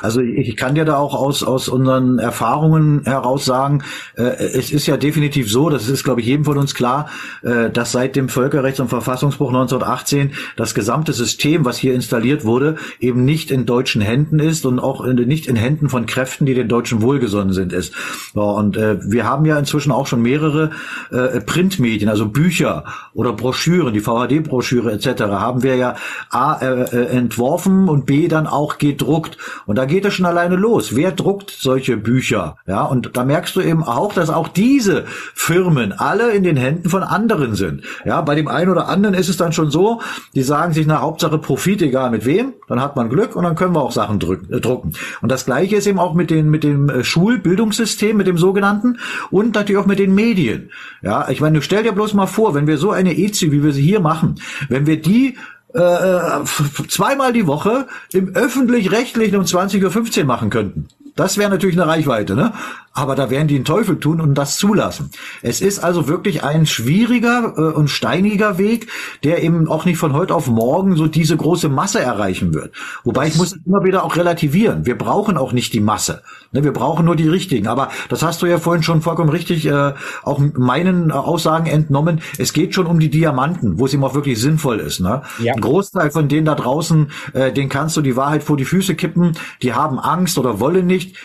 [0.00, 3.82] Also ich kann dir da auch aus, aus unseren Erfahrungen heraus sagen,
[4.16, 7.08] äh, es ist ja definitiv so, das ist, glaube ich, jedem von uns klar,
[7.42, 12.76] äh, dass seit dem Völkerrechts- und Verfassungsbruch 1918 das gesamte System, was hier installiert wurde,
[13.00, 16.54] eben nicht in deutschen Händen ist und auch in, nicht in Händen von Kräften, die
[16.54, 17.94] den Deutschen wohlgesonnen sind, ist.
[18.34, 20.70] So, und äh, wir haben ja inzwischen auch schon mehrere
[21.10, 25.96] äh, Printmedien, also Bücher oder Broschüren, die VHD-Broschüre etc., haben wir ja
[26.30, 29.38] A äh, äh, entworfen und B dann auch gedruckt.
[29.64, 30.94] Und da geht es schon alleine los.
[30.94, 32.56] Wer druckt solche Bücher?
[32.66, 35.04] Ja, und da merkst du eben auch, dass auch diese
[35.34, 37.84] Firmen alle in den Händen von anderen sind.
[38.04, 40.00] Ja, bei dem einen oder anderen ist es dann schon so,
[40.34, 43.54] die sagen sich, na, Hauptsache Profit, egal mit wem, dann hat man Glück und dann
[43.54, 44.92] können wir auch Sachen drücken, äh, drucken.
[45.20, 48.98] Und das Gleiche ist eben auch mit den, mit dem äh, Schulbildungssystem, mit dem sogenannten
[49.30, 50.70] und natürlich auch mit den Medien.
[51.02, 53.72] Ja, ich meine, stell dir bloß mal vor, wenn wir so eine EZI, wie wir
[53.72, 54.36] sie hier machen,
[54.68, 55.36] wenn wir die
[55.74, 56.44] äh,
[56.88, 60.88] zweimal die Woche im öffentlich-rechtlichen um 20.15 Uhr machen könnten.
[61.16, 62.52] Das wäre natürlich eine Reichweite, ne?
[62.94, 65.10] Aber da werden die einen Teufel tun und das zulassen.
[65.40, 68.88] Es ist also wirklich ein schwieriger äh, und steiniger Weg,
[69.24, 72.74] der eben auch nicht von heute auf morgen so diese große Masse erreichen wird.
[73.04, 74.84] Wobei ich muss immer wieder auch relativieren.
[74.84, 76.22] Wir brauchen auch nicht die Masse.
[76.52, 76.64] Ne?
[76.64, 77.66] Wir brauchen nur die richtigen.
[77.66, 82.20] Aber das hast du ja vorhin schon vollkommen richtig äh, auch meinen äh, Aussagen entnommen.
[82.38, 85.00] Es geht schon um die Diamanten, wo es eben auch wirklich sinnvoll ist.
[85.00, 85.22] Ne?
[85.38, 85.54] Ja.
[85.54, 88.94] Ein Großteil von denen da draußen, äh, den kannst du die Wahrheit vor die Füße
[88.94, 89.32] kippen.
[89.62, 91.16] Die haben Angst oder wollen nicht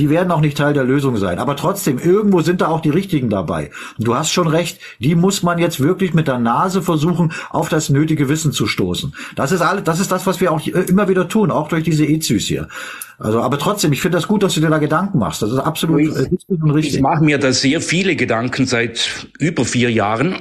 [0.00, 1.38] die werden auch nicht Teil der Lösung sein.
[1.38, 3.70] Aber trotzdem, irgendwo sind da auch die Richtigen dabei.
[3.98, 7.90] Du hast schon recht, die muss man jetzt wirklich mit der Nase versuchen, auf das
[7.90, 9.14] nötige Wissen zu stoßen.
[9.36, 12.06] Das ist alles, das ist das, was wir auch immer wieder tun, auch durch diese
[12.06, 12.68] EZÜs hier.
[13.22, 15.42] Also, aber trotzdem, ich finde das gut, dass du dir da Gedanken machst.
[15.42, 16.94] Das ist absolut ich, äh, richtig.
[16.94, 20.36] Ich mache mir da sehr viele Gedanken seit über vier Jahren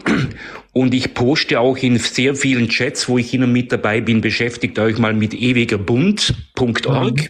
[0.71, 4.79] und ich poste auch in sehr vielen Chats, wo ich und mit dabei bin, beschäftigt
[4.79, 7.29] euch mal mit ewigerbund.org.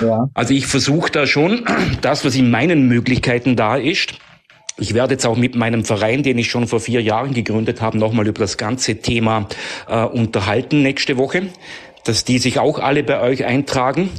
[0.00, 0.28] Ja.
[0.34, 1.64] Also ich versuche da schon
[2.00, 4.14] das, was in meinen Möglichkeiten da ist.
[4.76, 7.96] Ich werde jetzt auch mit meinem Verein, den ich schon vor vier Jahren gegründet habe,
[7.96, 9.46] nochmal über das ganze Thema
[9.86, 11.42] äh, unterhalten nächste Woche,
[12.04, 14.10] dass die sich auch alle bei euch eintragen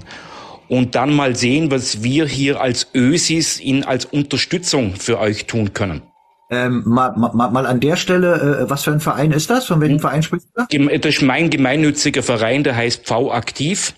[0.68, 5.74] und dann mal sehen, was wir hier als Ösis in, als Unterstützung für euch tun
[5.74, 6.02] können.
[6.50, 9.66] Ähm, mal, mal, mal an der Stelle, äh, was für ein Verein ist das?
[9.66, 10.02] Von welchem hm.
[10.02, 10.98] Verein sprichst du?
[10.98, 13.94] Das ist mein gemeinnütziger Verein, der heißt V Aktiv.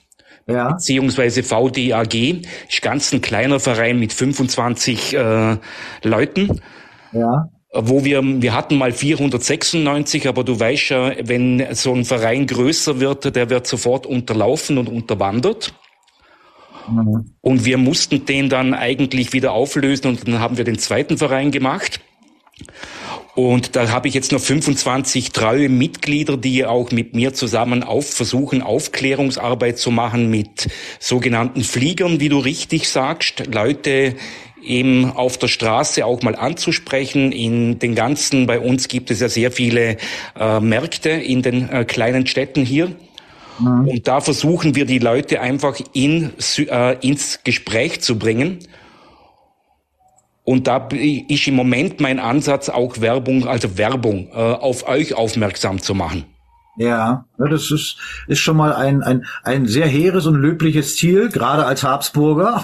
[0.48, 0.72] Ja.
[0.72, 2.42] Beziehungsweise VDAG.
[2.70, 5.58] Ist ganz ein kleiner Verein mit 25 äh,
[6.04, 6.62] Leuten.
[7.12, 12.48] Ja wo wir, wir hatten mal 496, aber du weißt ja, wenn so ein Verein
[12.48, 15.74] größer wird, der wird sofort unterlaufen und unterwandert.
[16.90, 17.26] Mhm.
[17.42, 21.52] Und wir mussten den dann eigentlich wieder auflösen und dann haben wir den zweiten Verein
[21.52, 22.00] gemacht.
[23.36, 28.10] Und da habe ich jetzt noch 25 treue Mitglieder, die auch mit mir zusammen auf,
[28.10, 30.68] versuchen, Aufklärungsarbeit zu machen mit
[31.00, 33.44] sogenannten Fliegern, wie du richtig sagst.
[33.54, 34.16] Leute
[34.64, 37.32] eben auf der Straße auch mal anzusprechen.
[37.32, 39.98] In den ganzen, bei uns gibt es ja sehr viele
[40.40, 42.92] äh, Märkte in den äh, kleinen Städten hier.
[43.60, 43.88] Mhm.
[43.88, 48.60] Und da versuchen wir die Leute einfach in, äh, ins Gespräch zu bringen.
[50.44, 55.82] Und da ist im Moment mein Ansatz auch Werbung, also Werbung, äh, auf euch aufmerksam
[55.82, 56.26] zu machen.
[56.78, 61.66] Ja, das ist, ist schon mal ein, ein, ein sehr hehres und löbliches Ziel, gerade
[61.66, 62.64] als Habsburger.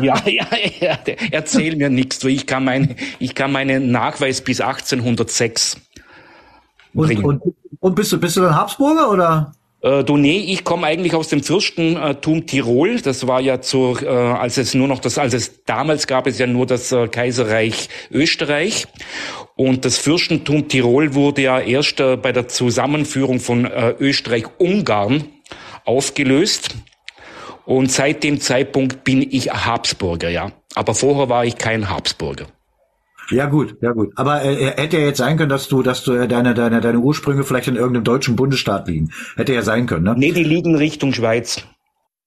[0.00, 0.46] ja, ja,
[0.80, 0.98] ja,
[1.30, 2.24] erzähl mir nichts.
[2.24, 5.76] Ich kann, mein, ich kann meinen Nachweis bis 1806
[6.94, 7.24] bringen.
[7.24, 9.52] Und, und, und bist du, bist du dann Habsburger oder?
[9.82, 13.00] Äh, nee, ich komme eigentlich aus dem Fürstentum Tirol.
[13.00, 16.38] Das war ja zur, äh, als es nur noch das, als es damals gab es
[16.38, 18.86] ja nur das äh, Kaiserreich Österreich.
[19.56, 25.24] Und das Fürstentum Tirol wurde ja erst äh, bei der Zusammenführung von äh, Österreich-Ungarn
[25.84, 26.76] aufgelöst.
[27.64, 30.52] Und seit dem Zeitpunkt bin ich Habsburger, ja.
[30.74, 32.46] Aber vorher war ich kein Habsburger.
[33.30, 34.12] Ja gut, ja gut.
[34.16, 36.98] Aber äh, hätte ja jetzt sein können, dass du, dass du äh, deine, deine, deine
[36.98, 39.10] Ursprünge vielleicht in irgendeinem deutschen Bundesstaat liegen.
[39.36, 40.14] Hätte ja sein können, ne?
[40.16, 41.64] Nee, die liegen Richtung Schweiz.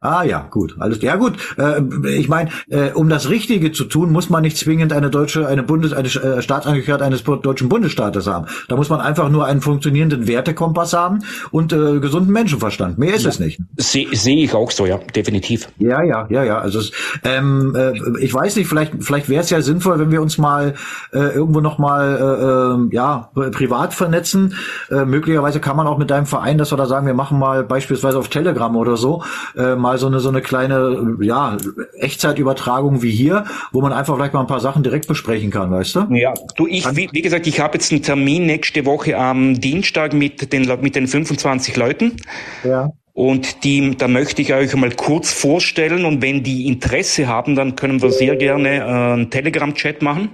[0.05, 1.33] Ah ja, gut, alles ja gut.
[1.57, 1.81] Äh,
[2.15, 5.63] ich meine, äh, um das Richtige zu tun, muss man nicht zwingend eine deutsche, eine
[5.63, 8.45] Bundes, eine äh, Staatsangehörigkeit eines deutschen Bundesstaates haben.
[8.67, 12.99] Da muss man einfach nur einen funktionierenden Wertekompass haben und äh, gesunden Menschenverstand.
[12.99, 13.29] Mehr ist ja.
[13.29, 13.59] es nicht.
[13.77, 15.69] Sehe seh ich auch so, ja, definitiv.
[15.79, 16.59] Ja, ja, ja, ja.
[16.59, 16.91] Also es,
[17.23, 20.75] ähm, äh, ich weiß nicht, vielleicht, vielleicht wäre es ja sinnvoll, wenn wir uns mal
[21.13, 24.55] äh, irgendwo noch mal äh, äh, ja privat vernetzen.
[24.91, 27.63] Äh, möglicherweise kann man auch mit deinem Verein, dass wir da sagen, wir machen mal
[27.63, 29.23] beispielsweise auf Telegram oder so
[29.57, 31.57] äh, mal mal so eine so eine kleine ja
[31.99, 35.95] Echtzeitübertragung wie hier, wo man einfach vielleicht mal ein paar Sachen direkt besprechen kann, weißt
[35.95, 36.07] du?
[36.11, 40.13] Ja, du ich wie, wie gesagt, ich habe jetzt einen Termin nächste Woche am Dienstag
[40.13, 42.17] mit den mit den 25 Leuten.
[42.63, 42.89] Ja.
[43.13, 47.77] Und die, da möchte ich euch mal kurz vorstellen und wenn die Interesse haben, dann
[47.77, 50.29] können wir sehr gerne äh, einen Telegram-Chat machen.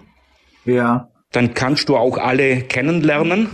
[0.66, 1.10] Ja.
[1.32, 3.50] Dann kannst du auch alle kennenlernen.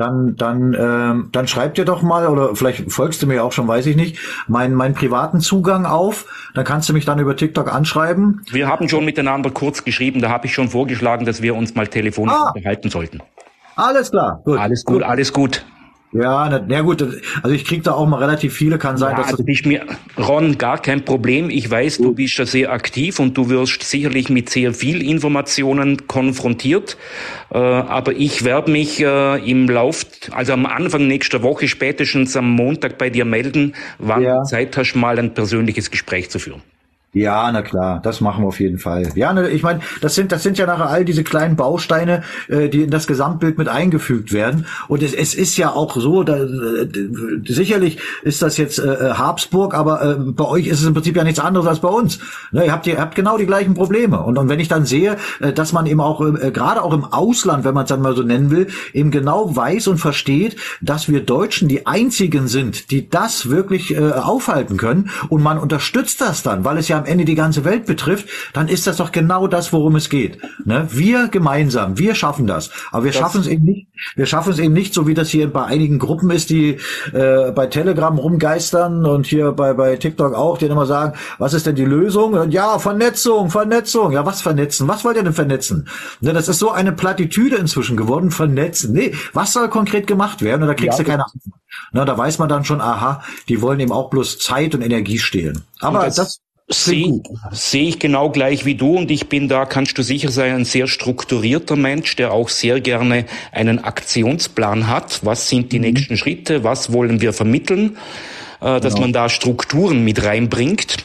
[0.00, 3.68] Dann, dann, ähm, dann schreib dir doch mal, oder vielleicht folgst du mir auch schon,
[3.68, 6.24] weiß ich nicht, meinen, meinen privaten Zugang auf.
[6.54, 8.40] Dann kannst du mich dann über TikTok anschreiben.
[8.50, 11.86] Wir haben schon miteinander kurz geschrieben, da habe ich schon vorgeschlagen, dass wir uns mal
[11.86, 12.48] telefonisch Ah.
[12.54, 13.20] unterhalten sollten.
[13.76, 14.58] Alles klar, gut.
[14.58, 15.66] Alles gut, alles gut.
[16.12, 19.18] Ja, na, na gut, also ich krieg da auch mal relativ viele, kann sein, Ja,
[19.22, 19.86] dass das ist mir,
[20.18, 21.50] Ron, gar kein Problem.
[21.50, 26.08] Ich weiß, du bist ja sehr aktiv und du wirst sicherlich mit sehr viel Informationen
[26.08, 26.96] konfrontiert.
[27.52, 32.50] Äh, aber ich werde mich äh, im Lauf, also am Anfang nächster Woche, spätestens am
[32.50, 34.38] Montag bei dir melden, wann Ja.
[34.38, 36.62] du Zeit hast, mal ein persönliches Gespräch zu führen.
[37.12, 39.08] Ja, na klar, das machen wir auf jeden Fall.
[39.16, 42.68] Ja, ne, ich meine, das sind das sind ja nachher all diese kleinen Bausteine, äh,
[42.68, 44.66] die in das Gesamtbild mit eingefügt werden.
[44.86, 46.88] Und es, es ist ja auch so, da, äh,
[47.48, 51.24] sicherlich ist das jetzt äh, Habsburg, aber äh, bei euch ist es im Prinzip ja
[51.24, 52.20] nichts anderes als bei uns.
[52.52, 54.22] Ne, ihr habt ihr habt genau die gleichen Probleme.
[54.22, 57.04] Und, und wenn ich dann sehe, äh, dass man eben auch äh, gerade auch im
[57.04, 61.08] Ausland, wenn man es dann mal so nennen will, eben genau weiß und versteht, dass
[61.08, 65.10] wir Deutschen die einzigen sind, die das wirklich äh, aufhalten können.
[65.28, 68.68] Und man unterstützt das dann, weil es ja am Ende die ganze Welt betrifft, dann
[68.68, 70.38] ist das doch genau das, worum es geht.
[70.64, 70.86] Ne?
[70.90, 72.70] Wir gemeinsam, wir schaffen das.
[72.92, 75.28] Aber wir Das- schaffen es eben nicht, wir schaffen es eben nicht, so wie das
[75.28, 76.78] hier bei einigen Gruppen ist, die
[77.12, 81.52] äh, bei Telegram rumgeistern und hier bei, bei TikTok auch, die dann immer sagen, was
[81.54, 82.34] ist denn die Lösung?
[82.34, 84.12] Und ja, Vernetzung, Vernetzung.
[84.12, 84.88] Ja, was vernetzen?
[84.88, 85.88] Was wollt ihr denn vernetzen?
[86.20, 88.92] Ne, das ist so eine Plattitüde inzwischen geworden, vernetzen.
[88.92, 90.62] Nee, was soll konkret gemacht werden?
[90.62, 91.54] Und da kriegst Ja, du keine Antwort.
[91.92, 95.18] Na, da weiß man dann schon, aha, die wollen eben auch bloß Zeit und Energie
[95.18, 95.62] stehlen.
[95.80, 96.40] Aber das, das
[96.72, 100.54] Sehe sehe ich genau gleich wie du und ich bin da, kannst du sicher sein,
[100.54, 105.20] ein sehr strukturierter Mensch, der auch sehr gerne einen Aktionsplan hat.
[105.24, 106.62] Was sind die nächsten Schritte?
[106.62, 107.96] Was wollen wir vermitteln?
[108.60, 109.00] Äh, dass Genau.
[109.06, 110.96] man da Strukturen mit reinbringt.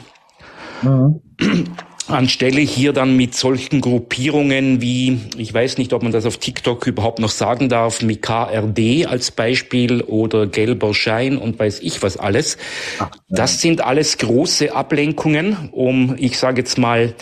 [2.07, 6.85] Anstelle hier dann mit solchen Gruppierungen wie, ich weiß nicht, ob man das auf TikTok
[6.87, 12.17] überhaupt noch sagen darf, mit KRD als Beispiel oder gelber Schein und weiß ich was
[12.17, 12.57] alles.
[13.29, 17.15] Das sind alles große Ablenkungen, um, ich sage jetzt mal,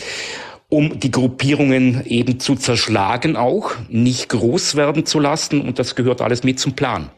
[0.70, 6.22] um die Gruppierungen eben zu zerschlagen auch, nicht groß werden zu lassen und das gehört
[6.22, 7.10] alles mit zum Plan.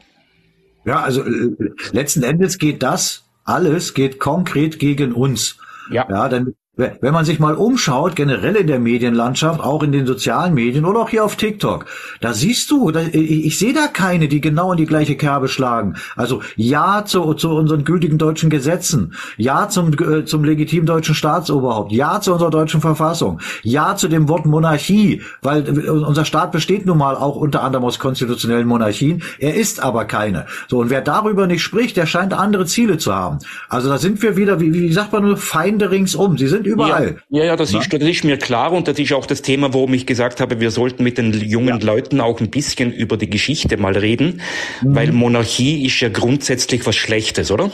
[0.85, 1.55] Ja, also äh,
[1.91, 5.57] letzten Endes geht das alles geht konkret gegen uns.
[5.89, 6.07] Ja.
[6.09, 10.53] Ja, denn wenn man sich mal umschaut, generell in der Medienlandschaft, auch in den sozialen
[10.53, 11.85] Medien oder auch hier auf TikTok,
[12.19, 15.95] da siehst du, ich, sehe da keine, die genau in die gleiche Kerbe schlagen.
[16.17, 21.93] Also ja zu, zu unseren gültigen deutschen Gesetzen, ja zum, äh, zum legitimen deutschen Staatsoberhaupt,
[21.93, 26.97] ja zu unserer deutschen Verfassung, ja zu dem Wort Monarchie, weil unser Staat besteht nun
[26.97, 30.45] mal auch unter anderem aus konstitutionellen Monarchien, er ist aber keine.
[30.67, 33.39] So, und wer darüber nicht spricht, der scheint andere Ziele zu haben.
[33.69, 36.37] Also da sind wir wieder, wie, wie sagt man nur, Feinde ringsum.
[36.37, 37.17] Sie sind überall.
[37.29, 39.73] Ja, ja, ja das, ist, das ist mir klar und das ist auch das Thema,
[39.73, 43.29] warum ich gesagt habe, wir sollten mit den jungen Leuten auch ein bisschen über die
[43.29, 44.41] Geschichte mal reden,
[44.81, 47.71] weil Monarchie ist ja grundsätzlich was Schlechtes, oder?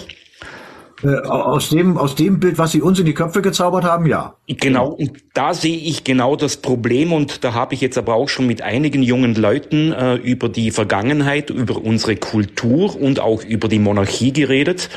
[1.04, 4.36] Äh, aus dem, aus dem Bild, was sie uns in die Köpfe gezaubert haben, ja.
[4.48, 8.30] Genau, und da sehe ich genau das Problem und da habe ich jetzt aber auch
[8.30, 13.68] schon mit einigen jungen Leuten äh, über die Vergangenheit, über unsere Kultur und auch über
[13.68, 14.90] die Monarchie geredet.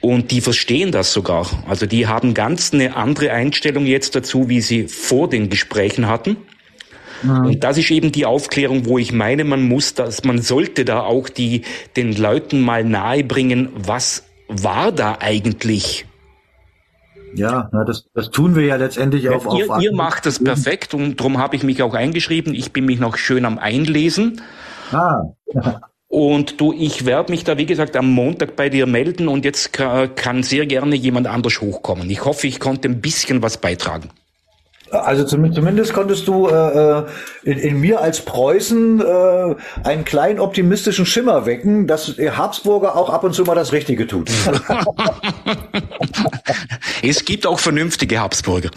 [0.00, 1.46] Und die verstehen das sogar.
[1.68, 6.36] Also die haben ganz eine andere Einstellung jetzt dazu, wie sie vor den Gesprächen hatten.
[7.22, 11.00] Und das ist eben die Aufklärung, wo ich meine, man muss das, man sollte da
[11.00, 11.62] auch die,
[11.96, 16.06] den Leuten mal nahebringen, was war da eigentlich?
[17.34, 20.94] Ja, na, das, das tun wir ja letztendlich auf, auf ihr, ihr macht das perfekt
[20.94, 22.54] und darum habe ich mich auch eingeschrieben.
[22.54, 24.40] Ich bin mich noch schön am Einlesen.
[24.90, 25.24] Ah.
[26.12, 29.72] Und du, ich werde mich da, wie gesagt, am Montag bei dir melden und jetzt
[29.72, 32.10] ka- kann sehr gerne jemand anders hochkommen.
[32.10, 34.10] Ich hoffe, ich konnte ein bisschen was beitragen.
[34.90, 36.52] Also zum- zumindest konntest du äh,
[36.98, 37.04] äh,
[37.44, 43.22] in, in mir als Preußen äh, einen kleinen optimistischen Schimmer wecken, dass Habsburger auch ab
[43.22, 44.28] und zu mal das Richtige tut.
[47.02, 48.70] Es gibt auch vernünftige Habsburger.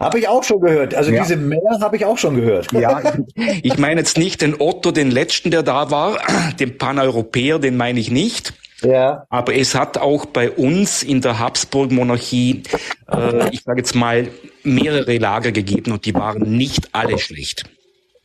[0.00, 0.94] Habe ich auch schon gehört.
[0.94, 1.22] Also Ja.
[1.22, 2.72] diese Männer habe ich auch schon gehört.
[2.72, 3.00] Ja,
[3.62, 6.18] ich meine jetzt nicht den Otto, den letzten, der da war,
[6.60, 8.52] den Paneuropäer, den meine ich nicht.
[8.82, 9.24] Ja.
[9.28, 12.62] Aber es hat auch bei uns in der Habsburg-Monarchie,
[13.10, 14.28] äh, ich sage jetzt mal,
[14.62, 17.64] mehrere Lager gegeben und die waren nicht alle schlecht.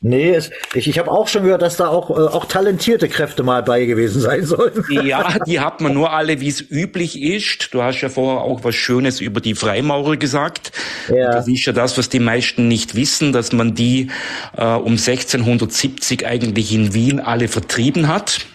[0.06, 3.41] Nee, es, ich, ich habe auch schon gehört, dass da auch, äh, auch talentierte Kräfte
[3.41, 4.83] mal bei gewesen sein sollen.
[5.03, 7.73] Ja, die hat man nur alle, wie es üblich ist.
[7.73, 10.72] Du hast ja vorher auch was Schönes über die Freimaurer gesagt.
[11.09, 11.32] Ja.
[11.32, 14.09] Das ist ja das, was die meisten nicht wissen, dass man die
[14.57, 18.45] äh, um 1670 eigentlich in Wien alle vertrieben hat.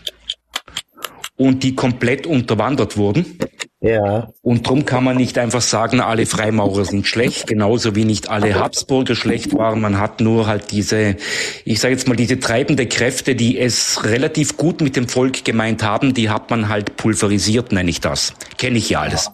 [1.39, 3.39] Und die komplett unterwandert wurden.
[3.81, 4.29] Ja.
[4.43, 8.57] Und drum kann man nicht einfach sagen, alle Freimaurer sind schlecht, genauso wie nicht alle
[8.57, 9.81] Habsburger schlecht waren.
[9.81, 11.17] Man hat nur halt diese,
[11.65, 15.85] ich sage jetzt mal, diese treibende Kräfte, die es relativ gut mit dem Volk gemeint
[15.85, 18.35] haben, die hat man halt pulverisiert, nenne ich das.
[18.59, 19.31] Kenne ich ja alles.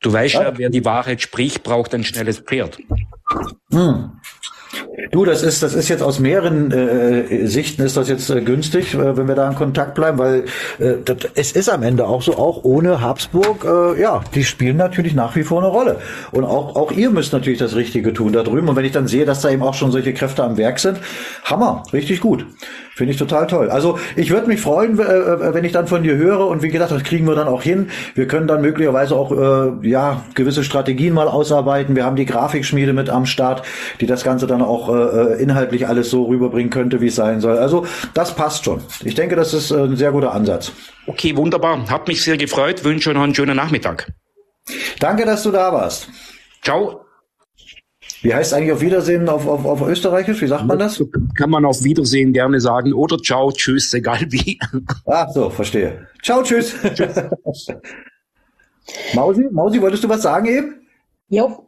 [0.00, 2.78] Du weißt ja, wer die Wahrheit spricht, braucht ein schnelles Pferd.
[3.72, 4.12] Hm.
[5.14, 8.94] Du, das ist, das ist jetzt aus mehreren äh, Sichten ist das jetzt äh, günstig,
[8.94, 10.44] äh, wenn wir da in Kontakt bleiben, weil
[10.80, 14.76] äh, das, es ist am Ende auch so, auch ohne Habsburg, äh, ja, die spielen
[14.76, 16.00] natürlich nach wie vor eine Rolle.
[16.32, 18.68] Und auch, auch ihr müsst natürlich das Richtige tun da drüben.
[18.68, 20.98] Und wenn ich dann sehe, dass da eben auch schon solche Kräfte am Werk sind,
[21.44, 22.44] Hammer, richtig gut.
[22.96, 23.70] Finde ich total toll.
[23.70, 26.92] Also ich würde mich freuen, äh, wenn ich dann von dir höre und wie gesagt,
[26.92, 27.88] das kriegen wir dann auch hin.
[28.14, 31.96] Wir können dann möglicherweise auch äh, ja gewisse Strategien mal ausarbeiten.
[31.96, 33.62] Wir haben die Grafikschmiede mit am Start,
[34.00, 35.03] die das Ganze dann auch äh,
[35.38, 37.58] inhaltlich alles so rüberbringen könnte, wie es sein soll.
[37.58, 38.80] Also das passt schon.
[39.04, 40.72] Ich denke, das ist ein sehr guter Ansatz.
[41.06, 41.88] Okay, wunderbar.
[41.88, 42.84] Hat mich sehr gefreut.
[42.84, 44.12] Wünsche noch einen schönen Nachmittag.
[44.98, 46.08] Danke, dass du da warst.
[46.62, 47.04] Ciao.
[48.22, 50.40] Wie heißt eigentlich auf Wiedersehen auf, auf, auf Österreichisch?
[50.40, 51.02] Wie sagt man das?
[51.36, 54.58] Kann man auf Wiedersehen gerne sagen oder ciao, tschüss, egal wie.
[55.06, 56.08] Ach so, verstehe.
[56.22, 56.74] Ciao, tschüss.
[59.14, 60.86] Mausi, Mausi, wolltest du was sagen eben?
[61.28, 61.63] Jo.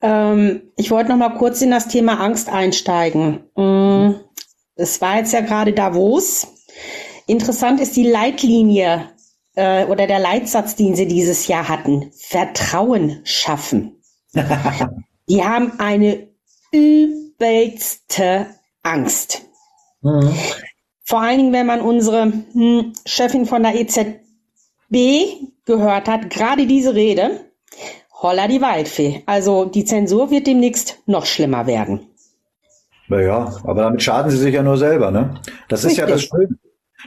[0.00, 3.40] Ähm, ich wollte noch mal kurz in das Thema Angst einsteigen.
[3.56, 4.14] Mm,
[4.76, 6.46] Es war jetzt ja gerade Davos.
[7.26, 9.10] Interessant ist die Leitlinie
[9.56, 12.10] äh, oder der Leitsatz, den sie dieses Jahr hatten.
[12.16, 14.00] Vertrauen schaffen.
[15.28, 16.28] Die haben eine
[16.72, 18.46] übelste
[18.82, 19.42] Angst.
[21.04, 24.14] Vor allen Dingen, wenn man unsere hm, Chefin von der EZB
[25.64, 27.47] gehört hat, gerade diese Rede,
[28.22, 29.22] holla die Waldfee.
[29.26, 32.06] Also die Zensur wird demnächst noch schlimmer werden.
[33.08, 35.40] Naja, aber damit schaden sie sich ja nur selber, ne?
[35.68, 36.30] Das ist ja das Richtig.
[36.30, 36.58] Schöne.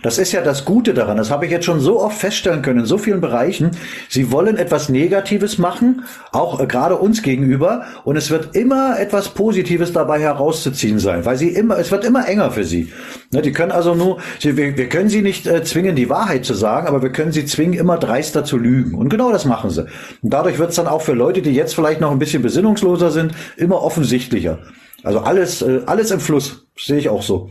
[0.03, 1.17] Das ist ja das Gute daran.
[1.17, 3.71] Das habe ich jetzt schon so oft feststellen können in so vielen Bereichen.
[4.07, 9.29] Sie wollen etwas Negatives machen, auch äh, gerade uns gegenüber, und es wird immer etwas
[9.29, 12.93] Positives dabei herauszuziehen sein, weil sie immer, es wird immer enger für sie.
[13.31, 16.45] Ne, die können also nur, sie, wir, wir können sie nicht äh, zwingen, die Wahrheit
[16.45, 18.95] zu sagen, aber wir können sie zwingen, immer dreister zu lügen.
[18.95, 19.81] Und genau das machen sie.
[20.21, 23.11] Und dadurch wird es dann auch für Leute, die jetzt vielleicht noch ein bisschen besinnungsloser
[23.11, 24.59] sind, immer offensichtlicher.
[25.03, 26.65] Also alles, äh, alles im Fluss.
[26.77, 27.49] Sehe ich auch so.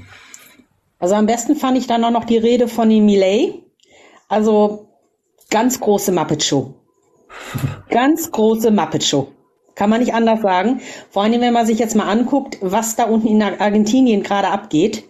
[1.01, 3.55] Also am besten fand ich dann auch noch die Rede von dem Millet.
[4.29, 4.87] Also
[5.51, 6.75] ganz große Muppet Show.
[7.91, 9.29] Ganz große Muppet Show.
[9.75, 10.81] Kann man nicht anders sagen.
[11.11, 15.05] Vor allem, wenn man sich jetzt mal anguckt, was da unten in Argentinien gerade abgeht.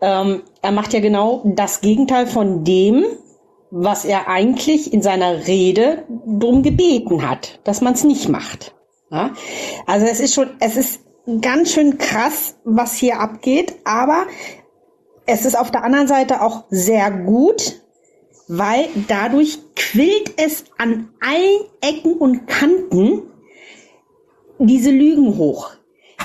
[0.00, 3.04] Ähm, er macht ja genau das Gegenteil von dem,
[3.70, 8.74] was er eigentlich in seiner Rede drum gebeten hat, dass man es nicht macht.
[9.10, 9.30] Ja?
[9.86, 11.00] Also es ist schon, es ist
[11.40, 14.26] ganz schön krass, was hier abgeht, aber
[15.26, 17.80] es ist auf der anderen Seite auch sehr gut,
[18.48, 23.22] weil dadurch quillt es an allen Ecken und Kanten
[24.58, 25.70] diese Lügen hoch.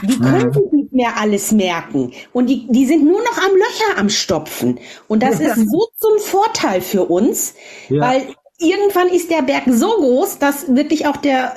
[0.03, 2.14] Die können sich nicht mehr alles merken.
[2.32, 4.80] Und die, die sind nur noch am Löcher am Stopfen.
[5.08, 7.53] Und das ist so zum Vorteil für uns,
[7.90, 8.02] Ja.
[8.02, 8.28] weil
[8.60, 11.56] irgendwann ist der Berg so groß, dass wirklich auch der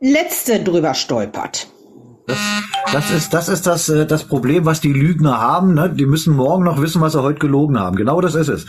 [0.00, 1.68] Letzte drüber stolpert.
[2.26, 5.74] Das ist, das ist das, äh, das Problem, was die Lügner haben.
[5.74, 5.90] Ne?
[5.90, 7.96] Die müssen morgen noch wissen, was sie heute gelogen haben.
[7.96, 8.66] Genau das ist es.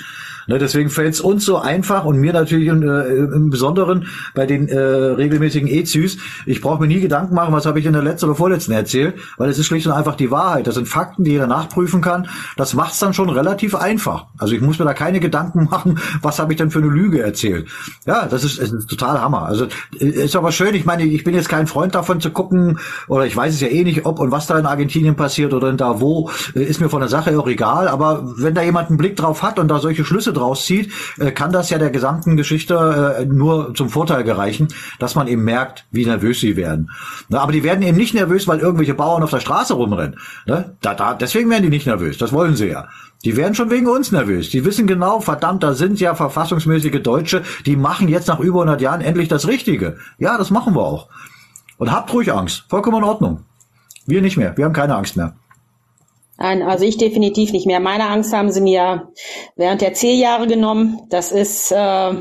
[0.47, 0.59] Ne?
[0.59, 4.67] Deswegen fällt es uns so einfach und mir natürlich im, äh, im Besonderen bei den
[4.67, 6.17] äh, regelmäßigen Ezys.
[6.45, 9.15] Ich brauche mir nie Gedanken machen, was habe ich in der letzten oder vorletzten erzählt,
[9.37, 10.67] weil es ist schlicht und einfach die Wahrheit.
[10.67, 12.27] Das sind Fakten, die jeder nachprüfen kann.
[12.57, 14.25] Das macht's dann schon relativ einfach.
[14.37, 17.21] Also ich muss mir da keine Gedanken machen, was habe ich denn für eine Lüge
[17.21, 17.67] erzählt.
[18.05, 19.43] Ja, das ist, ist total Hammer.
[19.43, 19.67] Also
[19.99, 20.75] äh, ist aber schön.
[20.75, 23.67] Ich meine, ich bin jetzt kein Freund davon zu gucken, oder ich weiß es ja
[23.67, 26.81] eh nicht, ob und was da in Argentinien passiert oder in da wo, äh, ist
[26.81, 27.87] mir von der Sache auch egal.
[27.87, 31.31] Aber wenn da jemand einen Blick drauf hat und da solche Schlüsse draus zieht, äh,
[31.31, 34.67] kann das ja der gesamten Geschichte äh, nur zum Vorteil gereichen,
[34.99, 36.91] dass man eben merkt, wie nervös sie werden.
[37.31, 40.19] Aber die werden eben nicht nervös, weil irgendwelche Bauern auf der Straße rumrennen.
[40.45, 40.75] Ne?
[40.81, 42.17] Da, da, deswegen werden die nicht nervös.
[42.17, 42.87] Das wollen sie ja.
[43.23, 44.51] Die werden schon wegen uns nervös.
[44.51, 48.81] Die wissen genau, verdammt, da sind ja verfassungsmäßige Deutsche, die machen jetzt nach über 100
[48.81, 49.97] Jahren endlich das Richtige.
[50.19, 51.09] Ja, das machen wir auch.
[51.77, 52.65] Und habt ruhig Angst.
[52.69, 53.43] Vollkommen in Ordnung.
[54.05, 54.55] Wir nicht mehr.
[54.55, 55.35] Wir haben keine Angst mehr.
[56.37, 57.79] Nein, also ich definitiv nicht mehr.
[57.79, 59.11] Meine Angst haben sie mir
[59.55, 61.01] während der zehn Jahre genommen.
[61.09, 62.13] Das ist, äh,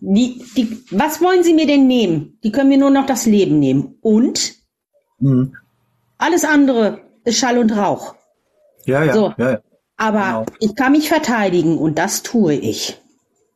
[0.00, 2.38] die, die, was wollen sie mir denn nehmen?
[2.44, 3.98] Die können mir nur noch das Leben nehmen.
[4.02, 4.54] Und
[5.20, 5.54] Mhm.
[6.18, 8.14] alles andere ist Schall und Rauch.
[8.86, 9.12] Ja, ja.
[9.14, 9.34] So.
[9.38, 9.60] ja, ja.
[9.96, 10.46] Aber Genau.
[10.60, 12.99] ich kann mich verteidigen und das tue ich.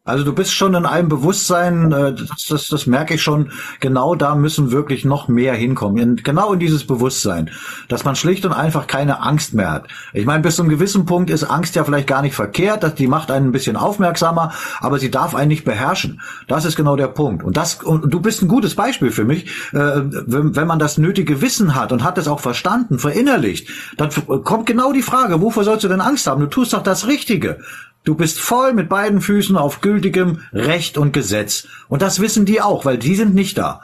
[0.07, 3.51] Also du bist schon in einem Bewusstsein, äh, das, das, das merke ich schon,
[3.81, 5.97] genau da müssen wirklich noch mehr hinkommen.
[5.97, 7.51] In, genau in dieses Bewusstsein,
[7.89, 9.89] dass man schlicht und einfach keine Angst mehr hat.
[10.13, 12.95] Ich meine, bis zu einem gewissen Punkt ist Angst ja vielleicht gar nicht verkehrt, dass
[12.97, 16.21] die macht einen ein bisschen aufmerksamer, aber sie darf einen nicht beherrschen.
[16.49, 17.43] Das ist genau der Punkt.
[17.43, 20.99] Und das und du bist ein gutes Beispiel für mich, äh, wenn, wenn man das
[20.99, 24.11] nötige Wissen hat und hat es auch verstanden, verinnerlicht, dann
[24.45, 26.43] kommt genau die Frage, wovor sollst du denn Angst haben?
[26.43, 27.59] Du tust doch das Richtige.
[28.05, 31.67] Du bist voll mit beiden Füßen auf gültigem Recht und Gesetz.
[31.89, 33.81] Und das wissen die auch, weil die sind nicht da.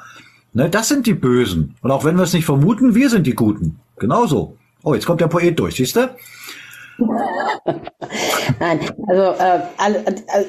[0.52, 1.76] Ne, das sind die Bösen.
[1.80, 3.80] Und auch wenn wir es nicht vermuten, wir sind die Guten.
[3.98, 4.56] Genauso.
[4.82, 6.10] Oh, jetzt kommt der Poet durch, siehst du?
[8.60, 9.60] Nein, also äh,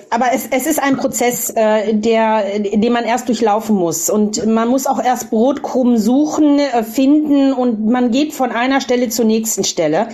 [0.10, 4.68] aber es, es ist ein Prozess, äh, der, den man erst durchlaufen muss und man
[4.68, 9.64] muss auch erst Brotkrumen suchen, äh, finden und man geht von einer Stelle zur nächsten
[9.64, 10.10] Stelle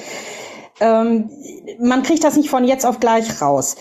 [0.80, 1.30] ähm,
[1.80, 3.75] man kriegt das nicht von jetzt auf gleich raus.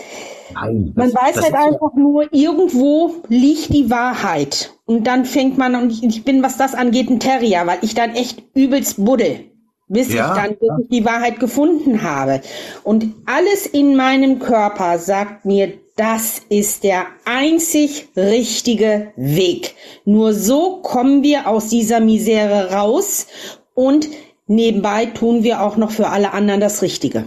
[0.53, 1.99] Nein, das, man weiß halt einfach so.
[1.99, 4.73] nur, irgendwo liegt die Wahrheit.
[4.85, 7.93] Und dann fängt man, und ich, ich, bin, was das angeht, ein Terrier, weil ich
[7.93, 9.51] dann echt übelst buddel,
[9.87, 12.41] bis ja, ich dann wirklich die Wahrheit gefunden habe.
[12.83, 19.75] Und alles in meinem Körper sagt mir, das ist der einzig richtige Weg.
[20.05, 23.27] Nur so kommen wir aus dieser Misere raus
[23.73, 24.07] und
[24.47, 27.25] Nebenbei tun wir auch noch für alle anderen das Richtige.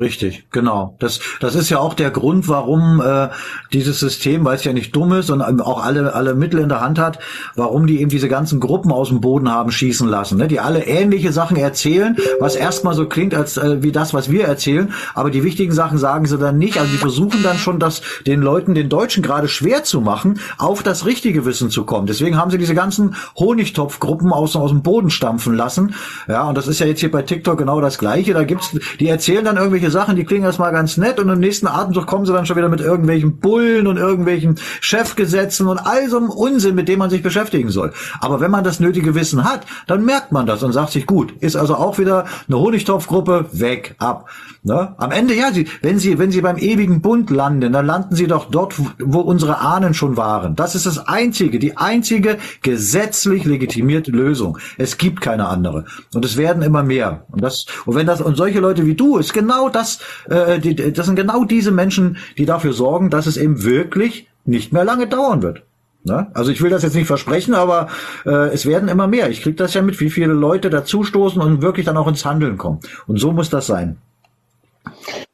[0.00, 0.96] Richtig, genau.
[0.98, 3.28] Das, das ist ja auch der Grund, warum äh,
[3.74, 6.80] dieses System, weil es ja nicht dumm ist und auch alle, alle Mittel in der
[6.80, 7.18] Hand hat,
[7.54, 10.48] warum die eben diese ganzen Gruppen aus dem Boden haben schießen lassen, ne?
[10.48, 14.46] die alle ähnliche Sachen erzählen, was erstmal so klingt als äh, wie das, was wir
[14.46, 16.78] erzählen, aber die wichtigen Sachen sagen sie dann nicht.
[16.78, 20.82] Also die versuchen dann schon, das den Leuten, den Deutschen gerade schwer zu machen, auf
[20.82, 22.06] das richtige Wissen zu kommen.
[22.06, 25.94] Deswegen haben sie diese ganzen Honigtopfgruppen aus, aus dem Boden stampfen lassen.
[26.26, 28.32] Ja, und das ist ja jetzt hier bei TikTok genau das Gleiche.
[28.32, 31.66] Da gibt's, die erzählen dann irgendwelche Sachen, die klingen erstmal ganz nett und im nächsten
[31.66, 36.16] Atemzug kommen sie dann schon wieder mit irgendwelchen Bullen und irgendwelchen Chefgesetzen und all so
[36.16, 37.92] einem Unsinn, mit dem man sich beschäftigen soll.
[38.20, 41.32] Aber wenn man das nötige Wissen hat, dann merkt man das und sagt sich, gut,
[41.40, 44.28] ist also auch wieder eine Honigtopfgruppe, weg, ab.
[44.62, 44.94] Ne?
[44.98, 48.26] Am Ende, ja, sie, wenn sie, wenn sie beim ewigen Bund landen, dann landen sie
[48.26, 50.54] doch dort, wo unsere Ahnen schon waren.
[50.54, 54.58] Das ist das einzige, die einzige gesetzlich legitimierte Lösung.
[54.76, 55.86] Es gibt keine andere.
[56.12, 57.24] Und es werden immer mehr.
[57.30, 60.74] Und das, und wenn das, und solche Leute wie du, ist genau das, äh, die,
[60.74, 65.06] das sind genau diese Menschen, die dafür sorgen, dass es eben wirklich nicht mehr lange
[65.06, 65.62] dauern wird.
[66.04, 66.28] Ne?
[66.34, 67.88] Also ich will das jetzt nicht versprechen, aber
[68.26, 69.30] äh, es werden immer mehr.
[69.30, 72.58] Ich kriege das ja mit, wie viele Leute dazustoßen und wirklich dann auch ins Handeln
[72.58, 72.80] kommen.
[73.06, 73.96] Und so muss das sein.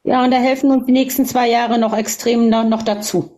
[0.03, 3.36] Ja, und da helfen uns die nächsten zwei Jahre noch extrem noch dazu.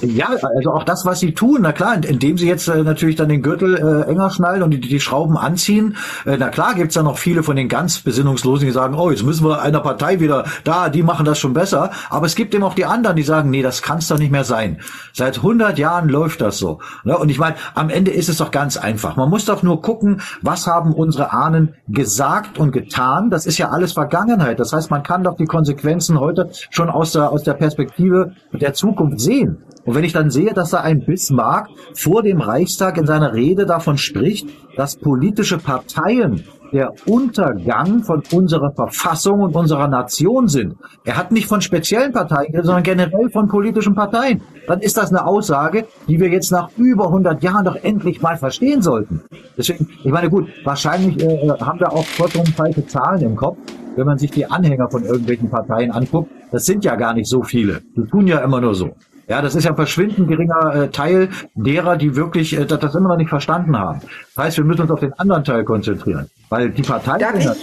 [0.00, 3.28] Ja, also auch das, was sie tun, na klar, indem sie jetzt äh, natürlich dann
[3.28, 7.02] den Gürtel äh, enger schnallen und die, die Schrauben anziehen, äh, na klar gibt's da
[7.02, 10.44] noch viele von den ganz Besinnungslosen, die sagen, oh, jetzt müssen wir einer Partei wieder
[10.62, 11.90] da, die machen das schon besser.
[12.10, 14.44] Aber es gibt eben auch die anderen, die sagen, nee, das kann's doch nicht mehr
[14.44, 14.78] sein.
[15.12, 16.78] Seit 100 Jahren läuft das so.
[17.02, 17.18] Ne?
[17.18, 19.16] Und ich meine, am Ende ist es doch ganz einfach.
[19.16, 23.30] Man muss doch nur gucken, was haben unsere Ahnen gesagt und getan.
[23.30, 24.60] Das ist ja alles Vergangenheit.
[24.60, 28.74] Das heißt, man kann doch die Konsequenzen heute schon aus der, aus der Perspektive der
[28.74, 29.58] Zukunft sehen.
[29.84, 33.66] Und wenn ich dann sehe, dass da ein Bismarck vor dem Reichstag in seiner Rede
[33.66, 40.76] davon spricht, dass politische Parteien der Untergang von unserer Verfassung und unserer Nation sind.
[41.04, 44.40] Er hat nicht von speziellen Parteien, sondern generell von politischen Parteien.
[44.66, 48.36] Dann ist das eine Aussage, die wir jetzt nach über 100 Jahren doch endlich mal
[48.36, 49.20] verstehen sollten.
[49.56, 53.58] Deswegen, ich meine, gut, wahrscheinlich äh, haben wir auch vollkommen falsche Zahlen im Kopf,
[53.96, 56.30] wenn man sich die Anhänger von irgendwelchen Parteien anguckt.
[56.50, 57.82] Das sind ja gar nicht so viele.
[57.96, 58.92] Die tun ja immer nur so.
[59.32, 63.08] Ja, das ist ja ein verschwindend geringer äh, Teil derer, die wirklich äh, das immer
[63.08, 64.02] noch nicht verstanden haben.
[64.34, 67.56] Das heißt, wir müssen uns auf den anderen Teil konzentrieren, weil die Parteigänger,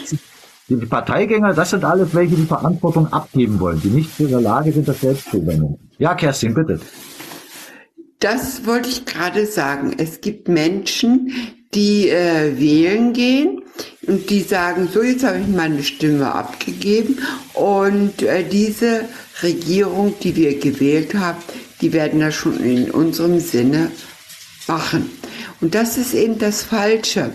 [0.67, 4.71] die Parteigänger, das sind alles welche, die Verantwortung abgeben wollen, die nicht in der Lage
[4.71, 5.77] sind, das selbst zu übernehmen.
[5.99, 6.79] Ja, Kerstin, bitte.
[8.19, 9.93] Das wollte ich gerade sagen.
[9.95, 11.31] Es gibt Menschen,
[11.75, 13.61] die äh, wählen gehen
[14.07, 17.19] und die sagen, so jetzt habe ich meine Stimme abgegeben
[17.53, 19.01] und äh, diese
[19.43, 21.39] Regierung, die wir gewählt haben,
[21.81, 23.91] die werden das schon in unserem Sinne
[24.67, 25.09] machen.
[25.61, 27.31] Und das ist eben das Falsche.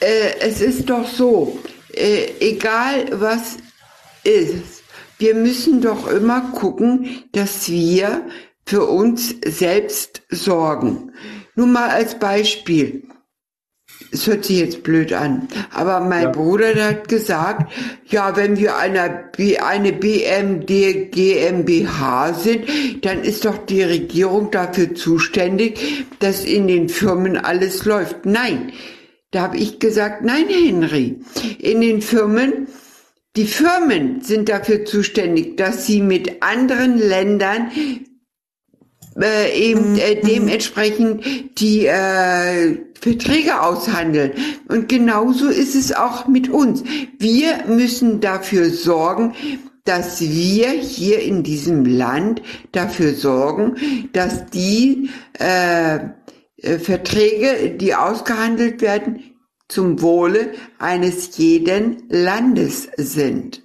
[0.00, 1.58] Äh, es ist doch so,
[1.92, 3.56] äh, egal was
[4.24, 4.82] ist,
[5.18, 8.26] wir müssen doch immer gucken, dass wir
[8.64, 11.12] für uns selbst sorgen.
[11.54, 13.02] Nur mal als Beispiel
[14.12, 16.30] es hört sich jetzt blöd an, aber mein ja.
[16.30, 17.72] Bruder der hat gesagt,
[18.06, 19.30] ja, wenn wir eine,
[19.62, 22.64] eine BMD GmbH sind,
[23.04, 28.26] dann ist doch die Regierung dafür zuständig, dass in den Firmen alles läuft.
[28.26, 28.72] Nein,
[29.30, 31.20] da habe ich gesagt, nein, Henry,
[31.58, 32.66] in den Firmen
[33.36, 37.70] Die Firmen sind dafür zuständig, dass sie mit anderen Ländern
[39.16, 41.24] äh, eben äh, dementsprechend
[41.60, 44.32] die äh, Verträge aushandeln.
[44.68, 46.84] Und genauso ist es auch mit uns.
[47.18, 49.34] Wir müssen dafür sorgen,
[49.84, 53.76] dass wir hier in diesem Land dafür sorgen,
[54.12, 59.24] dass die äh, äh, Verträge, die ausgehandelt werden,
[59.68, 63.62] zum Wohle eines jeden Landes sind.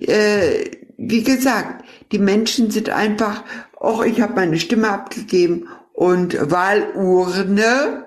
[0.00, 3.44] Äh, wie gesagt, die Menschen sind einfach,
[3.78, 8.06] oh, ich habe meine Stimme abgegeben und Wahlurne,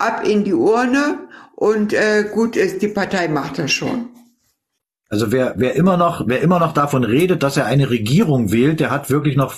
[0.00, 1.18] ab in die Urne
[1.54, 4.08] und äh, gut ist, die Partei macht das schon.
[5.10, 8.78] Also wer, wer immer noch, wer immer noch davon redet, dass er eine Regierung wählt,
[8.78, 9.54] der hat wirklich noch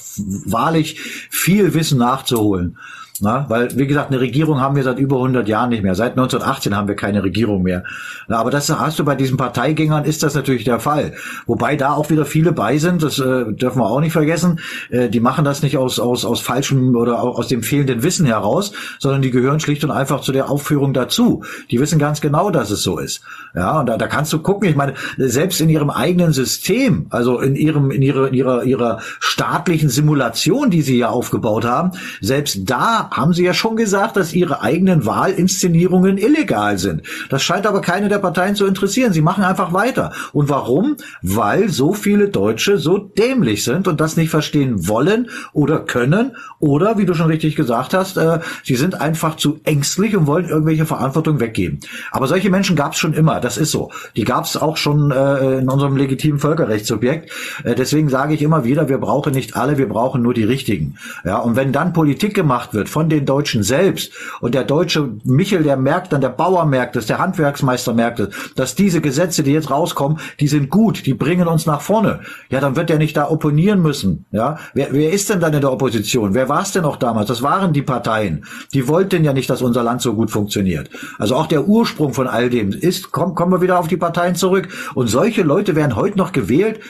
[0.46, 2.78] wahrlich viel Wissen nachzuholen.
[3.24, 5.94] Na, weil, wie gesagt, eine Regierung haben wir seit über 100 Jahren nicht mehr.
[5.94, 7.84] Seit 1918 haben wir keine Regierung mehr.
[8.26, 11.12] Na, aber das hast du bei diesen Parteigängern, ist das natürlich der Fall.
[11.46, 14.58] Wobei da auch wieder viele bei sind, das äh, dürfen wir auch nicht vergessen.
[14.90, 18.72] Äh, die machen das nicht aus, aus, aus falschem oder aus dem fehlenden Wissen heraus,
[18.98, 21.44] sondern die gehören schlicht und einfach zu der Aufführung dazu.
[21.70, 23.22] Die wissen ganz genau, dass es so ist.
[23.54, 27.38] Ja, und da, da kannst du gucken, ich meine, selbst in ihrem eigenen System, also
[27.38, 32.62] in ihrem, in ihrer, in ihrer, ihrer staatlichen Simulation, die sie ja aufgebaut haben, selbst
[32.64, 37.02] da haben Sie ja schon gesagt, dass Ihre eigenen Wahlinszenierungen illegal sind.
[37.28, 39.12] Das scheint aber keine der Parteien zu interessieren.
[39.12, 40.12] Sie machen einfach weiter.
[40.32, 40.96] Und warum?
[41.22, 46.98] Weil so viele Deutsche so dämlich sind und das nicht verstehen wollen oder können oder,
[46.98, 50.86] wie du schon richtig gesagt hast, äh, sie sind einfach zu ängstlich und wollen irgendwelche
[50.86, 51.80] Verantwortung weggeben.
[52.10, 53.40] Aber solche Menschen gab es schon immer.
[53.40, 53.90] Das ist so.
[54.16, 57.30] Die gab es auch schon äh, in unserem legitimen Völkerrechtssubjekt.
[57.64, 60.96] Äh, deswegen sage ich immer wieder, wir brauchen nicht alle, wir brauchen nur die richtigen.
[61.24, 65.62] Ja, und wenn dann Politik gemacht wird von den Deutschen selbst und der deutsche Michel,
[65.62, 69.52] der merkt dann, der Bauer merkt es, der Handwerksmeister merkt es, dass diese Gesetze, die
[69.52, 72.20] jetzt rauskommen, die sind gut, die bringen uns nach vorne.
[72.50, 74.26] Ja, dann wird er nicht da opponieren müssen.
[74.30, 76.34] Ja, wer, wer ist denn dann in der Opposition?
[76.34, 77.28] Wer war es denn auch damals?
[77.28, 78.44] Das waren die Parteien.
[78.72, 80.90] Die wollten ja nicht, dass unser Land so gut funktioniert.
[81.18, 84.34] Also auch der Ursprung von all dem ist, komm, kommen wir wieder auf die Parteien
[84.34, 84.68] zurück.
[84.94, 86.80] Und solche Leute werden heute noch gewählt.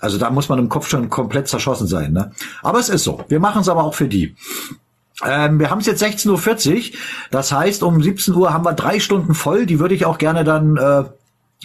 [0.00, 2.12] Also da muss man im Kopf schon komplett zerschossen sein.
[2.12, 2.32] Ne?
[2.62, 3.24] Aber es ist so.
[3.28, 4.34] Wir machen es aber auch für die.
[5.22, 6.98] Ähm, wir haben es jetzt 16.40 Uhr.
[7.30, 9.66] Das heißt, um 17 Uhr haben wir drei Stunden voll.
[9.66, 11.04] Die würde ich auch gerne dann äh,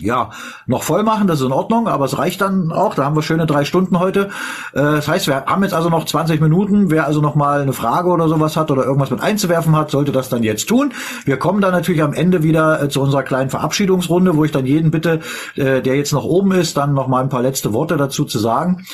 [0.02, 0.30] ja,
[0.66, 2.96] noch voll machen, das ist in Ordnung, aber es reicht dann auch.
[2.96, 4.30] Da haben wir schöne drei Stunden heute.
[4.74, 6.90] Äh, das heißt, wir haben jetzt also noch 20 Minuten.
[6.90, 10.12] Wer also noch mal eine Frage oder sowas hat oder irgendwas mit einzuwerfen hat, sollte
[10.12, 10.94] das dann jetzt tun.
[11.26, 14.66] Wir kommen dann natürlich am Ende wieder äh, zu unserer kleinen Verabschiedungsrunde, wo ich dann
[14.66, 15.20] jeden bitte,
[15.56, 18.40] äh, der jetzt noch oben ist, dann noch mal ein paar letzte Worte dazu zu
[18.40, 18.86] sagen.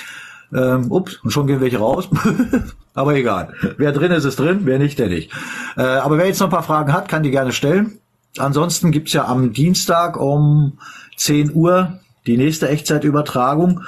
[0.54, 2.10] Ähm, ups, und schon gehen welche raus.
[2.94, 3.54] aber egal.
[3.78, 5.32] Wer drin ist, ist drin, wer nicht, der nicht.
[5.78, 8.00] Äh, aber wer jetzt noch ein paar Fragen hat, kann die gerne stellen.
[8.38, 10.80] Ansonsten gibt's ja am Dienstag um
[11.18, 13.82] 10 Uhr die nächste Echtzeitübertragung.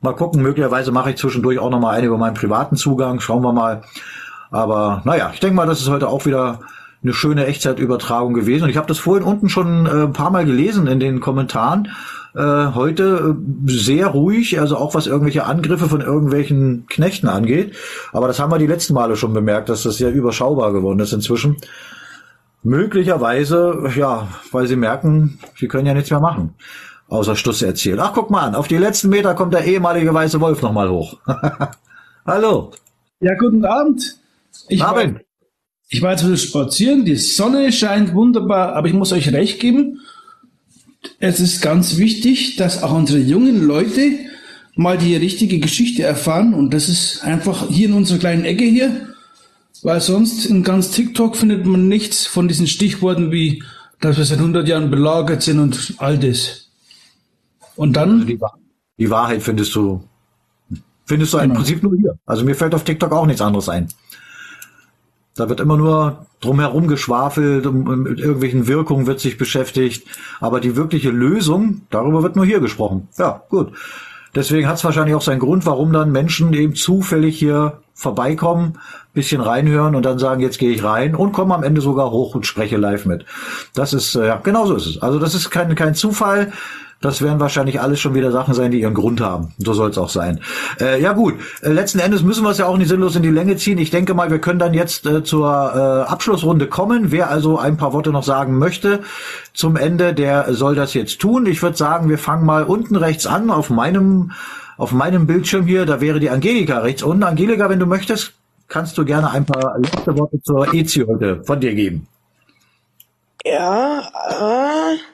[0.00, 3.20] Mal gucken, möglicherweise mache ich zwischendurch auch noch mal eine über meinen privaten Zugang.
[3.20, 3.82] Schauen wir mal.
[4.50, 6.60] Aber naja, ich denke mal, das ist heute auch wieder
[7.02, 8.64] eine schöne Echtzeitübertragung gewesen.
[8.64, 11.88] Und ich habe das vorhin unten schon äh, ein paar Mal gelesen in den Kommentaren.
[12.34, 17.74] Äh, heute äh, sehr ruhig, also auch was irgendwelche Angriffe von irgendwelchen Knechten angeht.
[18.12, 21.12] Aber das haben wir die letzten Male schon bemerkt, dass das sehr überschaubar geworden ist
[21.12, 21.56] inzwischen.
[22.62, 26.54] Möglicherweise, ja, weil sie merken, sie können ja nichts mehr machen.
[27.08, 28.00] Außer Stusse erzählen.
[28.00, 31.18] Ach, guck mal an, auf die letzten Meter kommt der ehemalige weiße Wolf nochmal hoch.
[32.24, 32.70] Hallo.
[33.20, 34.16] Ja, guten Abend.
[34.68, 35.16] Ich Abend.
[35.16, 35.20] War,
[35.88, 40.00] ich war jetzt wieder spazieren, die Sonne scheint wunderbar, aber ich muss euch recht geben,
[41.18, 44.18] es ist ganz wichtig, dass auch unsere jungen Leute
[44.74, 49.08] mal die richtige Geschichte erfahren und das ist einfach hier in unserer kleinen Ecke hier,
[49.82, 53.62] weil sonst in ganz TikTok findet man nichts von diesen Stichworten wie,
[54.00, 56.68] dass wir seit 100 Jahren belagert sind und all das.
[57.76, 58.12] Und dann...
[58.12, 58.38] Also die,
[58.98, 60.02] die, Wahrheit findest du,
[61.04, 61.50] findest du genau.
[61.50, 62.18] im Prinzip nur hier.
[62.24, 63.88] Also mir fällt auf TikTok auch nichts anderes ein.
[65.34, 70.06] Da wird immer nur drumherum geschwafelt, mit irgendwelchen Wirkungen wird sich beschäftigt.
[70.40, 73.08] Aber die wirkliche Lösung, darüber wird nur hier gesprochen.
[73.16, 73.72] Ja, gut.
[74.34, 78.78] Deswegen hat es wahrscheinlich auch seinen Grund, warum dann Menschen eben zufällig hier vorbeikommen,
[79.12, 82.34] bisschen reinhören und dann sagen, jetzt gehe ich rein und komme am Ende sogar hoch
[82.34, 83.26] und spreche live mit.
[83.74, 85.02] Das ist, äh, ja, genau so ist es.
[85.02, 86.52] Also das ist kein, kein Zufall.
[87.02, 89.52] Das werden wahrscheinlich alles schon wieder Sachen sein, die ihren Grund haben.
[89.58, 90.40] So soll es auch sein.
[90.80, 93.30] Äh, ja gut, äh, letzten Endes müssen wir es ja auch nicht sinnlos in die
[93.30, 93.78] Länge ziehen.
[93.78, 97.10] Ich denke mal, wir können dann jetzt äh, zur äh, Abschlussrunde kommen.
[97.10, 99.00] Wer also ein paar Worte noch sagen möchte
[99.52, 101.46] zum Ende, der soll das jetzt tun.
[101.46, 104.32] Ich würde sagen, wir fangen mal unten rechts an auf meinem
[104.78, 105.84] auf meinem Bildschirm hier.
[105.86, 107.24] Da wäre die Angelika rechts unten.
[107.24, 108.34] Angelika, wenn du möchtest,
[108.68, 112.06] kannst du gerne ein paar letzte Worte zur EZI heute von dir geben.
[113.44, 114.00] Ja,
[114.30, 115.11] äh,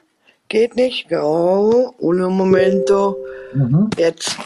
[0.49, 1.11] Geht nicht?
[1.11, 3.17] Ja, ohne Momento.
[3.97, 4.37] Jetzt.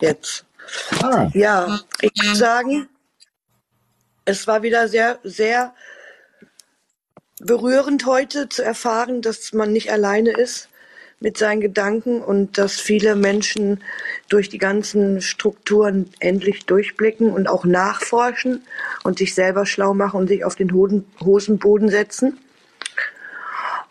[0.00, 0.44] Jetzt.
[1.02, 1.28] Ah.
[1.34, 2.88] Ja, ich muss sagen,
[4.24, 5.74] es war wieder sehr, sehr
[7.40, 10.68] berührend heute zu erfahren, dass man nicht alleine ist
[11.20, 13.82] mit seinen Gedanken und dass viele Menschen
[14.28, 18.62] durch die ganzen Strukturen endlich durchblicken und auch nachforschen
[19.02, 22.38] und sich selber schlau machen und sich auf den Hoden, Hosenboden setzen.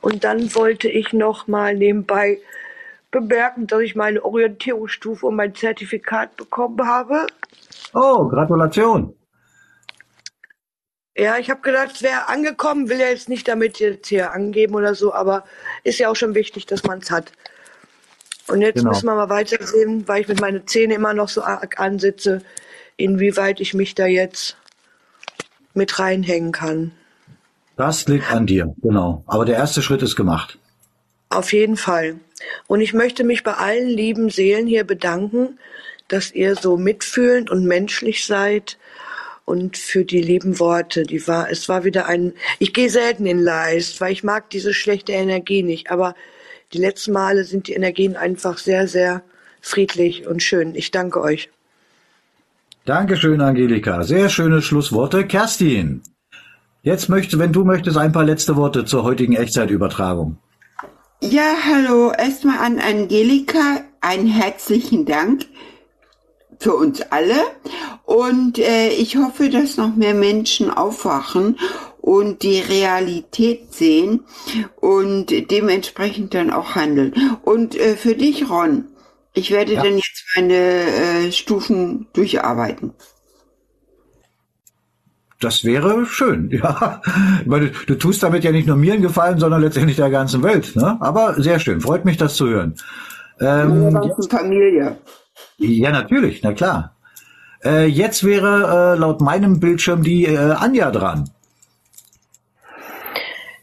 [0.02, 2.40] Und dann wollte ich noch mal nebenbei
[3.12, 7.28] bemerken, dass ich meine Orientierungsstufe und mein Zertifikat bekommen habe.
[7.94, 9.14] Oh, Gratulation.
[11.18, 14.76] Ja, ich habe gedacht, es wäre angekommen, will ja jetzt nicht damit jetzt hier angeben
[14.76, 15.46] oder so, aber
[15.84, 17.32] ist ja auch schon wichtig, dass man es hat.
[18.48, 18.90] Und jetzt Genau.
[18.90, 22.44] müssen wir mal weitersehen, weil ich mit meinen Zähnen immer noch so arg ansitze,
[22.98, 24.58] inwieweit ich mich da jetzt
[25.74, 26.92] mit reinhängen kann.
[27.78, 29.24] Das liegt an dir, genau.
[29.28, 30.58] Aber der erste Schritt ist gemacht.
[31.30, 32.16] Auf jeden Fall.
[32.66, 35.60] Und ich möchte mich bei allen lieben Seelen hier bedanken,
[36.08, 38.78] dass ihr so mitfühlend und menschlich seid
[39.46, 41.04] und für die lieben Worte.
[41.04, 44.74] Die war, es war wieder ein, ich gehe selten in Leist, weil ich mag diese
[44.74, 46.16] schlechte Energie nicht, aber
[46.74, 49.22] die letzten Male sind die Energien einfach sehr, sehr
[49.62, 50.76] friedlich und schön.
[50.76, 51.50] Ich danke euch.
[52.86, 54.04] Dankeschön, Angelika.
[54.04, 55.28] Sehr schöne Schlussworte.
[55.28, 56.02] Kerstin,
[56.88, 60.38] jetzt möchte, wenn du möchtest, ein paar letzte Worte zur heutigen Echtzeitübertragung.
[61.22, 62.12] Ja, hallo.
[62.18, 65.46] Erstmal an Angelika einen herzlichen Dank
[66.60, 67.36] für uns alle.
[68.06, 71.58] Und äh, ich hoffe, dass noch mehr Menschen aufwachen
[72.00, 74.24] und die Realität sehen
[74.80, 77.14] und dementsprechend dann auch handeln.
[77.44, 78.86] Und äh, für dich, Ron,
[79.34, 79.84] ich werde Ja.
[79.84, 82.94] dann jetzt meine äh, Stufen durcharbeiten.
[85.40, 87.02] Das wäre schön, ja.
[87.46, 90.76] Meine, du tust damit ja nicht nur mir einen Gefallen, sondern letztendlich der ganzen Welt.
[90.76, 90.98] Ne?
[91.00, 92.76] Aber sehr schön, freut mich, das zu hören.
[93.40, 94.98] Ähm, Der ganzen Familie.
[95.58, 96.96] ja, natürlich, na klar.
[97.64, 101.30] Äh, jetzt wäre äh, laut meinem Bildschirm die äh, Anja dran.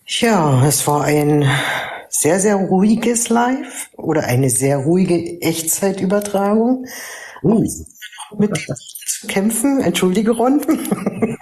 [0.07, 1.49] Ja, es war ein
[2.09, 6.86] sehr, sehr ruhiges Live oder eine sehr ruhige Echtzeitübertragung.
[7.43, 7.65] Uh.
[8.39, 8.67] Mit
[9.07, 10.61] zu kämpfen, entschuldige Ron.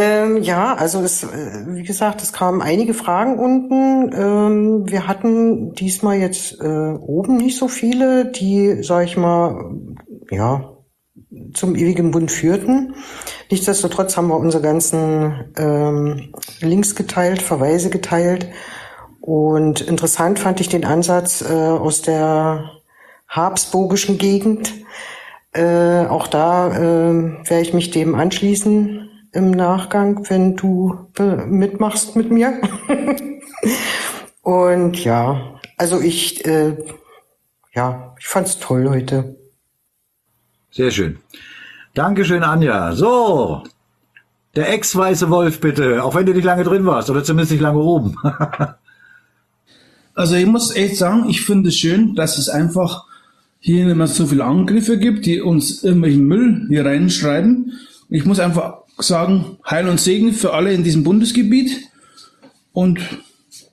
[0.00, 4.12] ähm, ja, also es, äh, wie gesagt, es kamen einige Fragen unten.
[4.14, 9.76] Ähm, wir hatten diesmal jetzt äh, oben nicht so viele, die, sag ich mal,
[10.30, 10.76] ja,
[11.54, 12.94] zum ewigen Bund führten.
[13.50, 18.48] Nichtsdestotrotz haben wir unsere ganzen ähm, Links geteilt, Verweise geteilt.
[19.20, 22.79] Und interessant fand ich den Ansatz äh, aus der
[23.30, 24.72] habsburgischen Gegend.
[25.52, 32.16] Äh, auch da äh, werde ich mich dem anschließen im Nachgang, wenn du äh, mitmachst
[32.16, 32.60] mit mir.
[34.42, 36.76] Und ja, also ich, äh,
[37.74, 39.36] ja, ich fand's toll heute.
[40.70, 41.18] Sehr schön.
[41.94, 42.92] Dankeschön, Anja.
[42.92, 43.62] So,
[44.56, 47.80] der ex-weiße Wolf bitte, auch wenn du nicht lange drin warst oder zumindest nicht lange
[47.80, 48.16] oben.
[50.12, 53.06] Also ich muss echt sagen, ich finde es schön, dass es einfach
[53.60, 57.78] hier mehr so viele Angriffe gibt, die uns irgendwelchen Müll hier reinschreiben.
[58.08, 61.88] Ich muss einfach sagen, Heil und Segen für alle in diesem Bundesgebiet
[62.72, 63.00] und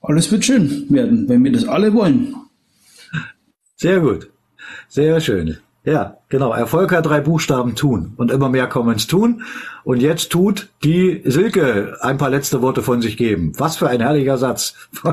[0.01, 2.35] alles wird schön werden, wenn wir das alle wollen.
[3.77, 4.29] Sehr gut.
[4.89, 5.57] Sehr schön.
[5.83, 6.51] Ja, genau.
[6.51, 8.13] Erfolg hat drei Buchstaben tun.
[8.17, 9.43] Und immer mehr kommen ins Tun.
[9.85, 13.53] Und jetzt tut die Silke ein paar letzte Worte von sich geben.
[13.57, 14.75] Was für ein herrlicher Satz.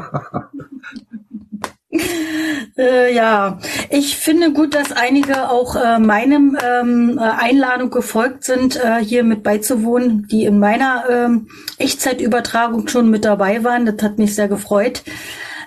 [2.77, 8.75] Äh, ja, ich finde gut, dass einige auch äh, meinem ähm, äh, Einladung gefolgt sind,
[8.77, 11.49] äh, hier mit beizuwohnen, die in meiner ähm,
[11.79, 13.87] Echtzeitübertragung schon mit dabei waren.
[13.87, 15.05] Das hat mich sehr gefreut.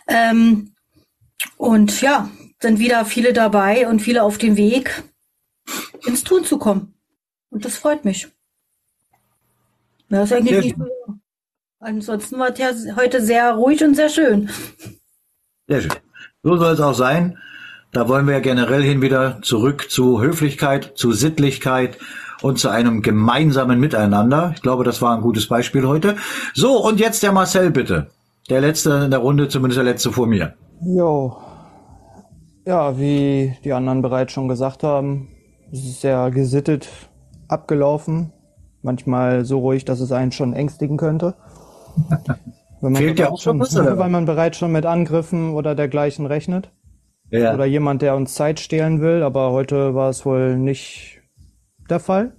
[0.07, 0.73] Ähm,
[1.55, 2.29] und ja,
[2.61, 5.03] sind wieder viele dabei und viele auf dem Weg,
[6.05, 6.93] ins Tun zu kommen.
[7.49, 8.27] Und das freut mich.
[10.09, 10.87] Ja, ist eigentlich nicht so.
[11.79, 14.49] Ansonsten war es ja heute sehr ruhig und sehr schön.
[15.67, 15.91] Sehr schön.
[16.47, 17.39] So soll es auch sein.
[17.91, 21.97] Da wollen wir ja generell hin wieder zurück zu Höflichkeit, zu Sittlichkeit
[22.41, 24.53] und zu einem gemeinsamen Miteinander.
[24.55, 26.15] Ich glaube, das war ein gutes Beispiel heute.
[26.53, 28.07] So, und jetzt der Marcel bitte.
[28.49, 30.53] Der letzte in der Runde, zumindest der letzte vor mir.
[30.79, 31.35] Jo.
[32.65, 35.27] Ja, wie die anderen bereits schon gesagt haben,
[35.73, 36.87] sehr gesittet
[37.49, 38.31] abgelaufen.
[38.83, 41.35] Manchmal so ruhig, dass es einen schon ängstigen könnte.
[42.81, 43.97] Wenn man, Fehlt ja auch schon schon, was, oder?
[43.97, 46.71] weil man bereits schon mit Angriffen oder dergleichen rechnet.
[47.29, 47.53] Ja.
[47.53, 51.21] Oder jemand, der uns Zeit stehlen will, aber heute war es wohl nicht
[51.89, 52.33] der Fall.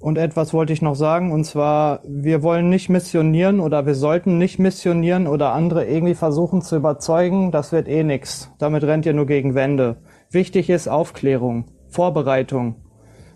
[0.00, 4.38] Und etwas wollte ich noch sagen, und zwar, wir wollen nicht missionieren oder wir sollten
[4.38, 7.50] nicht missionieren oder andere irgendwie versuchen zu überzeugen.
[7.50, 8.50] Das wird eh nix.
[8.58, 9.98] Damit rennt ihr nur gegen Wände.
[10.30, 12.76] Wichtig ist Aufklärung, Vorbereitung.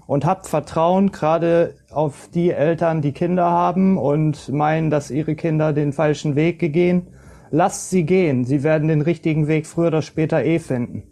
[0.07, 5.73] Und habt Vertrauen gerade auf die Eltern, die Kinder haben und meinen, dass ihre Kinder
[5.73, 7.09] den falschen Weg gehen.
[7.51, 8.45] Lasst sie gehen.
[8.45, 11.05] Sie werden den richtigen Weg früher oder später eh finden.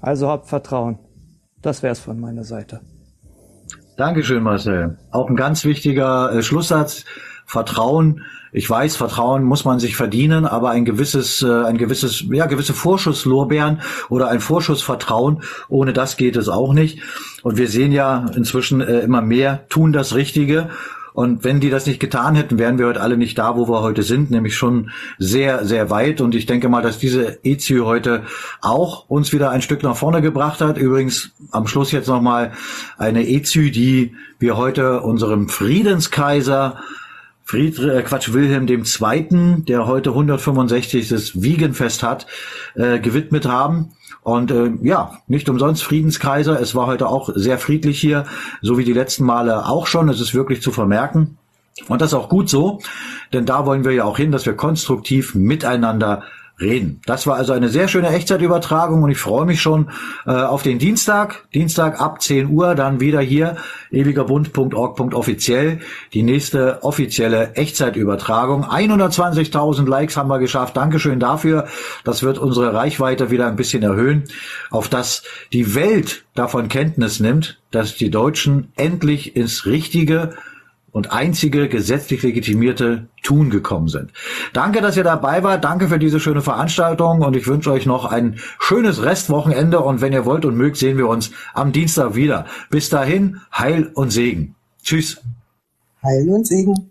[0.00, 0.98] Also habt Vertrauen.
[1.62, 2.80] Das wär's von meiner Seite.
[3.96, 4.98] Dankeschön, Marcel.
[5.10, 7.04] Auch ein ganz wichtiger äh, Schlusssatz.
[7.46, 8.22] Vertrauen.
[8.52, 12.74] Ich weiß, Vertrauen muss man sich verdienen, aber ein gewisses, äh, ein gewisses, ja, gewisse
[12.74, 17.00] Vorschusslorbeeren oder ein Vorschussvertrauen, ohne das geht es auch nicht.
[17.42, 20.70] Und wir sehen ja inzwischen äh, immer mehr tun das Richtige.
[21.16, 23.80] Und wenn die das nicht getan hätten, wären wir heute alle nicht da, wo wir
[23.80, 26.20] heute sind, nämlich schon sehr, sehr weit.
[26.20, 28.24] Und ich denke mal, dass diese EZÜ heute
[28.60, 30.76] auch uns wieder ein Stück nach vorne gebracht hat.
[30.76, 32.52] Übrigens am Schluss jetzt nochmal
[32.98, 36.80] eine EZÜ, die wir heute unserem Friedenskaiser
[37.46, 41.08] Friedrich, äh, Quatsch, Wilhelm II., der heute 165.
[41.08, 42.26] das Wiegenfest hat,
[42.74, 43.92] äh, gewidmet haben.
[44.22, 46.60] Und äh, ja, nicht umsonst Friedenskaiser.
[46.60, 48.24] Es war heute auch sehr friedlich hier,
[48.62, 50.08] so wie die letzten Male auch schon.
[50.08, 51.38] Es ist wirklich zu vermerken.
[51.86, 52.80] Und das ist auch gut so,
[53.32, 56.24] denn da wollen wir ja auch hin, dass wir konstruktiv miteinander
[56.60, 57.02] reden.
[57.04, 59.90] Das war also eine sehr schöne Echtzeitübertragung und ich freue mich schon
[60.26, 61.46] äh, auf den Dienstag.
[61.52, 63.56] Dienstag ab 10 Uhr dann wieder hier
[63.90, 65.80] ewigerbund.org.offiziell
[66.14, 68.64] die nächste offizielle Echtzeitübertragung.
[68.64, 70.76] 120.000 Likes haben wir geschafft.
[70.76, 71.66] Dankeschön dafür.
[72.04, 74.24] Das wird unsere Reichweite wieder ein bisschen erhöhen,
[74.70, 80.34] auf dass die Welt davon Kenntnis nimmt, dass die Deutschen endlich ins richtige
[80.96, 84.14] und einzige gesetzlich legitimierte Tun gekommen sind.
[84.54, 85.62] Danke, dass ihr dabei wart.
[85.62, 90.14] Danke für diese schöne Veranstaltung und ich wünsche euch noch ein schönes Restwochenende und wenn
[90.14, 92.46] ihr wollt und mögt, sehen wir uns am Dienstag wieder.
[92.70, 94.54] Bis dahin, Heil und Segen.
[94.82, 95.20] Tschüss.
[96.02, 96.90] Heil und Segen.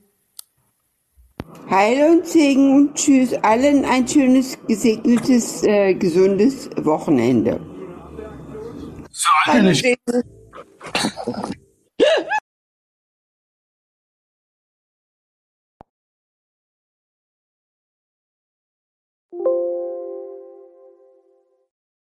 [1.72, 3.34] Heil und Segen und tschüss.
[3.42, 7.60] Allen ein schönes, gesegnetes, äh, gesundes Wochenende.
[9.46, 9.74] Eine